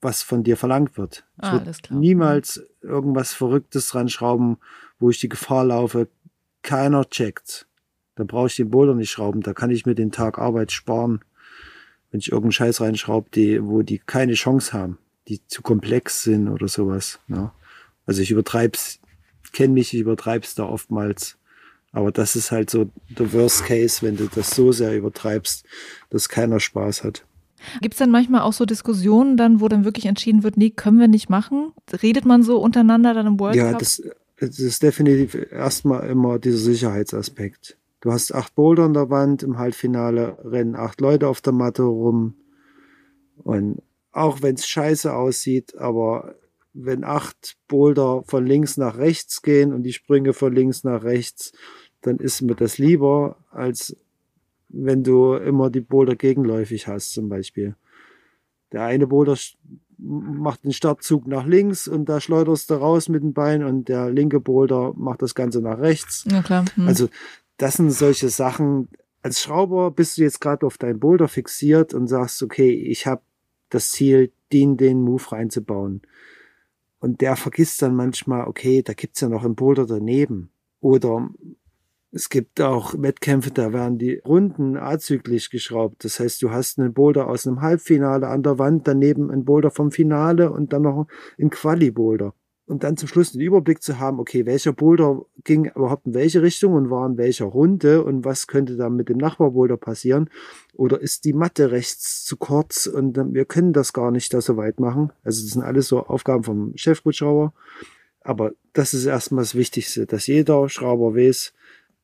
was 0.00 0.22
von 0.22 0.44
dir 0.44 0.56
verlangt 0.56 0.96
wird. 0.96 1.24
Ich 1.38 1.48
ah, 1.48 1.52
würde 1.52 1.72
niemals 1.90 2.62
irgendwas 2.82 3.32
Verrücktes 3.32 3.88
dran 3.88 4.08
schrauben, 4.08 4.58
wo 4.98 5.10
ich 5.10 5.20
die 5.20 5.28
Gefahr 5.28 5.64
laufe, 5.64 6.08
keiner 6.62 7.08
checkt. 7.08 7.66
Dann 8.14 8.26
brauche 8.26 8.48
ich 8.48 8.56
den 8.56 8.70
Boulder 8.70 8.94
nicht 8.94 9.10
schrauben. 9.10 9.42
Da 9.42 9.52
kann 9.52 9.70
ich 9.70 9.86
mir 9.86 9.94
den 9.94 10.10
Tag 10.10 10.38
Arbeit 10.38 10.72
sparen, 10.72 11.20
wenn 12.10 12.20
ich 12.20 12.32
irgendeinen 12.32 12.52
Scheiß 12.52 12.80
reinschraube, 12.80 13.28
die, 13.32 13.62
wo 13.62 13.82
die 13.82 13.98
keine 13.98 14.34
Chance 14.34 14.72
haben, 14.72 14.98
die 15.28 15.46
zu 15.46 15.62
komplex 15.62 16.22
sind 16.22 16.48
oder 16.48 16.68
sowas. 16.68 17.20
Ja. 17.28 17.36
Ne? 17.36 17.52
Also 18.06 18.22
ich 18.22 18.30
übertreib's, 18.30 19.00
kenne 19.52 19.74
mich, 19.74 19.92
ich 19.92 20.00
übertreib's 20.00 20.54
da 20.54 20.64
oftmals. 20.64 21.36
Aber 21.92 22.10
das 22.10 22.36
ist 22.36 22.50
halt 22.50 22.70
so 22.70 22.90
der 23.10 23.32
Worst 23.32 23.64
Case, 23.66 24.02
wenn 24.02 24.16
du 24.16 24.28
das 24.28 24.50
so 24.50 24.72
sehr 24.72 24.96
übertreibst, 24.96 25.64
dass 26.10 26.28
keiner 26.28 26.58
Spaß 26.58 27.04
hat. 27.04 27.24
Gibt 27.80 27.94
es 27.94 27.98
dann 27.98 28.10
manchmal 28.10 28.42
auch 28.42 28.52
so 28.52 28.64
Diskussionen 28.64 29.36
dann, 29.36 29.60
wo 29.60 29.68
dann 29.68 29.84
wirklich 29.84 30.06
entschieden 30.06 30.42
wird, 30.42 30.56
nee, 30.56 30.70
können 30.70 30.98
wir 30.98 31.08
nicht 31.08 31.28
machen? 31.28 31.72
Redet 32.02 32.24
man 32.24 32.42
so 32.42 32.58
untereinander 32.58 33.14
dann 33.14 33.26
im 33.26 33.40
World 33.40 33.56
ja, 33.56 33.64
Cup? 33.64 33.72
Ja, 33.72 33.78
das, 33.78 34.02
das 34.38 34.58
ist 34.58 34.82
definitiv 34.82 35.34
erstmal 35.50 36.08
immer 36.08 36.38
dieser 36.38 36.58
Sicherheitsaspekt. 36.58 37.76
Du 38.00 38.12
hast 38.12 38.32
acht 38.32 38.54
Boulder 38.54 38.84
an 38.84 38.94
der 38.94 39.10
Wand, 39.10 39.42
im 39.42 39.58
Halbfinale 39.58 40.38
rennen 40.44 40.76
acht 40.76 41.00
Leute 41.00 41.26
auf 41.26 41.40
der 41.40 41.52
Matte 41.52 41.82
rum. 41.82 42.34
Und 43.42 43.82
auch 44.12 44.42
wenn 44.42 44.54
es 44.54 44.66
scheiße 44.66 45.12
aussieht, 45.12 45.76
aber 45.76 46.34
wenn 46.72 47.02
acht 47.02 47.56
Boulder 47.66 48.22
von 48.26 48.46
links 48.46 48.76
nach 48.76 48.98
rechts 48.98 49.42
gehen 49.42 49.72
und 49.72 49.82
die 49.82 49.92
Sprünge 49.92 50.32
von 50.32 50.54
links 50.54 50.84
nach 50.84 51.02
rechts, 51.02 51.52
dann 52.02 52.18
ist 52.18 52.42
mir 52.42 52.54
das 52.54 52.78
lieber, 52.78 53.36
als 53.50 53.96
wenn 54.68 55.02
du 55.02 55.34
immer 55.34 55.70
die 55.70 55.80
Boulder 55.80 56.16
gegenläufig 56.16 56.86
hast, 56.86 57.12
zum 57.12 57.28
Beispiel. 57.28 57.74
Der 58.72 58.82
eine 58.82 59.06
Boulder 59.06 59.36
macht 59.98 60.64
den 60.64 60.72
Startzug 60.72 61.26
nach 61.26 61.46
links 61.46 61.88
und 61.88 62.08
da 62.08 62.20
schleuderst 62.20 62.70
du 62.70 62.74
raus 62.74 63.08
mit 63.08 63.22
dem 63.22 63.32
Bein 63.32 63.64
und 63.64 63.88
der 63.88 64.10
linke 64.10 64.40
Boulder 64.40 64.92
macht 64.96 65.22
das 65.22 65.34
Ganze 65.34 65.60
nach 65.60 65.78
rechts. 65.78 66.24
Ja, 66.30 66.42
klar. 66.42 66.64
Hm. 66.74 66.86
Also, 66.86 67.08
das 67.56 67.74
sind 67.74 67.90
solche 67.90 68.28
Sachen. 68.28 68.88
Als 69.22 69.42
Schrauber 69.42 69.90
bist 69.90 70.16
du 70.16 70.22
jetzt 70.22 70.40
gerade 70.40 70.64
auf 70.64 70.78
deinen 70.78 71.00
Boulder 71.00 71.26
fixiert 71.26 71.94
und 71.94 72.06
sagst, 72.06 72.42
okay, 72.42 72.70
ich 72.70 73.06
habe 73.06 73.22
das 73.70 73.90
Ziel, 73.90 74.32
den, 74.52 74.76
den 74.76 75.02
Move 75.02 75.32
reinzubauen. 75.32 76.02
Und 77.00 77.20
der 77.20 77.36
vergisst 77.36 77.82
dann 77.82 77.94
manchmal, 77.94 78.46
okay, 78.46 78.82
da 78.82 78.92
gibt's 78.92 79.20
ja 79.20 79.28
noch 79.28 79.44
einen 79.44 79.56
Boulder 79.56 79.86
daneben. 79.86 80.50
Oder 80.80 81.28
es 82.10 82.30
gibt 82.30 82.60
auch 82.60 82.94
Wettkämpfe, 82.96 83.50
da 83.50 83.72
werden 83.72 83.98
die 83.98 84.18
Runden 84.24 84.76
azyklisch 84.76 85.50
geschraubt. 85.50 86.04
Das 86.04 86.20
heißt, 86.20 86.42
du 86.42 86.50
hast 86.50 86.78
einen 86.78 86.94
Boulder 86.94 87.28
aus 87.28 87.46
einem 87.46 87.60
Halbfinale 87.60 88.28
an 88.28 88.42
der 88.42 88.58
Wand, 88.58 88.88
daneben 88.88 89.30
einen 89.30 89.44
Boulder 89.44 89.70
vom 89.70 89.90
Finale 89.90 90.50
und 90.50 90.72
dann 90.72 90.82
noch 90.82 91.06
einen 91.38 91.50
Quali-Boulder. 91.50 92.34
Und 92.66 92.84
dann 92.84 92.98
zum 92.98 93.08
Schluss 93.08 93.32
den 93.32 93.40
Überblick 93.40 93.82
zu 93.82 93.98
haben, 93.98 94.20
okay, 94.20 94.44
welcher 94.44 94.74
Boulder 94.74 95.22
ging 95.42 95.70
überhaupt 95.74 96.06
in 96.06 96.12
welche 96.12 96.42
Richtung 96.42 96.74
und 96.74 96.90
war 96.90 97.06
in 97.06 97.16
welcher 97.16 97.46
Runde 97.46 98.04
und 98.04 98.26
was 98.26 98.46
könnte 98.46 98.76
dann 98.76 98.94
mit 98.94 99.08
dem 99.08 99.16
Nachbarboulder 99.16 99.78
passieren? 99.78 100.28
Oder 100.74 101.00
ist 101.00 101.24
die 101.24 101.32
Matte 101.32 101.70
rechts 101.70 102.24
zu 102.24 102.36
kurz 102.36 102.86
und 102.86 103.16
wir 103.16 103.46
können 103.46 103.72
das 103.72 103.94
gar 103.94 104.10
nicht 104.10 104.34
da 104.34 104.42
so 104.42 104.58
weit 104.58 104.80
machen? 104.80 105.12
Also 105.24 105.42
das 105.42 105.52
sind 105.52 105.62
alles 105.62 105.88
so 105.88 106.04
Aufgaben 106.04 106.44
vom 106.44 106.72
Chefgutschrauber. 106.76 107.54
Aber 108.20 108.52
das 108.74 108.92
ist 108.92 109.06
erstmal 109.06 109.44
das 109.44 109.54
Wichtigste, 109.54 110.04
dass 110.04 110.26
jeder 110.26 110.68
Schrauber 110.68 111.14
weiß, 111.14 111.54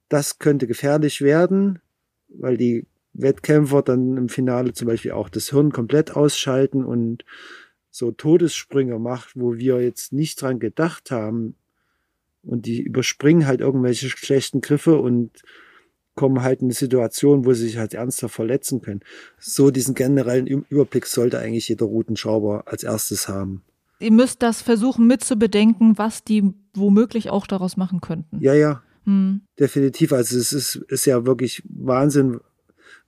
das 0.08 0.38
könnte 0.38 0.66
gefährlich 0.66 1.20
werden, 1.20 1.80
weil 2.28 2.56
die 2.56 2.86
Wettkämpfer 3.14 3.82
dann 3.82 4.16
im 4.16 4.28
Finale 4.28 4.72
zum 4.72 4.88
Beispiel 4.88 5.12
auch 5.12 5.28
das 5.28 5.50
Hirn 5.50 5.72
komplett 5.72 6.16
ausschalten 6.16 6.84
und 6.84 7.24
so 7.90 8.10
Todessprünge 8.10 8.98
macht, 8.98 9.36
wo 9.36 9.56
wir 9.56 9.80
jetzt 9.80 10.12
nicht 10.12 10.42
dran 10.42 10.58
gedacht 10.58 11.10
haben. 11.10 11.54
Und 12.42 12.66
die 12.66 12.82
überspringen 12.82 13.46
halt 13.46 13.60
irgendwelche 13.60 14.08
schlechten 14.08 14.60
Griffe 14.60 14.98
und 14.98 15.30
kommen 16.16 16.42
halt 16.42 16.60
in 16.60 16.66
eine 16.66 16.74
Situation, 16.74 17.44
wo 17.44 17.52
sie 17.54 17.66
sich 17.66 17.78
halt 17.78 17.94
ernsthaft 17.94 18.34
verletzen 18.34 18.80
können. 18.82 19.00
So 19.38 19.70
diesen 19.70 19.94
generellen 19.94 20.46
Überblick 20.46 21.06
sollte 21.06 21.38
eigentlich 21.38 21.68
jeder 21.68 21.86
Routenschrauber 21.86 22.64
als 22.66 22.82
erstes 22.82 23.28
haben. 23.28 23.62
Ihr 24.00 24.12
müsst 24.12 24.42
das 24.42 24.60
versuchen 24.60 25.06
mitzubedenken, 25.06 25.96
was 25.96 26.24
die 26.24 26.52
womöglich 26.74 27.30
auch 27.30 27.46
daraus 27.46 27.76
machen 27.76 28.00
könnten. 28.00 28.38
Ja, 28.40 28.54
ja, 28.54 28.82
hm. 29.04 29.42
Definitiv. 29.58 30.12
Also 30.12 30.38
es 30.38 30.52
ist, 30.52 30.76
ist 30.76 31.04
ja 31.06 31.26
wirklich 31.26 31.62
Wahnsinn, 31.68 32.40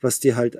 was 0.00 0.20
die 0.20 0.34
halt 0.34 0.58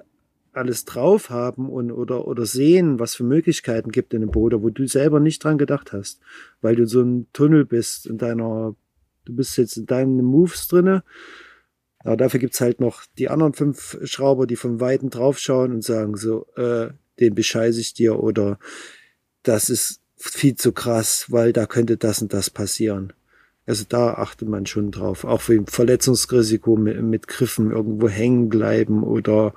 alles 0.53 0.87
drauf 0.87 1.28
haben 1.28 1.68
und 1.68 1.93
oder 1.93 2.26
oder 2.26 2.47
sehen, 2.47 2.99
was 2.99 3.14
für 3.14 3.24
Möglichkeiten 3.24 3.91
gibt 3.91 4.14
in 4.14 4.22
einem 4.22 4.30
Boot, 4.30 4.55
wo 4.55 4.70
du 4.70 4.87
selber 4.87 5.20
nicht 5.20 5.45
dran 5.45 5.59
gedacht 5.59 5.93
hast, 5.93 6.20
weil 6.62 6.76
du 6.76 6.87
so 6.87 7.03
ein 7.03 7.26
Tunnel 7.34 7.66
bist 7.66 8.07
in 8.07 8.16
deiner, 8.16 8.74
du 9.26 9.37
bist 9.37 9.59
jetzt 9.59 9.76
in 9.76 9.87
deinen 9.87 10.24
Moves 10.24 10.68
drinne. 10.68 11.05
Aber 11.99 12.16
dafür 12.16 12.41
gibt's 12.41 12.61
halt 12.61 12.80
noch 12.80 13.03
die 13.18 13.28
anderen 13.28 13.53
fünf 13.53 13.99
Schrauber, 14.05 14.47
die 14.47 14.57
von 14.57 14.80
Weitem 14.80 15.11
draufschauen 15.11 15.72
und 15.72 15.82
sagen 15.82 16.16
so, 16.16 16.47
äh, 16.55 16.91
den 17.18 17.34
bescheiße 17.34 17.80
ich 17.80 17.95
dir 17.95 18.20
oder 18.20 18.59
das 19.43 19.68
ist 19.68 20.01
viel 20.16 20.55
zu 20.55 20.72
krass, 20.72 21.26
weil 21.28 21.53
da 21.53 21.66
könnte 21.66 21.97
das 21.97 22.22
und 22.22 22.32
das 22.32 22.49
passieren. 22.49 23.12
Also 23.67 23.85
da 23.89 24.14
achtet 24.14 24.49
man 24.49 24.67
schon 24.67 24.93
drauf. 24.93 25.25
Auch 25.25 25.49
wegen 25.49 25.67
Verletzungsrisiko 25.67 26.77
mit, 26.77 27.03
mit 27.03 27.29
Griffen 27.29 27.73
irgendwo 27.73 28.09
hängen 28.09 28.49
bleiben 28.49 29.03
oder 29.03 29.55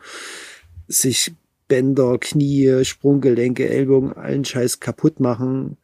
sich 0.87 1.33
Bänder, 1.67 2.17
Knie, 2.17 2.83
Sprunggelenke, 2.83 3.69
Ellbogen, 3.69 4.13
allen 4.13 4.43
Scheiß 4.43 4.79
kaputt 4.79 5.19
machen, 5.19 5.77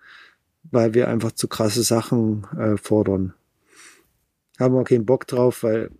weil 0.71 0.95
wir 0.95 1.07
einfach 1.07 1.31
zu 1.31 1.47
krasse 1.47 1.83
Sachen 1.83 2.47
äh, 2.57 2.77
fordern. 2.77 3.35
Haben 4.59 4.73
wir 4.73 4.83
keinen 4.83 5.05
Bock 5.05 5.27
drauf, 5.27 5.61
weil 5.61 5.91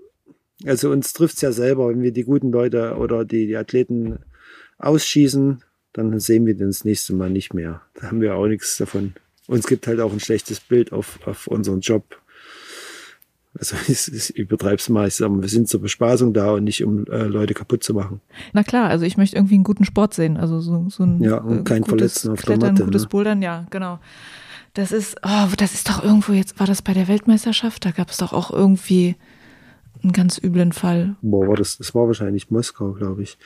also 0.66 0.90
uns 0.90 1.14
trifft's 1.14 1.42
ja 1.42 1.52
selber, 1.52 1.90
wenn 1.90 2.02
wir 2.02 2.12
die 2.12 2.24
guten 2.24 2.52
Leute 2.52 2.96
oder 2.96 3.26
die, 3.26 3.46
die 3.46 3.58
Athleten 3.58 4.20
ausschießen, 4.78 5.62
dann 5.94 6.20
sehen 6.20 6.46
wir 6.46 6.56
den 6.56 6.68
das 6.68 6.86
nächste 6.86 7.14
Mal 7.14 7.30
nicht 7.30 7.54
mehr. 7.54 7.82
Da 7.94 8.08
haben 8.08 8.22
wir 8.22 8.36
auch 8.36 8.48
nichts 8.48 8.78
davon. 8.78 9.14
Uns 9.48 9.68
gibt 9.68 9.88
halt 9.88 10.00
auch 10.00 10.12
ein 10.12 10.20
schlechtes 10.20 10.60
Bild 10.60 10.92
auf, 10.92 11.20
auf 11.26 11.48
unseren 11.48 11.82
Job. 11.82 12.18
Also 13.58 13.76
ich, 13.88 14.12
ich 14.14 14.36
übertreibe 14.38 14.76
es 14.76 14.90
mal, 14.90 15.08
ich 15.08 15.16
sage, 15.16 15.42
wir 15.42 15.50
sind 15.50 15.68
zur 15.68 15.82
Bespaßung 15.82 16.34
da 16.34 16.52
und 16.52 16.64
nicht 16.64 16.84
um 16.84 17.06
äh, 17.08 17.24
Leute 17.24 17.54
kaputt 17.54 17.84
zu 17.84 17.94
machen. 17.94 18.22
Na 18.54 18.64
klar, 18.64 18.90
also 18.90 19.06
ich 19.06 19.18
möchte 19.18 19.36
irgendwie 19.36 19.56
einen 19.56 19.64
guten 19.64 19.86
Sport 19.86 20.14
sehen, 20.14 20.38
also 20.38 20.60
so, 20.60 20.88
so 20.90 21.04
ein 21.04 21.22
ja, 21.22 21.38
und 21.38 21.64
kein 21.64 21.84
äh, 21.84 21.86
gutes 21.86 22.22
Verletzen 22.22 22.32
auf 22.32 22.40
Klettern, 22.40 22.60
der 22.60 22.72
Matte. 22.72 22.86
gutes 22.86 23.04
Ne? 23.04 23.08
Bouldern, 23.10 23.42
ja, 23.42 23.66
genau. 23.70 24.00
Das 24.74 24.92
ist, 24.92 25.16
oh, 25.24 25.48
das 25.58 25.74
ist 25.74 25.90
doch 25.90 26.04
irgendwo 26.04 26.34
jetzt, 26.34 26.60
war 26.60 26.68
das 26.68 26.82
bei 26.82 26.94
der 26.94 27.08
Weltmeisterschaft? 27.08 27.86
Da 27.86 27.92
gab 27.92 28.10
es 28.10 28.18
doch 28.18 28.34
auch 28.34 28.52
irgendwie 28.52 29.16
einen 30.04 30.12
ganz 30.12 30.38
üblen 30.38 30.74
Fall. 30.74 31.16
Boah, 31.22 31.48
war 31.48 31.56
das, 31.56 31.78
das 31.78 31.96
war 31.96 32.08
wahrscheinlich 32.08 32.52
Moskau, 32.52 32.92
glaube 32.92 33.24
ich. 33.24 33.38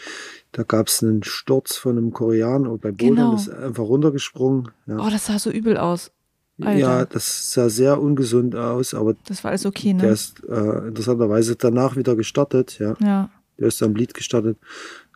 Da 0.52 0.64
gab 0.64 0.88
es 0.88 1.04
einen 1.04 1.24
Sturz 1.24 1.76
von 1.76 1.98
einem 1.98 2.12
Koreaner 2.12 2.72
und 2.72 2.82
beim 2.82 2.96
Bouldern 2.96 3.16
Genau. 3.16 3.36
ist 3.36 3.48
er 3.48 3.68
einfach 3.68 3.84
runtergesprungen. 3.84 4.70
Ja. 4.88 4.98
Oh, 5.00 5.10
das 5.10 5.28
sah 5.28 5.38
so 5.40 5.52
übel 5.52 5.78
aus. 5.78 6.12
Alter. 6.62 6.78
ja, 6.78 7.06
das 7.06 7.54
sah 7.54 7.70
sehr 7.70 8.02
ungesund 8.02 8.54
aus, 8.56 8.94
aber 8.94 9.16
Das 9.28 9.44
war 9.46 9.52
alles 9.52 9.66
okay, 9.66 9.94
der 9.94 10.08
ne? 10.10 10.14
ist 10.14 10.44
äh, 10.44 10.88
interessanterweise 10.90 11.56
danach 11.56 11.96
wieder 11.96 12.18
gestartet, 12.18 12.80
ja. 12.80 12.96
Ja. 13.00 13.30
Der 13.58 13.68
ist 13.70 13.82
am 13.82 13.96
Lied 13.96 14.14
gestartet. 14.14 14.58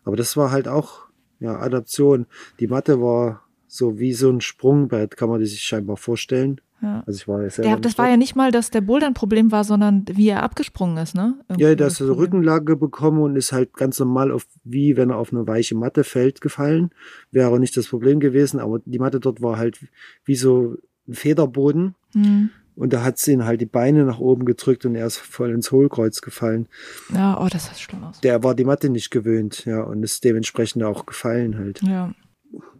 Aber 0.05 0.15
das 0.15 0.37
war 0.37 0.51
halt 0.51 0.69
auch 0.69 1.01
ja, 1.41 1.59
Adaption. 1.59 2.27
Die 2.61 2.67
Matte 2.67 3.01
war 3.01 3.41
so 3.67 3.99
wie 3.99 4.13
so 4.13 4.29
ein 4.29 4.39
Sprungbrett, 4.39 5.17
kann 5.17 5.27
man 5.29 5.43
sich 5.43 5.61
scheinbar 5.63 5.97
vorstellen. 5.97 6.61
Ja. 6.83 7.03
Also 7.07 7.17
ich 7.17 7.27
war 7.27 7.39
Der, 7.39 7.77
das 7.77 7.97
war 7.97 8.09
ja 8.09 8.17
nicht 8.17 8.35
mal, 8.35 8.51
dass 8.51 8.69
der 8.69 8.81
Bouldern 8.81 9.11
ein 9.11 9.13
Problem 9.13 9.51
war, 9.51 9.63
sondern 9.63 10.05
wie 10.11 10.27
er 10.27 10.43
abgesprungen 10.43 10.97
ist, 10.97 11.15
ne? 11.15 11.35
Irgendwie 11.47 11.63
Ja, 11.63 11.69
der 11.69 11.87
das 11.87 11.93
hat 11.93 11.99
so 11.99 12.07
Problem. 12.07 12.23
Rückenlage 12.25 12.75
bekommen 12.75 13.21
und 13.21 13.35
ist 13.37 13.53
halt 13.53 13.73
ganz 13.73 13.97
normal 13.99 14.31
auf, 14.31 14.45
wie 14.65 14.97
wenn 14.97 15.09
er 15.09 15.17
auf 15.17 15.31
eine 15.31 15.47
weiche 15.47 15.75
Matte 15.75 16.03
fällt, 16.03 16.41
gefallen. 16.41 16.91
Wäre 17.31 17.59
nicht 17.59 17.77
das 17.77 17.87
Problem 17.87 18.19
gewesen, 18.19 18.59
aber 18.59 18.79
die 18.85 18.99
Matte 18.99 19.21
dort 19.21 19.41
war 19.41 19.57
halt 19.57 19.79
wie 20.25 20.35
so 20.35 20.75
ein 21.07 21.13
Federboden. 21.13 21.95
Hm. 22.13 22.49
Und 22.75 22.91
da 22.91 23.03
hat 23.03 23.19
sie 23.19 23.33
ihn 23.33 23.45
halt 23.45 23.61
die 23.61 23.67
Beine 23.67 24.03
nach 24.03 24.19
oben 24.19 24.45
gedrückt 24.45 24.85
und 24.85 24.95
er 24.95 25.05
ist 25.05 25.17
voll 25.17 25.51
ins 25.51 25.71
Hohlkreuz 25.71 26.21
gefallen. 26.21 26.67
Ja, 27.13 27.39
oh, 27.39 27.47
das 27.49 27.67
sah 27.67 27.75
schlimm 27.75 28.03
aus. 28.03 28.19
Der 28.21 28.43
war 28.43 28.55
die 28.55 28.65
Matte 28.65 28.89
nicht 28.89 29.11
gewöhnt, 29.11 29.65
ja, 29.65 29.83
und 29.83 30.03
ist 30.03 30.23
dementsprechend 30.23 30.83
auch 30.83 31.05
gefallen 31.05 31.57
halt. 31.57 31.81
Ja. 31.83 32.13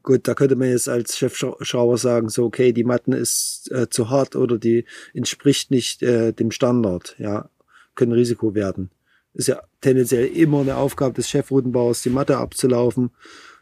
Gut, 0.04 0.28
da 0.28 0.34
könnte 0.34 0.56
man 0.56 0.70
jetzt 0.70 0.90
als 0.90 1.18
Chefschrauber 1.18 1.98
sagen, 1.98 2.30
so, 2.30 2.46
okay, 2.46 2.74
die 2.74 2.84
Matten 2.84 3.14
ist 3.14 3.72
äh, 3.72 3.90
zu 3.90 4.10
hart 4.10 4.36
oder 4.36 4.58
die 4.58 4.86
entspricht 5.14 5.72
nicht 5.72 6.04
äh, 6.04 6.34
dem 6.34 6.52
Standard, 6.52 7.16
ja, 7.18 7.50
können 7.96 8.12
Risiko 8.12 8.54
werden. 8.54 8.92
Ist 9.34 9.48
ja 9.48 9.62
tendenziell 9.82 10.28
immer 10.28 10.62
eine 10.62 10.76
Aufgabe 10.76 11.16
des 11.16 11.30
Chefroutenbauers, 11.30 12.04
die 12.04 12.12
Matte 12.12 12.38
abzulaufen, 12.38 13.12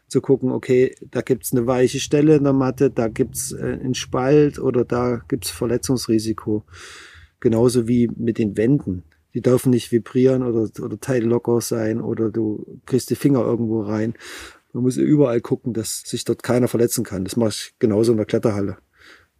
zu 0.08 0.20
gucken, 0.20 0.50
okay, 0.50 0.94
da 1.10 1.22
gibt's 1.22 1.52
eine 1.52 1.66
weiche 1.66 1.98
Stelle 1.98 2.36
in 2.36 2.44
der 2.44 2.52
Matte, 2.52 2.90
da 2.90 3.08
gibt's 3.08 3.52
äh, 3.52 3.78
einen 3.80 3.94
Spalt 3.94 4.58
oder 4.58 4.84
da 4.84 5.22
gibt's 5.28 5.50
Verletzungsrisiko. 5.50 6.64
Genauso 7.40 7.88
wie 7.88 8.08
mit 8.16 8.38
den 8.38 8.56
Wänden. 8.56 9.04
Die 9.34 9.40
dürfen 9.40 9.70
nicht 9.70 9.90
vibrieren 9.90 10.42
oder, 10.42 10.68
oder 10.84 11.00
teillocker 11.00 11.60
sein 11.62 12.00
oder 12.00 12.30
du 12.30 12.80
kriegst 12.84 13.08
die 13.08 13.14
Finger 13.14 13.40
irgendwo 13.40 13.80
rein. 13.80 14.14
Man 14.72 14.82
muss 14.84 14.96
überall 14.96 15.40
gucken, 15.40 15.74
dass 15.74 16.00
sich 16.00 16.24
dort 16.24 16.42
keiner 16.42 16.68
verletzen 16.68 17.04
kann. 17.04 17.24
Das 17.24 17.36
mache 17.36 17.50
ich 17.50 17.74
genauso 17.78 18.12
in 18.12 18.16
der 18.18 18.26
Kletterhalle. 18.26 18.78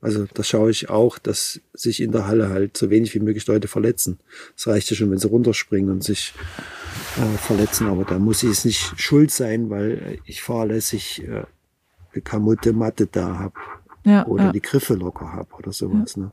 Also 0.03 0.27
da 0.35 0.43
schaue 0.43 0.71
ich 0.71 0.91
auch, 0.91 1.19
dass 1.19 1.61
sich 1.73 2.03
in 2.03 2.11
der 2.11 2.27
Halle 2.27 2.49
halt 2.51 2.77
so 2.77 2.91
wenig 2.91 3.15
wie 3.15 3.21
möglich 3.21 3.47
Leute 3.47 3.69
verletzen. 3.69 4.19
Es 4.57 4.67
reicht 4.67 4.91
ja 4.91 4.97
schon, 4.97 5.11
wenn 5.13 5.19
sie 5.19 5.29
runterspringen 5.29 5.91
und 5.91 6.03
sich 6.03 6.35
äh, 7.17 7.39
verletzen, 7.39 7.87
aber 7.87 8.05
da 8.05 8.19
muss 8.19 8.43
ich 8.43 8.51
es 8.51 8.65
nicht 8.65 9.01
schuld 9.01 9.31
sein, 9.31 9.71
weil 9.71 10.19
ich 10.25 10.43
fahrlässig 10.43 11.23
äh, 11.23 11.45
eine 12.13 12.23
kaputte 12.23 12.73
Matte 12.73 13.07
da 13.07 13.39
habe 13.39 13.55
Ja, 14.05 14.27
oder 14.27 14.47
ja. 14.47 14.53
die 14.53 14.61
Griffe 14.61 14.95
locker 14.95 15.33
habe 15.33 15.55
oder 15.57 15.73
sowas. 15.73 16.17
Ne? 16.17 16.33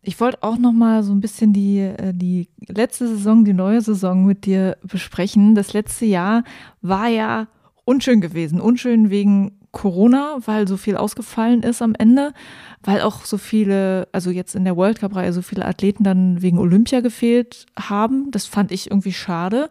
Ich 0.00 0.20
wollte 0.20 0.42
auch 0.42 0.56
noch 0.56 0.72
mal 0.72 1.02
so 1.02 1.12
ein 1.12 1.20
bisschen 1.20 1.52
die, 1.52 1.80
äh, 1.80 2.12
die 2.14 2.48
letzte 2.68 3.08
Saison, 3.08 3.44
die 3.44 3.54
neue 3.54 3.80
Saison 3.80 4.24
mit 4.24 4.44
dir 4.44 4.76
besprechen. 4.84 5.56
Das 5.56 5.72
letzte 5.72 6.04
Jahr 6.04 6.44
war 6.80 7.08
ja 7.08 7.48
unschön 7.84 8.20
gewesen. 8.20 8.60
Unschön 8.60 9.10
wegen 9.10 9.58
Corona, 9.72 10.38
weil 10.44 10.66
so 10.66 10.76
viel 10.76 10.96
ausgefallen 10.96 11.62
ist 11.62 11.82
am 11.82 11.94
Ende, 11.94 12.32
weil 12.82 13.02
auch 13.02 13.24
so 13.24 13.36
viele, 13.36 14.08
also 14.12 14.30
jetzt 14.30 14.54
in 14.54 14.64
der 14.64 14.76
World 14.76 15.00
Cup-Reihe 15.00 15.32
so 15.32 15.42
viele 15.42 15.66
Athleten 15.66 16.04
dann 16.04 16.40
wegen 16.40 16.58
Olympia 16.58 17.00
gefehlt 17.00 17.66
haben. 17.78 18.30
Das 18.30 18.46
fand 18.46 18.72
ich 18.72 18.90
irgendwie 18.90 19.12
schade. 19.12 19.68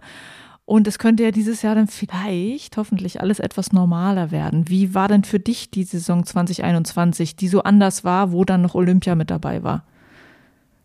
Und 0.66 0.88
es 0.88 0.97
könnte 0.97 1.24
ja 1.24 1.32
dieses 1.32 1.61
Jahr 1.61 1.76
dann 1.76 1.88
vielleicht, 1.88 2.78
hoffentlich, 2.78 3.20
alles 3.20 3.39
etwas 3.39 3.74
normaler 3.74 4.32
werden. 4.32 4.70
Wie 4.70 4.93
war 4.93 5.07
denn 5.07 5.24
für 5.24 5.39
dich 5.39 5.72
die 5.72 5.84
Saison 5.84 6.26
2021, 6.26 7.36
die 7.36 7.49
so 7.49 7.64
anders 7.64 8.03
war, 8.03 8.32
wo 8.32 8.45
dann 8.45 8.61
noch 8.61 8.76
Olympia 8.76 9.16
mit 9.16 9.30
dabei 9.30 9.64
war? 9.64 9.86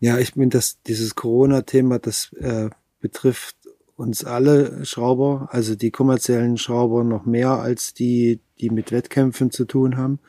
Ja, 0.01 0.17
ich 0.17 0.33
bin 0.33 0.49
das, 0.49 0.81
dieses 0.83 1.15
Corona-Thema, 1.15 1.99
das 1.99 2.33
äh, 2.33 2.69
betrifft 2.99 3.55
uns 3.99 4.23
alle 4.23 4.85
Schrauber, 4.85 5.49
also 5.51 5.75
die 5.75 5.91
kommerziellen 5.91 6.57
Schrauber 6.57 7.03
noch 7.03 7.25
mehr 7.25 7.51
als 7.51 7.93
die, 7.93 8.39
die 8.59 8.69
mit 8.69 8.91
Wettkämpfen 8.91 9.51
zu 9.51 9.65
tun 9.65 9.97
haben, 9.97 10.19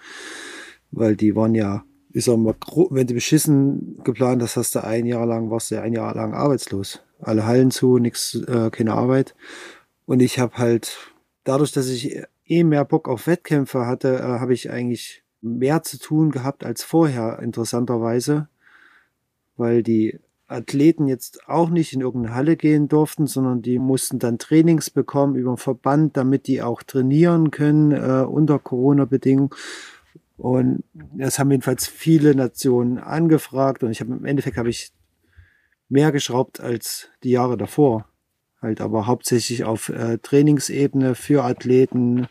weil 0.90 1.16
die 1.16 1.36
waren 1.36 1.54
ja, 1.54 1.84
ich 2.12 2.24
sag 2.24 2.36
mal, 2.38 2.54
wenn 2.90 3.06
du 3.06 3.14
beschissen 3.14 4.00
geplant 4.02 4.42
hast, 4.42 4.56
hast 4.56 4.74
du 4.74 4.84
ein 4.84 5.06
Jahr 5.06 5.26
lang, 5.26 5.50
warst 5.50 5.70
du 5.70 5.80
ein 5.80 5.92
Jahr 5.92 6.14
lang 6.14 6.34
arbeitslos. 6.34 7.00
Alle 7.20 7.46
Hallen 7.46 7.70
zu, 7.70 7.98
nix, 7.98 8.34
äh, 8.34 8.70
keine 8.70 8.94
Arbeit. 8.94 9.34
Und 10.06 10.20
ich 10.20 10.38
habe 10.38 10.56
halt, 10.56 11.12
dadurch, 11.44 11.70
dass 11.70 11.88
ich 11.88 12.22
eh 12.46 12.64
mehr 12.64 12.84
Bock 12.84 13.08
auf 13.08 13.26
Wettkämpfe 13.26 13.86
hatte, 13.86 14.18
äh, 14.18 14.40
habe 14.40 14.54
ich 14.54 14.70
eigentlich 14.70 15.22
mehr 15.42 15.82
zu 15.82 15.98
tun 15.98 16.30
gehabt 16.30 16.64
als 16.64 16.82
vorher, 16.82 17.38
interessanterweise 17.40 18.48
weil 19.60 19.82
die 19.82 20.18
Athleten 20.50 21.06
jetzt 21.06 21.48
auch 21.48 21.70
nicht 21.70 21.92
in 21.92 22.00
irgendeine 22.00 22.34
Halle 22.34 22.56
gehen 22.56 22.88
durften, 22.88 23.26
sondern 23.26 23.62
die 23.62 23.78
mussten 23.78 24.18
dann 24.18 24.38
Trainings 24.38 24.90
bekommen 24.90 25.36
über 25.36 25.52
den 25.52 25.58
Verband, 25.58 26.16
damit 26.16 26.46
die 26.46 26.62
auch 26.62 26.82
trainieren 26.82 27.50
können 27.50 27.92
äh, 27.92 28.24
unter 28.24 28.58
Corona-Bedingungen. 28.58 29.50
Und 30.36 30.84
das 31.14 31.38
haben 31.38 31.50
jedenfalls 31.50 31.86
viele 31.86 32.34
Nationen 32.34 32.98
angefragt 32.98 33.82
und 33.82 33.90
ich 33.90 34.00
habe 34.00 34.12
im 34.12 34.24
Endeffekt 34.24 34.56
habe 34.56 34.70
ich 34.70 34.92
mehr 35.88 36.12
geschraubt 36.12 36.60
als 36.60 37.08
die 37.22 37.30
Jahre 37.30 37.56
davor. 37.56 38.06
Halt 38.62 38.80
aber 38.80 39.06
hauptsächlich 39.06 39.64
auf 39.64 39.88
äh, 39.88 40.18
Trainingsebene 40.18 41.14
für 41.14 41.44
Athleten, 41.44 42.26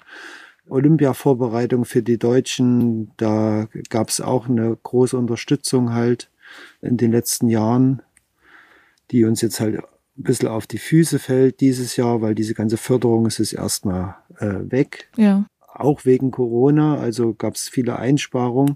Olympia-Vorbereitung 0.67 1.86
für 1.86 2.03
die 2.03 2.17
Deutschen. 2.17 3.11
Da 3.17 3.67
gab 3.89 4.09
es 4.09 4.22
auch 4.22 4.47
eine 4.47 4.76
große 4.82 5.17
Unterstützung 5.17 5.93
halt 5.93 6.30
in 6.82 6.97
den 6.97 7.11
letzten 7.11 7.47
Jahren, 7.47 8.01
die 9.12 9.26
uns 9.26 9.41
jetzt 9.41 9.60
halt 9.60 9.78
ein 9.78 10.24
bisschen 10.24 10.49
auf 10.49 10.68
die 10.68 10.78
Füße 10.78 11.20
fällt 11.20 11.62
dieses 11.62 11.95
Jahr, 11.95 12.22
weil 12.22 12.36
diese 12.36 12.53
ganze 12.53 12.78
Förderung 12.78 13.26
ist 13.26 13.38
jetzt 13.38 13.53
erstmal 13.53 14.16
äh, 14.39 14.72
weg. 14.72 15.10
Ja. 15.16 15.45
Auch 15.68 16.05
wegen 16.05 16.32
Corona, 16.32 16.97
also 16.99 17.34
gab 17.34 17.55
es 17.55 17.70
viele 17.70 17.97
Einsparungen. 17.97 18.76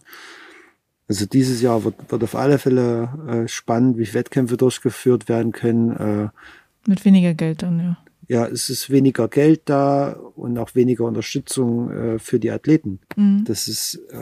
Also 1.09 1.25
dieses 1.25 1.61
Jahr 1.61 1.83
wird, 1.83 1.95
wird 2.09 2.23
auf 2.23 2.35
alle 2.35 2.59
Fälle 2.59 3.09
äh, 3.27 3.47
spannend, 3.47 3.97
wie 3.97 4.13
Wettkämpfe 4.13 4.55
durchgeführt 4.55 5.27
werden 5.27 5.51
können. 5.51 5.91
Äh, 5.91 6.89
Mit 6.89 7.03
weniger 7.03 7.33
Geld 7.33 7.61
dann, 7.61 7.79
ja. 7.79 7.97
Ja, 8.27 8.45
es 8.47 8.69
ist 8.69 8.89
weniger 8.89 9.27
Geld 9.27 9.63
da 9.65 10.13
und 10.35 10.57
auch 10.57 10.75
weniger 10.75 11.05
Unterstützung 11.05 11.91
äh, 11.91 12.19
für 12.19 12.39
die 12.39 12.51
Athleten. 12.51 12.99
Mhm. 13.15 13.43
Das 13.45 13.67
ist 13.67 14.01
äh, 14.11 14.17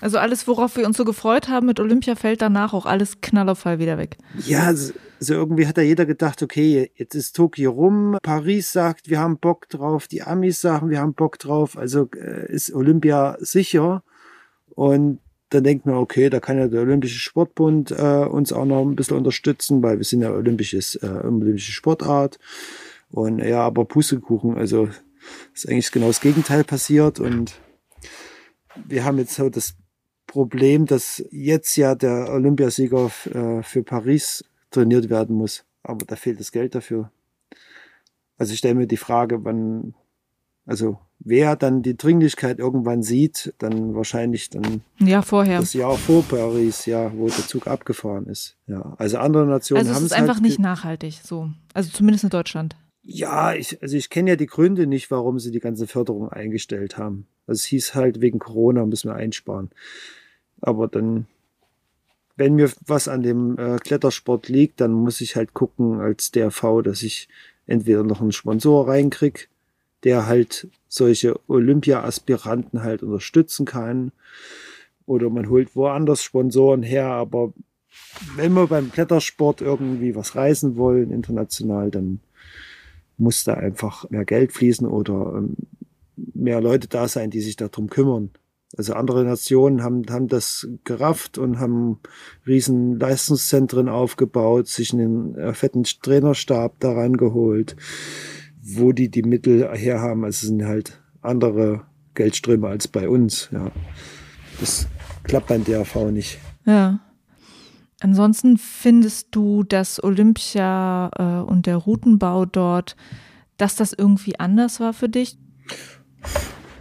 Also 0.00 0.18
alles, 0.18 0.46
worauf 0.48 0.76
wir 0.76 0.86
uns 0.86 0.96
so 0.96 1.04
gefreut 1.04 1.48
haben 1.48 1.66
mit 1.66 1.80
Olympia, 1.80 2.14
fällt 2.14 2.42
danach 2.42 2.72
auch 2.72 2.86
alles 2.86 3.20
knallerfall 3.20 3.78
wieder 3.78 3.98
weg. 3.98 4.18
Ja, 4.46 4.74
so 4.74 4.92
so 5.22 5.34
irgendwie 5.34 5.66
hat 5.66 5.78
da 5.78 5.82
jeder 5.82 6.04
gedacht, 6.04 6.42
okay, 6.42 6.90
jetzt 6.96 7.14
ist 7.14 7.36
Tokio 7.36 7.70
rum, 7.70 8.18
Paris 8.22 8.72
sagt, 8.72 9.08
wir 9.08 9.20
haben 9.20 9.38
Bock 9.38 9.68
drauf, 9.68 10.08
die 10.08 10.22
Amis 10.22 10.60
sagen, 10.60 10.90
wir 10.90 10.98
haben 10.98 11.14
Bock 11.14 11.38
drauf, 11.38 11.78
also 11.78 12.08
äh, 12.16 12.52
ist 12.52 12.74
Olympia 12.74 13.36
sicher. 13.38 14.02
Und 14.74 15.20
dann 15.50 15.64
denkt 15.64 15.86
man, 15.86 15.96
okay, 15.96 16.30
da 16.30 16.40
kann 16.40 16.58
ja 16.58 16.66
der 16.66 16.80
Olympische 16.80 17.18
Sportbund 17.18 17.90
äh, 17.90 18.24
uns 18.24 18.52
auch 18.52 18.64
noch 18.64 18.82
ein 18.82 18.96
bisschen 18.96 19.16
unterstützen, 19.16 19.82
weil 19.82 19.98
wir 19.98 20.04
sind 20.04 20.22
ja 20.22 20.32
olympisches, 20.32 20.96
äh, 20.96 21.06
olympische 21.06 21.72
Sportart. 21.72 22.38
Und 23.12 23.38
ja, 23.38 23.60
aber 23.60 23.84
Pustekuchen, 23.84 24.56
also 24.56 24.88
ist 25.54 25.68
eigentlich 25.68 25.92
genau 25.92 26.08
das 26.08 26.20
Gegenteil 26.20 26.64
passiert 26.64 27.20
und 27.20 27.54
wir 28.86 29.04
haben 29.04 29.18
jetzt 29.18 29.34
so 29.34 29.48
das 29.50 29.74
Problem, 30.26 30.86
dass 30.86 31.22
jetzt 31.30 31.76
ja 31.76 31.94
der 31.94 32.32
Olympiasieger 32.32 33.10
äh, 33.32 33.62
für 33.62 33.82
Paris 33.82 34.44
trainiert 34.70 35.10
werden 35.10 35.36
muss. 35.36 35.64
Aber 35.82 36.06
da 36.06 36.16
fehlt 36.16 36.40
das 36.40 36.52
Geld 36.52 36.74
dafür. 36.74 37.10
Also 38.38 38.54
ich 38.54 38.58
stelle 38.58 38.74
mir 38.74 38.86
die 38.86 38.96
Frage, 38.96 39.44
wann, 39.44 39.94
also 40.64 40.98
wer 41.18 41.54
dann 41.56 41.82
die 41.82 41.96
Dringlichkeit 41.96 42.58
irgendwann 42.58 43.02
sieht, 43.02 43.54
dann 43.58 43.94
wahrscheinlich 43.94 44.48
dann 44.48 44.82
ja, 44.98 45.20
vorher. 45.22 45.60
das 45.60 45.74
Jahr 45.74 45.98
vor 45.98 46.22
Paris, 46.22 46.86
ja, 46.86 47.12
wo 47.14 47.26
der 47.26 47.46
Zug 47.46 47.66
abgefahren 47.66 48.26
ist. 48.26 48.56
Ja, 48.66 48.94
also 48.96 49.18
andere 49.18 49.46
Nationen 49.46 49.80
also 49.80 49.94
haben 49.94 50.04
es 50.04 50.12
ist 50.12 50.16
einfach 50.16 50.36
halt 50.36 50.42
nicht 50.42 50.58
nachhaltig, 50.58 51.20
so. 51.22 51.50
Also 51.74 51.90
zumindest 51.90 52.24
in 52.24 52.30
Deutschland. 52.30 52.74
Ja, 53.04 53.52
ich, 53.54 53.82
also 53.82 53.96
ich 53.96 54.10
kenne 54.10 54.30
ja 54.30 54.36
die 54.36 54.46
Gründe 54.46 54.86
nicht, 54.86 55.10
warum 55.10 55.38
sie 55.40 55.50
die 55.50 55.60
ganze 55.60 55.86
Förderung 55.86 56.28
eingestellt 56.28 56.98
haben. 56.98 57.26
Also 57.46 57.58
es 57.58 57.64
hieß 57.64 57.94
halt, 57.94 58.20
wegen 58.20 58.38
Corona 58.38 58.86
müssen 58.86 59.10
wir 59.10 59.16
einsparen. 59.16 59.70
Aber 60.60 60.86
dann, 60.86 61.26
wenn 62.36 62.54
mir 62.54 62.70
was 62.86 63.08
an 63.08 63.22
dem 63.22 63.58
äh, 63.58 63.78
Klettersport 63.78 64.48
liegt, 64.48 64.80
dann 64.80 64.92
muss 64.92 65.20
ich 65.20 65.34
halt 65.34 65.52
gucken 65.52 66.00
als 66.00 66.30
DRV, 66.30 66.82
dass 66.84 67.02
ich 67.02 67.28
entweder 67.66 68.04
noch 68.04 68.20
einen 68.20 68.32
Sponsor 68.32 68.86
reinkrieg, 68.86 69.48
der 70.04 70.26
halt 70.26 70.68
solche 70.88 71.38
Olympia-Aspiranten 71.48 72.82
halt 72.84 73.02
unterstützen 73.02 73.66
kann. 73.66 74.12
Oder 75.06 75.28
man 75.30 75.48
holt 75.48 75.74
woanders 75.74 76.22
Sponsoren 76.22 76.84
her, 76.84 77.06
aber 77.06 77.52
wenn 78.36 78.52
wir 78.52 78.68
beim 78.68 78.92
Klettersport 78.92 79.60
irgendwie 79.60 80.14
was 80.14 80.36
reisen 80.36 80.76
wollen, 80.76 81.10
international, 81.10 81.90
dann 81.90 82.20
muss 83.16 83.44
da 83.44 83.54
einfach 83.54 84.08
mehr 84.10 84.24
Geld 84.24 84.52
fließen 84.52 84.86
oder 84.86 85.34
ähm, 85.36 85.56
mehr 86.16 86.60
Leute 86.60 86.88
da 86.88 87.08
sein, 87.08 87.30
die 87.30 87.40
sich 87.40 87.56
darum 87.56 87.88
kümmern. 87.88 88.30
Also 88.76 88.94
andere 88.94 89.24
Nationen 89.24 89.82
haben, 89.82 90.04
haben 90.08 90.28
das 90.28 90.66
gerafft 90.84 91.36
und 91.36 91.58
haben 91.60 92.00
riesen 92.46 92.98
Leistungszentren 92.98 93.88
aufgebaut, 93.88 94.66
sich 94.66 94.92
einen 94.94 95.34
äh, 95.36 95.52
fetten 95.52 95.84
Trainerstab 95.84 96.80
daran 96.80 97.18
geholt, 97.18 97.76
wo 98.62 98.92
die 98.92 99.10
die 99.10 99.22
Mittel 99.22 99.68
herhaben. 99.74 100.24
Also 100.24 100.44
es 100.44 100.48
sind 100.48 100.64
halt 100.64 101.02
andere 101.20 101.82
Geldströme 102.14 102.68
als 102.68 102.88
bei 102.88 103.08
uns. 103.08 103.50
Ja. 103.52 103.70
Das 104.58 104.86
klappt 105.24 105.48
beim 105.48 105.64
DRV 105.64 106.10
nicht. 106.10 106.38
Ja. 106.64 107.00
Ansonsten 108.02 108.58
findest 108.58 109.28
du, 109.30 109.62
dass 109.62 110.02
Olympia 110.02 111.10
äh, 111.16 111.48
und 111.48 111.66
der 111.66 111.76
Routenbau 111.76 112.46
dort, 112.46 112.96
dass 113.58 113.76
das 113.76 113.92
irgendwie 113.92 114.40
anders 114.40 114.80
war 114.80 114.92
für 114.92 115.08
dich? 115.08 115.38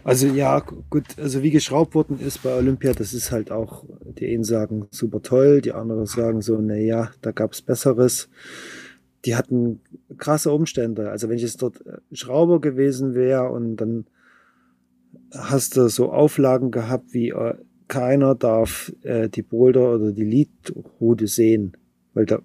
Also 0.04 0.26
ja, 0.26 0.60
gut, 0.90 1.20
also 1.20 1.44
wie 1.44 1.52
geschraubt 1.52 1.94
worden 1.94 2.20
ist 2.20 2.42
bei 2.42 2.56
Olympia, 2.56 2.94
das 2.94 3.14
ist 3.14 3.32
halt 3.32 3.52
auch, 3.52 3.86
die 4.04 4.34
einen 4.34 4.44
sagen 4.44 4.88
super 4.90 5.22
toll, 5.22 5.62
die 5.62 5.74
anderen 5.74 6.08
sagen 6.08 6.42
so, 6.42 6.58
na 6.60 6.76
ja, 6.76 7.12
da 7.22 7.32
gab 7.32 7.54
es 7.54 7.62
Besseres. 7.62 8.28
Die 9.26 9.36
hatten 9.36 9.80
krasse 10.18 10.52
Umstände. 10.52 11.12
Also 11.12 11.30
wenn 11.30 11.36
ich 11.36 11.44
jetzt 11.44 11.62
dort 11.62 11.86
äh, 11.86 12.00
Schrauber 12.14 12.60
gewesen 12.60 13.14
wäre 13.14 13.52
und 13.52 13.76
dann 13.76 14.06
hast 15.32 15.78
du 15.78 15.88
so 15.88 16.12
Auflagen 16.12 16.72
gehabt 16.72 17.14
wie 17.14 17.30
äh, 17.30 17.54
keiner 17.92 18.36
darf 18.36 18.94
äh, 19.04 19.28
die 19.28 19.42
Boulder 19.42 19.96
oder 19.96 20.14
die 20.14 20.24
Leadroute 20.24 21.28
sehen, 21.28 21.74
weil 22.14 22.26
da, 22.26 22.40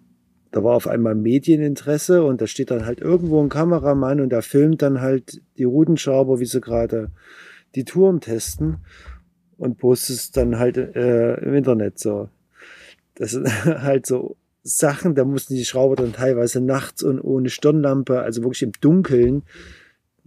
da 0.50 0.64
war 0.64 0.74
auf 0.74 0.88
einmal 0.88 1.14
Medieninteresse 1.14 2.24
und 2.24 2.40
da 2.40 2.48
steht 2.48 2.72
dann 2.72 2.84
halt 2.84 3.00
irgendwo 3.00 3.40
ein 3.40 3.48
Kameramann 3.48 4.20
und 4.20 4.30
der 4.30 4.42
filmt 4.42 4.82
dann 4.82 5.00
halt 5.00 5.40
die 5.56 5.64
Routenschrauber, 5.64 6.40
wie 6.40 6.46
sie 6.46 6.60
gerade 6.60 7.12
die 7.76 7.84
Touren 7.84 8.20
testen 8.20 8.78
und 9.56 9.78
postet 9.78 10.16
es 10.16 10.30
dann 10.32 10.58
halt 10.58 10.78
äh, 10.78 11.34
im 11.36 11.54
Internet 11.54 12.00
so. 12.00 12.28
Das 13.14 13.30
sind 13.30 13.46
halt 13.64 14.04
so 14.04 14.36
Sachen, 14.64 15.14
da 15.14 15.24
mussten 15.24 15.54
die 15.54 15.64
Schrauber 15.64 15.94
dann 15.94 16.12
teilweise 16.12 16.60
nachts 16.60 17.04
und 17.04 17.20
ohne 17.20 17.50
Stirnlampe, 17.50 18.20
also 18.20 18.42
wirklich 18.42 18.64
im 18.64 18.72
Dunkeln, 18.80 19.44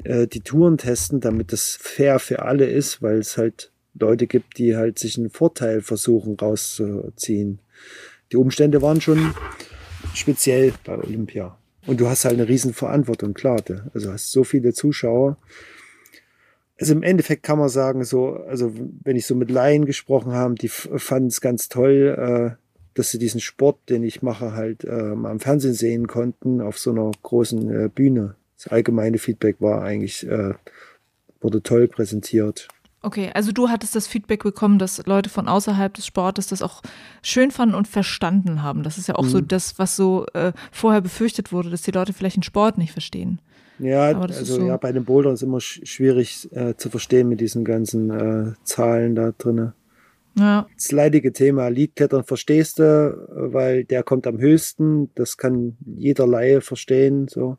äh, 0.06 0.28
die 0.28 0.40
Touren 0.40 0.78
testen, 0.78 1.20
damit 1.20 1.52
das 1.52 1.78
fair 1.78 2.20
für 2.20 2.44
alle 2.44 2.68
ist, 2.68 3.02
weil 3.02 3.18
es 3.18 3.38
halt 3.38 3.74
Leute 3.94 4.28
gibt, 4.28 4.58
die 4.58 4.76
halt 4.76 5.00
sich 5.00 5.18
einen 5.18 5.30
Vorteil 5.30 5.82
versuchen 5.82 6.36
rauszuziehen. 6.36 7.60
Die 8.32 8.38
Umstände 8.38 8.82
waren 8.82 9.02
schon 9.02 9.34
speziell 10.14 10.74
bei 10.86 10.98
Olympia. 10.98 11.58
Und 11.88 12.00
du 12.00 12.08
hast 12.08 12.26
halt 12.26 12.36
eine 12.36 12.48
riesen 12.48 12.74
Verantwortung, 12.74 13.34
klar. 13.34 13.64
Also 13.94 14.12
hast 14.12 14.32
so 14.32 14.44
viele 14.44 14.74
Zuschauer. 14.74 15.38
Also 16.80 16.94
im 16.94 17.04
Endeffekt 17.04 17.44
kann 17.44 17.60
man 17.60 17.70
sagen, 17.70 18.04
so, 18.04 18.36
also 18.36 18.74
wenn 19.04 19.16
ich 19.16 19.26
so 19.26 19.36
mit 19.36 19.52
Laien 19.52 19.86
gesprochen 19.86 20.32
habe, 20.32 20.56
die 20.56 20.70
fanden 20.70 21.28
es 21.28 21.42
ganz 21.42 21.68
toll, 21.68 22.56
äh, 22.58 22.64
dass 22.94 23.12
sie 23.12 23.20
diesen 23.20 23.42
Sport, 23.42 23.90
den 23.90 24.04
ich 24.04 24.22
mache, 24.22 24.54
halt 24.54 24.84
mal 24.84 25.32
im 25.32 25.40
Fernsehen 25.40 25.74
sehen 25.74 26.08
konnten, 26.08 26.62
auf 26.62 26.78
so 26.78 26.92
einer 26.92 27.12
großen 27.22 27.86
äh, 27.86 27.90
Bühne. 27.90 28.36
Das 28.58 28.68
allgemeine 28.68 29.20
Feedback 29.20 29.58
war 29.60 29.82
eigentlich, 29.84 30.28
äh, 30.28 30.54
wurde 31.40 31.64
toll 31.64 31.88
präsentiert. 31.88 32.68
Okay, 33.02 33.32
also 33.34 33.52
du 33.54 33.70
hattest 33.70 33.96
das 33.96 34.08
Feedback 34.08 34.44
bekommen, 34.44 34.78
dass 34.78 35.06
Leute 35.06 35.30
von 35.30 35.48
außerhalb 35.48 35.94
des 35.94 36.06
Sportes 36.06 36.48
das 36.48 36.62
auch 36.62 36.82
schön 37.22 37.50
fanden 37.50 37.76
und 37.76 37.88
verstanden 37.88 38.62
haben. 38.62 38.84
Das 38.84 38.98
ist 38.98 39.08
ja 39.08 39.16
auch 39.16 39.24
mhm. 39.24 39.30
so 39.30 39.42
das, 39.42 39.80
was 39.80 39.96
so 39.96 40.26
äh, 40.34 40.52
vorher 40.72 41.00
befürchtet 41.00 41.54
wurde, 41.54 41.70
dass 41.70 41.82
die 41.82 41.92
Leute 41.92 42.12
vielleicht 42.12 42.36
den 42.36 42.44
Sport 42.44 42.78
nicht 42.78 42.92
verstehen. 42.92 43.40
Ja, 43.80 44.08
also 44.20 44.44
so 44.44 44.66
ja, 44.66 44.76
bei 44.76 44.92
den 44.92 45.06
Bouldern 45.06 45.34
ist 45.34 45.44
immer 45.44 45.62
sch 45.62 45.80
schwierig 45.86 46.50
äh, 46.52 46.76
zu 46.76 46.90
verstehen 46.90 47.30
mit 47.30 47.40
diesen 47.40 47.64
ganzen 47.64 48.10
äh, 48.10 48.54
Zahlen 48.64 49.16
da 49.16 49.32
drinne. 49.38 49.74
Ja. 50.38 50.68
Das 50.76 50.92
leidige 50.92 51.32
Thema 51.32 51.70
Leadklettern 51.70 52.26
verstehst 52.26 52.80
du, 52.80 53.28
weil 53.30 53.86
der 53.86 54.04
kommt 54.04 54.28
am 54.28 54.40
höchsten. 54.40 55.10
Das 55.16 55.38
kann 55.38 55.78
jeder 55.86 56.28
Laie 56.28 56.62
verstehen. 56.62 57.28
So. 57.30 57.58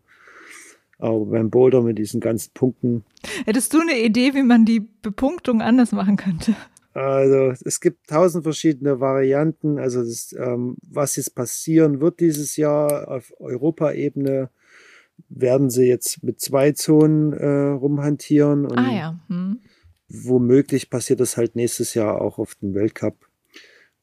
Aber 1.00 1.26
beim 1.26 1.50
Boulder 1.50 1.82
mit 1.82 1.98
diesen 1.98 2.20
ganzen 2.20 2.52
Punkten. 2.52 3.04
Hättest 3.44 3.72
du 3.72 3.80
eine 3.80 3.98
Idee, 3.98 4.34
wie 4.34 4.42
man 4.42 4.64
die 4.64 4.80
Bepunktung 4.80 5.62
anders 5.62 5.92
machen 5.92 6.16
könnte? 6.16 6.54
Also 6.92 7.54
es 7.64 7.80
gibt 7.80 8.08
tausend 8.08 8.44
verschiedene 8.44 9.00
Varianten. 9.00 9.78
Also 9.78 10.00
das, 10.00 10.34
ähm, 10.38 10.76
was 10.82 11.16
jetzt 11.16 11.34
passieren 11.34 12.00
wird 12.00 12.20
dieses 12.20 12.56
Jahr 12.56 13.08
auf 13.08 13.32
Europaebene, 13.38 14.50
werden 15.28 15.70
sie 15.70 15.84
jetzt 15.84 16.22
mit 16.22 16.40
zwei 16.40 16.72
Zonen 16.72 17.32
äh, 17.32 17.46
rumhantieren. 17.46 18.66
Und 18.66 18.78
ah 18.78 18.92
ja. 18.92 19.20
Hm. 19.28 19.60
Womöglich 20.08 20.90
passiert 20.90 21.20
das 21.20 21.36
halt 21.36 21.54
nächstes 21.54 21.94
Jahr 21.94 22.20
auch 22.20 22.38
auf 22.38 22.56
dem 22.56 22.74
Weltcup. 22.74 23.14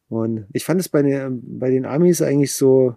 Und 0.10 0.45
ich 0.54 0.64
fand 0.64 0.80
es 0.80 0.88
bei 0.88 1.02
den, 1.02 1.60
bei 1.60 1.70
den 1.70 1.86
Amis 1.86 2.22
eigentlich 2.22 2.54
so, 2.54 2.95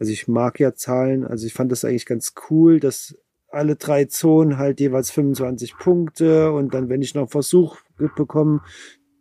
also 0.00 0.12
ich 0.12 0.26
mag 0.28 0.58
ja 0.58 0.74
Zahlen, 0.74 1.24
also 1.24 1.46
ich 1.46 1.52
fand 1.52 1.70
das 1.70 1.84
eigentlich 1.84 2.06
ganz 2.06 2.32
cool, 2.48 2.80
dass 2.80 3.16
alle 3.50 3.76
drei 3.76 4.06
Zonen 4.06 4.56
halt 4.56 4.80
jeweils 4.80 5.10
25 5.10 5.76
Punkte 5.76 6.52
und 6.52 6.72
dann, 6.72 6.88
wenn 6.88 7.02
ich 7.02 7.14
noch 7.14 7.22
einen 7.22 7.28
Versuch 7.28 7.76
bekomme, 8.16 8.62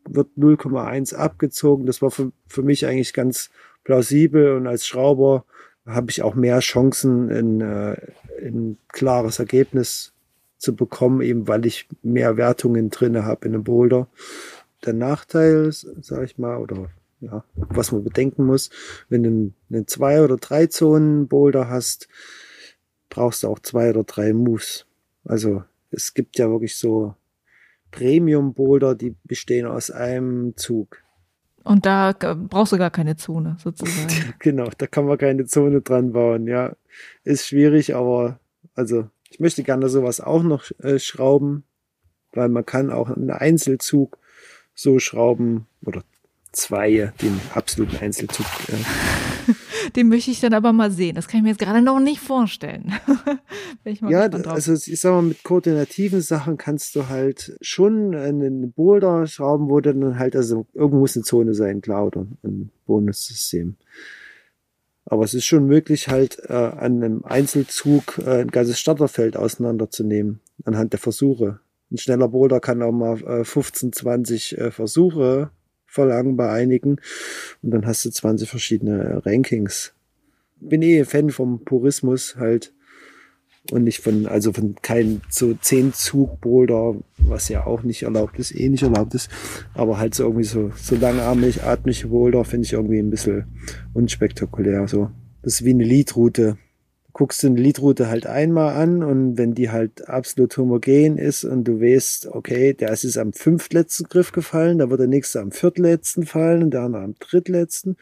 wird 0.07 0.29
0,1 0.37 1.15
abgezogen. 1.15 1.85
Das 1.85 2.01
war 2.01 2.11
für, 2.11 2.31
für 2.47 2.63
mich 2.63 2.85
eigentlich 2.85 3.13
ganz 3.13 3.49
plausibel 3.83 4.55
und 4.55 4.67
als 4.67 4.87
Schrauber 4.87 5.45
habe 5.85 6.11
ich 6.11 6.21
auch 6.21 6.35
mehr 6.35 6.59
Chancen, 6.59 7.29
in, 7.29 7.61
äh, 7.61 7.97
ein 8.41 8.77
klares 8.87 9.39
Ergebnis 9.39 10.13
zu 10.57 10.75
bekommen, 10.75 11.21
eben 11.21 11.47
weil 11.47 11.65
ich 11.65 11.89
mehr 12.03 12.37
Wertungen 12.37 12.89
drinne 12.89 13.25
habe 13.25 13.47
in 13.47 13.53
einem 13.53 13.63
Boulder. 13.63 14.07
Der 14.85 14.93
Nachteil, 14.93 15.71
sage 15.71 16.25
ich 16.25 16.37
mal, 16.37 16.57
oder 16.57 16.89
ja, 17.21 17.43
was 17.55 17.91
man 17.91 18.03
bedenken 18.03 18.45
muss, 18.45 18.69
wenn 19.09 19.23
du 19.23 19.53
einen 19.69 19.87
zwei 19.87 20.21
oder 20.21 20.37
drei 20.37 20.67
Zonen 20.67 21.27
Boulder 21.27 21.69
hast, 21.69 22.07
brauchst 23.09 23.43
du 23.43 23.47
auch 23.47 23.59
zwei 23.59 23.89
oder 23.89 24.03
drei 24.03 24.33
Moves. 24.33 24.85
Also 25.25 25.63
es 25.91 26.13
gibt 26.13 26.37
ja 26.37 26.49
wirklich 26.49 26.77
so 26.77 27.15
Premium 27.91 28.53
Boulder, 28.53 28.95
die 28.95 29.15
bestehen 29.23 29.65
aus 29.65 29.91
einem 29.91 30.55
Zug. 30.55 31.03
Und 31.63 31.85
da 31.85 32.13
brauchst 32.13 32.71
du 32.73 32.77
gar 32.77 32.91
keine 32.91 33.17
Zone 33.17 33.57
sozusagen. 33.61 34.33
genau, 34.39 34.69
da 34.77 34.87
kann 34.87 35.05
man 35.05 35.17
keine 35.17 35.45
Zone 35.45 35.81
dran 35.81 36.13
bauen. 36.13 36.47
Ja, 36.47 36.75
ist 37.23 37.47
schwierig, 37.47 37.95
aber 37.95 38.39
also 38.75 39.09
ich 39.29 39.39
möchte 39.39 39.63
gerne 39.63 39.89
sowas 39.89 40.21
auch 40.21 40.43
noch 40.43 40.71
äh, 40.79 40.99
schrauben, 40.99 41.63
weil 42.33 42.49
man 42.49 42.65
kann 42.65 42.89
auch 42.91 43.09
einen 43.09 43.31
Einzelzug 43.31 44.17
so 44.73 44.99
schrauben 44.99 45.67
oder 45.85 46.03
zwei, 46.51 47.11
den 47.21 47.39
absoluten 47.53 47.97
Einzelzug. 47.97 48.45
Den 49.95 50.09
möchte 50.09 50.31
ich 50.31 50.39
dann 50.39 50.53
aber 50.53 50.73
mal 50.73 50.91
sehen. 50.91 51.15
Das 51.15 51.27
kann 51.27 51.39
ich 51.39 51.43
mir 51.43 51.49
jetzt 51.49 51.59
gerade 51.59 51.81
noch 51.81 51.99
nicht 51.99 52.19
vorstellen. 52.19 52.93
ja, 54.09 54.21
also 54.21 54.73
ich 54.73 54.99
sag 54.99 55.11
mal, 55.11 55.21
mit 55.21 55.43
koordinativen 55.43 56.21
Sachen 56.21 56.57
kannst 56.57 56.95
du 56.95 57.07
halt 57.07 57.57
schon 57.61 58.13
einen 58.15 58.71
Boulder 58.71 59.25
schrauben, 59.27 59.69
wo 59.69 59.79
dann 59.79 60.19
halt, 60.19 60.35
also 60.35 60.65
irgendwo 60.73 60.99
muss 60.99 61.15
eine 61.15 61.23
Zone 61.23 61.53
sein, 61.53 61.81
klar, 61.81 62.07
oder 62.07 62.25
ein 62.43 62.71
Bonussystem. 62.85 63.75
Aber 65.05 65.23
es 65.23 65.33
ist 65.33 65.45
schon 65.45 65.65
möglich, 65.65 66.09
halt 66.09 66.39
äh, 66.47 66.53
an 66.53 67.03
einem 67.03 67.23
Einzelzug 67.23 68.19
äh, 68.19 68.41
ein 68.41 68.51
ganzes 68.51 68.79
Starterfeld 68.79 69.37
auseinanderzunehmen, 69.37 70.39
anhand 70.65 70.93
der 70.93 70.99
Versuche. 70.99 71.59
Ein 71.91 71.97
schneller 71.97 72.27
Boulder 72.27 72.59
kann 72.59 72.83
auch 72.83 72.91
mal 72.91 73.19
äh, 73.23 73.43
15, 73.43 73.93
20 73.93 74.57
äh, 74.57 74.71
Versuche 74.71 75.49
verlangen 75.89 76.37
bei 76.37 76.51
einigen. 76.51 76.97
Und 77.61 77.71
dann 77.71 77.85
hast 77.85 78.05
du 78.05 78.09
20 78.09 78.49
verschiedene 78.49 79.25
Rankings. 79.25 79.93
Bin 80.59 80.81
eh 80.81 81.03
Fan 81.05 81.29
vom 81.29 81.63
Purismus 81.63 82.35
halt 82.37 82.73
und 83.71 83.83
nicht 83.83 83.99
von, 83.99 84.25
also 84.25 84.51
von 84.51 84.75
keinem 84.81 85.21
so 85.29 85.53
zehn 85.53 85.93
Zug 85.93 86.41
Boulder, 86.41 86.95
was 87.17 87.49
ja 87.49 87.65
auch 87.65 87.83
nicht 87.83 88.03
erlaubt 88.03 88.39
ist, 88.39 88.55
eh 88.55 88.69
nicht 88.69 88.83
erlaubt 88.83 89.13
ist, 89.13 89.29
aber 89.73 89.99
halt 89.99 90.15
so 90.15 90.23
irgendwie 90.23 90.45
so, 90.45 90.71
so 90.75 90.95
langatmig, 90.95 91.63
atmig 91.63 92.07
Boulder 92.07 92.43
finde 92.45 92.65
ich 92.65 92.73
irgendwie 92.73 92.99
ein 92.99 93.09
bisschen 93.09 93.45
unspektakulär, 93.93 94.87
so. 94.87 95.11
Das 95.41 95.53
ist 95.53 95.65
wie 95.65 95.71
eine 95.71 95.85
Leadroute. 95.85 96.57
Guckst 97.13 97.41
du 97.43 97.47
eine 97.47 97.59
Leadroute 97.59 98.07
halt 98.07 98.27
einmal 98.27 98.75
an 98.75 99.03
und 99.03 99.37
wenn 99.37 99.53
die 99.53 99.69
halt 99.69 100.07
absolut 100.07 100.55
homogen 100.57 101.17
ist 101.17 101.43
und 101.43 101.63
du 101.63 101.81
weißt, 101.81 102.27
okay, 102.27 102.73
der 102.73 102.91
ist 102.91 103.17
am 103.17 103.33
fünftletzten 103.33 104.07
Griff 104.07 104.31
gefallen, 104.31 104.77
da 104.77 104.89
wird 104.89 104.99
der 104.99 105.07
nächste 105.07 105.41
am 105.41 105.51
viertletzten 105.51 106.25
fallen 106.25 106.63
und 106.63 106.71
der 106.71 106.81
andere 106.81 107.03
am 107.03 107.15
drittletzten. 107.19 107.97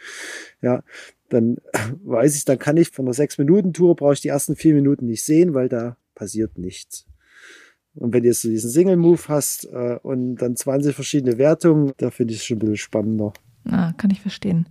Ja, 0.61 0.83
dann 1.29 1.57
weiß 2.03 2.35
ich, 2.35 2.45
dann 2.45 2.59
kann 2.59 2.77
ich 2.77 2.89
von 2.89 3.05
der 3.05 3.13
Sechs-Minuten-Tour 3.13 3.95
brauche 3.95 4.13
ich 4.13 4.21
die 4.21 4.29
ersten 4.29 4.55
vier 4.55 4.73
Minuten 4.73 5.05
nicht 5.05 5.23
sehen, 5.23 5.53
weil 5.53 5.69
da 5.69 5.97
passiert 6.15 6.57
nichts. 6.57 7.05
Und 7.95 8.13
wenn 8.13 8.21
du 8.21 8.29
jetzt 8.29 8.41
so 8.41 8.49
diesen 8.49 8.69
Single-Move 8.69 9.21
hast 9.27 9.65
äh, 9.65 9.97
und 10.03 10.35
dann 10.35 10.55
20 10.55 10.93
verschiedene 10.93 11.37
Wertungen, 11.37 11.93
da 11.97 12.11
finde 12.11 12.33
ich 12.33 12.41
es 12.41 12.45
schon 12.45 12.57
ein 12.57 12.59
bisschen 12.59 12.77
spannender. 12.77 13.33
Ah, 13.65 13.93
kann 13.97 14.11
ich 14.11 14.21
verstehen. 14.21 14.67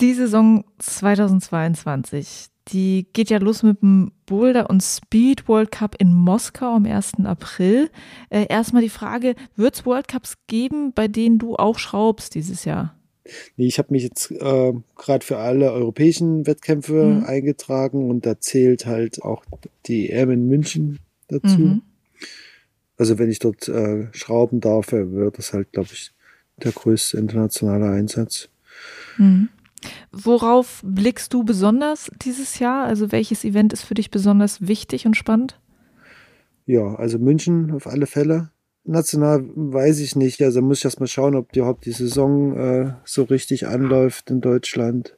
Die 0.00 0.14
Saison 0.14 0.64
2022, 0.78 2.49
die 2.68 3.06
geht 3.12 3.30
ja 3.30 3.38
los 3.38 3.62
mit 3.62 3.82
dem 3.82 4.12
Boulder 4.26 4.70
und 4.70 4.82
Speed 4.82 5.48
World 5.48 5.70
Cup 5.70 5.96
in 5.98 6.14
Moskau 6.14 6.76
am 6.76 6.86
1. 6.86 7.24
April. 7.24 7.90
Äh, 8.28 8.46
erstmal 8.48 8.82
die 8.82 8.88
Frage, 8.88 9.34
wird 9.56 9.74
es 9.74 9.86
World 9.86 10.08
Cups 10.08 10.36
geben, 10.46 10.92
bei 10.92 11.08
denen 11.08 11.38
du 11.38 11.56
auch 11.56 11.78
schraubst 11.78 12.34
dieses 12.34 12.64
Jahr? 12.64 12.94
Nee, 13.56 13.66
ich 13.66 13.78
habe 13.78 13.92
mich 13.92 14.02
jetzt 14.02 14.30
äh, 14.30 14.72
gerade 14.96 15.24
für 15.24 15.38
alle 15.38 15.72
europäischen 15.72 16.46
Wettkämpfe 16.46 17.04
mhm. 17.04 17.24
eingetragen 17.24 18.10
und 18.10 18.26
da 18.26 18.40
zählt 18.40 18.86
halt 18.86 19.22
auch 19.22 19.44
die 19.86 20.10
EM 20.10 20.30
in 20.30 20.46
München 20.48 20.98
dazu. 21.28 21.58
Mhm. 21.58 21.82
Also 22.96 23.18
wenn 23.18 23.30
ich 23.30 23.38
dort 23.38 23.68
äh, 23.68 24.08
schrauben 24.12 24.60
darf, 24.60 24.92
wird 24.92 25.38
das 25.38 25.52
halt, 25.52 25.72
glaube 25.72 25.90
ich, 25.92 26.12
der 26.56 26.72
größte 26.72 27.16
internationale 27.16 27.88
Einsatz. 27.90 28.48
Mhm. 29.16 29.48
Worauf 30.12 30.82
blickst 30.84 31.32
du 31.32 31.44
besonders 31.44 32.10
dieses 32.22 32.58
Jahr? 32.58 32.84
Also 32.84 33.12
welches 33.12 33.44
Event 33.44 33.72
ist 33.72 33.82
für 33.82 33.94
dich 33.94 34.10
besonders 34.10 34.66
wichtig 34.66 35.06
und 35.06 35.16
spannend? 35.16 35.58
Ja, 36.66 36.94
also 36.94 37.18
München 37.18 37.72
auf 37.72 37.86
alle 37.86 38.06
Fälle. 38.06 38.50
National 38.84 39.44
weiß 39.54 40.00
ich 40.00 40.16
nicht. 40.16 40.42
Also 40.42 40.62
muss 40.62 40.78
ich 40.78 40.84
erst 40.84 41.00
mal 41.00 41.06
schauen, 41.06 41.34
ob 41.34 41.52
die, 41.52 41.62
die 41.84 41.92
Saison 41.92 42.56
äh, 42.56 42.94
so 43.04 43.24
richtig 43.24 43.66
anläuft 43.66 44.30
in 44.30 44.40
Deutschland. 44.40 45.16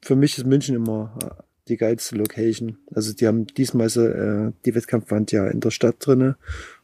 Für 0.00 0.16
mich 0.16 0.38
ist 0.38 0.46
München 0.46 0.74
immer 0.74 1.16
äh, 1.22 1.42
die 1.68 1.76
geilste 1.76 2.16
Location. 2.16 2.78
Also 2.92 3.12
die 3.12 3.26
haben 3.26 3.46
diesmal 3.46 3.88
äh, 3.88 4.52
die 4.64 4.74
Wettkampfwand 4.74 5.32
ja 5.32 5.46
in 5.46 5.60
der 5.60 5.70
Stadt 5.70 5.96
drinne 6.00 6.36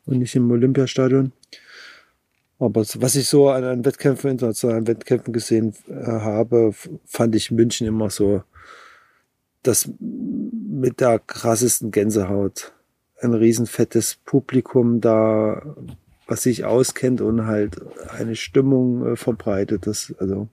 und 0.07 0.19
nicht 0.19 0.35
im 0.37 0.51
Olympiastadion. 0.51 1.33
Aber 2.59 2.83
was 2.83 3.15
ich 3.15 3.29
so 3.29 3.51
an, 3.51 3.65
an 3.65 3.85
Wettkämpfen, 3.85 4.31
internationalen 4.31 4.87
Wettkämpfen 4.87 5.33
gesehen 5.33 5.75
äh, 5.89 5.95
habe, 5.95 6.73
fand 7.05 7.35
ich 7.35 7.51
München 7.51 7.87
immer 7.87 8.11
so 8.11 8.43
das 9.63 9.89
mit 10.01 11.01
der 11.01 11.19
krassesten 11.19 11.91
Gänsehaut 11.91 12.73
ein 13.21 13.35
riesenfettes 13.35 14.17
Publikum 14.25 15.01
da, 15.01 15.75
was 16.27 16.45
sich 16.45 16.65
auskennt 16.65 17.21
und 17.21 17.47
halt 17.47 17.77
eine 18.09 18.37
Stimmung 18.37 19.13
äh, 19.13 19.17
verbreitet. 19.17 19.87
Das, 19.87 20.15
also, 20.19 20.49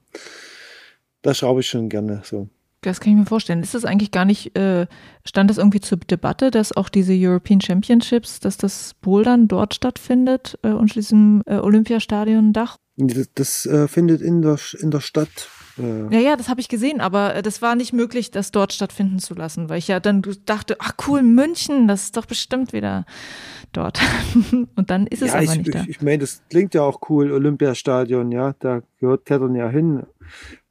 da 1.22 1.34
schraube 1.34 1.60
ich 1.60 1.68
schon 1.68 1.88
gerne 1.88 2.22
so. 2.24 2.48
Das 2.82 3.00
kann 3.00 3.12
ich 3.12 3.18
mir 3.18 3.26
vorstellen. 3.26 3.62
Ist 3.62 3.74
das 3.74 3.84
eigentlich 3.84 4.10
gar 4.10 4.24
nicht, 4.24 4.56
äh, 4.56 4.86
stand 5.24 5.50
das 5.50 5.58
irgendwie 5.58 5.80
zur 5.80 5.98
Debatte, 5.98 6.50
dass 6.50 6.76
auch 6.76 6.88
diese 6.88 7.14
European 7.14 7.60
Championships, 7.60 8.40
dass 8.40 8.56
das 8.56 8.94
Bouldern 9.00 9.48
dort 9.48 9.74
stattfindet, 9.74 10.58
äh, 10.62 10.68
unter 10.68 10.94
diesem 10.94 11.42
äh, 11.46 11.56
Olympiastadion-Dach? 11.56 12.76
Das, 12.96 13.28
das 13.34 13.66
äh, 13.66 13.88
findet 13.88 14.20
in 14.22 14.42
der, 14.42 14.58
in 14.80 14.90
der 14.90 15.00
Stadt 15.00 15.48
ja, 15.78 16.10
ja, 16.10 16.20
ja 16.20 16.36
das 16.36 16.48
habe 16.48 16.60
ich 16.60 16.68
gesehen, 16.68 17.00
aber 17.00 17.34
äh, 17.34 17.42
das 17.42 17.60
war 17.60 17.74
nicht 17.74 17.92
möglich, 17.92 18.30
das 18.30 18.50
dort 18.50 18.72
stattfinden 18.72 19.18
zu 19.18 19.34
lassen, 19.34 19.68
weil 19.68 19.78
ich 19.78 19.88
ja 19.88 20.00
dann 20.00 20.22
dachte, 20.46 20.76
ach 20.78 20.92
cool, 21.06 21.22
München, 21.22 21.86
das 21.86 22.04
ist 22.04 22.16
doch 22.16 22.26
bestimmt 22.26 22.72
wieder 22.72 23.04
dort. 23.72 24.00
Und 24.76 24.90
dann 24.90 25.06
ist 25.06 25.22
es 25.22 25.28
ja, 25.28 25.34
aber 25.34 25.42
ich, 25.42 25.56
nicht 25.56 25.74
da. 25.74 25.82
Ich, 25.82 25.88
ich 25.88 26.02
meine, 26.02 26.18
das 26.18 26.42
klingt 26.48 26.74
ja 26.74 26.82
auch 26.82 27.00
cool, 27.10 27.30
Olympiastadion, 27.30 28.32
ja, 28.32 28.54
da 28.58 28.82
gehört 29.00 29.26
Klettern 29.26 29.54
ja 29.54 29.68
hin. 29.68 30.04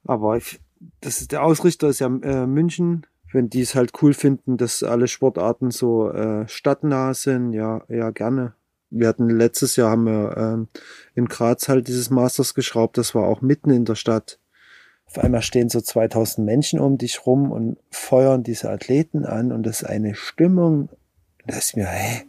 Aber 0.04 0.36
ich, 0.36 0.58
das 1.00 1.20
ist, 1.20 1.32
der 1.32 1.42
Ausrichter 1.42 1.88
ist 1.88 2.00
ja 2.00 2.06
äh, 2.06 2.46
München. 2.46 3.06
Wenn 3.32 3.50
die 3.50 3.60
es 3.60 3.74
halt 3.74 3.92
cool 4.02 4.14
finden, 4.14 4.56
dass 4.56 4.82
alle 4.82 5.08
Sportarten 5.08 5.70
so 5.70 6.10
äh, 6.10 6.46
stadtnah 6.48 7.12
sind, 7.12 7.52
ja, 7.52 7.82
ja, 7.88 8.10
gerne. 8.10 8.54
Wir 8.88 9.08
hatten 9.08 9.28
letztes 9.28 9.76
Jahr 9.76 9.90
haben 9.90 10.04
wir 10.04 10.36
äh, 10.36 11.18
in 11.18 11.26
Graz 11.26 11.68
halt 11.68 11.88
dieses 11.88 12.08
Masters 12.08 12.54
geschraubt, 12.54 12.96
das 12.98 13.14
war 13.14 13.24
auch 13.24 13.42
mitten 13.42 13.70
in 13.70 13.84
der 13.84 13.96
Stadt. 13.96 14.38
Auf 15.06 15.18
einmal 15.18 15.42
stehen 15.42 15.68
so 15.68 15.80
2000 15.80 16.44
Menschen 16.44 16.78
um 16.80 16.98
dich 16.98 17.26
rum 17.26 17.50
und 17.50 17.78
feuern 17.90 18.42
diese 18.42 18.70
Athleten 18.70 19.24
an 19.24 19.52
und 19.52 19.64
das 19.64 19.82
ist 19.82 19.88
eine 19.88 20.14
Stimmung, 20.14 20.88
da 21.46 21.56
ist 21.56 21.76
mir, 21.76 21.86
hä? 21.86 22.24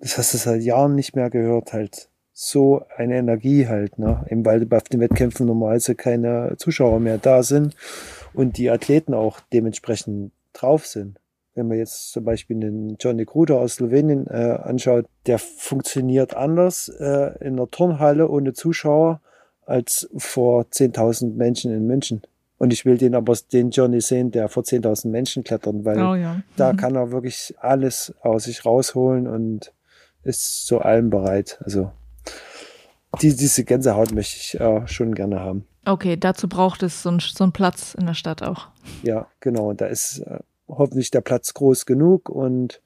Das 0.00 0.18
hast 0.18 0.34
du 0.34 0.38
seit 0.38 0.62
Jahren 0.62 0.94
nicht 0.94 1.14
mehr 1.14 1.30
gehört, 1.30 1.72
halt. 1.72 2.08
So 2.42 2.86
eine 2.96 3.18
Energie 3.18 3.68
halt, 3.68 3.98
ne? 3.98 4.24
Eben 4.30 4.46
weil 4.46 4.66
auf 4.72 4.84
den 4.84 5.00
Wettkämpfen 5.00 5.44
normalerweise 5.44 5.94
keine 5.94 6.54
Zuschauer 6.56 6.98
mehr 6.98 7.18
da 7.18 7.42
sind 7.42 7.76
und 8.32 8.56
die 8.56 8.70
Athleten 8.70 9.12
auch 9.12 9.40
dementsprechend 9.52 10.32
drauf 10.54 10.86
sind. 10.86 11.20
Wenn 11.54 11.68
man 11.68 11.76
jetzt 11.76 12.12
zum 12.12 12.24
Beispiel 12.24 12.58
den 12.58 12.96
Johnny 12.98 13.26
Kruder 13.26 13.60
aus 13.60 13.74
Slowenien 13.74 14.26
äh, 14.26 14.58
anschaut, 14.62 15.04
der 15.26 15.38
funktioniert 15.38 16.34
anders 16.34 16.88
äh, 16.88 17.32
in 17.46 17.58
der 17.58 17.70
Turnhalle 17.70 18.26
ohne 18.30 18.54
Zuschauer 18.54 19.20
als 19.66 20.08
vor 20.16 20.62
10.000 20.62 21.34
Menschen 21.34 21.74
in 21.74 21.86
München. 21.86 22.22
Und 22.56 22.72
ich 22.72 22.86
will 22.86 22.96
den 22.96 23.14
aber 23.14 23.36
den 23.52 23.68
Johnny 23.68 24.00
sehen, 24.00 24.30
der 24.30 24.48
vor 24.48 24.62
10.000 24.62 25.08
Menschen 25.08 25.44
klettern, 25.44 25.84
weil 25.84 25.98
oh, 25.98 26.14
ja. 26.14 26.36
mhm. 26.36 26.42
da 26.56 26.72
kann 26.72 26.94
er 26.94 27.10
wirklich 27.10 27.54
alles 27.60 28.14
aus 28.22 28.44
sich 28.44 28.64
rausholen 28.64 29.26
und 29.26 29.74
ist 30.24 30.64
zu 30.66 30.78
allem 30.78 31.10
bereit. 31.10 31.60
Also 31.62 31.90
die, 33.20 33.34
diese 33.34 33.64
Gänsehaut 33.64 34.12
möchte 34.12 34.36
ich 34.36 34.60
äh, 34.60 34.86
schon 34.86 35.14
gerne 35.14 35.40
haben. 35.40 35.66
Okay, 35.84 36.16
dazu 36.16 36.48
braucht 36.48 36.82
es 36.82 37.02
so, 37.02 37.10
ein, 37.10 37.20
so 37.20 37.44
einen 37.44 37.52
Platz 37.52 37.94
in 37.94 38.06
der 38.06 38.14
Stadt 38.14 38.42
auch. 38.42 38.68
Ja, 39.02 39.28
genau. 39.40 39.72
Da 39.72 39.86
ist 39.86 40.18
äh, 40.18 40.38
hoffentlich 40.68 41.10
der 41.10 41.22
Platz 41.22 41.54
groß 41.54 41.86
genug 41.86 42.28
und 42.28 42.82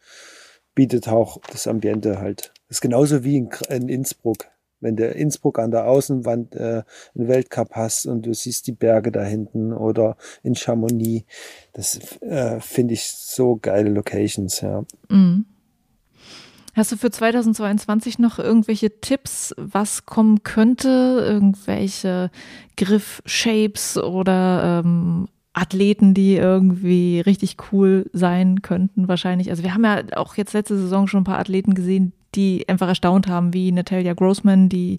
bietet 0.75 1.09
auch 1.09 1.39
das 1.51 1.67
Ambiente 1.67 2.21
halt. 2.21 2.53
Das 2.69 2.79
ist 2.79 2.81
genauso 2.81 3.25
wie 3.25 3.37
in, 3.37 3.51
in 3.69 3.89
Innsbruck 3.89 4.47
wenn 4.85 4.97
du 4.97 5.09
Innsbruck 5.09 5.59
an 5.59 5.71
der 5.71 5.87
Außenwand 5.87 6.55
äh, 6.55 6.83
einen 7.15 7.29
Weltcup 7.29 7.71
hast 7.73 8.07
und 8.07 8.27
du 8.27 8.35
siehst 8.35 8.67
die 8.67 8.73
Berge 8.73 9.11
da 9.11 9.23
hinten 9.23 9.73
oder 9.73 10.17
in 10.43 10.55
Chamonix, 10.55 11.25
das 11.73 11.99
äh, 12.21 12.61
finde 12.61 12.93
ich 12.95 13.11
so 13.11 13.57
geile 13.57 13.89
Locations, 13.89 14.61
ja. 14.61 14.85
Mhm. 15.09 15.47
Hast 16.75 16.91
du 16.91 16.97
für 16.97 17.11
2022 17.11 18.19
noch 18.19 18.39
irgendwelche 18.39 19.01
Tipps, 19.01 19.55
was 19.57 20.07
kommen 20.07 20.43
könnte? 20.43 21.25
Irgendwelche 21.25 22.31
Griff-Shapes 22.77 23.97
oder 23.97 24.83
ähm, 24.85 25.29
Athleten, 25.53 26.15
die 26.15 26.35
irgendwie 26.35 27.21
richtig 27.21 27.57
cool 27.73 28.11
sein 28.13 28.63
könnten, 28.63 29.07
wahrscheinlich. 29.07 29.51
Also 29.51 29.63
wir 29.63 29.73
haben 29.73 29.85
ja 29.85 30.03
auch 30.17 30.35
jetzt 30.37 30.53
letzte 30.53 30.77
Saison 30.77 31.07
schon 31.07 31.21
ein 31.21 31.25
paar 31.25 31.39
Athleten 31.39 31.75
gesehen, 31.75 32.13
die 32.35 32.69
einfach 32.69 32.89
erstaunt 32.89 33.29
haben, 33.29 33.55
wie 33.55 33.71
Natalia 33.71 34.15
Grossman, 34.15 34.69
die 34.69 34.99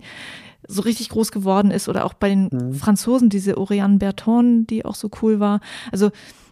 so 0.68 0.82
richtig 0.82 1.10
groß 1.10 1.34
geworden 1.34 1.72
ist, 1.72 1.90
oder 1.90 2.06
auch 2.06 2.14
bei 2.14 2.30
den 2.30 2.50
mhm. 2.52 2.74
Franzosen, 2.74 3.30
diese 3.30 3.58
Oriane 3.58 3.98
Berton, 3.98 4.66
die 4.66 4.86
auch 4.86 4.96
so 4.96 5.12
cool 5.22 5.42
war. 5.42 5.60
Also 5.92 6.12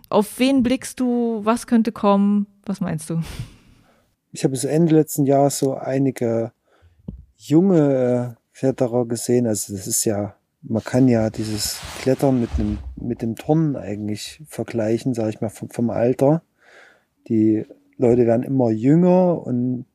auf 0.10 0.38
wen 0.38 0.64
blickst 0.64 1.00
du? 1.00 1.40
Was 1.44 1.66
könnte 1.66 1.94
kommen? 1.94 2.46
Was 2.66 2.82
meinst 2.82 3.10
du? 3.10 3.22
Ich 4.34 4.44
habe 4.44 4.56
so 4.56 4.68
Ende 4.68 4.96
letzten 4.96 5.26
Jahres 5.26 5.60
so 5.60 5.76
einige 5.76 6.52
junge 7.38 8.36
äh, 8.36 8.58
Kletterer 8.58 9.08
gesehen. 9.08 9.46
Also 9.46 9.74
das 9.74 9.86
ist 9.86 10.06
ja, 10.06 10.36
man 10.64 10.84
kann 10.84 11.08
ja 11.08 11.30
dieses 11.30 11.80
Klettern 12.02 12.42
mit 12.42 12.50
dem, 12.58 12.80
mit 12.96 13.22
dem 13.22 13.36
Turnen 13.36 13.76
eigentlich 13.76 14.42
vergleichen, 14.48 15.14
sage 15.14 15.30
ich 15.30 15.42
mal, 15.42 15.50
vom, 15.50 15.70
vom 15.70 15.92
Alter. 15.92 16.42
Die 17.28 17.66
Leute 17.98 18.26
werden 18.26 18.42
immer 18.42 18.72
jünger 18.72 19.46
und 19.46 19.86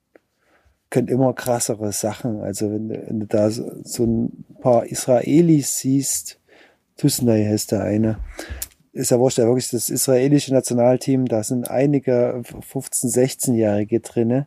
könnt 0.89 1.11
immer 1.11 1.35
krassere 1.35 1.91
Sachen. 1.91 2.41
Also 2.41 2.71
wenn, 2.71 2.91
wenn 2.91 3.19
du 3.19 3.27
da 3.27 3.51
so, 3.51 3.69
so, 3.83 4.05
ein 4.05 4.45
paar 4.61 4.87
Israelis 4.87 5.79
siehst, 5.79 6.39
Tusnei 6.97 7.45
heißt 7.45 7.73
der 7.73 7.83
eine, 7.83 8.19
ist 8.99 9.11
ja 9.11 9.19
wurscht, 9.19 9.39
ja 9.39 9.47
wirklich 9.47 9.71
das 9.71 9.91
israelische 9.91 10.53
Nationalteam, 10.53 11.27
da 11.27 11.43
sind 11.43 11.71
einige 11.71 12.43
15-, 12.45 13.15
16-Jährige 13.15 14.01
drinne 14.01 14.47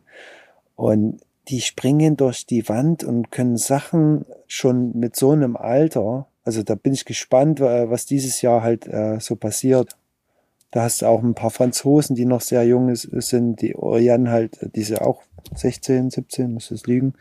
und 0.76 1.20
die 1.48 1.60
springen 1.60 2.16
durch 2.16 2.46
die 2.46 2.68
Wand 2.68 3.02
und 3.02 3.30
können 3.30 3.56
Sachen 3.56 4.24
schon 4.46 4.96
mit 4.96 5.16
so 5.16 5.32
einem 5.32 5.56
Alter, 5.56 6.26
also 6.44 6.62
da 6.62 6.74
bin 6.74 6.92
ich 6.92 7.04
gespannt, 7.04 7.60
was 7.60 8.06
dieses 8.06 8.42
Jahr 8.42 8.62
halt 8.62 8.86
äh, 8.86 9.18
so 9.20 9.36
passiert. 9.36 9.96
Da 10.70 10.82
hast 10.82 11.02
du 11.02 11.06
auch 11.06 11.22
ein 11.22 11.34
paar 11.34 11.50
Franzosen, 11.50 12.16
die 12.16 12.24
noch 12.24 12.40
sehr 12.40 12.64
jung 12.64 12.94
sind, 12.94 13.60
die 13.60 13.76
Oriane 13.76 14.30
halt, 14.30 14.58
die 14.74 14.80
ist 14.80 14.88
ja 14.88 15.02
auch 15.02 15.22
16, 15.54 16.10
17, 16.10 16.52
muss 16.52 16.70
das 16.70 16.86
liegen, 16.86 17.14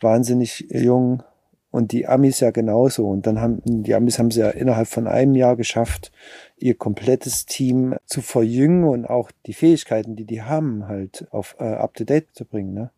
wahnsinnig 0.00 0.66
jung. 0.70 1.22
Und 1.70 1.90
die 1.90 2.06
Amis 2.06 2.38
ja 2.38 2.52
genauso. 2.52 3.08
Und 3.08 3.26
dann 3.26 3.40
haben 3.40 3.60
die 3.64 3.96
Amis 3.96 4.20
haben 4.20 4.30
sie 4.30 4.38
ja 4.38 4.50
innerhalb 4.50 4.86
von 4.86 5.08
einem 5.08 5.34
Jahr 5.34 5.56
geschafft, 5.56 6.12
ihr 6.56 6.76
komplettes 6.76 7.46
Team 7.46 7.96
zu 8.06 8.22
verjüngen 8.22 8.84
und 8.84 9.06
auch 9.06 9.30
die 9.46 9.54
Fähigkeiten, 9.54 10.16
die 10.16 10.24
die 10.24 10.42
haben, 10.42 10.86
halt 10.86 11.26
auf 11.30 11.56
äh, 11.58 11.64
up 11.64 11.94
to 11.94 12.04
date 12.04 12.28
zu 12.32 12.44
bringen. 12.44 12.74
Ne? 12.74 12.90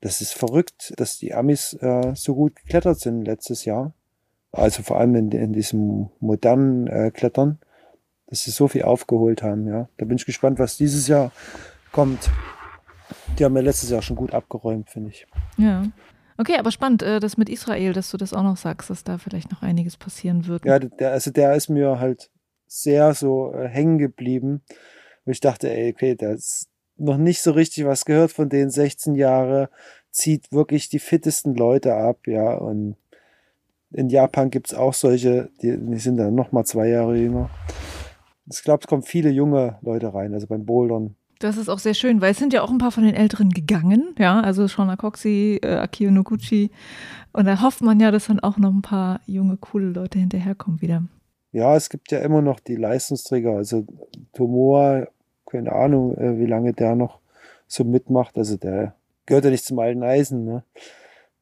Das 0.00 0.20
ist 0.20 0.34
verrückt, 0.34 0.92
dass 0.96 1.18
die 1.18 1.32
Amis 1.32 1.74
äh, 1.74 2.12
so 2.14 2.34
gut 2.34 2.56
geklettert 2.56 2.98
sind 2.98 3.24
letztes 3.24 3.64
Jahr. 3.64 3.92
Also 4.50 4.82
vor 4.82 4.98
allem 4.98 5.14
in, 5.14 5.30
in 5.30 5.52
diesem 5.52 6.10
modernen 6.20 6.86
äh, 6.88 7.10
Klettern, 7.10 7.58
dass 8.26 8.42
sie 8.44 8.50
so 8.50 8.68
viel 8.68 8.82
aufgeholt 8.82 9.42
haben. 9.42 9.66
Ja, 9.66 9.88
da 9.96 10.04
bin 10.04 10.16
ich 10.16 10.26
gespannt, 10.26 10.58
was 10.58 10.76
dieses 10.76 11.06
Jahr 11.06 11.30
kommt. 11.92 12.30
Die 13.38 13.44
haben 13.44 13.54
ja 13.56 13.62
letztes 13.62 13.90
Jahr 13.90 14.02
schon 14.02 14.16
gut 14.16 14.34
abgeräumt, 14.34 14.90
finde 14.90 15.10
ich. 15.10 15.26
Ja. 15.56 15.84
Okay, 16.36 16.56
aber 16.58 16.72
spannend, 16.72 17.02
äh, 17.02 17.20
das 17.20 17.36
mit 17.36 17.48
Israel, 17.48 17.92
dass 17.92 18.10
du 18.10 18.16
das 18.16 18.34
auch 18.34 18.42
noch 18.42 18.56
sagst, 18.56 18.90
dass 18.90 19.04
da 19.04 19.18
vielleicht 19.18 19.52
noch 19.52 19.62
einiges 19.62 19.96
passieren 19.96 20.46
wird. 20.48 20.64
Ja, 20.64 20.80
der, 20.80 21.12
also 21.12 21.30
der 21.30 21.54
ist 21.54 21.68
mir 21.68 22.00
halt 22.00 22.30
sehr 22.72 23.14
so 23.14 23.52
äh, 23.52 23.68
hängen 23.68 23.98
geblieben. 23.98 24.62
Und 25.24 25.32
ich 25.32 25.40
dachte, 25.40 25.70
ey, 25.70 25.92
okay, 25.92 26.14
da 26.14 26.32
ist 26.32 26.68
noch 26.96 27.18
nicht 27.18 27.42
so 27.42 27.52
richtig 27.52 27.84
was 27.84 28.04
gehört 28.04 28.32
von 28.32 28.48
den 28.48 28.70
16 28.70 29.14
Jahre, 29.14 29.68
zieht 30.10 30.52
wirklich 30.52 30.88
die 30.88 30.98
fittesten 30.98 31.54
Leute 31.54 31.94
ab, 31.94 32.26
ja. 32.26 32.54
Und 32.54 32.96
in 33.90 34.08
Japan 34.08 34.50
gibt 34.50 34.68
es 34.68 34.74
auch 34.74 34.94
solche, 34.94 35.50
die, 35.60 35.76
die 35.76 35.98
sind 35.98 36.16
dann 36.16 36.34
noch 36.34 36.52
mal 36.52 36.64
zwei 36.64 36.88
Jahre 36.88 37.16
jünger. 37.16 37.50
Ich 38.50 38.62
glaube, 38.62 38.80
es 38.82 38.86
kommen 38.86 39.02
viele 39.02 39.30
junge 39.30 39.78
Leute 39.82 40.12
rein, 40.12 40.32
also 40.32 40.46
beim 40.46 40.64
Bouldern. 40.64 41.14
Das 41.40 41.56
ist 41.56 41.68
auch 41.68 41.78
sehr 41.78 41.94
schön, 41.94 42.20
weil 42.20 42.32
es 42.32 42.38
sind 42.38 42.52
ja 42.52 42.62
auch 42.62 42.70
ein 42.70 42.78
paar 42.78 42.92
von 42.92 43.04
den 43.04 43.14
Älteren 43.14 43.50
gegangen, 43.50 44.14
ja, 44.18 44.40
also 44.40 44.68
Shona 44.68 44.96
Coxey, 44.96 45.58
äh, 45.62 45.74
Akio 45.74 46.10
Noguchi. 46.10 46.70
Und 47.32 47.46
da 47.46 47.60
hofft 47.60 47.82
man 47.82 48.00
ja, 48.00 48.10
dass 48.10 48.26
dann 48.26 48.40
auch 48.40 48.58
noch 48.58 48.72
ein 48.72 48.82
paar 48.82 49.20
junge, 49.26 49.56
coole 49.56 49.88
Leute 49.88 50.18
hinterherkommen 50.18 50.80
wieder. 50.80 51.02
Ja, 51.52 51.76
es 51.76 51.90
gibt 51.90 52.10
ja 52.10 52.20
immer 52.20 52.42
noch 52.42 52.60
die 52.60 52.76
Leistungsträger, 52.76 53.52
also 53.52 53.84
Tomoa, 54.32 55.06
keine 55.46 55.72
Ahnung, 55.72 56.16
äh, 56.16 56.38
wie 56.38 56.46
lange 56.46 56.72
der 56.72 56.96
noch 56.96 57.20
so 57.66 57.84
mitmacht. 57.84 58.36
Also 58.38 58.56
der 58.56 58.94
gehört 59.26 59.44
ja 59.44 59.50
nicht 59.50 59.64
zum 59.64 59.78
alten 59.78 60.02
Eisen, 60.02 60.44
ne? 60.44 60.64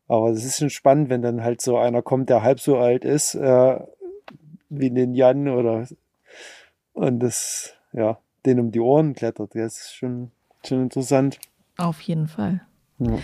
Aber 0.09 0.31
es 0.31 0.45
ist 0.45 0.59
schon 0.59 0.71
spannend, 0.71 1.09
wenn 1.09 1.23
dann 1.23 1.45
halt 1.45 1.61
so 1.61 1.79
einer 1.79 2.03
kommt, 2.03 2.29
der 2.31 2.43
halb 2.43 2.59
so 2.59 2.79
alt 2.79 3.05
ist, 3.05 3.37
äh, 3.37 3.79
wie 4.69 4.91
den 4.91 5.15
Jan 5.15 5.49
oder 5.49 5.87
und 6.93 7.21
das, 7.21 7.75
ja, 7.93 8.19
den 8.45 8.59
um 8.59 8.73
die 8.73 8.81
Ohren 8.81 9.15
klettert. 9.15 9.55
Das 9.55 9.79
ist 9.79 9.95
schon, 9.95 10.33
schon 10.65 10.83
interessant. 10.83 11.39
Auf 11.77 12.01
jeden 12.01 12.27
Fall. 12.27 12.63
Ja. 12.99 13.19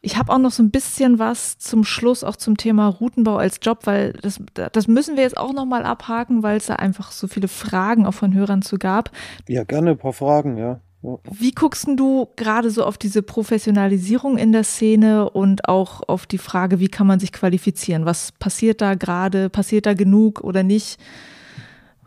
Ich 0.00 0.16
habe 0.16 0.32
auch 0.32 0.38
noch 0.38 0.52
so 0.52 0.62
ein 0.62 0.70
bisschen 0.70 1.18
was 1.18 1.58
zum 1.58 1.82
Schluss 1.82 2.22
auch 2.22 2.36
zum 2.36 2.56
Thema 2.56 2.86
Routenbau 2.86 3.36
als 3.36 3.58
Job, 3.60 3.80
weil 3.84 4.12
das, 4.12 4.40
das 4.54 4.86
müssen 4.86 5.16
wir 5.16 5.24
jetzt 5.24 5.36
auch 5.36 5.52
nochmal 5.52 5.84
abhaken, 5.84 6.44
weil 6.44 6.58
es 6.58 6.66
da 6.66 6.76
einfach 6.76 7.10
so 7.10 7.26
viele 7.26 7.48
Fragen 7.48 8.06
auch 8.06 8.14
von 8.14 8.32
Hörern 8.32 8.62
zu 8.62 8.78
gab. 8.78 9.10
Ja, 9.48 9.64
gerne 9.64 9.90
ein 9.90 9.98
paar 9.98 10.12
Fragen, 10.12 10.56
ja. 10.56 10.80
ja. 11.02 11.18
Wie 11.28 11.50
guckst 11.50 11.88
du 11.88 12.28
gerade 12.36 12.70
so 12.70 12.84
auf 12.84 12.96
diese 12.96 13.22
Professionalisierung 13.22 14.38
in 14.38 14.52
der 14.52 14.62
Szene 14.62 15.30
und 15.30 15.68
auch 15.68 16.08
auf 16.08 16.26
die 16.26 16.38
Frage, 16.38 16.78
wie 16.78 16.88
kann 16.88 17.08
man 17.08 17.18
sich 17.18 17.32
qualifizieren? 17.32 18.04
Was 18.04 18.30
passiert 18.30 18.80
da 18.80 18.94
gerade? 18.94 19.50
Passiert 19.50 19.84
da 19.84 19.94
genug 19.94 20.42
oder 20.44 20.62
nicht? 20.62 21.00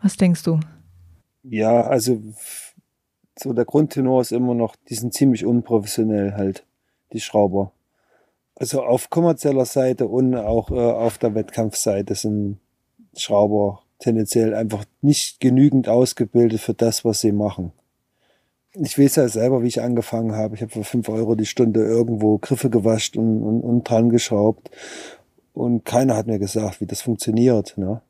Was 0.02 0.16
denkst 0.16 0.44
du? 0.44 0.60
Ja, 1.42 1.82
also 1.82 2.22
so 3.38 3.52
der 3.52 3.66
Grundtenor 3.66 4.22
ist 4.22 4.32
immer 4.32 4.54
noch, 4.54 4.76
die 4.88 4.94
sind 4.94 5.12
ziemlich 5.12 5.44
unprofessionell 5.44 6.32
halt, 6.34 6.64
die 7.12 7.20
Schrauber. 7.20 7.72
Also 8.62 8.84
auf 8.84 9.10
kommerzieller 9.10 9.64
Seite 9.64 10.06
und 10.06 10.36
auch 10.36 10.70
äh, 10.70 10.74
auf 10.74 11.18
der 11.18 11.34
Wettkampfseite 11.34 12.14
sind 12.14 12.60
Schrauber 13.16 13.82
tendenziell 13.98 14.54
einfach 14.54 14.84
nicht 15.00 15.40
genügend 15.40 15.88
ausgebildet 15.88 16.60
für 16.60 16.72
das, 16.72 17.04
was 17.04 17.20
sie 17.20 17.32
machen. 17.32 17.72
Ich 18.74 18.96
weiß 18.96 19.16
ja 19.16 19.26
selber, 19.26 19.64
wie 19.64 19.66
ich 19.66 19.82
angefangen 19.82 20.36
habe. 20.36 20.54
Ich 20.54 20.62
habe 20.62 20.70
für 20.70 20.84
fünf 20.84 21.08
Euro 21.08 21.34
die 21.34 21.44
Stunde 21.44 21.80
irgendwo 21.84 22.38
Griffe 22.38 22.70
gewascht 22.70 23.16
und, 23.16 23.42
und, 23.42 23.62
und 23.62 23.82
dran 23.82 24.10
geschraubt. 24.10 24.70
Und 25.54 25.84
keiner 25.84 26.16
hat 26.16 26.28
mir 26.28 26.38
gesagt, 26.38 26.80
wie 26.80 26.86
das 26.86 27.02
funktioniert. 27.02 27.76
Ne? 27.76 28.00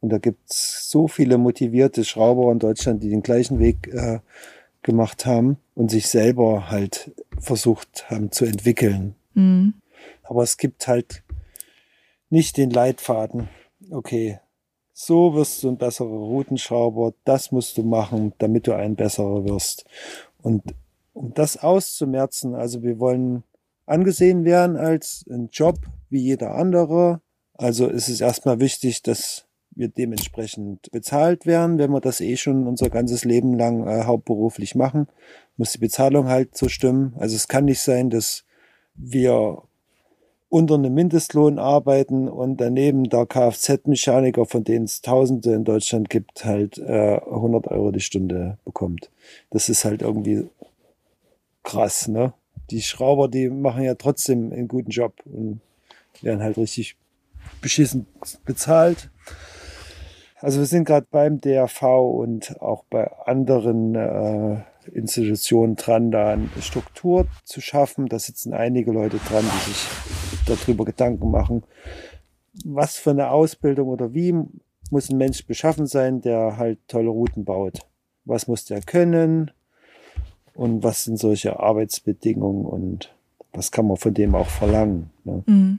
Und 0.00 0.08
da 0.08 0.18
gibt's 0.18 0.90
so 0.90 1.06
viele 1.06 1.38
motivierte 1.38 2.02
Schrauber 2.02 2.50
in 2.50 2.58
Deutschland, 2.58 3.00
die 3.04 3.10
den 3.10 3.22
gleichen 3.22 3.60
Weg 3.60 3.86
äh, 3.94 4.18
gemacht 4.82 5.24
haben 5.24 5.56
und 5.76 5.92
sich 5.92 6.08
selber 6.08 6.68
halt 6.68 7.12
versucht 7.38 8.10
haben 8.10 8.32
zu 8.32 8.44
entwickeln. 8.44 9.14
Mhm. 9.34 9.74
Aber 10.24 10.42
es 10.42 10.56
gibt 10.56 10.88
halt 10.88 11.22
nicht 12.30 12.56
den 12.56 12.70
Leitfaden. 12.70 13.48
Okay, 13.90 14.40
so 14.92 15.34
wirst 15.34 15.62
du 15.62 15.68
ein 15.68 15.78
besserer 15.78 16.08
Routenschrauber, 16.08 17.14
das 17.24 17.52
musst 17.52 17.76
du 17.78 17.82
machen, 17.82 18.32
damit 18.38 18.66
du 18.66 18.74
ein 18.74 18.96
besserer 18.96 19.44
wirst. 19.44 19.84
Und 20.42 20.62
um 21.12 21.34
das 21.34 21.56
auszumerzen, 21.56 22.54
also 22.54 22.82
wir 22.82 22.98
wollen 22.98 23.44
angesehen 23.86 24.44
werden 24.44 24.76
als 24.76 25.24
ein 25.30 25.48
Job 25.52 25.78
wie 26.10 26.20
jeder 26.20 26.54
andere. 26.54 27.20
Also 27.54 27.86
ist 27.86 28.08
es 28.08 28.20
erstmal 28.20 28.60
wichtig, 28.60 29.02
dass 29.02 29.46
wir 29.70 29.88
dementsprechend 29.88 30.90
bezahlt 30.92 31.46
werden, 31.46 31.78
wenn 31.78 31.90
wir 31.90 32.00
das 32.00 32.20
eh 32.20 32.36
schon 32.36 32.66
unser 32.66 32.90
ganzes 32.90 33.24
Leben 33.24 33.54
lang 33.54 33.86
äh, 33.86 34.04
hauptberuflich 34.04 34.74
machen, 34.74 35.08
muss 35.56 35.72
die 35.72 35.78
Bezahlung 35.78 36.28
halt 36.28 36.56
so 36.56 36.68
stimmen. 36.68 37.14
Also 37.18 37.36
es 37.36 37.48
kann 37.48 37.64
nicht 37.64 37.80
sein, 37.80 38.10
dass 38.10 38.44
wir 38.94 39.62
unter 40.54 40.76
einem 40.76 40.94
Mindestlohn 40.94 41.58
arbeiten 41.58 42.28
und 42.28 42.60
daneben 42.60 43.08
der 43.08 43.26
Kfz-Mechaniker, 43.26 44.46
von 44.46 44.62
denen 44.62 44.84
es 44.84 45.02
Tausende 45.02 45.52
in 45.52 45.64
Deutschland 45.64 46.10
gibt, 46.10 46.44
halt 46.44 46.78
äh, 46.78 47.18
100 47.18 47.66
Euro 47.72 47.90
die 47.90 47.98
Stunde 47.98 48.56
bekommt. 48.64 49.10
Das 49.50 49.68
ist 49.68 49.84
halt 49.84 50.02
irgendwie 50.02 50.46
krass, 51.64 52.06
ne? 52.06 52.34
Die 52.70 52.82
Schrauber, 52.82 53.26
die 53.26 53.50
machen 53.50 53.82
ja 53.82 53.96
trotzdem 53.96 54.52
einen 54.52 54.68
guten 54.68 54.92
Job 54.92 55.14
und 55.24 55.60
werden 56.22 56.40
halt 56.40 56.56
richtig 56.56 56.94
beschissen 57.60 58.06
bezahlt. 58.44 59.10
Also 60.40 60.60
wir 60.60 60.66
sind 60.66 60.84
gerade 60.84 61.08
beim 61.10 61.40
DRV 61.40 61.82
und 61.82 62.60
auch 62.60 62.84
bei 62.90 63.10
anderen 63.26 63.96
äh, 63.96 64.62
Institutionen 64.92 65.74
dran, 65.74 66.12
da 66.12 66.30
eine 66.30 66.48
Struktur 66.60 67.26
zu 67.42 67.60
schaffen. 67.60 68.06
Da 68.06 68.20
sitzen 68.20 68.52
einige 68.52 68.92
Leute 68.92 69.18
dran, 69.28 69.44
die 69.44 69.70
sich 69.70 69.86
darüber 70.46 70.84
Gedanken 70.84 71.30
machen, 71.30 71.62
was 72.64 72.96
für 72.96 73.10
eine 73.10 73.30
Ausbildung 73.30 73.88
oder 73.88 74.14
wie 74.14 74.34
muss 74.90 75.10
ein 75.10 75.18
Mensch 75.18 75.46
beschaffen 75.46 75.86
sein, 75.86 76.20
der 76.20 76.56
halt 76.56 76.78
tolle 76.88 77.08
Routen 77.08 77.44
baut. 77.44 77.80
Was 78.24 78.46
muss 78.48 78.64
der 78.64 78.80
können 78.80 79.50
und 80.54 80.82
was 80.82 81.04
sind 81.04 81.18
solche 81.18 81.60
Arbeitsbedingungen 81.60 82.64
und 82.64 83.14
was 83.52 83.70
kann 83.70 83.86
man 83.86 83.96
von 83.96 84.14
dem 84.14 84.34
auch 84.34 84.46
verlangen. 84.46 85.10
Ne? 85.24 85.42
Mhm. 85.46 85.78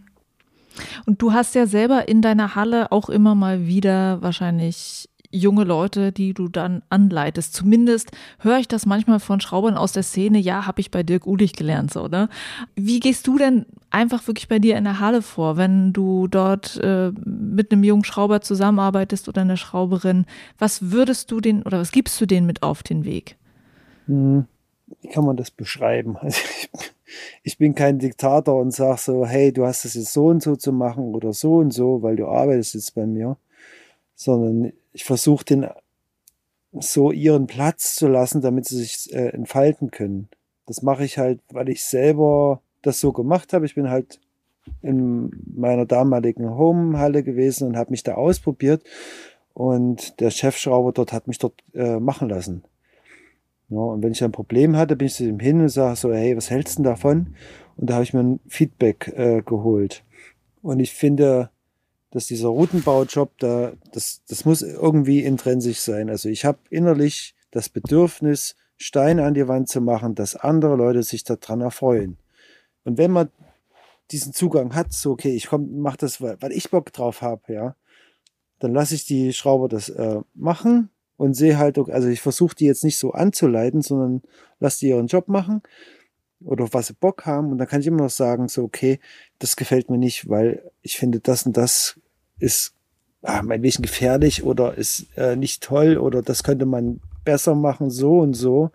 Und 1.06 1.22
du 1.22 1.34
hast 1.34 1.56
ja 1.56 1.66
selber 1.66 2.08
in 2.08 2.22
deiner 2.22 2.56
Halle 2.56 2.92
auch 2.92 3.10
immer 3.10 3.36
mal 3.36 3.66
wieder 3.66 4.22
wahrscheinlich 4.22 5.10
junge 5.36 5.64
Leute, 5.64 6.12
die 6.12 6.34
du 6.34 6.48
dann 6.48 6.82
anleitest. 6.90 7.54
Zumindest 7.54 8.12
höre 8.40 8.60
ich 8.60 8.68
das 8.68 8.86
manchmal 8.86 9.20
von 9.20 9.40
Schraubern 9.42 9.76
aus 9.76 9.92
der 9.92 10.04
Szene. 10.04 10.40
Ja, 10.40 10.66
habe 10.66 10.82
ich 10.82 10.92
bei 10.92 11.04
Dirk 11.04 11.28
Ulich 11.28 11.54
gelernt, 11.54 11.92
so, 11.92 12.04
oder? 12.04 12.30
Wie 12.76 13.00
gehst 13.00 13.28
du 13.28 13.38
denn 13.38 13.66
einfach 13.92 14.28
wirklich 14.28 14.48
bei 14.48 14.60
dir 14.60 14.78
in 14.78 14.84
der 14.84 15.00
Halle 15.00 15.22
vor, 15.22 15.58
wenn 15.58 15.94
du 15.94 16.28
dort 16.28 16.78
äh, 16.78 17.12
mit 17.26 17.72
einem 17.72 17.84
jungen 17.84 18.04
Schrauber 18.04 18.42
zusammenarbeitest 18.42 19.28
oder 19.28 19.42
einer 19.42 19.58
Schrauberin? 19.58 20.26
Was 20.58 20.92
würdest 20.92 21.32
du 21.32 21.42
den 21.42 21.64
oder 21.64 21.80
was 21.80 21.92
gibst 21.92 22.20
du 22.20 22.26
denen 22.26 22.48
mit 22.48 22.64
auf 22.64 22.84
den 22.84 23.06
Weg? 23.06 23.38
Hm, 24.08 24.46
wie 25.02 25.08
kann 25.10 25.26
man 25.26 25.38
das 25.38 25.52
beschreiben? 25.52 26.18
Also 26.26 26.42
ich 26.62 26.70
ich 27.44 27.58
bin 27.58 27.76
kein 27.76 28.00
Diktator 28.00 28.60
und 28.60 28.72
sage 28.72 29.00
so, 29.00 29.26
hey, 29.26 29.54
du 29.54 29.66
hast 29.66 29.86
es 29.86 29.94
jetzt 29.94 30.14
so 30.14 30.28
und 30.28 30.42
so 30.42 30.56
zu 30.56 30.72
machen 30.72 31.14
oder 31.14 31.34
so 31.34 31.58
und 31.58 31.72
so, 31.72 32.02
weil 32.02 32.16
du 32.16 32.28
arbeitest 32.28 32.74
jetzt 32.74 32.96
bei 32.96 33.06
mir, 33.06 33.38
sondern 34.16 34.74
ich 34.96 35.04
versuche 35.04 35.44
den 35.44 35.68
so 36.72 37.12
ihren 37.12 37.48
Platz 37.48 37.96
zu 37.96 38.08
lassen, 38.08 38.42
damit 38.42 38.66
sie 38.66 38.78
sich 38.78 39.14
äh, 39.14 39.28
entfalten 39.28 39.92
können. 39.92 40.30
Das 40.66 40.82
mache 40.82 41.04
ich 41.04 41.18
halt, 41.18 41.42
weil 41.52 41.70
ich 41.70 41.84
selber 41.84 42.62
das 42.82 43.00
so 43.02 43.12
gemacht 43.12 43.52
habe. 43.52 43.66
Ich 43.66 43.76
bin 43.76 43.90
halt 43.90 44.20
in 44.82 45.32
meiner 45.54 45.86
damaligen 45.86 46.50
Home-Halle 46.50 47.24
gewesen 47.24 47.68
und 47.68 47.78
habe 47.78 47.92
mich 47.92 48.04
da 48.04 48.16
ausprobiert. 48.16 48.84
Und 49.54 50.20
der 50.22 50.32
Chefschrauber 50.32 50.92
dort 50.92 51.14
hat 51.14 51.28
mich 51.28 51.40
dort 51.40 51.56
äh, 51.74 52.00
machen 52.00 52.30
lassen. 52.30 52.64
Ja, 53.70 53.80
und 53.80 54.02
wenn 54.02 54.12
ich 54.12 54.24
ein 54.24 54.32
Problem 54.32 54.78
hatte, 54.78 54.96
bin 54.96 55.08
ich 55.08 55.16
zu 55.16 55.26
ihm 55.26 55.40
hin 55.40 55.60
und 55.62 55.70
sage 55.70 55.96
so, 55.98 56.14
hey, 56.14 56.38
was 56.38 56.50
hältst 56.50 56.80
du 56.80 56.84
davon? 56.84 57.36
Und 57.76 57.90
da 57.90 57.96
habe 57.96 58.04
ich 58.04 58.14
mir 58.14 58.22
ein 58.22 58.40
Feedback 58.48 59.14
äh, 59.16 59.42
geholt. 59.42 60.04
Und 60.62 60.80
ich 60.80 60.94
finde, 60.94 61.50
dass 62.16 62.28
dieser 62.28 62.48
Routenbaujob, 62.48 63.38
da, 63.40 63.74
das, 63.92 64.22
das 64.30 64.46
muss 64.46 64.62
irgendwie 64.62 65.22
intrinsisch 65.22 65.80
sein. 65.80 66.10
Also 66.10 66.30
ich 66.30 66.46
habe 66.46 66.60
innerlich 66.70 67.36
das 67.52 67.68
Bedürfnis, 67.68 68.56
Steine 68.78 69.26
an 69.26 69.34
die 69.34 69.50
Wand 69.50 69.68
zu 69.68 69.82
machen, 69.82 70.16
dass 70.16 70.38
andere 70.38 70.78
Leute 70.78 71.04
sich 71.04 71.26
daran 71.26 71.60
erfreuen. 71.60 72.16
Und 72.86 72.98
wenn 72.98 73.12
man 73.12 73.32
diesen 74.12 74.32
Zugang 74.32 74.74
hat, 74.76 74.94
so 74.94 75.12
okay, 75.12 75.36
ich 75.36 75.48
komm, 75.48 75.80
mach 75.80 75.98
das, 75.98 76.22
weil, 76.22 76.38
weil 76.40 76.54
ich 76.54 76.72
Bock 76.72 76.94
drauf 76.94 77.22
habe, 77.22 77.52
ja, 77.52 77.76
dann 78.60 78.74
lasse 78.74 78.96
ich 78.96 79.04
die 79.04 79.34
Schrauber 79.34 79.68
das 79.68 79.90
äh, 79.90 80.22
machen 80.36 80.90
und 81.18 81.34
sehe 81.34 81.58
halt, 81.58 81.78
also 81.78 82.08
ich 82.08 82.22
versuche 82.22 82.56
die 82.56 82.66
jetzt 82.66 82.86
nicht 82.86 82.98
so 82.98 83.12
anzuleiten, 83.12 83.82
sondern 83.82 84.22
lasse 84.62 84.80
die 84.80 84.88
ihren 84.88 85.08
Job 85.08 85.28
machen 85.28 85.64
oder 86.40 86.64
auf 86.64 86.74
was 86.74 86.88
sie 86.88 86.94
Bock 86.94 87.26
haben 87.26 87.52
und 87.52 87.58
dann 87.58 87.68
kann 87.68 87.82
ich 87.82 87.88
immer 87.88 88.04
noch 88.04 88.10
sagen, 88.10 88.48
so 88.48 88.64
okay, 88.64 89.02
das 89.38 89.58
gefällt 89.58 89.90
mir 89.90 89.98
nicht, 89.98 90.30
weil 90.30 90.72
ich 90.82 90.96
finde, 90.96 91.20
das 91.20 91.46
und 91.46 91.58
das 91.58 92.00
ist 92.40 92.74
ah, 93.22 93.40
ein 93.40 93.62
bisschen 93.62 93.84
gefährlich 93.84 94.44
oder 94.44 94.76
ist 94.76 95.08
äh, 95.18 95.36
nicht 95.36 95.64
toll 95.64 95.98
oder 95.98 96.22
das 96.22 96.44
könnte 96.44 96.66
man 96.66 97.00
besser 97.24 97.56
machen, 97.56 97.90
so 97.90 98.20
und 98.20 98.34
so. 98.34 98.72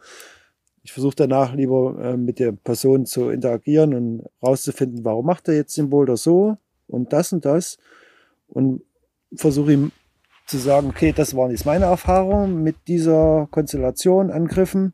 Ich 0.82 0.93
versuche 0.93 1.16
danach 1.16 1.55
lieber 1.55 1.97
äh, 2.03 2.16
mit 2.16 2.39
der 2.39 2.53
Person 2.53 3.07
zu 3.07 3.31
interagieren 3.31 3.95
und 3.95 4.27
rauszufinden, 4.43 5.05
warum 5.05 5.27
macht 5.27 5.49
er 5.49 5.55
jetzt 5.55 5.77
den 5.77 5.91
Boulder 5.91 6.16
so 6.16 6.57
und 6.89 7.12
das 7.12 7.32
und 7.32 7.45
das 7.45 7.78
und 8.49 8.82
versuche 9.35 9.73
ihm 9.73 9.93
zu 10.47 10.59
sagen, 10.59 10.89
okay, 10.89 11.12
das 11.12 11.37
waren 11.37 11.53
jetzt 11.53 11.66
meine 11.66 11.85
Erfahrungen 11.85 12.62
mit 12.62 12.77
dieser 12.89 13.47
Konstellation, 13.53 14.31
Angriffen 14.32 14.93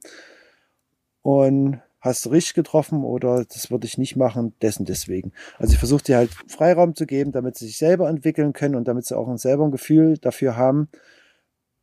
und 1.22 1.80
hast 2.06 2.24
du 2.24 2.30
richtig 2.30 2.54
getroffen 2.54 3.04
oder 3.04 3.44
das 3.44 3.70
würde 3.70 3.86
ich 3.86 3.98
nicht 3.98 4.16
machen, 4.16 4.54
dessen 4.62 4.86
deswegen. 4.86 5.32
Also 5.58 5.74
ich 5.74 5.78
versuche 5.78 6.04
dir 6.04 6.16
halt 6.16 6.30
Freiraum 6.48 6.94
zu 6.94 7.06
geben, 7.06 7.32
damit 7.32 7.56
sie 7.56 7.66
sich 7.66 7.78
selber 7.78 8.08
entwickeln 8.08 8.52
können 8.52 8.74
und 8.74 8.88
damit 8.88 9.06
sie 9.06 9.16
auch 9.16 9.28
ein 9.28 9.38
selber 9.38 9.64
ein 9.64 9.70
Gefühl 9.70 10.18
dafür 10.18 10.56
haben, 10.56 10.88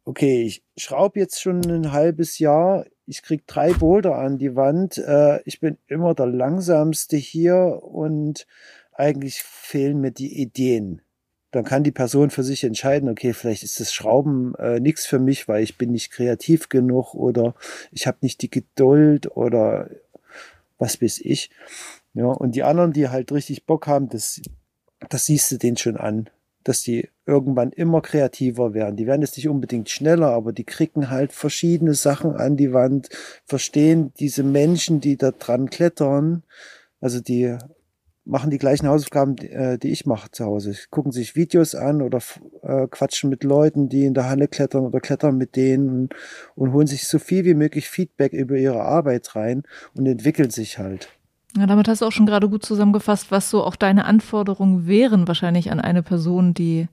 okay, 0.05 0.43
ich 0.43 0.63
schraube 0.77 1.19
jetzt 1.19 1.41
schon 1.41 1.63
ein 1.65 1.91
halbes 1.91 2.39
Jahr, 2.39 2.85
ich 3.05 3.21
krieg 3.21 3.45
drei 3.47 3.73
Boulder 3.73 4.15
an 4.17 4.37
die 4.37 4.55
Wand, 4.55 4.97
äh, 4.97 5.41
ich 5.45 5.59
bin 5.59 5.77
immer 5.87 6.13
der 6.13 6.27
langsamste 6.27 7.17
hier 7.17 7.81
und 7.83 8.47
eigentlich 8.91 9.41
fehlen 9.43 9.99
mir 9.99 10.11
die 10.11 10.41
Ideen. 10.41 11.01
Dann 11.51 11.65
kann 11.65 11.83
die 11.83 11.91
Person 11.91 12.31
für 12.31 12.43
sich 12.43 12.63
entscheiden, 12.63 13.09
okay, 13.09 13.33
vielleicht 13.33 13.63
ist 13.63 13.79
das 13.79 13.93
Schrauben 13.93 14.55
äh, 14.55 14.79
nichts 14.79 15.05
für 15.05 15.19
mich, 15.19 15.47
weil 15.47 15.63
ich 15.63 15.77
bin 15.77 15.91
nicht 15.91 16.11
kreativ 16.11 16.67
genug 16.67 17.13
oder 17.13 17.53
ich 17.91 18.07
habe 18.07 18.17
nicht 18.21 18.41
die 18.41 18.49
Geduld 18.49 19.35
oder 19.37 19.89
was 20.77 21.01
weiß 21.01 21.19
ich. 21.19 21.49
Ja, 22.13 22.25
und 22.25 22.55
die 22.55 22.63
anderen, 22.63 22.93
die 22.93 23.09
halt 23.09 23.31
richtig 23.31 23.65
Bock 23.65 23.87
haben, 23.87 24.09
das, 24.09 24.41
das 25.09 25.25
siehst 25.25 25.51
du 25.51 25.57
denen 25.57 25.77
schon 25.77 25.97
an 25.97 26.29
dass 26.63 26.81
die 26.81 27.09
irgendwann 27.25 27.71
immer 27.71 28.01
kreativer 28.01 28.73
werden. 28.73 28.95
Die 28.95 29.07
werden 29.07 29.21
jetzt 29.21 29.37
nicht 29.37 29.47
unbedingt 29.47 29.89
schneller, 29.89 30.29
aber 30.29 30.53
die 30.53 30.63
kriegen 30.63 31.09
halt 31.09 31.33
verschiedene 31.33 31.93
Sachen 31.93 32.35
an 32.35 32.57
die 32.57 32.73
Wand, 32.73 33.09
verstehen 33.45 34.13
diese 34.19 34.43
Menschen, 34.43 34.99
die 34.99 35.17
da 35.17 35.31
dran 35.31 35.69
klettern, 35.69 36.43
also 36.99 37.19
die 37.19 37.57
machen 38.25 38.49
die 38.49 38.57
gleichen 38.57 38.87
Hausaufgaben, 38.87 39.35
die, 39.35 39.49
äh, 39.49 39.77
ich 39.83 40.05
mache 40.05 40.31
zu 40.31 40.45
Hause. 40.45 40.75
Gucken 40.89 41.11
sich 41.11 41.35
Videos 41.35 41.75
an 41.75 42.01
oder 42.01 42.19
äh, 42.61 42.87
quatschen 42.87 43.29
mit 43.29 43.43
Leuten, 43.43 43.89
die 43.89 44.05
in 44.05 44.13
der 44.13 44.29
Halle 44.29 44.47
klettern 44.47 44.85
oder 44.85 44.99
klettern 44.99 45.37
mit 45.37 45.55
denen 45.55 45.89
und, 45.89 46.15
und 46.55 46.73
holen 46.73 46.87
sich 46.87 47.07
so 47.07 47.19
viel 47.19 47.45
wie 47.45 47.53
möglich 47.53 47.89
Feedback 47.89 48.33
über 48.33 48.55
ihre 48.55 48.81
Arbeit 48.81 49.35
rein 49.35 49.63
und 49.95 50.05
entwickeln 50.05 50.49
sich 50.49 50.79
halt. 50.79 51.09
Ja, 51.57 51.67
damit 51.67 51.87
hast 51.87 52.01
du 52.01 52.05
auch 52.05 52.11
schon 52.11 52.25
gerade 52.25 52.49
gut 52.49 52.65
zusammengefasst, 52.65 53.29
was 53.29 53.49
so 53.49 53.63
auch 53.63 53.75
deine 53.75 54.05
Anforderungen 54.05 54.87
wären, 54.87 55.27
wahrscheinlich 55.27 55.71
an 55.71 55.79
eine 55.79 56.01
Person, 56.01 56.53
die 56.53 56.87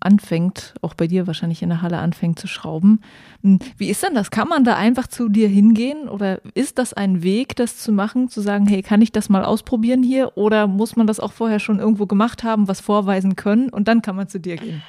anfängt, 0.00 0.74
auch 0.82 0.94
bei 0.94 1.06
dir 1.06 1.26
wahrscheinlich 1.26 1.62
in 1.62 1.68
der 1.68 1.82
Halle 1.82 1.98
anfängt 1.98 2.38
zu 2.38 2.46
schrauben. 2.46 3.00
Hm, 3.42 3.58
wie 3.76 3.88
ist 3.88 4.02
denn 4.02 4.14
das? 4.14 4.30
Kann 4.30 4.48
man 4.48 4.64
da 4.64 4.76
einfach 4.76 5.06
zu 5.06 5.28
dir 5.28 5.48
hingehen 5.48 6.08
oder 6.08 6.40
ist 6.54 6.78
das 6.78 6.92
ein 6.92 7.22
Weg, 7.22 7.56
das 7.56 7.78
zu 7.78 7.92
machen, 7.92 8.28
zu 8.28 8.40
sagen, 8.40 8.66
hey, 8.66 8.82
kann 8.82 9.02
ich 9.02 9.12
das 9.12 9.28
mal 9.28 9.44
ausprobieren 9.44 10.02
hier 10.02 10.36
oder 10.36 10.66
muss 10.66 10.96
man 10.96 11.06
das 11.06 11.20
auch 11.20 11.32
vorher 11.32 11.58
schon 11.58 11.78
irgendwo 11.78 12.06
gemacht 12.06 12.44
haben, 12.44 12.68
was 12.68 12.80
vorweisen 12.80 13.36
können 13.36 13.68
und 13.70 13.88
dann 13.88 14.02
kann 14.02 14.16
man 14.16 14.28
zu 14.28 14.38
dir 14.40 14.56
gehen? 14.56 14.82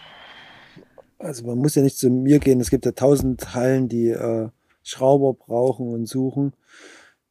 Also 1.18 1.46
man 1.46 1.58
muss 1.58 1.76
ja 1.76 1.82
nicht 1.82 1.98
zu 1.98 2.10
mir 2.10 2.40
gehen. 2.40 2.62
Es 2.62 2.70
gibt 2.70 2.86
ja 2.86 2.94
tausend 2.94 3.54
Hallen, 3.54 3.90
die 3.90 4.10
äh, 4.10 4.50
Schrauber 4.84 5.34
brauchen 5.34 5.90
und 5.90 6.08
suchen. 6.08 6.54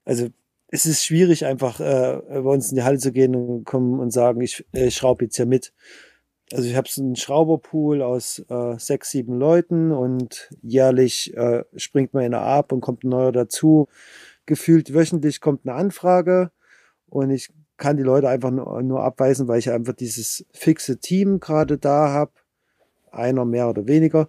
Also 0.04 0.28
es 0.68 0.84
ist 0.84 1.04
schwierig, 1.04 1.46
einfach 1.46 1.80
äh, 1.80 2.20
bei 2.28 2.40
uns 2.40 2.70
in 2.70 2.76
die 2.76 2.82
Halle 2.82 2.98
zu 2.98 3.12
gehen 3.12 3.34
und 3.34 3.64
kommen 3.64 3.98
und 3.98 4.10
sagen, 4.10 4.40
ich, 4.42 4.64
ich 4.72 4.94
schraube 4.94 5.24
jetzt 5.24 5.36
hier 5.36 5.46
mit. 5.46 5.72
Also 6.52 6.68
ich 6.68 6.76
habe 6.76 6.88
so 6.88 7.02
einen 7.02 7.16
Schrauberpool 7.16 8.02
aus 8.02 8.42
äh, 8.48 8.78
sechs, 8.78 9.10
sieben 9.10 9.38
Leuten 9.38 9.92
und 9.92 10.50
jährlich 10.62 11.36
äh, 11.36 11.64
springt 11.76 12.14
man 12.14 12.24
einer 12.24 12.40
ab 12.40 12.72
und 12.72 12.80
kommt 12.80 13.04
ein 13.04 13.10
neuer 13.10 13.32
dazu. 13.32 13.88
Gefühlt 14.46 14.94
wöchentlich 14.94 15.40
kommt 15.40 15.66
eine 15.66 15.76
Anfrage 15.76 16.50
und 17.06 17.30
ich 17.30 17.50
kann 17.76 17.96
die 17.96 18.02
Leute 18.02 18.28
einfach 18.28 18.50
nur, 18.50 18.82
nur 18.82 19.04
abweisen, 19.04 19.46
weil 19.46 19.58
ich 19.58 19.70
einfach 19.70 19.92
dieses 19.92 20.46
fixe 20.52 20.98
Team 20.98 21.38
gerade 21.38 21.78
da 21.78 22.08
habe. 22.08 22.32
Einer 23.10 23.44
mehr 23.44 23.68
oder 23.68 23.86
weniger. 23.86 24.28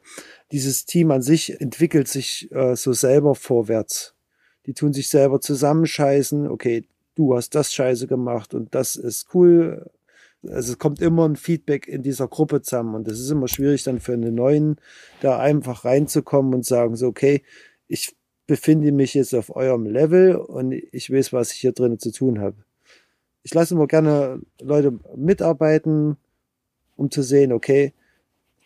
Dieses 0.51 0.85
Team 0.85 1.11
an 1.11 1.21
sich 1.21 1.59
entwickelt 1.59 2.07
sich 2.07 2.49
äh, 2.51 2.75
so 2.75 2.93
selber 2.93 3.35
vorwärts 3.35 4.15
die 4.69 4.75
tun 4.75 4.93
sich 4.93 5.09
selber 5.09 5.41
zusammenscheißen, 5.41 6.47
okay, 6.47 6.85
du 7.15 7.35
hast 7.35 7.55
das 7.55 7.73
scheiße 7.73 8.05
gemacht 8.05 8.53
und 8.53 8.75
das 8.75 8.95
ist 8.95 9.33
cool. 9.33 9.89
Also 10.47 10.73
es 10.73 10.79
kommt 10.79 11.01
immer 11.01 11.27
ein 11.27 11.35
Feedback 11.35 11.87
in 11.87 12.01
dieser 12.01 12.27
Gruppe 12.27 12.61
zusammen 12.61 12.95
und 12.95 13.07
das 13.07 13.19
ist 13.19 13.29
immer 13.29 13.47
schwierig 13.47 13.83
dann 13.83 13.99
für 13.99 14.13
einen 14.13 14.35
Neuen, 14.35 14.77
da 15.21 15.37
einfach 15.39 15.83
reinzukommen 15.83 16.53
und 16.53 16.65
sagen 16.65 16.95
so, 16.95 17.07
okay, 17.07 17.43
ich 17.87 18.15
befinde 18.47 18.91
mich 18.91 19.13
jetzt 19.13 19.35
auf 19.35 19.55
eurem 19.55 19.85
Level 19.85 20.35
und 20.35 20.71
ich 20.71 21.11
weiß, 21.11 21.33
was 21.33 21.51
ich 21.51 21.59
hier 21.59 21.73
drin 21.73 21.99
zu 21.99 22.11
tun 22.11 22.39
habe. 22.39 22.55
Ich 23.43 23.53
lasse 23.53 23.73
immer 23.73 23.87
gerne 23.87 24.41
Leute 24.61 24.97
mitarbeiten, 25.15 26.17
um 26.95 27.11
zu 27.11 27.21
sehen, 27.21 27.51
okay, 27.51 27.93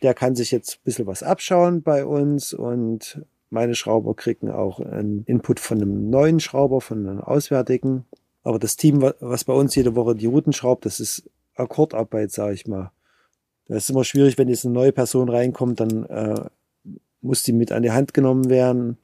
der 0.02 0.14
kann 0.14 0.36
sich 0.36 0.52
jetzt 0.52 0.76
ein 0.76 0.84
bisschen 0.84 1.08
was 1.08 1.24
abschauen 1.24 1.82
bei 1.82 2.06
uns 2.06 2.54
und 2.54 3.24
meine 3.50 3.76
Schrauber 3.76 4.16
kriegen 4.16 4.50
auch 4.50 4.80
einen 4.80 5.24
Input 5.26 5.60
von 5.60 5.82
einem 5.82 6.10
neuen 6.10 6.40
Schrauber, 6.40 6.82
von 6.82 7.08
einem 7.08 7.22
auswärtigen. 7.22 8.06
Aber 8.42 8.60
das 8.60 8.76
Team, 8.76 9.02
was 9.02 9.44
bei 9.44 9.54
uns 9.54 9.76
jede 9.76 9.96
Woche 9.96 10.16
die 10.16 10.26
Routen 10.26 10.54
schraubt, 10.54 10.86
das 10.86 11.00
ist 11.00 11.30
Akkordarbeit, 11.56 12.32
sage 12.32 12.54
ich 12.54 12.68
mal. 12.68 12.92
Das 13.68 13.84
ist 13.84 13.90
immer 13.90 14.04
schwierig, 14.04 14.38
wenn 14.38 14.50
jetzt 14.50 14.66
eine 14.66 14.74
neue 14.74 14.92
Person 14.92 15.30
reinkommt, 15.30 15.80
dann 15.80 16.06
äh, 16.06 16.46
muss 17.22 17.44
die 17.44 17.54
mit 17.54 17.72
an 17.72 17.84
die 17.84 17.92
Hand 17.92 18.14
genommen 18.14 18.50
werden 18.50 18.98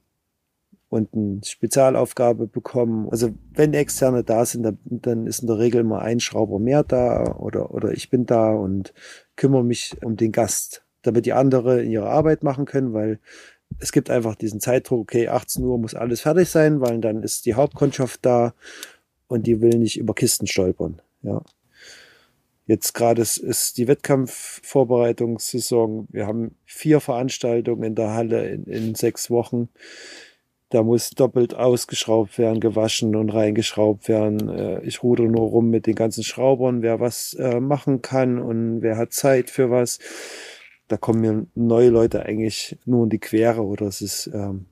und 0.90 1.14
eine 1.14 1.40
Spezialaufgabe 1.44 2.46
bekommen. 2.46 3.08
Also 3.10 3.30
wenn 3.54 3.72
Externe 3.72 4.24
da 4.24 4.44
sind, 4.44 4.64
dann, 4.64 4.78
dann 4.84 5.26
ist 5.26 5.40
in 5.40 5.46
der 5.46 5.58
Regel 5.58 5.80
immer 5.80 6.02
ein 6.02 6.20
Schrauber 6.20 6.58
mehr 6.58 6.82
da 6.82 7.36
oder, 7.36 7.72
oder 7.72 7.92
ich 7.92 8.10
bin 8.10 8.26
da 8.26 8.52
und 8.52 8.92
kümmere 9.36 9.64
mich 9.64 9.96
um 10.04 10.16
den 10.16 10.32
Gast, 10.32 10.84
damit 11.02 11.26
die 11.26 11.32
andere 11.32 11.82
ihre 11.82 12.10
Arbeit 12.10 12.42
machen 12.42 12.66
können, 12.66 12.92
weil 12.92 13.20
es 13.78 13.92
gibt 13.92 14.10
einfach 14.10 14.34
diesen 14.34 14.60
Zeitdruck, 14.60 15.00
okay, 15.00 15.28
18 15.28 15.64
Uhr 15.64 15.78
muss 15.78 15.94
alles 15.94 16.22
fertig 16.22 16.48
sein, 16.48 16.80
weil 16.80 16.98
dann 17.00 17.22
ist 17.22 17.46
die 17.46 17.54
Hauptkundschaft 17.54 18.26
da 18.26 18.52
und 19.28 19.46
die 19.46 19.60
will 19.60 19.78
nicht 19.78 19.96
über 19.96 20.12
Kisten 20.12 20.48
stolpern. 20.48 21.00
Ja. 21.22 21.42
Jetzt 22.70 22.94
gerade 22.94 23.22
ist, 23.22 23.78
die 23.78 23.88
Wettkampfvorbereitungssaison. 23.88 26.06
Wir 26.10 26.26
haben 26.26 26.54
vier 26.64 27.00
Veranstaltungen 27.00 27.82
in 27.82 27.96
der 27.96 28.14
Halle 28.14 28.48
in, 28.48 28.64
in 28.64 28.94
sechs 28.94 29.30
Wochen. 29.30 29.68
Da 30.68 30.84
muss 30.84 31.10
doppelt 31.10 31.54
ausgeschraubt 31.54 32.38
werden, 32.38 32.60
gewaschen 32.60 33.16
und 33.16 33.30
reingeschraubt 33.30 34.08
werden. 34.08 34.48
Äh, 34.48 34.84
ich 34.84 35.02
rudere 35.02 35.26
nur 35.26 35.48
rum 35.48 35.70
mit 35.70 35.86
den 35.86 35.96
ganzen 35.96 36.22
Schraubern, 36.22 36.82
wer 36.82 37.00
was 37.00 37.34
äh, 37.34 37.58
machen 37.58 38.02
kann 38.02 38.38
und 38.38 38.82
wer 38.82 38.96
hat 38.96 39.12
Zeit 39.12 39.50
für 39.50 39.70
was 39.70 39.98
da 40.90 40.96
kommen 40.96 41.20
mir 41.20 41.46
neue 41.54 41.88
Leute 41.88 42.26
eigentlich 42.26 42.76
nur 42.84 43.04
in 43.04 43.10
die 43.10 43.20
Quere 43.20 43.64
oder 43.64 43.86
es 43.86 44.02
ist 44.02 44.28
ähm, 44.34 44.66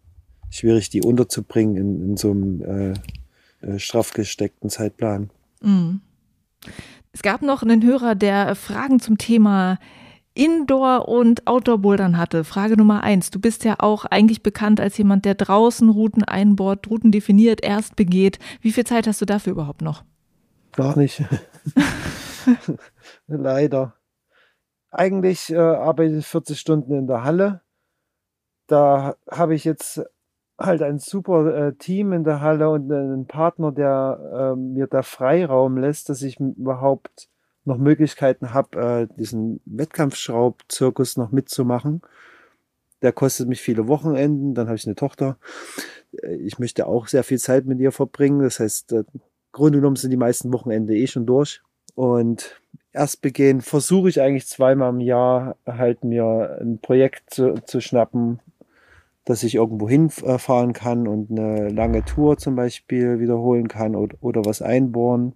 schwierig, 0.51 0.91
die 0.91 1.01
unterzubringen 1.01 1.77
in, 1.77 2.03
in 2.03 2.17
so 2.17 2.33
einem 2.33 2.95
äh, 3.63 3.67
äh, 3.67 3.79
straff 3.79 4.13
gesteckten 4.13 4.69
Zeitplan. 4.69 5.31
Mhm. 5.63 6.01
Es 7.19 7.23
gab 7.23 7.43
noch 7.43 7.65
einen 7.65 7.83
Hörer, 7.83 8.15
der 8.15 8.55
Fragen 8.55 9.01
zum 9.01 9.19
Thema 9.19 9.81
Indoor- 10.35 11.09
und 11.09 11.49
Outdoor-Bouldern 11.49 12.17
hatte. 12.17 12.45
Frage 12.45 12.77
Nummer 12.77 13.03
eins. 13.03 13.33
Du 13.33 13.41
bist 13.41 13.65
ja 13.65 13.75
auch 13.81 14.05
eigentlich 14.05 14.45
bekannt 14.45 14.79
als 14.79 14.97
jemand, 14.99 15.25
der 15.25 15.35
draußen 15.35 15.89
Routen 15.91 16.23
einbohrt, 16.23 16.89
Routen 16.89 17.11
definiert, 17.11 17.61
erst 17.65 17.97
begeht. 17.97 18.39
Wie 18.61 18.71
viel 18.71 18.87
Zeit 18.87 19.09
hast 19.09 19.21
du 19.21 19.25
dafür 19.25 19.51
überhaupt 19.51 19.83
noch? 19.83 20.05
Gar 20.71 20.97
nicht. 20.97 21.25
Leider 23.27 23.95
eigentlich 24.93 25.51
äh, 25.51 25.57
arbeite 25.57 26.15
ich 26.19 26.25
40 26.25 26.61
Stunden 26.61 26.93
in 26.93 27.09
der 27.09 27.25
Halle. 27.25 27.63
Da 28.69 29.17
habe 29.29 29.57
ich 29.57 29.65
jetzt 29.65 30.05
halt 30.59 30.83
ein 30.83 30.99
super 30.99 31.69
äh, 31.69 31.75
Team 31.75 32.13
in 32.13 32.25
der 32.25 32.41
Halle 32.41 32.71
und 32.71 32.91
einen 32.91 33.27
Partner, 33.27 33.73
der 33.73 34.55
äh, 34.55 34.57
mir 34.57 34.87
da 34.87 35.03
Freiraum 35.03 35.79
lässt, 35.79 36.09
dass 36.09 36.23
ich 36.23 36.41
überhaupt 36.41 37.29
noch 37.65 37.79
Möglichkeiten 37.79 38.53
habe, 38.53 39.09
äh, 39.11 39.15
diesen 39.17 39.61
Wettkampfschraubzirkus 39.67 41.17
noch 41.17 41.31
mitzumachen. 41.31 42.03
Der 43.03 43.13
kostet 43.13 43.49
mich 43.49 43.61
viele 43.61 43.87
Wochenenden, 43.87 44.55
dann 44.55 44.67
habe 44.67 44.77
ich 44.77 44.87
eine 44.87 44.97
Tochter. 44.97 45.39
Äh, 46.23 46.37
ich 46.37 46.59
möchte 46.59 46.87
auch 46.87 47.07
sehr 47.07 47.23
viel 47.23 47.39
Zeit 47.39 47.67
mit 47.67 47.79
ihr 47.79 47.93
verbringen. 47.93 48.43
Das 48.43 48.59
heißt, 48.59 48.93
äh, 48.93 49.05
Grunde 49.53 49.79
genommen 49.79 49.97
sind 49.97 50.11
die 50.11 50.17
meisten 50.17 50.53
Wochenende 50.53 50.97
eh 50.97 51.07
schon 51.07 51.27
durch. 51.27 51.63
Und 51.95 52.61
erst 52.93 53.23
begehen 53.23 53.61
versuche 53.61 54.09
ich 54.09 54.21
eigentlich 54.21 54.47
zweimal 54.47 54.91
im 54.91 55.01
Jahr 55.01 55.57
halt 55.67 56.05
mir 56.05 56.59
ein 56.61 56.79
Projekt 56.79 57.31
zu, 57.31 57.55
zu 57.65 57.81
schnappen, 57.81 58.41
dass 59.29 59.43
ich 59.43 59.57
irgendwo 59.57 59.91
hinfahren 59.91 60.73
kann 60.73 61.07
und 61.07 61.31
eine 61.31 61.69
lange 61.69 62.03
Tour 62.03 62.39
zum 62.39 62.57
Beispiel 62.57 63.21
wiederholen 63.21 63.69
kann 63.69 63.95
oder, 63.95 64.17
oder 64.23 64.47
was 64.47 64.63
einbohren. 64.63 65.35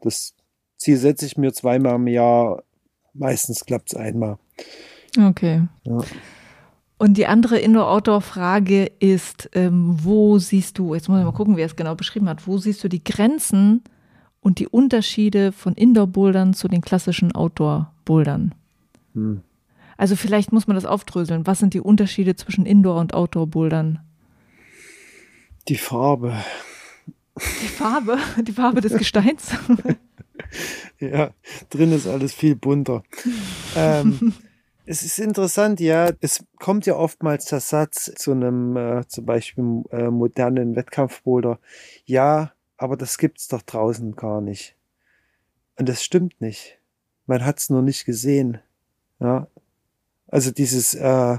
Das 0.00 0.36
Ziel 0.76 0.96
setze 0.96 1.26
ich 1.26 1.36
mir 1.36 1.52
zweimal 1.52 1.96
im 1.96 2.06
Jahr. 2.06 2.62
Meistens 3.12 3.64
klappt 3.64 3.92
es 3.92 3.98
einmal. 3.98 4.38
Okay. 5.18 5.62
Ja. 5.82 5.98
Und 6.96 7.16
die 7.16 7.26
andere 7.26 7.58
Indoor-Outdoor-Frage 7.58 8.84
ist, 9.00 9.50
ähm, 9.54 9.96
wo 10.04 10.38
siehst 10.38 10.78
du, 10.78 10.94
jetzt 10.94 11.08
muss 11.08 11.18
ich 11.18 11.24
mal 11.24 11.32
gucken, 11.32 11.56
wie 11.56 11.62
er 11.62 11.66
es 11.66 11.74
genau 11.74 11.96
beschrieben 11.96 12.28
hat, 12.28 12.46
wo 12.46 12.58
siehst 12.58 12.84
du 12.84 12.88
die 12.88 13.02
Grenzen 13.02 13.82
und 14.38 14.60
die 14.60 14.68
Unterschiede 14.68 15.50
von 15.50 15.74
Indoor-Bouldern 15.74 16.54
zu 16.54 16.68
den 16.68 16.82
klassischen 16.82 17.34
Outdoor-Bouldern? 17.34 18.54
Hm. 19.14 19.42
Also 20.02 20.16
vielleicht 20.16 20.50
muss 20.50 20.66
man 20.66 20.74
das 20.74 20.84
aufdröseln. 20.84 21.46
Was 21.46 21.60
sind 21.60 21.74
die 21.74 21.80
Unterschiede 21.80 22.34
zwischen 22.34 22.66
Indoor- 22.66 22.98
und 22.98 23.14
Outdoor-Bouldern? 23.14 24.00
Die 25.68 25.76
Farbe. 25.76 26.42
Die 27.36 27.68
Farbe? 27.68 28.18
Die 28.40 28.50
Farbe 28.50 28.80
des 28.80 28.94
Gesteins? 28.94 29.52
ja, 30.98 31.30
drin 31.70 31.92
ist 31.92 32.08
alles 32.08 32.34
viel 32.34 32.56
bunter. 32.56 33.04
ähm, 33.76 34.34
es 34.86 35.04
ist 35.04 35.20
interessant, 35.20 35.78
ja. 35.78 36.10
Es 36.18 36.44
kommt 36.58 36.84
ja 36.84 36.96
oftmals 36.96 37.44
der 37.44 37.60
Satz 37.60 38.12
zu 38.16 38.32
einem 38.32 38.76
äh, 38.76 39.06
zum 39.06 39.24
Beispiel 39.24 39.84
äh, 39.92 40.10
modernen 40.10 40.74
Wettkampfboulder. 40.74 41.60
Ja, 42.06 42.50
aber 42.76 42.96
das 42.96 43.18
gibt's 43.18 43.46
doch 43.46 43.62
draußen 43.62 44.16
gar 44.16 44.40
nicht. 44.40 44.74
Und 45.78 45.88
das 45.88 46.02
stimmt 46.02 46.40
nicht. 46.40 46.80
Man 47.26 47.44
hat's 47.44 47.70
nur 47.70 47.82
nicht 47.82 48.04
gesehen. 48.04 48.58
Ja, 49.20 49.46
also 50.32 50.50
dieses, 50.50 50.94
äh, 50.94 51.38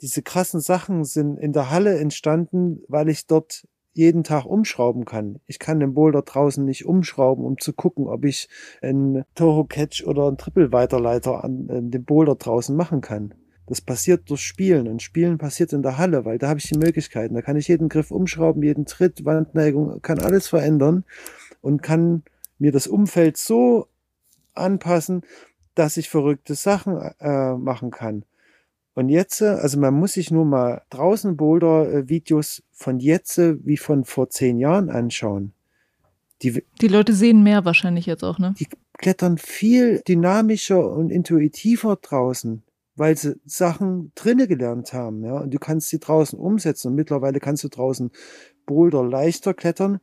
diese 0.00 0.22
krassen 0.22 0.60
Sachen 0.60 1.04
sind 1.04 1.38
in 1.38 1.52
der 1.52 1.70
Halle 1.70 1.98
entstanden, 1.98 2.80
weil 2.88 3.08
ich 3.10 3.26
dort 3.26 3.68
jeden 3.92 4.24
Tag 4.24 4.46
umschrauben 4.46 5.04
kann. 5.04 5.38
Ich 5.46 5.58
kann 5.58 5.80
den 5.80 5.94
Boulder 5.94 6.22
draußen 6.22 6.64
nicht 6.64 6.86
umschrauben, 6.86 7.44
um 7.44 7.58
zu 7.58 7.72
gucken, 7.72 8.08
ob 8.08 8.24
ich 8.24 8.48
einen 8.82 9.24
Toho 9.34 9.64
Catch 9.64 10.04
oder 10.04 10.28
einen 10.28 10.38
Triple 10.38 10.72
Weiterleiter 10.72 11.44
an, 11.44 11.68
an 11.70 11.90
dem 11.90 12.04
Boulder 12.04 12.34
draußen 12.34 12.74
machen 12.74 13.02
kann. 13.02 13.34
Das 13.66 13.80
passiert 13.80 14.30
durch 14.30 14.42
Spielen 14.42 14.88
und 14.88 15.02
Spielen 15.02 15.38
passiert 15.38 15.72
in 15.72 15.82
der 15.82 15.98
Halle, 15.98 16.24
weil 16.24 16.38
da 16.38 16.48
habe 16.48 16.60
ich 16.60 16.68
die 16.68 16.78
Möglichkeiten. 16.78 17.34
Da 17.34 17.42
kann 17.42 17.56
ich 17.56 17.68
jeden 17.68 17.88
Griff 17.88 18.10
umschrauben, 18.10 18.62
jeden 18.62 18.86
Tritt, 18.86 19.24
Wandneigung, 19.24 20.00
kann 20.00 20.20
alles 20.20 20.48
verändern 20.48 21.04
und 21.60 21.82
kann 21.82 22.22
mir 22.58 22.72
das 22.72 22.86
Umfeld 22.86 23.36
so 23.36 23.88
anpassen, 24.54 25.22
dass 25.76 25.96
ich 25.96 26.08
verrückte 26.08 26.54
Sachen 26.54 26.98
äh, 27.20 27.54
machen 27.54 27.90
kann. 27.92 28.24
Und 28.94 29.10
jetzt, 29.10 29.42
äh, 29.42 29.46
also 29.46 29.78
man 29.78 29.94
muss 29.94 30.14
sich 30.14 30.30
nur 30.30 30.44
mal 30.44 30.82
draußen 30.90 31.36
Boulder-Videos 31.36 32.62
von 32.72 32.98
jetzt 32.98 33.38
wie 33.38 33.76
von 33.76 34.04
vor 34.04 34.30
zehn 34.30 34.58
Jahren 34.58 34.90
anschauen. 34.90 35.52
Die, 36.42 36.64
die 36.80 36.88
Leute 36.88 37.12
sehen 37.12 37.42
mehr 37.42 37.64
wahrscheinlich 37.64 38.06
jetzt 38.06 38.24
auch, 38.24 38.38
ne? 38.38 38.54
Die 38.58 38.68
klettern 38.98 39.38
viel 39.38 40.02
dynamischer 40.06 40.90
und 40.90 41.10
intuitiver 41.10 41.96
draußen, 41.96 42.62
weil 42.94 43.16
sie 43.16 43.38
Sachen 43.44 44.12
drinne 44.14 44.48
gelernt 44.48 44.92
haben, 44.92 45.24
ja. 45.24 45.38
Und 45.38 45.52
du 45.52 45.58
kannst 45.58 45.88
sie 45.88 45.98
draußen 45.98 46.38
umsetzen. 46.38 46.88
Und 46.88 46.94
mittlerweile 46.94 47.38
kannst 47.38 47.64
du 47.64 47.68
draußen 47.68 48.10
Boulder 48.64 49.04
leichter 49.04 49.54
klettern, 49.54 50.00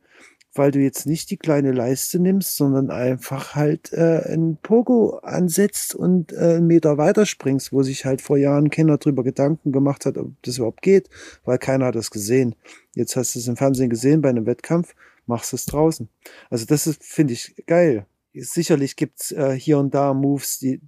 weil 0.54 0.70
du 0.70 0.78
jetzt 0.80 1.06
nicht 1.06 1.30
die 1.30 1.36
kleine 1.36 1.72
Leiste 1.72 2.18
nimmst, 2.18 2.56
sondern 2.56 2.90
einfach 2.90 3.54
halt 3.54 3.92
äh, 3.92 4.32
ein 4.32 4.56
Pogo 4.62 5.18
ansetzt 5.18 5.94
und 5.94 6.32
äh, 6.32 6.56
einen 6.56 6.66
Meter 6.66 6.96
weiterspringst, 6.96 7.72
wo 7.72 7.82
sich 7.82 8.04
halt 8.04 8.20
vor 8.20 8.36
Jahren 8.36 8.70
keiner 8.70 8.98
drüber 8.98 9.24
Gedanken 9.24 9.72
gemacht 9.72 10.06
hat, 10.06 10.16
ob 10.16 10.30
das 10.42 10.58
überhaupt 10.58 10.82
geht, 10.82 11.08
weil 11.44 11.58
keiner 11.58 11.86
hat 11.86 11.96
das 11.96 12.10
gesehen. 12.10 12.54
Jetzt 12.94 13.16
hast 13.16 13.34
du 13.34 13.40
es 13.40 13.48
im 13.48 13.56
Fernsehen 13.56 13.90
gesehen 13.90 14.22
bei 14.22 14.28
einem 14.28 14.46
Wettkampf, 14.46 14.94
machst 15.26 15.52
es 15.52 15.66
draußen. 15.66 16.08
Also 16.50 16.66
das 16.66 16.96
finde 17.00 17.32
ich, 17.32 17.54
geil. 17.66 18.06
Sicherlich 18.32 18.96
gibt's 18.96 19.32
äh, 19.32 19.52
hier 19.52 19.78
und 19.78 19.94
da 19.94 20.14
Moves, 20.14 20.58
die 20.58 20.80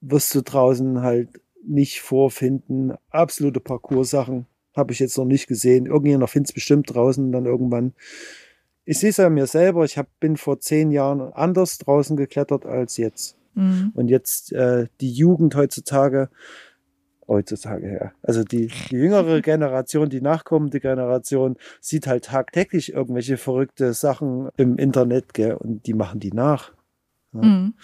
wirst 0.00 0.34
du 0.34 0.42
draußen 0.42 1.02
halt 1.02 1.40
nicht 1.66 2.00
vorfinden. 2.00 2.94
Absolute 3.10 3.60
Parcours-Sachen 3.60 4.46
habe 4.74 4.92
ich 4.92 4.98
jetzt 4.98 5.16
noch 5.16 5.24
nicht 5.24 5.46
gesehen. 5.46 5.86
Irgendjemand 5.86 6.30
findet 6.30 6.50
es 6.50 6.54
bestimmt 6.54 6.94
draußen 6.94 7.32
dann 7.32 7.46
irgendwann 7.46 7.94
ich 8.84 8.98
sehe 8.98 9.10
es 9.10 9.16
ja 9.16 9.30
mir 9.30 9.46
selber, 9.46 9.84
ich 9.84 9.98
hab, 9.98 10.08
bin 10.20 10.36
vor 10.36 10.60
zehn 10.60 10.90
Jahren 10.90 11.20
anders 11.32 11.78
draußen 11.78 12.16
geklettert 12.16 12.66
als 12.66 12.96
jetzt. 12.96 13.36
Mhm. 13.54 13.92
Und 13.94 14.08
jetzt 14.08 14.52
äh, 14.52 14.86
die 15.00 15.12
Jugend 15.12 15.54
heutzutage, 15.54 16.28
heutzutage, 17.26 17.92
ja, 17.92 18.12
also 18.22 18.44
die, 18.44 18.70
die 18.90 18.96
jüngere 18.96 19.40
Generation, 19.42 20.10
die 20.10 20.20
nachkommende 20.20 20.80
Generation, 20.80 21.56
sieht 21.80 22.06
halt 22.06 22.26
tagtäglich 22.26 22.92
irgendwelche 22.92 23.36
verrückte 23.36 23.94
Sachen 23.94 24.48
im 24.56 24.76
Internet, 24.76 25.34
gell, 25.34 25.54
und 25.54 25.86
die 25.86 25.94
machen 25.94 26.20
die 26.20 26.32
nach. 26.32 26.72
Ja. 27.32 27.42
Mhm. 27.42 27.74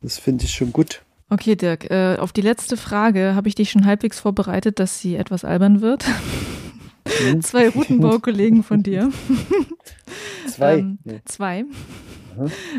Das 0.00 0.18
finde 0.18 0.44
ich 0.44 0.52
schon 0.52 0.72
gut. 0.72 1.02
Okay, 1.30 1.56
Dirk, 1.56 1.90
äh, 1.90 2.16
auf 2.16 2.32
die 2.32 2.42
letzte 2.42 2.76
Frage 2.76 3.34
habe 3.34 3.48
ich 3.48 3.54
dich 3.54 3.70
schon 3.70 3.86
halbwegs 3.86 4.20
vorbereitet, 4.20 4.78
dass 4.78 5.00
sie 5.00 5.16
etwas 5.16 5.44
albern 5.44 5.80
wird. 5.80 6.04
Mhm. 7.22 7.42
Zwei 7.42 7.68
Routenbaukollegen 7.68 8.62
von 8.62 8.82
dir. 8.82 9.10
Zwei. 10.48 10.78
ähm, 10.78 10.98
zwei. 11.24 11.64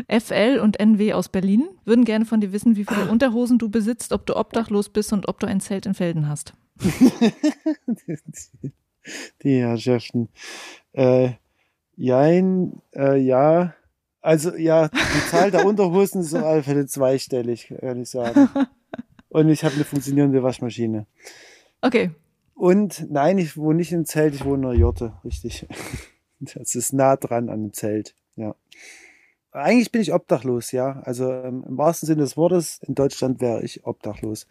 FL 0.08 0.60
und 0.62 0.78
NW 0.78 1.14
aus 1.14 1.28
Berlin 1.28 1.68
würden 1.84 2.04
gerne 2.04 2.24
von 2.24 2.40
dir 2.40 2.52
wissen, 2.52 2.76
wie 2.76 2.84
viele 2.84 3.10
Unterhosen 3.10 3.58
du 3.58 3.68
besitzt, 3.70 4.12
ob 4.12 4.26
du 4.26 4.36
obdachlos 4.36 4.90
bist 4.90 5.12
und 5.12 5.28
ob 5.28 5.40
du 5.40 5.46
ein 5.46 5.60
Zelt 5.60 5.86
in 5.86 5.94
Felden 5.94 6.28
hast. 6.28 6.52
Die 9.42 9.60
Herrschaften. 9.60 10.28
Äh, 10.92 11.30
jein, 11.96 12.82
äh, 12.94 13.16
ja. 13.16 13.74
Also 14.20 14.54
ja, 14.56 14.88
die 14.88 15.30
Zahl 15.30 15.52
der 15.52 15.64
Unterhosen 15.64 16.20
ist 16.20 16.34
auf 16.34 16.42
alle 16.42 16.62
Fälle 16.64 16.86
zweistellig, 16.86 17.72
kann 17.80 18.02
ich 18.02 18.10
sagen. 18.10 18.48
Und 19.28 19.48
ich 19.48 19.62
habe 19.62 19.76
eine 19.76 19.84
funktionierende 19.84 20.42
Waschmaschine. 20.42 21.06
Okay, 21.80 22.10
und 22.56 23.06
nein, 23.10 23.38
ich 23.38 23.56
wohne 23.56 23.76
nicht 23.76 23.92
im 23.92 24.06
Zelt, 24.06 24.34
ich 24.34 24.44
wohne 24.44 24.62
in 24.62 24.70
einer 24.70 24.78
Jotte, 24.78 25.12
richtig. 25.24 25.66
Das 26.38 26.74
ist 26.74 26.92
nah 26.92 27.16
dran 27.16 27.48
an 27.48 27.62
dem 27.62 27.72
Zelt, 27.72 28.14
ja. 28.34 28.54
Eigentlich 29.52 29.90
bin 29.90 30.02
ich 30.02 30.12
obdachlos, 30.12 30.70
ja. 30.70 31.00
Also 31.04 31.32
ähm, 31.32 31.64
im 31.66 31.78
wahrsten 31.78 32.06
Sinne 32.06 32.20
des 32.20 32.36
Wortes, 32.36 32.78
in 32.86 32.94
Deutschland 32.94 33.40
wäre 33.40 33.62
ich 33.62 33.86
obdachlos. 33.86 34.46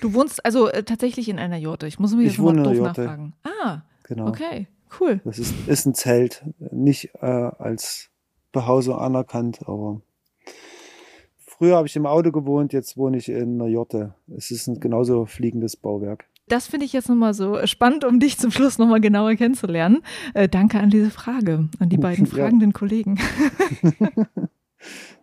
Du 0.00 0.14
wohnst 0.14 0.42
also 0.46 0.68
äh, 0.68 0.84
tatsächlich 0.84 1.28
in 1.28 1.38
einer 1.38 1.58
Jotte. 1.58 1.86
Ich 1.86 1.98
muss 1.98 2.14
mich 2.14 2.28
jetzt 2.28 2.38
mal 2.38 2.56
doof 2.56 2.74
Jotte. 2.74 3.02
nachfragen. 3.02 3.34
Ah, 3.42 3.82
genau. 4.04 4.28
Okay, 4.28 4.68
cool. 4.98 5.20
Das 5.24 5.38
ist, 5.38 5.54
ist 5.66 5.84
ein 5.84 5.94
Zelt, 5.94 6.46
nicht 6.58 7.10
äh, 7.20 7.26
als 7.26 8.08
Behausung 8.52 8.96
anerkannt, 8.96 9.60
aber 9.68 10.00
früher 11.58 11.76
habe 11.76 11.86
ich 11.86 11.96
im 11.96 12.06
Auto 12.06 12.32
gewohnt, 12.32 12.72
jetzt 12.72 12.96
wohne 12.96 13.18
ich 13.18 13.28
in 13.28 13.60
einer 13.60 13.68
Jotte. 13.68 14.14
Es 14.34 14.50
ist 14.50 14.66
ein 14.66 14.80
genauso 14.80 15.26
fliegendes 15.26 15.76
Bauwerk. 15.76 16.24
Das 16.48 16.66
finde 16.66 16.86
ich 16.86 16.92
jetzt 16.92 17.08
nochmal 17.08 17.34
so 17.34 17.66
spannend, 17.66 18.04
um 18.04 18.20
dich 18.20 18.38
zum 18.38 18.50
Schluss 18.50 18.78
nochmal 18.78 19.00
genauer 19.00 19.34
kennenzulernen. 19.34 20.02
Äh, 20.34 20.48
danke 20.48 20.80
an 20.80 20.90
diese 20.90 21.10
Frage, 21.10 21.68
an 21.78 21.88
die 21.88 21.98
beiden 21.98 22.26
fragenden 22.26 22.70
ja. 22.72 22.78
Kollegen. 22.78 23.18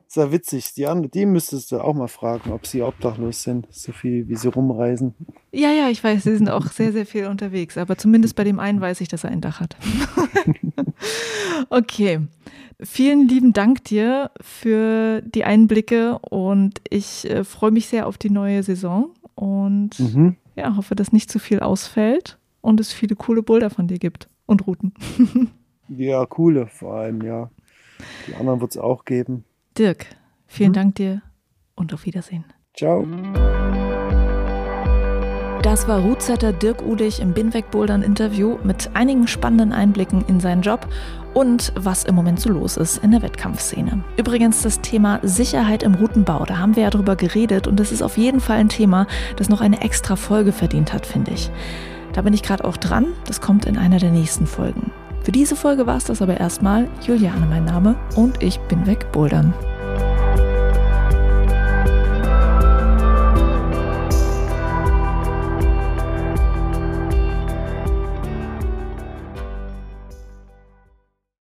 Sehr 0.08 0.32
witzig. 0.32 0.74
Die, 0.76 0.88
andere, 0.88 1.10
die 1.10 1.26
müsstest 1.26 1.74
du 1.74 1.80
auch 1.82 1.94
mal 1.94 2.08
fragen, 2.08 2.54
ob 2.54 2.66
sie 2.66 2.82
obdachlos 2.82 3.44
sind, 3.44 3.68
so 3.70 3.92
viel 3.92 4.30
wie 4.30 4.38
sie 4.38 4.48
rumreisen. 4.48 5.14
Ja, 5.52 5.72
ja, 5.72 5.90
ich 5.90 6.02
weiß, 6.02 6.24
sie 6.24 6.38
sind 6.38 6.50
auch 6.50 6.68
sehr, 6.68 6.94
sehr 6.94 7.06
viel 7.06 7.26
unterwegs, 7.26 7.78
aber 7.78 7.98
zumindest 7.98 8.38
bei 8.38 8.46
dem 8.46 8.62
einen 8.62 8.80
weiß 8.80 9.02
ich, 9.02 9.10
dass 9.10 9.26
er 9.26 9.32
ein 9.32 9.42
Dach 9.42 9.60
hat. 9.60 9.76
okay. 11.70 12.22
Vielen 12.82 13.28
lieben 13.28 13.52
Dank 13.52 13.84
dir 13.84 14.32
für 14.40 15.22
die 15.22 15.44
Einblicke 15.44 16.20
und 16.20 16.80
ich 16.90 17.30
äh, 17.30 17.44
freue 17.44 17.72
mich 17.72 17.88
sehr 17.88 18.08
auf 18.08 18.18
die 18.18 18.30
neue 18.30 18.64
Saison 18.64 19.10
und 19.36 20.00
mhm 20.00 20.38
ja, 20.56 20.76
hoffe, 20.76 20.96
dass 20.96 21.12
nicht 21.12 21.30
zu 21.30 21.40
viel 21.40 21.60
ausfällt 21.60 22.38
und 22.62 22.80
es 22.80 22.94
viele 22.94 23.16
coole 23.16 23.44
Boulder 23.44 23.70
von 23.70 23.88
dir 23.88 24.00
gibt 24.00 24.30
und 24.46 24.66
Routen. 24.68 24.94
ja, 25.90 26.26
coole 26.26 26.68
vor 26.68 26.96
allem, 26.96 27.22
ja. 27.22 27.50
Die 28.28 28.36
anderen 28.36 28.62
wird 28.62 28.72
es 28.72 28.78
auch 28.78 29.06
geben. 29.06 29.46
Dirk, 29.78 30.08
vielen 30.48 30.70
hm? 30.70 30.74
Dank 30.74 30.96
dir 30.96 31.22
und 31.76 31.94
auf 31.94 32.06
Wiedersehen. 32.06 32.46
Ciao. 32.74 33.06
Das 35.66 35.88
war 35.88 36.02
Rootsetter 36.02 36.54
Dirk 36.54 36.84
Ulich 36.86 37.20
im 37.20 37.34
Binweg 37.34 37.72
Bouldern 37.72 38.04
Interview 38.04 38.60
mit 38.64 38.92
einigen 38.94 39.28
spannenden 39.28 39.74
Einblicken 39.74 40.24
in 40.28 40.40
seinen 40.40 40.62
Job 40.62 40.88
und 41.34 41.74
was 41.76 42.04
im 42.04 42.14
Moment 42.14 42.40
so 42.40 42.52
los 42.52 42.78
ist 42.78 43.04
in 43.04 43.10
der 43.10 43.24
Wettkampfszene. 43.24 44.04
Übrigens 44.16 44.62
das 44.62 44.82
Thema 44.82 45.20
Sicherheit 45.24 45.82
im 45.82 45.96
Routenbau, 45.96 46.46
da 46.46 46.60
haben 46.60 46.76
wir 46.76 46.84
ja 46.84 46.92
drüber 46.92 47.16
geredet 47.16 47.68
und 47.68 47.80
das 47.80 47.92
ist 47.92 48.04
auf 48.04 48.16
jeden 48.16 48.42
Fall 48.42 48.58
ein 48.58 48.70
Thema, 48.70 49.08
das 49.38 49.50
noch 49.50 49.60
eine 49.60 49.82
extra 49.82 50.16
Folge 50.16 50.52
verdient 50.52 50.94
hat, 50.94 51.08
finde 51.08 51.32
ich. 51.32 51.50
Da 52.14 52.22
bin 52.22 52.36
ich 52.36 52.44
gerade 52.44 52.64
auch 52.64 52.78
dran, 52.78 53.08
das 53.26 53.42
kommt 53.42 53.66
in 53.66 53.80
einer 53.80 53.98
der 53.98 54.12
nächsten 54.12 54.46
Folgen. 54.46 54.92
Für 55.24 55.32
diese 55.32 55.56
Folge 55.56 55.88
war 55.88 55.98
es 55.98 56.04
das 56.04 56.22
aber 56.22 56.40
erstmal. 56.40 56.88
Juliane 57.02 57.48
mein 57.48 57.66
Name 57.66 57.96
und 58.16 58.44
ich 58.44 58.60
bin 58.60 58.86
weg 58.86 59.12
bouldern. 59.12 59.52